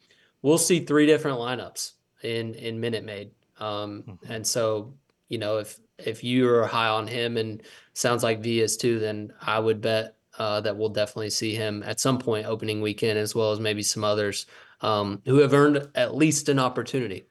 we'll 0.41 0.57
see 0.57 0.79
three 0.79 1.05
different 1.05 1.37
lineups 1.37 1.93
in 2.23 2.55
in 2.55 2.79
Minute 2.79 3.05
Maid. 3.05 3.31
Um, 3.59 4.03
mm-hmm. 4.07 4.31
And 4.31 4.45
so, 4.45 4.93
you 5.27 5.37
know, 5.37 5.59
if 5.59 5.79
if 5.99 6.23
you 6.23 6.49
are 6.49 6.65
high 6.65 6.89
on 6.89 7.05
him, 7.05 7.37
and 7.37 7.61
sounds 7.93 8.23
like 8.23 8.41
V 8.41 8.61
is 8.61 8.75
too, 8.75 8.97
then 8.97 9.33
I 9.39 9.59
would 9.59 9.81
bet 9.81 10.15
uh, 10.39 10.61
that 10.61 10.75
we'll 10.75 10.89
definitely 10.89 11.29
see 11.29 11.53
him 11.53 11.83
at 11.83 11.99
some 11.99 12.17
point 12.17 12.47
opening 12.47 12.81
weekend, 12.81 13.19
as 13.19 13.35
well 13.35 13.51
as 13.51 13.59
maybe 13.59 13.83
some 13.83 14.03
others 14.03 14.47
um, 14.81 15.21
who 15.25 15.37
have 15.39 15.53
earned 15.53 15.89
at 15.95 16.15
least 16.15 16.49
an 16.49 16.59
opportunity. 16.59 17.25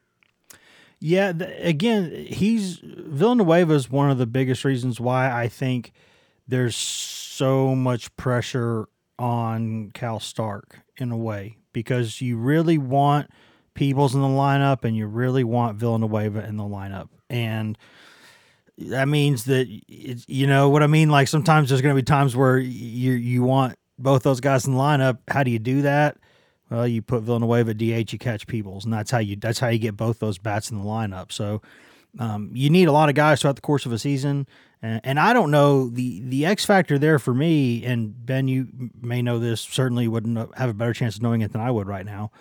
Yeah, 1.01 1.29
again, 1.29 2.25
he's 2.27 2.79
Villanueva 2.83 3.73
is 3.73 3.89
one 3.89 4.11
of 4.11 4.17
the 4.17 4.27
biggest 4.27 4.65
reasons 4.65 4.99
why 4.99 5.31
I 5.31 5.47
think 5.47 5.93
there's 6.47 6.75
so 6.75 7.73
much 7.73 8.15
pressure 8.17 8.89
on 9.17 9.91
Cal 9.93 10.19
Stark 10.19 10.79
in 10.97 11.11
a 11.11 11.17
way 11.17 11.57
because 11.71 12.19
you 12.19 12.37
really 12.37 12.77
want 12.77 13.29
Peebles 13.75 14.13
in 14.13 14.21
the 14.21 14.27
lineup 14.27 14.83
and 14.83 14.95
you 14.95 15.07
really 15.07 15.45
want 15.45 15.77
Villanueva 15.77 16.45
in 16.45 16.57
the 16.57 16.63
lineup, 16.63 17.07
and 17.29 17.77
that 18.77 19.07
means 19.07 19.45
that 19.45 19.67
you 19.87 20.47
know 20.47 20.69
what 20.69 20.83
I 20.83 20.87
mean. 20.87 21.09
Like 21.09 21.29
sometimes 21.29 21.69
there's 21.69 21.81
going 21.81 21.95
to 21.95 22.01
be 22.01 22.05
times 22.05 22.35
where 22.35 22.57
you 22.57 23.13
you 23.13 23.43
want 23.43 23.77
both 23.97 24.23
those 24.23 24.41
guys 24.41 24.67
in 24.67 24.73
the 24.73 24.79
lineup. 24.79 25.19
How 25.29 25.43
do 25.43 25.51
you 25.51 25.59
do 25.59 25.83
that? 25.83 26.17
Well, 26.69 26.87
you 26.87 27.01
put 27.01 27.23
Villanueva 27.23 27.73
DH, 27.73 28.13
you 28.13 28.19
catch 28.19 28.45
Peebles, 28.47 28.85
and 28.85 28.93
that's 28.93 29.11
how 29.11 29.17
you 29.17 29.35
that's 29.35 29.59
how 29.59 29.69
you 29.69 29.79
get 29.79 29.97
both 29.97 30.19
those 30.19 30.37
bats 30.37 30.69
in 30.69 30.77
the 30.77 30.83
lineup. 30.83 31.31
So 31.31 31.61
um, 32.19 32.51
you 32.53 32.69
need 32.69 32.87
a 32.87 32.91
lot 32.91 33.09
of 33.09 33.15
guys 33.15 33.41
throughout 33.41 33.55
the 33.55 33.61
course 33.61 33.85
of 33.85 33.91
a 33.91 33.99
season, 33.99 34.47
and, 34.81 35.01
and, 35.03 35.19
I 35.19 35.33
don't 35.33 35.51
know 35.51 35.89
the 35.89 36.21
the 36.21 36.45
X 36.45 36.65
factor 36.65 36.97
there 36.97 37.19
for 37.19 37.33
me. 37.33 37.83
And 37.85 38.25
Ben, 38.25 38.47
you 38.47 38.67
may 39.01 39.21
know 39.21 39.39
this. 39.39 39.61
Certainly 39.61 40.07
wouldn't 40.07 40.55
have 40.55 40.69
a 40.69 40.73
better 40.73 40.93
chance 40.93 41.15
of 41.15 41.21
knowing 41.21 41.41
it 41.41 41.51
than 41.51 41.61
I 41.61 41.71
would 41.71 41.87
right 41.87 42.05
now. 42.05 42.31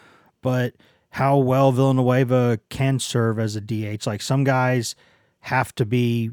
But 0.42 0.74
how 1.10 1.38
well 1.38 1.72
Villanueva 1.72 2.60
can 2.68 2.98
serve 2.98 3.38
as 3.38 3.56
a 3.56 3.60
DH, 3.60 4.06
like 4.06 4.22
some 4.22 4.44
guys 4.44 4.94
have 5.40 5.74
to 5.76 5.86
be 5.86 6.30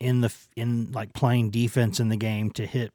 in 0.00 0.20
the 0.20 0.34
in 0.56 0.90
like 0.92 1.12
playing 1.12 1.50
defense 1.50 2.00
in 2.00 2.08
the 2.08 2.16
game 2.16 2.50
to 2.50 2.66
hit 2.66 2.92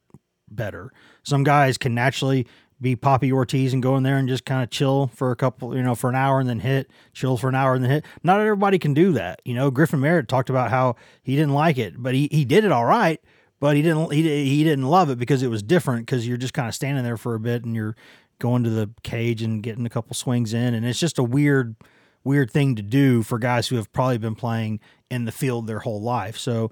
better. 0.50 0.92
Some 1.22 1.44
guys 1.44 1.78
can 1.78 1.94
naturally 1.94 2.46
be 2.82 2.96
Papi 2.96 3.32
Ortiz 3.32 3.72
and 3.72 3.82
go 3.82 3.96
in 3.96 4.02
there 4.02 4.18
and 4.18 4.28
just 4.28 4.44
kind 4.44 4.62
of 4.62 4.70
chill 4.70 5.06
for 5.14 5.30
a 5.30 5.36
couple, 5.36 5.74
you 5.76 5.82
know, 5.82 5.94
for 5.94 6.10
an 6.10 6.16
hour 6.16 6.40
and 6.40 6.48
then 6.48 6.60
hit, 6.60 6.90
chill 7.12 7.36
for 7.36 7.48
an 7.48 7.54
hour 7.54 7.74
and 7.74 7.84
then 7.84 7.90
hit. 7.90 8.04
Not 8.22 8.40
everybody 8.40 8.78
can 8.78 8.92
do 8.92 9.12
that. 9.12 9.40
You 9.44 9.54
know, 9.54 9.70
Griffin 9.70 10.00
Merritt 10.00 10.28
talked 10.28 10.50
about 10.50 10.70
how 10.70 10.96
he 11.22 11.36
didn't 11.36 11.54
like 11.54 11.78
it, 11.78 11.94
but 11.96 12.14
he, 12.14 12.28
he 12.32 12.44
did 12.44 12.64
it 12.64 12.72
all 12.72 12.84
right, 12.84 13.20
but 13.60 13.76
he 13.76 13.82
didn't 13.82 14.12
he, 14.12 14.22
he 14.22 14.64
didn't 14.64 14.86
love 14.86 15.08
it 15.08 15.18
because 15.18 15.42
it 15.42 15.48
was 15.48 15.62
different 15.62 16.06
because 16.06 16.26
you're 16.26 16.36
just 16.36 16.54
kind 16.54 16.68
of 16.68 16.74
standing 16.74 17.04
there 17.04 17.16
for 17.16 17.34
a 17.34 17.40
bit 17.40 17.64
and 17.64 17.74
you're 17.74 17.96
going 18.40 18.64
to 18.64 18.70
the 18.70 18.90
cage 19.04 19.40
and 19.40 19.62
getting 19.62 19.86
a 19.86 19.90
couple 19.90 20.14
swings 20.14 20.52
in 20.52 20.74
and 20.74 20.84
it's 20.84 20.98
just 20.98 21.16
a 21.16 21.22
weird 21.22 21.76
weird 22.24 22.50
thing 22.50 22.74
to 22.74 22.82
do 22.82 23.22
for 23.22 23.38
guys 23.38 23.68
who 23.68 23.76
have 23.76 23.92
probably 23.92 24.18
been 24.18 24.34
playing 24.34 24.80
in 25.10 25.24
the 25.24 25.32
field 25.32 25.66
their 25.66 25.80
whole 25.80 26.00
life. 26.00 26.36
So 26.36 26.70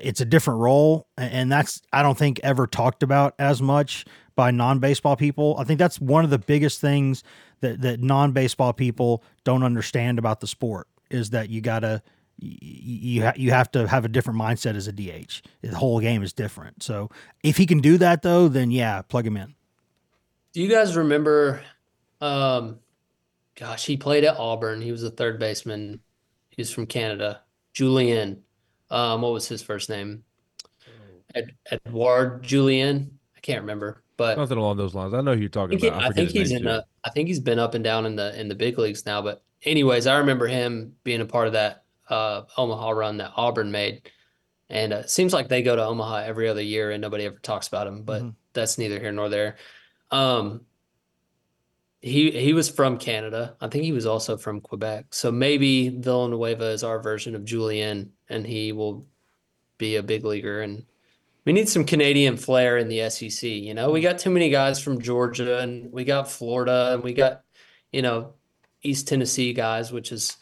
it's 0.00 0.20
a 0.20 0.24
different 0.24 0.60
role 0.60 1.08
and 1.16 1.50
that's 1.50 1.82
I 1.92 2.02
don't 2.02 2.18
think 2.18 2.40
ever 2.42 2.66
talked 2.66 3.02
about 3.02 3.34
as 3.38 3.62
much 3.62 4.04
by 4.34 4.50
non-baseball 4.50 5.16
people. 5.16 5.56
I 5.58 5.64
think 5.64 5.78
that's 5.78 6.00
one 6.00 6.24
of 6.24 6.30
the 6.30 6.38
biggest 6.38 6.80
things 6.80 7.24
that 7.60 7.80
that 7.82 8.00
non-baseball 8.00 8.72
people 8.74 9.22
don't 9.44 9.62
understand 9.62 10.18
about 10.18 10.40
the 10.40 10.46
sport 10.46 10.86
is 11.10 11.30
that 11.30 11.50
you 11.50 11.60
got 11.60 11.80
to 11.80 12.02
you 12.38 13.24
ha- 13.24 13.32
you 13.36 13.50
have 13.50 13.70
to 13.72 13.86
have 13.88 14.04
a 14.04 14.08
different 14.08 14.40
mindset 14.40 14.76
as 14.76 14.86
a 14.86 14.92
DH. 14.92 15.42
The 15.60 15.76
whole 15.76 16.00
game 16.00 16.22
is 16.22 16.32
different. 16.32 16.82
So 16.82 17.10
if 17.42 17.56
he 17.56 17.66
can 17.66 17.80
do 17.80 17.98
that 17.98 18.22
though, 18.22 18.48
then 18.48 18.70
yeah, 18.70 19.02
plug 19.02 19.26
him 19.26 19.36
in. 19.36 19.54
Do 20.52 20.62
you 20.62 20.68
guys 20.68 20.96
remember 20.96 21.62
um 22.20 22.78
gosh, 23.56 23.86
he 23.86 23.96
played 23.96 24.24
at 24.24 24.36
Auburn. 24.38 24.80
He 24.80 24.92
was 24.92 25.02
a 25.02 25.10
third 25.10 25.38
baseman. 25.38 26.00
He 26.50 26.60
was 26.60 26.70
from 26.70 26.86
Canada. 26.86 27.42
Julien. 27.72 28.44
Um 28.90 29.22
what 29.22 29.32
was 29.32 29.48
his 29.48 29.62
first 29.62 29.88
name? 29.88 30.24
Ed- 31.34 31.54
Edouard 31.70 32.42
Julien. 32.42 33.18
I 33.36 33.40
can't 33.40 33.60
remember 33.60 34.02
but 34.18 34.36
nothing 34.36 34.58
along 34.58 34.76
those 34.76 34.94
lines. 34.94 35.14
I 35.14 35.22
know 35.22 35.34
who 35.34 35.40
you're 35.40 35.48
talking 35.48 35.82
I 35.82 35.88
about. 35.88 36.02
I, 36.02 36.08
I 36.08 36.10
think 36.10 36.30
he's 36.30 36.50
in 36.50 36.66
a, 36.66 36.84
I 37.04 37.10
think 37.10 37.28
he's 37.28 37.40
been 37.40 37.60
up 37.60 37.74
and 37.74 37.84
down 37.84 38.04
in 38.04 38.16
the 38.16 38.38
in 38.38 38.48
the 38.48 38.54
big 38.54 38.76
leagues 38.76 39.06
now. 39.06 39.22
But 39.22 39.42
anyways, 39.62 40.06
I 40.06 40.18
remember 40.18 40.46
him 40.46 40.96
being 41.04 41.22
a 41.22 41.24
part 41.24 41.46
of 41.46 41.52
that 41.54 41.84
uh, 42.10 42.42
Omaha 42.58 42.90
run 42.90 43.16
that 43.18 43.32
Auburn 43.36 43.70
made, 43.70 44.10
and 44.68 44.92
uh, 44.92 44.96
it 44.96 45.10
seems 45.10 45.32
like 45.32 45.48
they 45.48 45.62
go 45.62 45.76
to 45.76 45.84
Omaha 45.84 46.24
every 46.24 46.48
other 46.48 46.60
year 46.60 46.90
and 46.90 47.00
nobody 47.00 47.24
ever 47.24 47.38
talks 47.38 47.68
about 47.68 47.86
him. 47.86 48.02
But 48.02 48.22
mm-hmm. 48.22 48.30
that's 48.52 48.76
neither 48.76 48.98
here 48.98 49.12
nor 49.12 49.28
there. 49.28 49.56
Um, 50.10 50.62
he 52.00 52.30
he 52.30 52.52
was 52.52 52.68
from 52.68 52.98
Canada. 52.98 53.56
I 53.60 53.68
think 53.68 53.84
he 53.84 53.92
was 53.92 54.06
also 54.06 54.36
from 54.36 54.60
Quebec. 54.60 55.06
So 55.10 55.32
maybe 55.32 55.88
Villanueva 55.88 56.66
is 56.66 56.84
our 56.84 57.00
version 57.00 57.34
of 57.34 57.44
Julien, 57.44 58.12
and 58.28 58.46
he 58.46 58.72
will 58.72 59.06
be 59.78 59.96
a 59.96 60.02
big 60.02 60.24
leaguer 60.24 60.60
and 60.60 60.84
we 61.48 61.54
need 61.54 61.68
some 61.70 61.84
Canadian 61.84 62.36
flair 62.36 62.76
in 62.76 62.88
the 62.88 63.08
SEC. 63.08 63.48
You 63.48 63.72
know, 63.72 63.90
we 63.90 64.02
got 64.02 64.18
too 64.18 64.28
many 64.28 64.50
guys 64.50 64.78
from 64.78 65.00
Georgia 65.00 65.60
and 65.60 65.90
we 65.90 66.04
got 66.04 66.30
Florida 66.30 66.90
and 66.92 67.02
we 67.02 67.14
got, 67.14 67.42
you 67.90 68.02
know, 68.02 68.34
East 68.82 69.08
Tennessee 69.08 69.54
guys, 69.54 69.90
which 69.90 70.12
is 70.12 70.36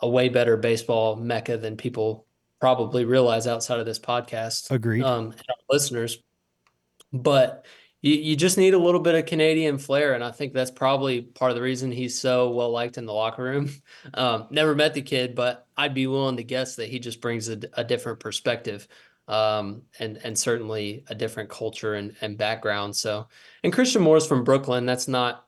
a 0.00 0.08
way 0.10 0.28
better 0.28 0.58
baseball 0.58 1.16
mecca 1.16 1.56
than 1.56 1.78
people 1.78 2.26
probably 2.60 3.06
realize 3.06 3.46
outside 3.46 3.80
of 3.80 3.86
this 3.86 3.98
podcast. 3.98 4.70
Agreed. 4.70 5.02
Um, 5.02 5.32
listeners, 5.70 6.18
but 7.14 7.64
you, 8.02 8.14
you 8.14 8.36
just 8.36 8.58
need 8.58 8.74
a 8.74 8.78
little 8.78 9.00
bit 9.00 9.14
of 9.14 9.26
Canadian 9.26 9.78
flair, 9.78 10.14
and 10.14 10.22
I 10.22 10.32
think 10.32 10.52
that's 10.52 10.70
probably 10.70 11.22
part 11.22 11.50
of 11.50 11.56
the 11.56 11.62
reason 11.62 11.90
he's 11.90 12.18
so 12.18 12.50
well 12.50 12.70
liked 12.70 12.98
in 12.98 13.06
the 13.06 13.12
locker 13.12 13.42
room. 13.42 13.70
Um, 14.14 14.48
never 14.50 14.74
met 14.74 14.94
the 14.94 15.00
kid, 15.00 15.36
but 15.36 15.66
I'd 15.76 15.94
be 15.94 16.08
willing 16.08 16.36
to 16.36 16.42
guess 16.42 16.74
that 16.76 16.88
he 16.88 16.98
just 16.98 17.20
brings 17.20 17.48
a, 17.48 17.60
a 17.74 17.84
different 17.84 18.18
perspective 18.18 18.88
um, 19.28 19.82
and 19.98 20.18
and 20.24 20.36
certainly 20.36 21.04
a 21.08 21.14
different 21.14 21.48
culture 21.48 21.94
and, 21.94 22.14
and 22.20 22.36
background. 22.36 22.96
So, 22.96 23.28
and 23.62 23.72
Christian 23.72 24.02
Moore's 24.02 24.26
from 24.26 24.44
Brooklyn. 24.44 24.86
That's 24.86 25.08
not 25.08 25.46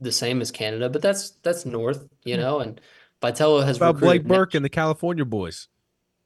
the 0.00 0.12
same 0.12 0.40
as 0.40 0.50
Canada, 0.50 0.88
but 0.88 1.02
that's 1.02 1.30
that's 1.42 1.64
north, 1.64 2.06
you 2.24 2.34
hmm. 2.34 2.40
know. 2.40 2.60
And 2.60 2.80
Vitello 3.22 3.64
has 3.64 3.76
about 3.76 4.00
Blake 4.00 4.24
Burke 4.24 4.54
and 4.54 4.64
the 4.64 4.70
California 4.70 5.24
boys. 5.24 5.68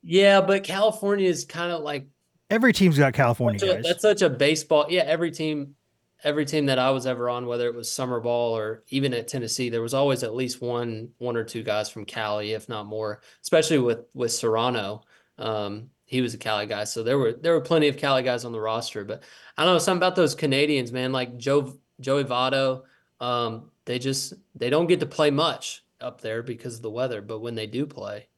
Yeah, 0.02 0.40
but 0.40 0.64
California 0.64 1.28
is 1.28 1.44
kind 1.44 1.72
of 1.72 1.82
like 1.82 2.06
every 2.50 2.72
team's 2.72 2.98
got 2.98 3.14
California 3.14 3.58
that's 3.58 3.72
guys. 3.72 3.84
That's 3.84 4.02
such 4.02 4.22
a 4.22 4.30
baseball. 4.30 4.86
Yeah, 4.88 5.02
every 5.02 5.30
team, 5.30 5.74
every 6.22 6.44
team 6.44 6.66
that 6.66 6.78
I 6.78 6.90
was 6.90 7.06
ever 7.06 7.28
on, 7.28 7.46
whether 7.46 7.66
it 7.66 7.74
was 7.74 7.90
summer 7.90 8.20
ball 8.20 8.56
or 8.56 8.82
even 8.88 9.14
at 9.14 9.28
Tennessee, 9.28 9.70
there 9.70 9.82
was 9.82 9.94
always 9.94 10.22
at 10.22 10.34
least 10.34 10.60
one 10.62 11.10
one 11.18 11.36
or 11.36 11.44
two 11.44 11.62
guys 11.62 11.90
from 11.90 12.04
Cali, 12.04 12.52
if 12.52 12.68
not 12.68 12.86
more. 12.86 13.20
Especially 13.42 13.78
with 13.78 14.00
with 14.14 14.32
Serrano. 14.32 15.02
Um, 15.38 15.90
he 16.06 16.20
was 16.20 16.34
a 16.34 16.38
Cali 16.38 16.66
guy, 16.66 16.84
so 16.84 17.02
there 17.02 17.18
were 17.18 17.32
there 17.32 17.52
were 17.52 17.60
plenty 17.60 17.88
of 17.88 17.96
Cali 17.96 18.22
guys 18.22 18.44
on 18.44 18.52
the 18.52 18.60
roster. 18.60 19.04
But 19.04 19.22
I 19.56 19.64
don't 19.64 19.74
know 19.74 19.78
something 19.78 19.98
about 19.98 20.16
those 20.16 20.34
Canadians, 20.34 20.92
man. 20.92 21.12
Like 21.12 21.36
Joe 21.36 21.78
Joey 22.00 22.24
Votto, 22.24 22.82
um, 23.20 23.70
they 23.84 23.98
just 23.98 24.34
they 24.54 24.70
don't 24.70 24.86
get 24.86 25.00
to 25.00 25.06
play 25.06 25.30
much 25.30 25.84
up 26.00 26.20
there 26.20 26.42
because 26.42 26.76
of 26.76 26.82
the 26.82 26.90
weather. 26.90 27.22
But 27.22 27.40
when 27.40 27.54
they 27.54 27.66
do 27.66 27.86
play, 27.86 28.28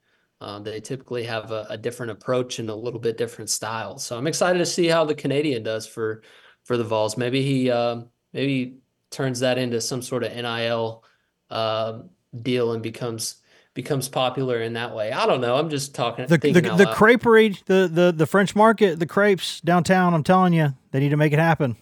uh, 0.41 0.59
they 0.59 0.81
typically 0.81 1.25
have 1.25 1.51
a, 1.51 1.67
a, 1.71 1.79
different 1.79 2.13
approach 2.13 2.59
and 2.59 2.69
a 2.69 2.75
little 2.75 3.01
bit 3.01 3.17
different 3.17 3.49
style. 3.49 3.99
So 3.99 4.19
I'm 4.19 4.27
excited 4.27 4.59
to 4.59 4.67
see 4.67 4.87
how 4.87 5.05
the 5.05 5.15
Canadian 5.15 5.63
does 5.63 5.87
for 5.87 6.23
for 6.65 6.77
the 6.77 6.85
Vols. 6.85 7.17
Maybe 7.17 7.43
he 7.43 7.71
uh, 7.71 8.03
maybe 8.33 8.79
turns 9.11 9.41
that 9.41 9.57
into 9.57 9.81
some 9.81 10.03
sort 10.03 10.25
of 10.25 10.35
NIL 10.35 11.05
uh, 11.49 12.01
deal 12.43 12.73
and 12.73 12.83
becomes 12.83 13.37
becomes 13.73 14.09
popular 14.09 14.61
in 14.61 14.75
that 14.75 14.95
way. 14.95 15.13
I 15.13 15.27
don't 15.27 15.41
know. 15.41 15.57
I'm 15.57 15.71
just 15.71 15.95
talking. 15.95 16.27
The 16.27 16.37
the, 16.37 16.53
the 16.53 16.95
creperie, 16.95 17.63
the, 17.65 17.89
the 17.91 18.13
the 18.13 18.27
French 18.27 18.55
market, 18.55 18.99
the 18.99 19.07
crepes 19.07 19.61
downtown. 19.61 20.13
I'm 20.13 20.25
telling 20.25 20.53
you, 20.53 20.75
they 20.91 21.01
need 21.01 21.11
to 21.11 21.17
make 21.17 21.33
it 21.33 21.39
happen. 21.39 21.77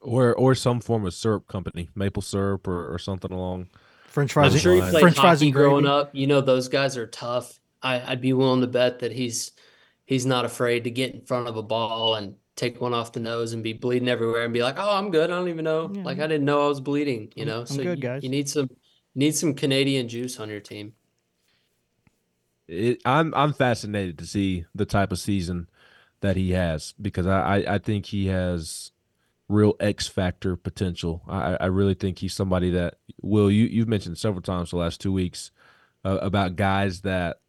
Or 0.00 0.34
or 0.34 0.54
some 0.54 0.80
form 0.80 1.06
of 1.06 1.14
syrup 1.14 1.46
company, 1.46 1.88
maple 1.94 2.20
syrup 2.20 2.68
or, 2.68 2.92
or 2.92 2.98
something 2.98 3.32
along. 3.32 3.68
French 4.14 4.32
fries. 4.32 4.54
I'm 4.54 4.60
sure 4.60 4.74
he 4.76 4.80
played 4.80 5.00
French 5.00 5.16
hockey 5.16 5.50
growing 5.50 5.86
up. 5.86 6.14
You 6.14 6.28
know 6.28 6.40
those 6.40 6.68
guys 6.68 6.96
are 6.96 7.08
tough. 7.08 7.58
I, 7.82 8.00
I'd 8.00 8.20
be 8.20 8.32
willing 8.32 8.60
to 8.60 8.68
bet 8.68 9.00
that 9.00 9.10
he's 9.10 9.50
he's 10.04 10.24
not 10.24 10.44
afraid 10.44 10.84
to 10.84 10.90
get 10.90 11.12
in 11.12 11.22
front 11.22 11.48
of 11.48 11.56
a 11.56 11.62
ball 11.62 12.14
and 12.14 12.36
take 12.54 12.80
one 12.80 12.94
off 12.94 13.12
the 13.12 13.18
nose 13.18 13.52
and 13.52 13.64
be 13.64 13.72
bleeding 13.72 14.08
everywhere 14.08 14.44
and 14.44 14.54
be 14.54 14.62
like, 14.62 14.76
"Oh, 14.78 14.96
I'm 14.96 15.10
good. 15.10 15.30
I 15.30 15.34
don't 15.34 15.48
even 15.48 15.64
know. 15.64 15.90
Yeah. 15.92 16.04
Like 16.04 16.20
I 16.20 16.28
didn't 16.28 16.44
know 16.44 16.64
I 16.64 16.68
was 16.68 16.80
bleeding." 16.80 17.32
You 17.34 17.44
know, 17.44 17.60
I'm 17.60 17.66
so 17.66 17.82
good, 17.82 17.98
you, 17.98 18.02
guys. 18.02 18.22
you 18.22 18.28
need 18.28 18.48
some 18.48 18.70
need 19.16 19.34
some 19.34 19.52
Canadian 19.52 20.08
juice 20.08 20.38
on 20.38 20.48
your 20.48 20.60
team. 20.60 20.92
It, 22.68 23.02
I'm 23.04 23.34
I'm 23.34 23.52
fascinated 23.52 24.18
to 24.18 24.26
see 24.26 24.64
the 24.76 24.86
type 24.86 25.10
of 25.10 25.18
season 25.18 25.68
that 26.20 26.36
he 26.36 26.52
has 26.52 26.94
because 27.02 27.26
I, 27.26 27.40
I, 27.40 27.74
I 27.74 27.78
think 27.78 28.06
he 28.06 28.28
has 28.28 28.92
real 29.48 29.74
X 29.80 30.08
factor 30.08 30.56
potential. 30.56 31.22
I, 31.28 31.56
I 31.60 31.66
really 31.66 31.94
think 31.94 32.18
he's 32.18 32.34
somebody 32.34 32.70
that 32.70 32.96
will 33.20 33.50
you 33.50 33.64
you've 33.66 33.88
mentioned 33.88 34.18
several 34.18 34.42
times 34.42 34.70
the 34.70 34.76
last 34.76 35.00
two 35.00 35.12
weeks 35.12 35.50
uh, 36.04 36.18
about 36.22 36.56
guys 36.56 37.02
that 37.02 37.40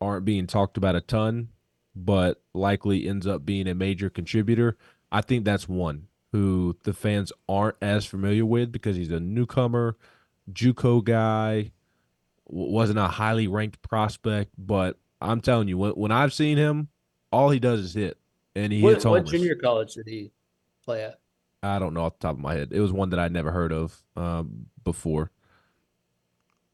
aren't 0.00 0.24
being 0.24 0.46
talked 0.46 0.76
about 0.76 0.96
a 0.96 1.00
ton, 1.00 1.48
but 1.94 2.40
likely 2.54 3.06
ends 3.06 3.26
up 3.26 3.44
being 3.44 3.68
a 3.68 3.74
major 3.74 4.08
contributor. 4.10 4.76
I 5.12 5.20
think 5.20 5.44
that's 5.44 5.68
one 5.68 6.06
who 6.32 6.76
the 6.84 6.92
fans 6.92 7.32
aren't 7.48 7.76
as 7.82 8.06
familiar 8.06 8.46
with 8.46 8.70
because 8.72 8.96
he's 8.96 9.10
a 9.10 9.20
newcomer, 9.20 9.96
JUCO 10.52 11.04
guy, 11.04 11.72
wasn't 12.46 12.98
a 12.98 13.08
highly 13.08 13.46
ranked 13.48 13.82
prospect, 13.82 14.52
but 14.56 14.96
I'm 15.20 15.40
telling 15.40 15.68
you, 15.68 15.78
when, 15.78 15.92
when 15.92 16.12
I've 16.12 16.32
seen 16.32 16.56
him, 16.56 16.88
all 17.30 17.50
he 17.50 17.60
does 17.60 17.80
is 17.80 17.94
hit, 17.94 18.16
and 18.56 18.72
he 18.72 18.82
What, 18.82 18.94
hits 18.94 19.04
what 19.04 19.18
homers. 19.18 19.30
junior 19.30 19.54
college 19.54 19.94
did 19.94 20.06
he 20.08 20.32
play 20.84 21.04
at? 21.04 21.19
I 21.62 21.78
don't 21.78 21.94
know 21.94 22.04
off 22.04 22.18
the 22.18 22.26
top 22.28 22.36
of 22.36 22.40
my 22.40 22.54
head. 22.54 22.68
It 22.72 22.80
was 22.80 22.92
one 22.92 23.10
that 23.10 23.18
I'd 23.18 23.32
never 23.32 23.50
heard 23.50 23.72
of 23.72 24.02
um, 24.16 24.66
before. 24.84 25.30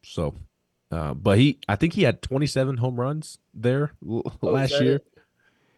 So, 0.03 0.35
uh, 0.91 1.15
but 1.15 1.39
he, 1.39 1.59
I 1.69 1.77
think 1.77 1.95
he 1.95 2.03
had 2.03 2.23
27 2.23 2.77
home 2.77 2.99
runs 2.99 3.39
there 3.53 3.93
l- 4.09 4.23
Oh, 4.43 4.51
last 4.51 4.73
year. 4.81 5.01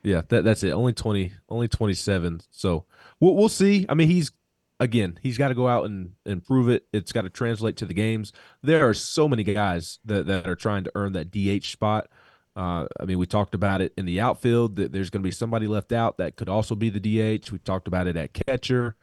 Yeah, 0.02 0.22
that, 0.28 0.44
that's 0.44 0.62
it. 0.62 0.70
Only 0.72 0.92
20, 0.92 1.32
only 1.48 1.68
27. 1.68 2.40
So 2.50 2.84
we'll, 3.18 3.34
we'll 3.34 3.48
see. 3.48 3.86
I 3.88 3.94
mean, 3.94 4.08
he's, 4.08 4.30
again, 4.78 5.18
he's 5.22 5.38
got 5.38 5.48
to 5.48 5.54
go 5.54 5.66
out 5.66 5.86
and, 5.86 6.12
and 6.26 6.44
prove 6.44 6.68
it. 6.68 6.86
It's 6.92 7.12
got 7.12 7.22
to 7.22 7.30
translate 7.30 7.76
to 7.78 7.86
the 7.86 7.94
games. 7.94 8.32
There 8.62 8.86
are 8.88 8.94
so 8.94 9.26
many 9.28 9.42
guys 9.42 9.98
that, 10.04 10.26
that 10.26 10.46
are 10.46 10.54
trying 10.54 10.84
to 10.84 10.92
earn 10.94 11.14
that 11.14 11.30
DH 11.30 11.64
spot. 11.66 12.08
Uh, 12.58 12.88
I 12.98 13.04
mean, 13.04 13.20
we 13.20 13.26
talked 13.26 13.54
about 13.54 13.80
it 13.80 13.92
in 13.96 14.04
the 14.04 14.20
outfield 14.20 14.74
that 14.76 14.90
there's 14.90 15.10
going 15.10 15.22
to 15.22 15.26
be 15.26 15.30
somebody 15.30 15.68
left 15.68 15.92
out 15.92 16.18
that 16.18 16.34
could 16.34 16.48
also 16.48 16.74
be 16.74 16.90
the 16.90 16.98
DH. 16.98 17.52
We 17.52 17.58
talked 17.58 17.86
about 17.86 18.08
it 18.08 18.16
at 18.16 18.32
catcher. 18.32 18.96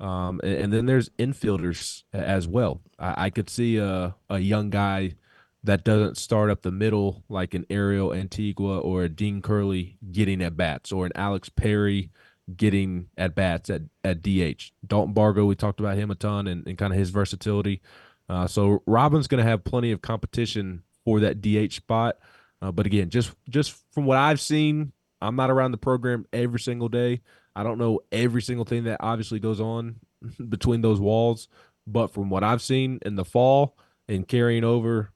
Um, 0.00 0.40
and, 0.42 0.54
and 0.54 0.72
then 0.72 0.86
there's 0.86 1.08
infielders 1.10 2.02
as 2.12 2.48
well. 2.48 2.80
I, 2.98 3.26
I 3.26 3.30
could 3.30 3.48
see 3.48 3.76
a, 3.76 4.16
a 4.28 4.40
young 4.40 4.70
guy 4.70 5.14
that 5.62 5.84
doesn't 5.84 6.16
start 6.16 6.50
up 6.50 6.62
the 6.62 6.72
middle 6.72 7.22
like 7.28 7.54
an 7.54 7.64
Ariel 7.70 8.12
Antigua 8.12 8.80
or 8.80 9.04
a 9.04 9.08
Dean 9.08 9.40
Curley 9.40 9.98
getting 10.10 10.42
at 10.42 10.56
bats 10.56 10.90
or 10.90 11.06
an 11.06 11.12
Alex 11.14 11.48
Perry 11.48 12.10
getting 12.56 13.06
at 13.16 13.36
bats 13.36 13.70
at, 13.70 13.82
at 14.02 14.20
DH. 14.20 14.72
Dalton 14.84 15.14
Bargo, 15.14 15.44
we 15.44 15.54
talked 15.54 15.78
about 15.78 15.96
him 15.96 16.10
a 16.10 16.16
ton 16.16 16.48
and, 16.48 16.66
and 16.66 16.76
kind 16.76 16.92
of 16.92 16.98
his 16.98 17.10
versatility. 17.10 17.82
Uh, 18.28 18.48
so 18.48 18.82
Robin's 18.84 19.28
going 19.28 19.42
to 19.42 19.48
have 19.48 19.62
plenty 19.62 19.92
of 19.92 20.02
competition 20.02 20.82
for 21.04 21.20
that 21.20 21.40
DH 21.40 21.74
spot. 21.74 22.16
Uh, 22.62 22.72
but 22.72 22.86
again, 22.86 23.10
just 23.10 23.32
just 23.48 23.74
from 23.92 24.06
what 24.06 24.18
I've 24.18 24.40
seen, 24.40 24.92
I'm 25.20 25.36
not 25.36 25.50
around 25.50 25.72
the 25.72 25.78
program 25.78 26.26
every 26.32 26.60
single 26.60 26.88
day. 26.88 27.20
I 27.54 27.62
don't 27.62 27.78
know 27.78 28.00
every 28.12 28.42
single 28.42 28.64
thing 28.64 28.84
that 28.84 28.98
obviously 29.00 29.38
goes 29.38 29.60
on 29.60 29.96
between 30.48 30.80
those 30.80 31.00
walls, 31.00 31.48
but 31.86 32.08
from 32.12 32.30
what 32.30 32.44
I've 32.44 32.62
seen 32.62 32.98
in 33.04 33.16
the 33.16 33.24
fall 33.24 33.76
and 34.08 34.26
carrying 34.26 34.64
over 34.64 35.12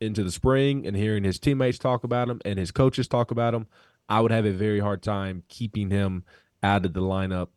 into 0.00 0.24
the 0.24 0.30
spring 0.30 0.86
and 0.86 0.96
hearing 0.96 1.24
his 1.24 1.38
teammates 1.38 1.78
talk 1.78 2.04
about 2.04 2.28
him 2.28 2.40
and 2.44 2.58
his 2.58 2.70
coaches 2.70 3.08
talk 3.08 3.30
about 3.30 3.54
him, 3.54 3.66
I 4.08 4.20
would 4.20 4.30
have 4.30 4.46
a 4.46 4.52
very 4.52 4.80
hard 4.80 5.02
time 5.02 5.42
keeping 5.48 5.90
him 5.90 6.24
out 6.62 6.84
of 6.84 6.92
the 6.94 7.00
lineup 7.00 7.48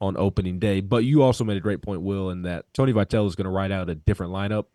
on 0.00 0.16
opening 0.16 0.58
day. 0.58 0.80
But 0.80 1.04
you 1.04 1.22
also 1.22 1.44
made 1.44 1.56
a 1.56 1.60
great 1.60 1.82
point, 1.82 2.02
Will, 2.02 2.30
in 2.30 2.42
that 2.42 2.72
Tony 2.72 2.92
Vitello 2.92 3.26
is 3.26 3.34
going 3.34 3.44
to 3.44 3.50
ride 3.50 3.72
out 3.72 3.90
a 3.90 3.94
different 3.94 4.32
lineup 4.32 4.66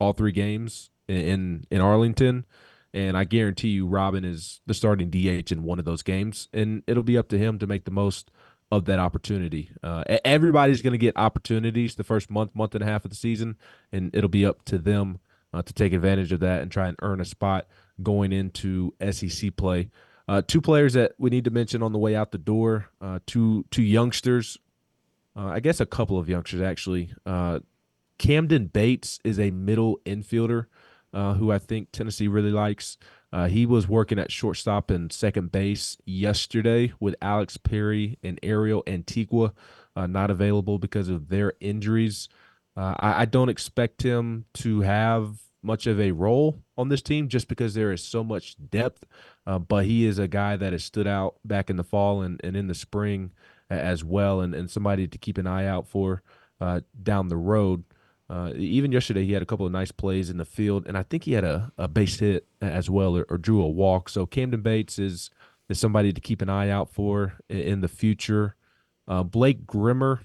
all 0.00 0.12
three 0.12 0.32
games 0.32 0.90
in 1.08 1.16
in, 1.16 1.64
in 1.70 1.80
Arlington. 1.80 2.44
And 2.94 3.16
I 3.16 3.24
guarantee 3.24 3.68
you, 3.68 3.86
Robin 3.86 4.24
is 4.24 4.60
the 4.66 4.74
starting 4.74 5.08
DH 5.10 5.50
in 5.50 5.62
one 5.62 5.78
of 5.78 5.84
those 5.84 6.02
games, 6.02 6.48
and 6.52 6.82
it'll 6.86 7.02
be 7.02 7.16
up 7.16 7.28
to 7.28 7.38
him 7.38 7.58
to 7.58 7.66
make 7.66 7.84
the 7.84 7.90
most 7.90 8.30
of 8.70 8.84
that 8.86 8.98
opportunity. 8.98 9.70
Uh, 9.82 10.04
everybody's 10.24 10.82
going 10.82 10.92
to 10.92 10.98
get 10.98 11.16
opportunities 11.16 11.94
the 11.94 12.04
first 12.04 12.30
month, 12.30 12.54
month 12.54 12.74
and 12.74 12.82
a 12.82 12.86
half 12.86 13.04
of 13.04 13.10
the 13.10 13.16
season, 13.16 13.56
and 13.92 14.14
it'll 14.14 14.30
be 14.30 14.46
up 14.46 14.64
to 14.64 14.78
them 14.78 15.20
uh, 15.52 15.62
to 15.62 15.72
take 15.72 15.92
advantage 15.92 16.32
of 16.32 16.40
that 16.40 16.62
and 16.62 16.70
try 16.70 16.88
and 16.88 16.96
earn 17.02 17.20
a 17.20 17.24
spot 17.24 17.66
going 18.02 18.32
into 18.32 18.94
SEC 19.10 19.56
play. 19.56 19.90
Uh, 20.28 20.40
two 20.46 20.60
players 20.60 20.94
that 20.94 21.12
we 21.18 21.30
need 21.30 21.44
to 21.44 21.50
mention 21.50 21.82
on 21.82 21.92
the 21.92 21.98
way 21.98 22.14
out 22.14 22.32
the 22.32 22.38
door. 22.38 22.88
Uh, 23.00 23.18
two 23.26 23.64
two 23.70 23.82
youngsters. 23.82 24.56
Uh, 25.36 25.46
I 25.46 25.60
guess 25.60 25.80
a 25.80 25.86
couple 25.86 26.18
of 26.18 26.28
youngsters 26.28 26.62
actually. 26.62 27.12
Uh, 27.26 27.60
Camden 28.18 28.66
Bates 28.66 29.18
is 29.24 29.38
a 29.38 29.50
middle 29.50 29.98
infielder 30.06 30.66
uh, 31.12 31.34
who 31.34 31.52
I 31.52 31.58
think 31.58 31.88
Tennessee 31.92 32.28
really 32.28 32.52
likes. 32.52 32.96
Uh, 33.32 33.48
he 33.48 33.64
was 33.64 33.88
working 33.88 34.18
at 34.18 34.30
shortstop 34.30 34.90
and 34.90 35.12
second 35.12 35.52
base 35.52 35.96
yesterday 36.04 36.92
with 37.00 37.14
Alex 37.22 37.56
Perry 37.56 38.18
and 38.22 38.38
Ariel 38.42 38.82
Antigua 38.86 39.52
uh, 39.96 40.06
not 40.06 40.30
available 40.30 40.78
because 40.78 41.08
of 41.08 41.28
their 41.28 41.54
injuries. 41.60 42.28
Uh, 42.76 42.94
I, 42.98 43.22
I 43.22 43.24
don't 43.24 43.48
expect 43.48 44.02
him 44.02 44.46
to 44.54 44.80
have 44.80 45.36
much 45.62 45.86
of 45.86 46.00
a 46.00 46.12
role 46.12 46.62
on 46.76 46.88
this 46.88 47.02
team 47.02 47.28
just 47.28 47.48
because 47.48 47.74
there 47.74 47.92
is 47.92 48.02
so 48.02 48.24
much 48.24 48.56
depth. 48.70 49.04
Uh, 49.46 49.58
but 49.58 49.84
he 49.84 50.06
is 50.06 50.18
a 50.18 50.28
guy 50.28 50.56
that 50.56 50.72
has 50.72 50.84
stood 50.84 51.06
out 51.06 51.36
back 51.44 51.70
in 51.70 51.76
the 51.76 51.84
fall 51.84 52.22
and, 52.22 52.40
and 52.42 52.56
in 52.56 52.68
the 52.68 52.74
spring 52.74 53.32
as 53.70 54.04
well, 54.04 54.40
and, 54.40 54.54
and 54.54 54.70
somebody 54.70 55.08
to 55.08 55.18
keep 55.18 55.38
an 55.38 55.46
eye 55.46 55.66
out 55.66 55.86
for 55.86 56.22
uh, 56.60 56.80
down 57.02 57.28
the 57.28 57.36
road. 57.36 57.84
Uh, 58.30 58.52
even 58.56 58.92
yesterday, 58.92 59.24
he 59.24 59.32
had 59.32 59.42
a 59.42 59.46
couple 59.46 59.66
of 59.66 59.72
nice 59.72 59.92
plays 59.92 60.30
in 60.30 60.38
the 60.38 60.44
field, 60.44 60.86
and 60.86 60.96
I 60.96 61.02
think 61.02 61.24
he 61.24 61.32
had 61.32 61.44
a, 61.44 61.72
a 61.76 61.86
base 61.88 62.18
hit 62.18 62.46
as 62.60 62.88
well, 62.88 63.16
or, 63.16 63.26
or 63.28 63.36
drew 63.36 63.62
a 63.62 63.68
walk. 63.68 64.08
So 64.08 64.26
Camden 64.26 64.62
Bates 64.62 64.98
is 64.98 65.30
is 65.68 65.78
somebody 65.78 66.12
to 66.12 66.20
keep 66.20 66.42
an 66.42 66.48
eye 66.48 66.68
out 66.68 66.90
for 66.90 67.34
in 67.48 67.80
the 67.80 67.88
future. 67.88 68.56
Uh, 69.06 69.22
Blake 69.22 69.66
Grimmer 69.66 70.22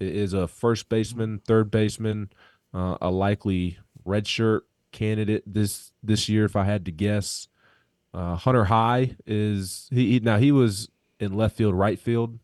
is 0.00 0.32
a 0.32 0.48
first 0.48 0.88
baseman, 0.88 1.40
third 1.46 1.70
baseman, 1.70 2.30
uh, 2.74 2.96
a 3.00 3.10
likely 3.10 3.78
redshirt 4.06 4.62
candidate 4.90 5.42
this 5.46 5.92
this 6.02 6.28
year, 6.28 6.44
if 6.44 6.56
I 6.56 6.64
had 6.64 6.84
to 6.86 6.92
guess. 6.92 7.48
Uh, 8.14 8.36
Hunter 8.36 8.64
High 8.64 9.16
is 9.26 9.88
he, 9.90 10.12
he 10.12 10.20
now 10.20 10.38
he 10.38 10.52
was 10.52 10.88
in 11.18 11.32
left 11.34 11.56
field, 11.56 11.74
right 11.74 11.98
field 11.98 12.38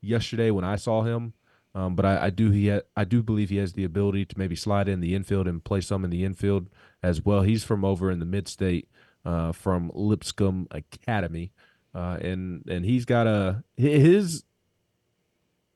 yesterday 0.00 0.50
when 0.50 0.64
I 0.64 0.76
saw 0.76 1.02
him. 1.02 1.32
Um, 1.76 1.94
but 1.94 2.06
I, 2.06 2.26
I 2.26 2.30
do 2.30 2.50
he 2.52 2.70
ha- 2.70 2.86
I 2.96 3.04
do 3.04 3.22
believe 3.22 3.50
he 3.50 3.58
has 3.58 3.74
the 3.74 3.84
ability 3.84 4.24
to 4.24 4.38
maybe 4.38 4.56
slide 4.56 4.88
in 4.88 5.00
the 5.00 5.14
infield 5.14 5.46
and 5.46 5.62
play 5.62 5.82
some 5.82 6.04
in 6.04 6.10
the 6.10 6.24
infield 6.24 6.70
as 7.02 7.22
well. 7.22 7.42
He's 7.42 7.64
from 7.64 7.84
over 7.84 8.10
in 8.10 8.18
the 8.18 8.24
mid 8.24 8.48
state, 8.48 8.88
uh, 9.26 9.52
from 9.52 9.92
Lipscomb 9.94 10.68
Academy, 10.70 11.52
uh, 11.94 12.16
and 12.22 12.64
and 12.66 12.86
he's 12.86 13.04
got 13.04 13.26
a 13.26 13.62
his 13.76 14.44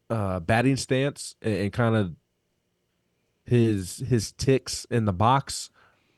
uh, 0.08 0.40
batting 0.40 0.76
stance 0.76 1.36
and, 1.42 1.54
and 1.54 1.72
kind 1.74 1.94
of 1.94 2.16
his 3.44 3.98
his 3.98 4.32
ticks 4.32 4.86
in 4.90 5.04
the 5.04 5.12
box 5.12 5.68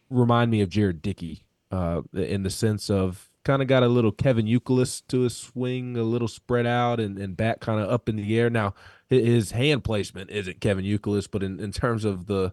remind 0.09 0.53
me 0.53 0.61
of 0.61 0.69
Jared 0.69 1.03
Dickey 1.03 1.43
uh, 1.73 2.03
in 2.15 2.45
the 2.45 2.51
sense 2.51 2.89
of 2.89 3.32
kind 3.45 3.63
of 3.63 3.69
got 3.69 3.83
a 3.83 3.89
little 3.89 4.13
Kevin 4.13 4.47
Youkilis 4.47 5.03
to 5.09 5.23
his 5.23 5.37
swing, 5.37 5.97
a 5.97 6.03
little 6.03 6.29
spread 6.29 6.67
out 6.67 7.01
and, 7.01 7.19
and 7.19 7.37
back 7.37 7.61
kind 7.61 7.81
of 7.81 7.91
up 7.91 8.09
in 8.09 8.17
the 8.17 8.39
air. 8.39 8.51
Now 8.51 8.75
his 9.09 9.51
hand 9.53 9.85
placement 9.85 10.31
isn't 10.31 10.61
Kevin 10.61 10.85
Youkilis, 10.85 11.29
but 11.31 11.43
in, 11.43 11.61
in 11.61 11.73
terms 11.73 12.05
of 12.05 12.27
the 12.27 12.53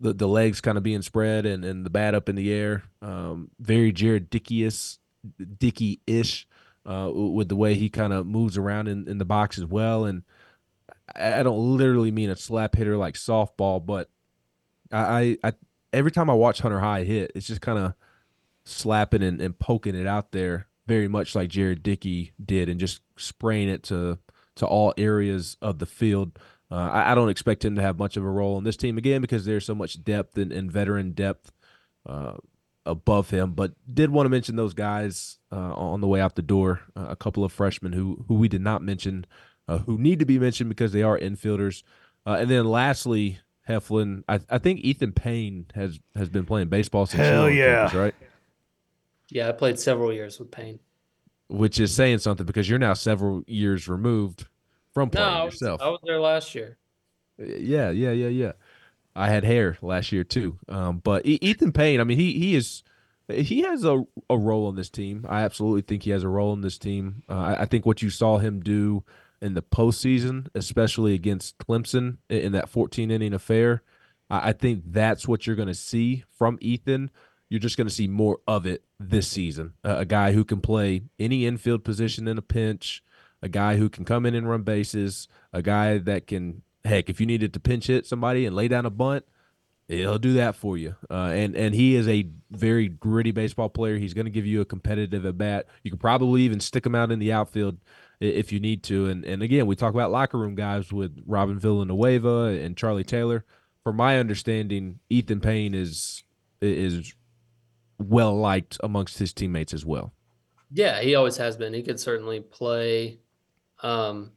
the, 0.00 0.12
the 0.12 0.26
legs 0.26 0.60
kind 0.60 0.76
of 0.76 0.82
being 0.82 1.02
spread 1.02 1.46
and, 1.46 1.64
and 1.64 1.86
the 1.86 1.90
bat 1.90 2.14
up 2.14 2.28
in 2.28 2.34
the 2.34 2.52
air, 2.52 2.82
um, 3.02 3.50
very 3.60 3.92
Jared 3.92 4.30
Dickey-ish, 4.30 4.98
Dickey-ish 5.58 6.48
uh, 6.84 7.08
with 7.14 7.48
the 7.48 7.54
way 7.54 7.74
he 7.74 7.88
kind 7.88 8.12
of 8.12 8.26
moves 8.26 8.58
around 8.58 8.88
in, 8.88 9.06
in 9.06 9.18
the 9.18 9.24
box 9.24 9.58
as 9.58 9.64
well. 9.64 10.04
And 10.04 10.24
I, 11.14 11.38
I 11.38 11.42
don't 11.44 11.76
literally 11.76 12.10
mean 12.10 12.30
a 12.30 12.36
slap 12.36 12.74
hitter 12.74 12.96
like 12.96 13.14
softball, 13.14 13.84
but 13.84 14.10
I, 14.90 15.36
I, 15.44 15.50
I 15.50 15.52
every 15.92 16.10
time 16.10 16.28
I 16.28 16.34
watch 16.34 16.60
Hunter 16.60 16.80
High 16.80 17.04
hit, 17.04 17.30
it's 17.36 17.46
just 17.46 17.60
kind 17.60 17.78
of 17.78 17.94
slapping 18.64 19.22
and, 19.22 19.40
and 19.40 19.58
poking 19.58 19.94
it 19.94 20.06
out 20.06 20.32
there, 20.32 20.68
very 20.86 21.08
much 21.08 21.34
like 21.34 21.48
Jared 21.48 21.82
Dickey 21.82 22.32
did, 22.42 22.68
and 22.68 22.80
just 22.80 23.00
spraying 23.16 23.68
it 23.68 23.82
to 23.84 24.18
to 24.56 24.66
all 24.66 24.92
areas 24.96 25.56
of 25.62 25.78
the 25.78 25.86
field. 25.86 26.38
Uh, 26.70 26.90
I, 26.90 27.12
I, 27.12 27.14
don't 27.14 27.28
expect 27.28 27.64
him 27.64 27.74
to 27.76 27.82
have 27.82 27.98
much 27.98 28.16
of 28.16 28.24
a 28.24 28.30
role 28.30 28.58
in 28.58 28.64
this 28.64 28.76
team 28.76 28.98
again 28.98 29.20
because 29.20 29.44
there's 29.44 29.64
so 29.64 29.74
much 29.74 30.02
depth 30.02 30.36
and, 30.38 30.52
and 30.52 30.70
veteran 30.70 31.12
depth 31.12 31.52
uh, 32.06 32.34
above 32.86 33.30
him. 33.30 33.52
But 33.52 33.72
did 33.92 34.10
want 34.10 34.26
to 34.26 34.30
mention 34.30 34.56
those 34.56 34.74
guys 34.74 35.38
uh, 35.50 35.74
on 35.74 36.00
the 36.00 36.06
way 36.06 36.20
out 36.20 36.34
the 36.34 36.42
door. 36.42 36.80
Uh, 36.96 37.06
a 37.08 37.16
couple 37.16 37.44
of 37.44 37.52
freshmen 37.52 37.92
who 37.92 38.24
who 38.28 38.34
we 38.34 38.48
did 38.48 38.62
not 38.62 38.82
mention, 38.82 39.26
uh, 39.68 39.78
who 39.78 39.98
need 39.98 40.18
to 40.18 40.26
be 40.26 40.38
mentioned 40.38 40.68
because 40.68 40.92
they 40.92 41.02
are 41.02 41.18
infielders. 41.18 41.82
Uh, 42.26 42.36
and 42.40 42.50
then 42.50 42.64
lastly, 42.66 43.40
Heflin. 43.68 44.24
I, 44.28 44.40
I 44.50 44.58
think 44.58 44.80
Ethan 44.80 45.12
Payne 45.12 45.66
has 45.74 45.98
has 46.16 46.28
been 46.28 46.46
playing 46.46 46.68
baseball 46.68 47.06
since 47.06 47.22
hell 47.22 47.50
yeah, 47.50 47.88
campus, 47.88 47.94
right? 47.94 48.14
Yeah, 49.32 49.48
I 49.48 49.52
played 49.52 49.78
several 49.78 50.12
years 50.12 50.38
with 50.38 50.50
Payne, 50.50 50.78
which 51.48 51.80
is 51.80 51.94
saying 51.94 52.18
something 52.18 52.44
because 52.44 52.68
you're 52.68 52.78
now 52.78 52.92
several 52.92 53.42
years 53.46 53.88
removed 53.88 54.46
from 54.92 55.08
playing 55.08 55.26
no, 55.26 55.40
I 55.40 55.44
was, 55.44 55.54
yourself. 55.54 55.80
I 55.80 55.88
was 55.88 56.00
there 56.04 56.20
last 56.20 56.54
year. 56.54 56.76
Yeah, 57.38 57.90
yeah, 57.90 58.12
yeah, 58.12 58.28
yeah. 58.28 58.52
I 59.16 59.28
had 59.30 59.42
hair 59.42 59.78
last 59.80 60.12
year 60.12 60.22
too. 60.22 60.58
Um, 60.68 60.98
but 60.98 61.24
Ethan 61.24 61.72
Payne, 61.72 61.98
I 61.98 62.04
mean, 62.04 62.18
he 62.18 62.38
he 62.38 62.54
is 62.54 62.82
he 63.30 63.62
has 63.62 63.84
a, 63.84 64.04
a 64.28 64.36
role 64.36 64.66
on 64.66 64.76
this 64.76 64.90
team. 64.90 65.24
I 65.26 65.44
absolutely 65.44 65.80
think 65.80 66.02
he 66.02 66.10
has 66.10 66.24
a 66.24 66.28
role 66.28 66.52
in 66.52 66.60
this 66.60 66.76
team. 66.76 67.22
Uh, 67.26 67.38
I, 67.38 67.62
I, 67.62 67.64
think 67.64 67.86
what 67.86 68.02
you 68.02 68.10
saw 68.10 68.36
him 68.36 68.60
do 68.60 69.02
in 69.40 69.54
the 69.54 69.62
postseason, 69.62 70.48
especially 70.54 71.14
against 71.14 71.56
Clemson 71.56 72.18
in, 72.28 72.38
in 72.38 72.52
that 72.52 72.68
14 72.68 73.10
inning 73.10 73.32
affair, 73.32 73.82
I, 74.28 74.50
I 74.50 74.52
think 74.52 74.82
that's 74.88 75.26
what 75.26 75.46
you're 75.46 75.56
going 75.56 75.68
to 75.68 75.74
see 75.74 76.24
from 76.36 76.58
Ethan. 76.60 77.10
You're 77.52 77.60
just 77.60 77.76
going 77.76 77.86
to 77.86 77.92
see 77.92 78.08
more 78.08 78.38
of 78.48 78.64
it 78.64 78.82
this 78.98 79.28
season. 79.28 79.74
Uh, 79.84 79.96
a 79.98 80.04
guy 80.06 80.32
who 80.32 80.42
can 80.42 80.62
play 80.62 81.02
any 81.18 81.44
infield 81.44 81.84
position 81.84 82.26
in 82.26 82.38
a 82.38 82.42
pinch, 82.42 83.02
a 83.42 83.48
guy 83.50 83.76
who 83.76 83.90
can 83.90 84.06
come 84.06 84.24
in 84.24 84.34
and 84.34 84.48
run 84.48 84.62
bases, 84.62 85.28
a 85.52 85.60
guy 85.60 85.98
that 85.98 86.26
can 86.26 86.62
heck, 86.82 87.10
if 87.10 87.20
you 87.20 87.26
needed 87.26 87.52
to 87.52 87.60
pinch 87.60 87.88
hit 87.88 88.06
somebody 88.06 88.46
and 88.46 88.56
lay 88.56 88.68
down 88.68 88.86
a 88.86 88.90
bunt, 88.90 89.26
he'll 89.86 90.18
do 90.18 90.32
that 90.32 90.56
for 90.56 90.78
you. 90.78 90.96
Uh, 91.10 91.30
and 91.34 91.54
and 91.54 91.74
he 91.74 91.94
is 91.94 92.08
a 92.08 92.26
very 92.50 92.88
gritty 92.88 93.32
baseball 93.32 93.68
player. 93.68 93.98
He's 93.98 94.14
going 94.14 94.24
to 94.24 94.30
give 94.30 94.46
you 94.46 94.62
a 94.62 94.64
competitive 94.64 95.26
at 95.26 95.36
bat. 95.36 95.66
You 95.82 95.90
can 95.90 95.98
probably 95.98 96.40
even 96.40 96.58
stick 96.58 96.86
him 96.86 96.94
out 96.94 97.12
in 97.12 97.18
the 97.18 97.34
outfield 97.34 97.76
if 98.18 98.50
you 98.50 98.60
need 98.60 98.82
to. 98.84 99.08
And 99.10 99.26
and 99.26 99.42
again, 99.42 99.66
we 99.66 99.76
talk 99.76 99.92
about 99.92 100.10
locker 100.10 100.38
room 100.38 100.54
guys 100.54 100.90
with 100.90 101.22
Robin 101.26 101.58
Villanueva 101.58 102.58
and 102.62 102.78
Charlie 102.78 103.04
Taylor. 103.04 103.44
From 103.84 103.96
my 103.96 104.18
understanding, 104.18 105.00
Ethan 105.10 105.40
Payne 105.42 105.74
is 105.74 106.24
is 106.62 107.12
well 108.08 108.36
liked 108.36 108.78
amongst 108.82 109.18
his 109.18 109.32
teammates 109.32 109.74
as 109.74 109.84
well. 109.84 110.12
Yeah, 110.70 111.00
he 111.00 111.14
always 111.14 111.36
has 111.36 111.56
been. 111.56 111.74
He 111.74 111.82
could 111.82 112.00
certainly 112.00 112.40
play. 112.40 113.18
Um, 113.82 114.32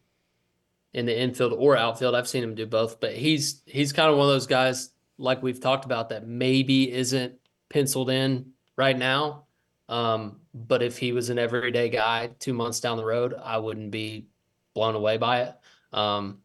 in 0.95 1.05
the 1.05 1.19
infield 1.19 1.51
or 1.51 1.75
outfield. 1.75 2.15
I've 2.15 2.27
seen 2.27 2.41
him 2.41 2.55
do 2.55 2.65
both, 2.65 3.01
but 3.01 3.13
he's 3.13 3.61
he's 3.65 3.91
kind 3.91 4.09
of 4.09 4.17
one 4.17 4.27
of 4.27 4.33
those 4.33 4.47
guys 4.47 4.91
like 5.17 5.43
we've 5.43 5.59
talked 5.59 5.83
about 5.83 6.09
that 6.09 6.25
maybe 6.25 6.91
isn't 6.91 7.33
penciled 7.67 8.09
in 8.09 8.53
right 8.77 8.97
now. 8.97 9.43
Um, 9.89 10.39
but 10.53 10.81
if 10.81 10.97
he 10.97 11.11
was 11.11 11.29
an 11.29 11.37
everyday 11.37 11.89
guy 11.89 12.29
two 12.39 12.53
months 12.53 12.79
down 12.79 12.95
the 12.95 13.03
road, 13.03 13.33
I 13.33 13.57
wouldn't 13.57 13.91
be 13.91 14.27
blown 14.73 14.95
away 14.95 15.17
by 15.17 15.41
it. 15.41 15.55
Um, 15.91 16.39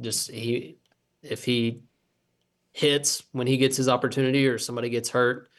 just 0.00 0.28
he 0.28 0.78
if 1.22 1.44
he 1.44 1.82
hits 2.72 3.22
when 3.30 3.46
he 3.46 3.58
gets 3.58 3.76
his 3.76 3.88
opportunity 3.88 4.48
or 4.48 4.58
somebody 4.58 4.90
gets 4.90 5.08
hurt, 5.08 5.50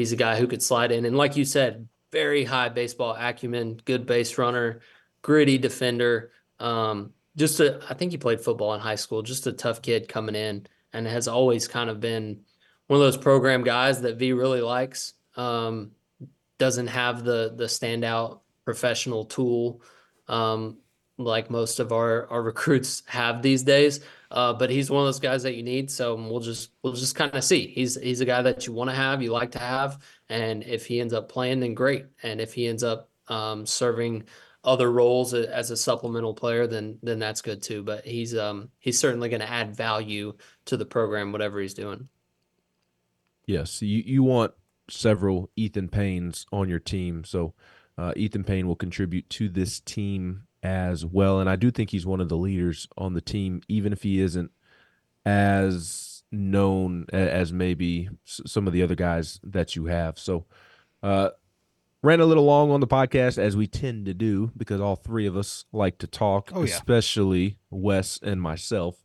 he's 0.00 0.12
a 0.12 0.16
guy 0.16 0.36
who 0.36 0.46
could 0.46 0.62
slide 0.62 0.92
in. 0.92 1.04
And 1.04 1.16
like 1.16 1.36
you 1.36 1.44
said, 1.44 1.88
very 2.10 2.44
high 2.44 2.68
baseball 2.68 3.16
acumen, 3.18 3.80
good 3.84 4.06
base 4.06 4.36
runner, 4.38 4.80
gritty 5.22 5.58
defender. 5.58 6.32
Um, 6.58 7.12
just 7.36 7.60
a, 7.60 7.80
I 7.88 7.94
think 7.94 8.10
he 8.10 8.18
played 8.18 8.40
football 8.40 8.74
in 8.74 8.80
high 8.80 8.96
school, 8.96 9.22
just 9.22 9.46
a 9.46 9.52
tough 9.52 9.82
kid 9.82 10.08
coming 10.08 10.34
in 10.34 10.66
and 10.92 11.06
has 11.06 11.28
always 11.28 11.68
kind 11.68 11.88
of 11.88 12.00
been 12.00 12.40
one 12.88 13.00
of 13.00 13.06
those 13.06 13.16
program 13.16 13.62
guys 13.62 14.02
that 14.02 14.16
V 14.16 14.32
really 14.32 14.60
likes. 14.60 15.14
Um, 15.36 15.92
doesn't 16.58 16.88
have 16.88 17.24
the 17.24 17.54
the 17.56 17.64
standout 17.64 18.40
professional 18.64 19.24
tool 19.24 19.80
um, 20.28 20.78
like 21.18 21.50
most 21.50 21.80
of 21.80 21.92
our 21.92 22.26
our 22.28 22.42
recruits 22.50 23.02
have 23.06 23.42
these 23.42 23.62
days. 23.62 24.00
Uh, 24.30 24.52
but 24.52 24.70
he's 24.70 24.90
one 24.90 25.00
of 25.00 25.06
those 25.06 25.18
guys 25.18 25.42
that 25.42 25.56
you 25.56 25.62
need. 25.62 25.90
So 25.90 26.14
we'll 26.14 26.40
just 26.40 26.70
we'll 26.82 26.92
just 26.92 27.16
kind 27.16 27.34
of 27.34 27.42
see. 27.42 27.66
He's 27.66 28.00
he's 28.00 28.20
a 28.20 28.24
guy 28.24 28.42
that 28.42 28.66
you 28.66 28.72
want 28.72 28.90
to 28.90 28.96
have, 28.96 29.22
you 29.22 29.32
like 29.32 29.52
to 29.52 29.58
have, 29.58 29.98
and 30.28 30.62
if 30.62 30.86
he 30.86 31.00
ends 31.00 31.12
up 31.12 31.28
playing, 31.28 31.60
then 31.60 31.74
great. 31.74 32.06
And 32.22 32.40
if 32.40 32.54
he 32.54 32.68
ends 32.68 32.84
up 32.84 33.10
um, 33.28 33.66
serving 33.66 34.24
other 34.62 34.92
roles 34.92 35.32
as 35.32 35.70
a 35.70 35.76
supplemental 35.76 36.34
player, 36.34 36.66
then 36.66 36.98
then 37.02 37.18
that's 37.18 37.42
good 37.42 37.62
too. 37.62 37.82
But 37.82 38.04
he's 38.04 38.36
um 38.36 38.70
he's 38.78 38.98
certainly 38.98 39.28
going 39.28 39.40
to 39.40 39.50
add 39.50 39.74
value 39.74 40.34
to 40.66 40.76
the 40.76 40.86
program, 40.86 41.32
whatever 41.32 41.60
he's 41.60 41.74
doing. 41.74 42.08
Yes, 43.46 43.82
you 43.82 44.02
you 44.04 44.22
want 44.22 44.52
several 44.88 45.50
Ethan 45.56 45.88
Paynes 45.88 46.44
on 46.52 46.68
your 46.68 46.78
team, 46.78 47.24
so 47.24 47.54
uh, 47.96 48.12
Ethan 48.16 48.44
Payne 48.44 48.66
will 48.66 48.76
contribute 48.76 49.28
to 49.30 49.48
this 49.48 49.80
team 49.80 50.44
as 50.62 51.04
well, 51.04 51.40
and 51.40 51.48
I 51.48 51.56
do 51.56 51.70
think 51.70 51.90
he's 51.90 52.06
one 52.06 52.20
of 52.20 52.28
the 52.28 52.36
leaders 52.36 52.88
on 52.96 53.14
the 53.14 53.20
team, 53.20 53.62
even 53.68 53.92
if 53.92 54.02
he 54.02 54.20
isn't 54.20 54.50
as 55.24 56.22
known 56.32 57.06
as 57.12 57.52
maybe 57.52 58.08
some 58.24 58.66
of 58.66 58.72
the 58.72 58.82
other 58.82 58.94
guys 58.94 59.40
that 59.42 59.76
you 59.76 59.86
have. 59.86 60.18
So. 60.18 60.46
Uh, 61.02 61.30
ran 62.02 62.20
a 62.20 62.24
little 62.24 62.44
long 62.44 62.70
on 62.70 62.80
the 62.80 62.86
podcast 62.86 63.38
as 63.38 63.56
we 63.56 63.66
tend 63.66 64.06
to 64.06 64.14
do 64.14 64.50
because 64.56 64.80
all 64.80 64.96
three 64.96 65.26
of 65.26 65.36
us 65.36 65.64
like 65.72 65.98
to 65.98 66.06
talk, 66.06 66.50
oh, 66.54 66.62
yeah. 66.62 66.74
especially 66.74 67.58
Wes 67.70 68.18
and 68.22 68.40
myself. 68.40 69.04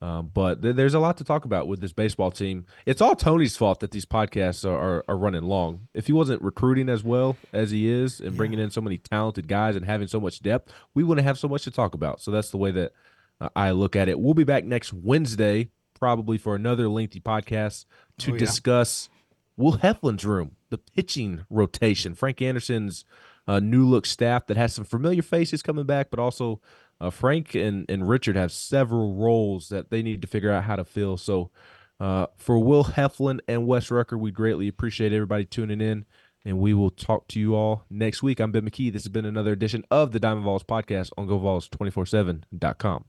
Um, 0.00 0.30
but 0.32 0.62
th- 0.62 0.76
there's 0.76 0.94
a 0.94 1.00
lot 1.00 1.16
to 1.16 1.24
talk 1.24 1.44
about 1.44 1.66
with 1.66 1.80
this 1.80 1.92
baseball 1.92 2.30
team. 2.30 2.66
It's 2.86 3.00
all 3.00 3.16
Tony's 3.16 3.56
fault 3.56 3.80
that 3.80 3.90
these 3.90 4.06
podcasts 4.06 4.64
are, 4.64 4.78
are, 4.78 5.04
are 5.08 5.18
running 5.18 5.42
long. 5.42 5.88
If 5.92 6.06
he 6.06 6.12
wasn't 6.12 6.40
recruiting 6.42 6.88
as 6.88 7.02
well 7.02 7.36
as 7.52 7.72
he 7.72 7.88
is 7.88 8.20
and 8.20 8.32
yeah. 8.32 8.36
bringing 8.36 8.60
in 8.60 8.70
so 8.70 8.80
many 8.80 8.98
talented 8.98 9.48
guys 9.48 9.74
and 9.74 9.84
having 9.84 10.06
so 10.06 10.20
much 10.20 10.40
depth, 10.40 10.72
we 10.94 11.02
wouldn't 11.02 11.26
have 11.26 11.38
so 11.38 11.48
much 11.48 11.64
to 11.64 11.72
talk 11.72 11.94
about. 11.94 12.20
So 12.20 12.30
that's 12.30 12.50
the 12.50 12.58
way 12.58 12.70
that 12.70 12.92
uh, 13.40 13.48
I 13.56 13.72
look 13.72 13.96
at 13.96 14.08
it. 14.08 14.20
We'll 14.20 14.34
be 14.34 14.44
back 14.44 14.64
next 14.64 14.92
Wednesday, 14.92 15.70
probably 15.94 16.38
for 16.38 16.54
another 16.54 16.88
lengthy 16.88 17.20
podcast 17.20 17.84
to 18.18 18.30
oh, 18.30 18.34
yeah. 18.34 18.38
discuss 18.38 19.08
Will 19.56 19.78
Heflin's 19.78 20.24
room, 20.24 20.52
the 20.70 20.78
pitching 20.78 21.44
rotation, 21.50 22.14
Frank 22.14 22.40
Anderson's 22.40 23.04
uh, 23.48 23.58
new 23.58 23.84
look 23.84 24.06
staff 24.06 24.46
that 24.46 24.56
has 24.56 24.74
some 24.74 24.84
familiar 24.84 25.22
faces 25.22 25.62
coming 25.62 25.86
back, 25.86 26.10
but 26.10 26.20
also 26.20 26.60
uh, 27.00 27.10
Frank 27.10 27.54
and, 27.54 27.86
and 27.88 28.08
Richard 28.08 28.36
have 28.36 28.52
several 28.52 29.14
roles 29.14 29.68
that 29.68 29.90
they 29.90 30.02
need 30.02 30.22
to 30.22 30.28
figure 30.28 30.50
out 30.50 30.64
how 30.64 30.76
to 30.76 30.84
fill. 30.84 31.16
So 31.16 31.50
uh, 32.00 32.26
for 32.36 32.58
Will 32.58 32.84
Heflin 32.84 33.40
and 33.48 33.66
Wes 33.66 33.90
Rucker, 33.90 34.18
we 34.18 34.30
greatly 34.30 34.68
appreciate 34.68 35.12
everybody 35.12 35.44
tuning 35.44 35.80
in, 35.80 36.06
and 36.44 36.58
we 36.58 36.74
will 36.74 36.90
talk 36.90 37.28
to 37.28 37.40
you 37.40 37.54
all 37.54 37.84
next 37.90 38.22
week. 38.22 38.40
I'm 38.40 38.52
Ben 38.52 38.68
McKee. 38.68 38.92
This 38.92 39.04
has 39.04 39.12
been 39.12 39.24
another 39.24 39.52
edition 39.52 39.84
of 39.90 40.12
the 40.12 40.20
Diamond 40.20 40.44
Vols 40.44 40.64
podcast 40.64 41.10
on 41.16 41.26
GoVols247.com. 41.26 43.04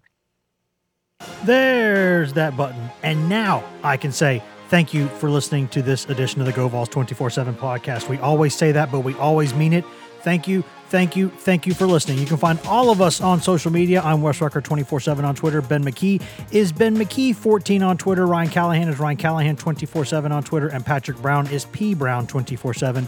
There's 1.43 2.33
that 2.33 2.55
button. 2.55 2.89
And 3.03 3.27
now 3.27 3.63
I 3.83 3.97
can 3.97 4.11
say, 4.11 4.41
Thank 4.69 4.93
you 4.93 5.07
for 5.07 5.31
listening 5.31 5.67
to 5.69 5.81
this 5.81 6.05
edition 6.05 6.41
of 6.41 6.45
the 6.45 6.53
Go 6.53 6.67
Vols 6.67 6.89
24 6.89 7.31
7 7.31 7.55
podcast. 7.55 8.07
We 8.07 8.19
always 8.19 8.53
say 8.53 8.71
that, 8.71 8.91
but 8.91 8.99
we 8.99 9.15
always 9.15 9.55
mean 9.55 9.73
it. 9.73 9.83
Thank 10.21 10.47
you, 10.47 10.63
thank 10.89 11.15
you, 11.15 11.29
thank 11.29 11.65
you 11.65 11.73
for 11.73 11.87
listening. 11.87 12.17
You 12.17 12.25
can 12.25 12.37
find 12.37 12.59
all 12.65 12.89
of 12.89 13.01
us 13.01 13.21
on 13.21 13.41
social 13.41 13.71
media. 13.71 14.01
I'm 14.01 14.21
Wes 14.21 14.41
Rucker 14.41 14.61
24 14.61 14.99
7 14.99 15.25
on 15.25 15.35
Twitter. 15.35 15.61
Ben 15.61 15.83
McKee 15.83 16.21
is 16.51 16.71
Ben 16.71 16.97
McKee 16.97 17.35
14 17.35 17.83
on 17.83 17.97
Twitter. 17.97 18.27
Ryan 18.27 18.49
Callahan 18.49 18.89
is 18.89 18.99
Ryan 18.99 19.17
Callahan 19.17 19.55
24 19.55 20.05
7 20.05 20.31
on 20.31 20.43
Twitter. 20.43 20.67
And 20.67 20.85
Patrick 20.85 21.17
Brown 21.17 21.47
is 21.47 21.65
P 21.65 21.93
Brown 21.93 22.27
24 22.27 22.73
7 22.73 23.07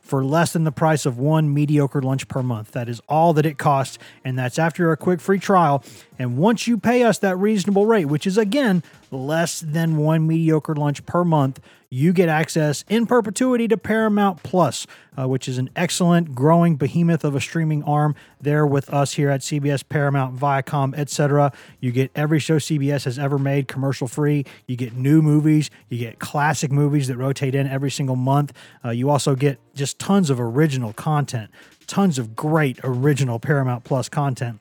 for 0.11 0.25
less 0.25 0.51
than 0.51 0.65
the 0.65 0.73
price 0.73 1.05
of 1.05 1.17
one 1.17 1.53
mediocre 1.53 2.01
lunch 2.01 2.27
per 2.27 2.43
month. 2.43 2.71
That 2.71 2.89
is 2.89 2.99
all 3.07 3.31
that 3.31 3.45
it 3.45 3.57
costs, 3.57 3.97
and 4.25 4.37
that's 4.37 4.59
after 4.59 4.91
a 4.91 4.97
quick 4.97 5.21
free 5.21 5.39
trial. 5.39 5.85
And 6.19 6.37
once 6.37 6.67
you 6.67 6.77
pay 6.77 7.03
us 7.03 7.17
that 7.19 7.37
reasonable 7.37 7.85
rate, 7.85 8.05
which 8.05 8.27
is 8.27 8.37
again 8.37 8.83
less 9.09 9.61
than 9.61 9.95
one 9.95 10.27
mediocre 10.27 10.75
lunch 10.75 11.05
per 11.05 11.23
month, 11.23 11.61
you 11.93 12.13
get 12.13 12.29
access 12.29 12.85
in 12.87 13.05
perpetuity 13.05 13.67
to 13.67 13.77
Paramount 13.77 14.43
Plus, 14.43 14.87
uh, 15.19 15.27
which 15.27 15.49
is 15.49 15.57
an 15.57 15.69
excellent 15.75 16.33
growing 16.33 16.77
behemoth 16.77 17.25
of 17.25 17.35
a 17.35 17.41
streaming 17.41 17.83
arm 17.83 18.15
there 18.39 18.65
with 18.65 18.89
us 18.93 19.13
here 19.13 19.29
at 19.29 19.41
CBS, 19.41 19.83
Paramount, 19.87 20.37
Viacom, 20.37 20.97
etc. 20.97 21.51
You 21.81 21.91
get 21.91 22.09
every 22.15 22.39
show 22.39 22.59
CBS 22.59 23.03
has 23.03 23.19
ever 23.19 23.37
made 23.37 23.67
commercial 23.67 24.07
free. 24.07 24.45
You 24.67 24.77
get 24.77 24.93
new 24.93 25.21
movies. 25.21 25.69
You 25.89 25.97
get 25.97 26.19
classic 26.19 26.71
movies 26.71 27.09
that 27.09 27.17
rotate 27.17 27.55
in 27.55 27.67
every 27.67 27.91
single 27.91 28.15
month. 28.15 28.53
Uh, 28.85 28.91
you 28.91 29.09
also 29.09 29.35
get 29.35 29.59
just 29.75 29.99
tons 30.01 30.31
of 30.31 30.41
original 30.41 30.93
content, 30.93 31.51
tons 31.85 32.17
of 32.17 32.35
great 32.35 32.79
original 32.83 33.37
Paramount 33.37 33.83
Plus 33.83 34.09
content. 34.09 34.59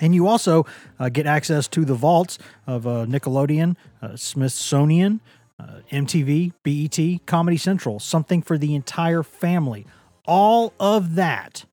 And 0.00 0.16
you 0.16 0.26
also 0.26 0.66
uh, 0.98 1.10
get 1.10 1.26
access 1.26 1.68
to 1.68 1.84
the 1.84 1.94
vaults 1.94 2.40
of 2.66 2.84
uh, 2.84 3.06
Nickelodeon, 3.06 3.76
uh, 4.02 4.16
Smithsonian, 4.16 5.20
uh, 5.60 5.78
MTV, 5.92 6.52
BET, 6.64 7.24
Comedy 7.24 7.56
Central, 7.56 8.00
something 8.00 8.42
for 8.42 8.58
the 8.58 8.74
entire 8.74 9.22
family. 9.22 9.86
All 10.26 10.72
of 10.80 11.14
that, 11.14 11.64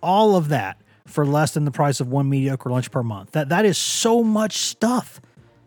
all 0.00 0.36
of 0.36 0.48
that 0.50 0.80
for 1.04 1.26
less 1.26 1.54
than 1.54 1.64
the 1.64 1.72
price 1.72 1.98
of 1.98 2.06
one 2.06 2.30
mediocre 2.30 2.70
lunch 2.70 2.92
per 2.92 3.02
month. 3.02 3.32
That 3.32 3.48
that 3.48 3.64
is 3.64 3.76
so 3.76 4.22
much 4.22 4.58
stuff. 4.58 5.20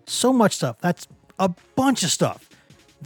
So 0.07 0.31
much 0.31 0.56
stuff. 0.56 0.77
That's 0.80 1.06
a 1.38 1.49
bunch 1.76 2.03
of 2.03 2.11
stuff. 2.11 2.48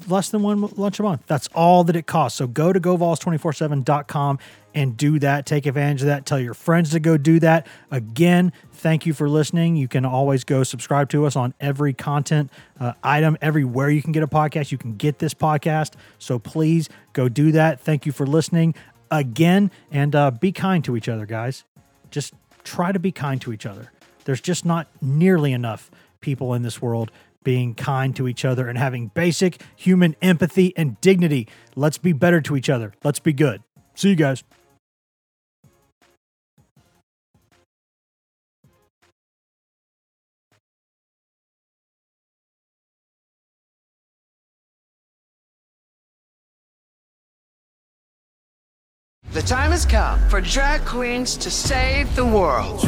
Less 0.08 0.30
than 0.30 0.44
one 0.44 0.62
lunch 0.62 1.00
a 1.00 1.04
month. 1.04 1.24
That's 1.26 1.48
all 1.56 1.84
that 1.86 1.96
it 1.96 2.06
costs. 2.06 2.38
So 2.38 2.48
go 2.48 2.74
to 2.74 2.80
govols247.com 2.80 4.40
and 4.74 4.98
do 4.98 5.20
that. 5.20 5.46
Take 5.46 5.66
advantage 5.66 6.02
of 6.02 6.08
that. 6.08 6.26
Tell 6.26 6.40
your 6.40 6.54
friends 6.54 6.92
to 6.92 7.00
go 7.00 7.18
do 7.18 7.40
that. 7.40 7.66
Again, 7.90 8.52
thank 8.74 9.06
you 9.06 9.14
for 9.14 9.30
listening. 9.30 9.78
You 9.78 9.88
can 9.88 10.06
always 10.06 10.44
go 10.44 10.64
subscribe 10.64 11.10
to 11.10 11.26
us 11.26 11.36
on 11.36 11.54
every 11.60 11.94
content 11.94 12.52
uh, 12.80 12.94
item, 13.02 13.38
everywhere 13.42 13.90
you 13.90 14.02
can 14.02 14.12
get 14.12 14.22
a 14.22 14.28
podcast. 14.28 14.72
You 14.72 14.78
can 14.78 14.96
get 14.98 15.20
this 15.20 15.34
podcast. 15.34 15.94
So 16.20 16.38
please 16.38 16.90
go 17.14 17.30
do 17.30 17.54
that. 17.54 17.80
Thank 17.80 18.06
you 18.06 18.12
for 18.12 18.28
listening 18.28 18.76
again 19.10 19.72
and 19.92 20.14
uh, 20.14 20.32
be 20.32 20.52
kind 20.52 20.84
to 20.84 20.98
each 20.98 21.08
other, 21.08 21.26
guys. 21.26 21.64
Just 22.12 22.34
try 22.64 22.92
to 22.92 23.00
be 23.00 23.12
kind 23.12 23.40
to 23.42 23.54
each 23.54 23.66
other. 23.66 23.92
There's 24.26 24.42
just 24.42 24.66
not 24.66 24.88
nearly 25.02 25.54
enough 25.54 25.90
people 26.20 26.54
in 26.54 26.64
this 26.64 26.82
world 26.82 27.12
being 27.46 27.74
kind 27.74 28.14
to 28.18 28.28
each 28.28 28.44
other 28.44 28.68
and 28.68 28.78
having 28.78 29.08
basic 29.08 29.62
human 29.78 30.18
empathy 30.22 30.76
and 30.76 31.00
dignity. 31.00 31.48
Let's 31.78 31.98
be 31.98 32.12
better 32.12 32.42
to 32.42 32.58
each 32.58 32.70
other. 32.70 32.94
Let's 33.06 33.20
be 33.20 33.32
good. 33.32 33.64
See 33.94 34.10
you 34.10 34.18
guys. 34.18 34.44
The 49.36 49.42
time 49.42 49.72
has 49.72 49.86
come 49.86 50.18
for 50.30 50.40
drag 50.40 50.86
queens 50.86 51.36
to 51.38 51.52
save 51.52 52.16
the 52.16 52.26
world. 52.26 52.88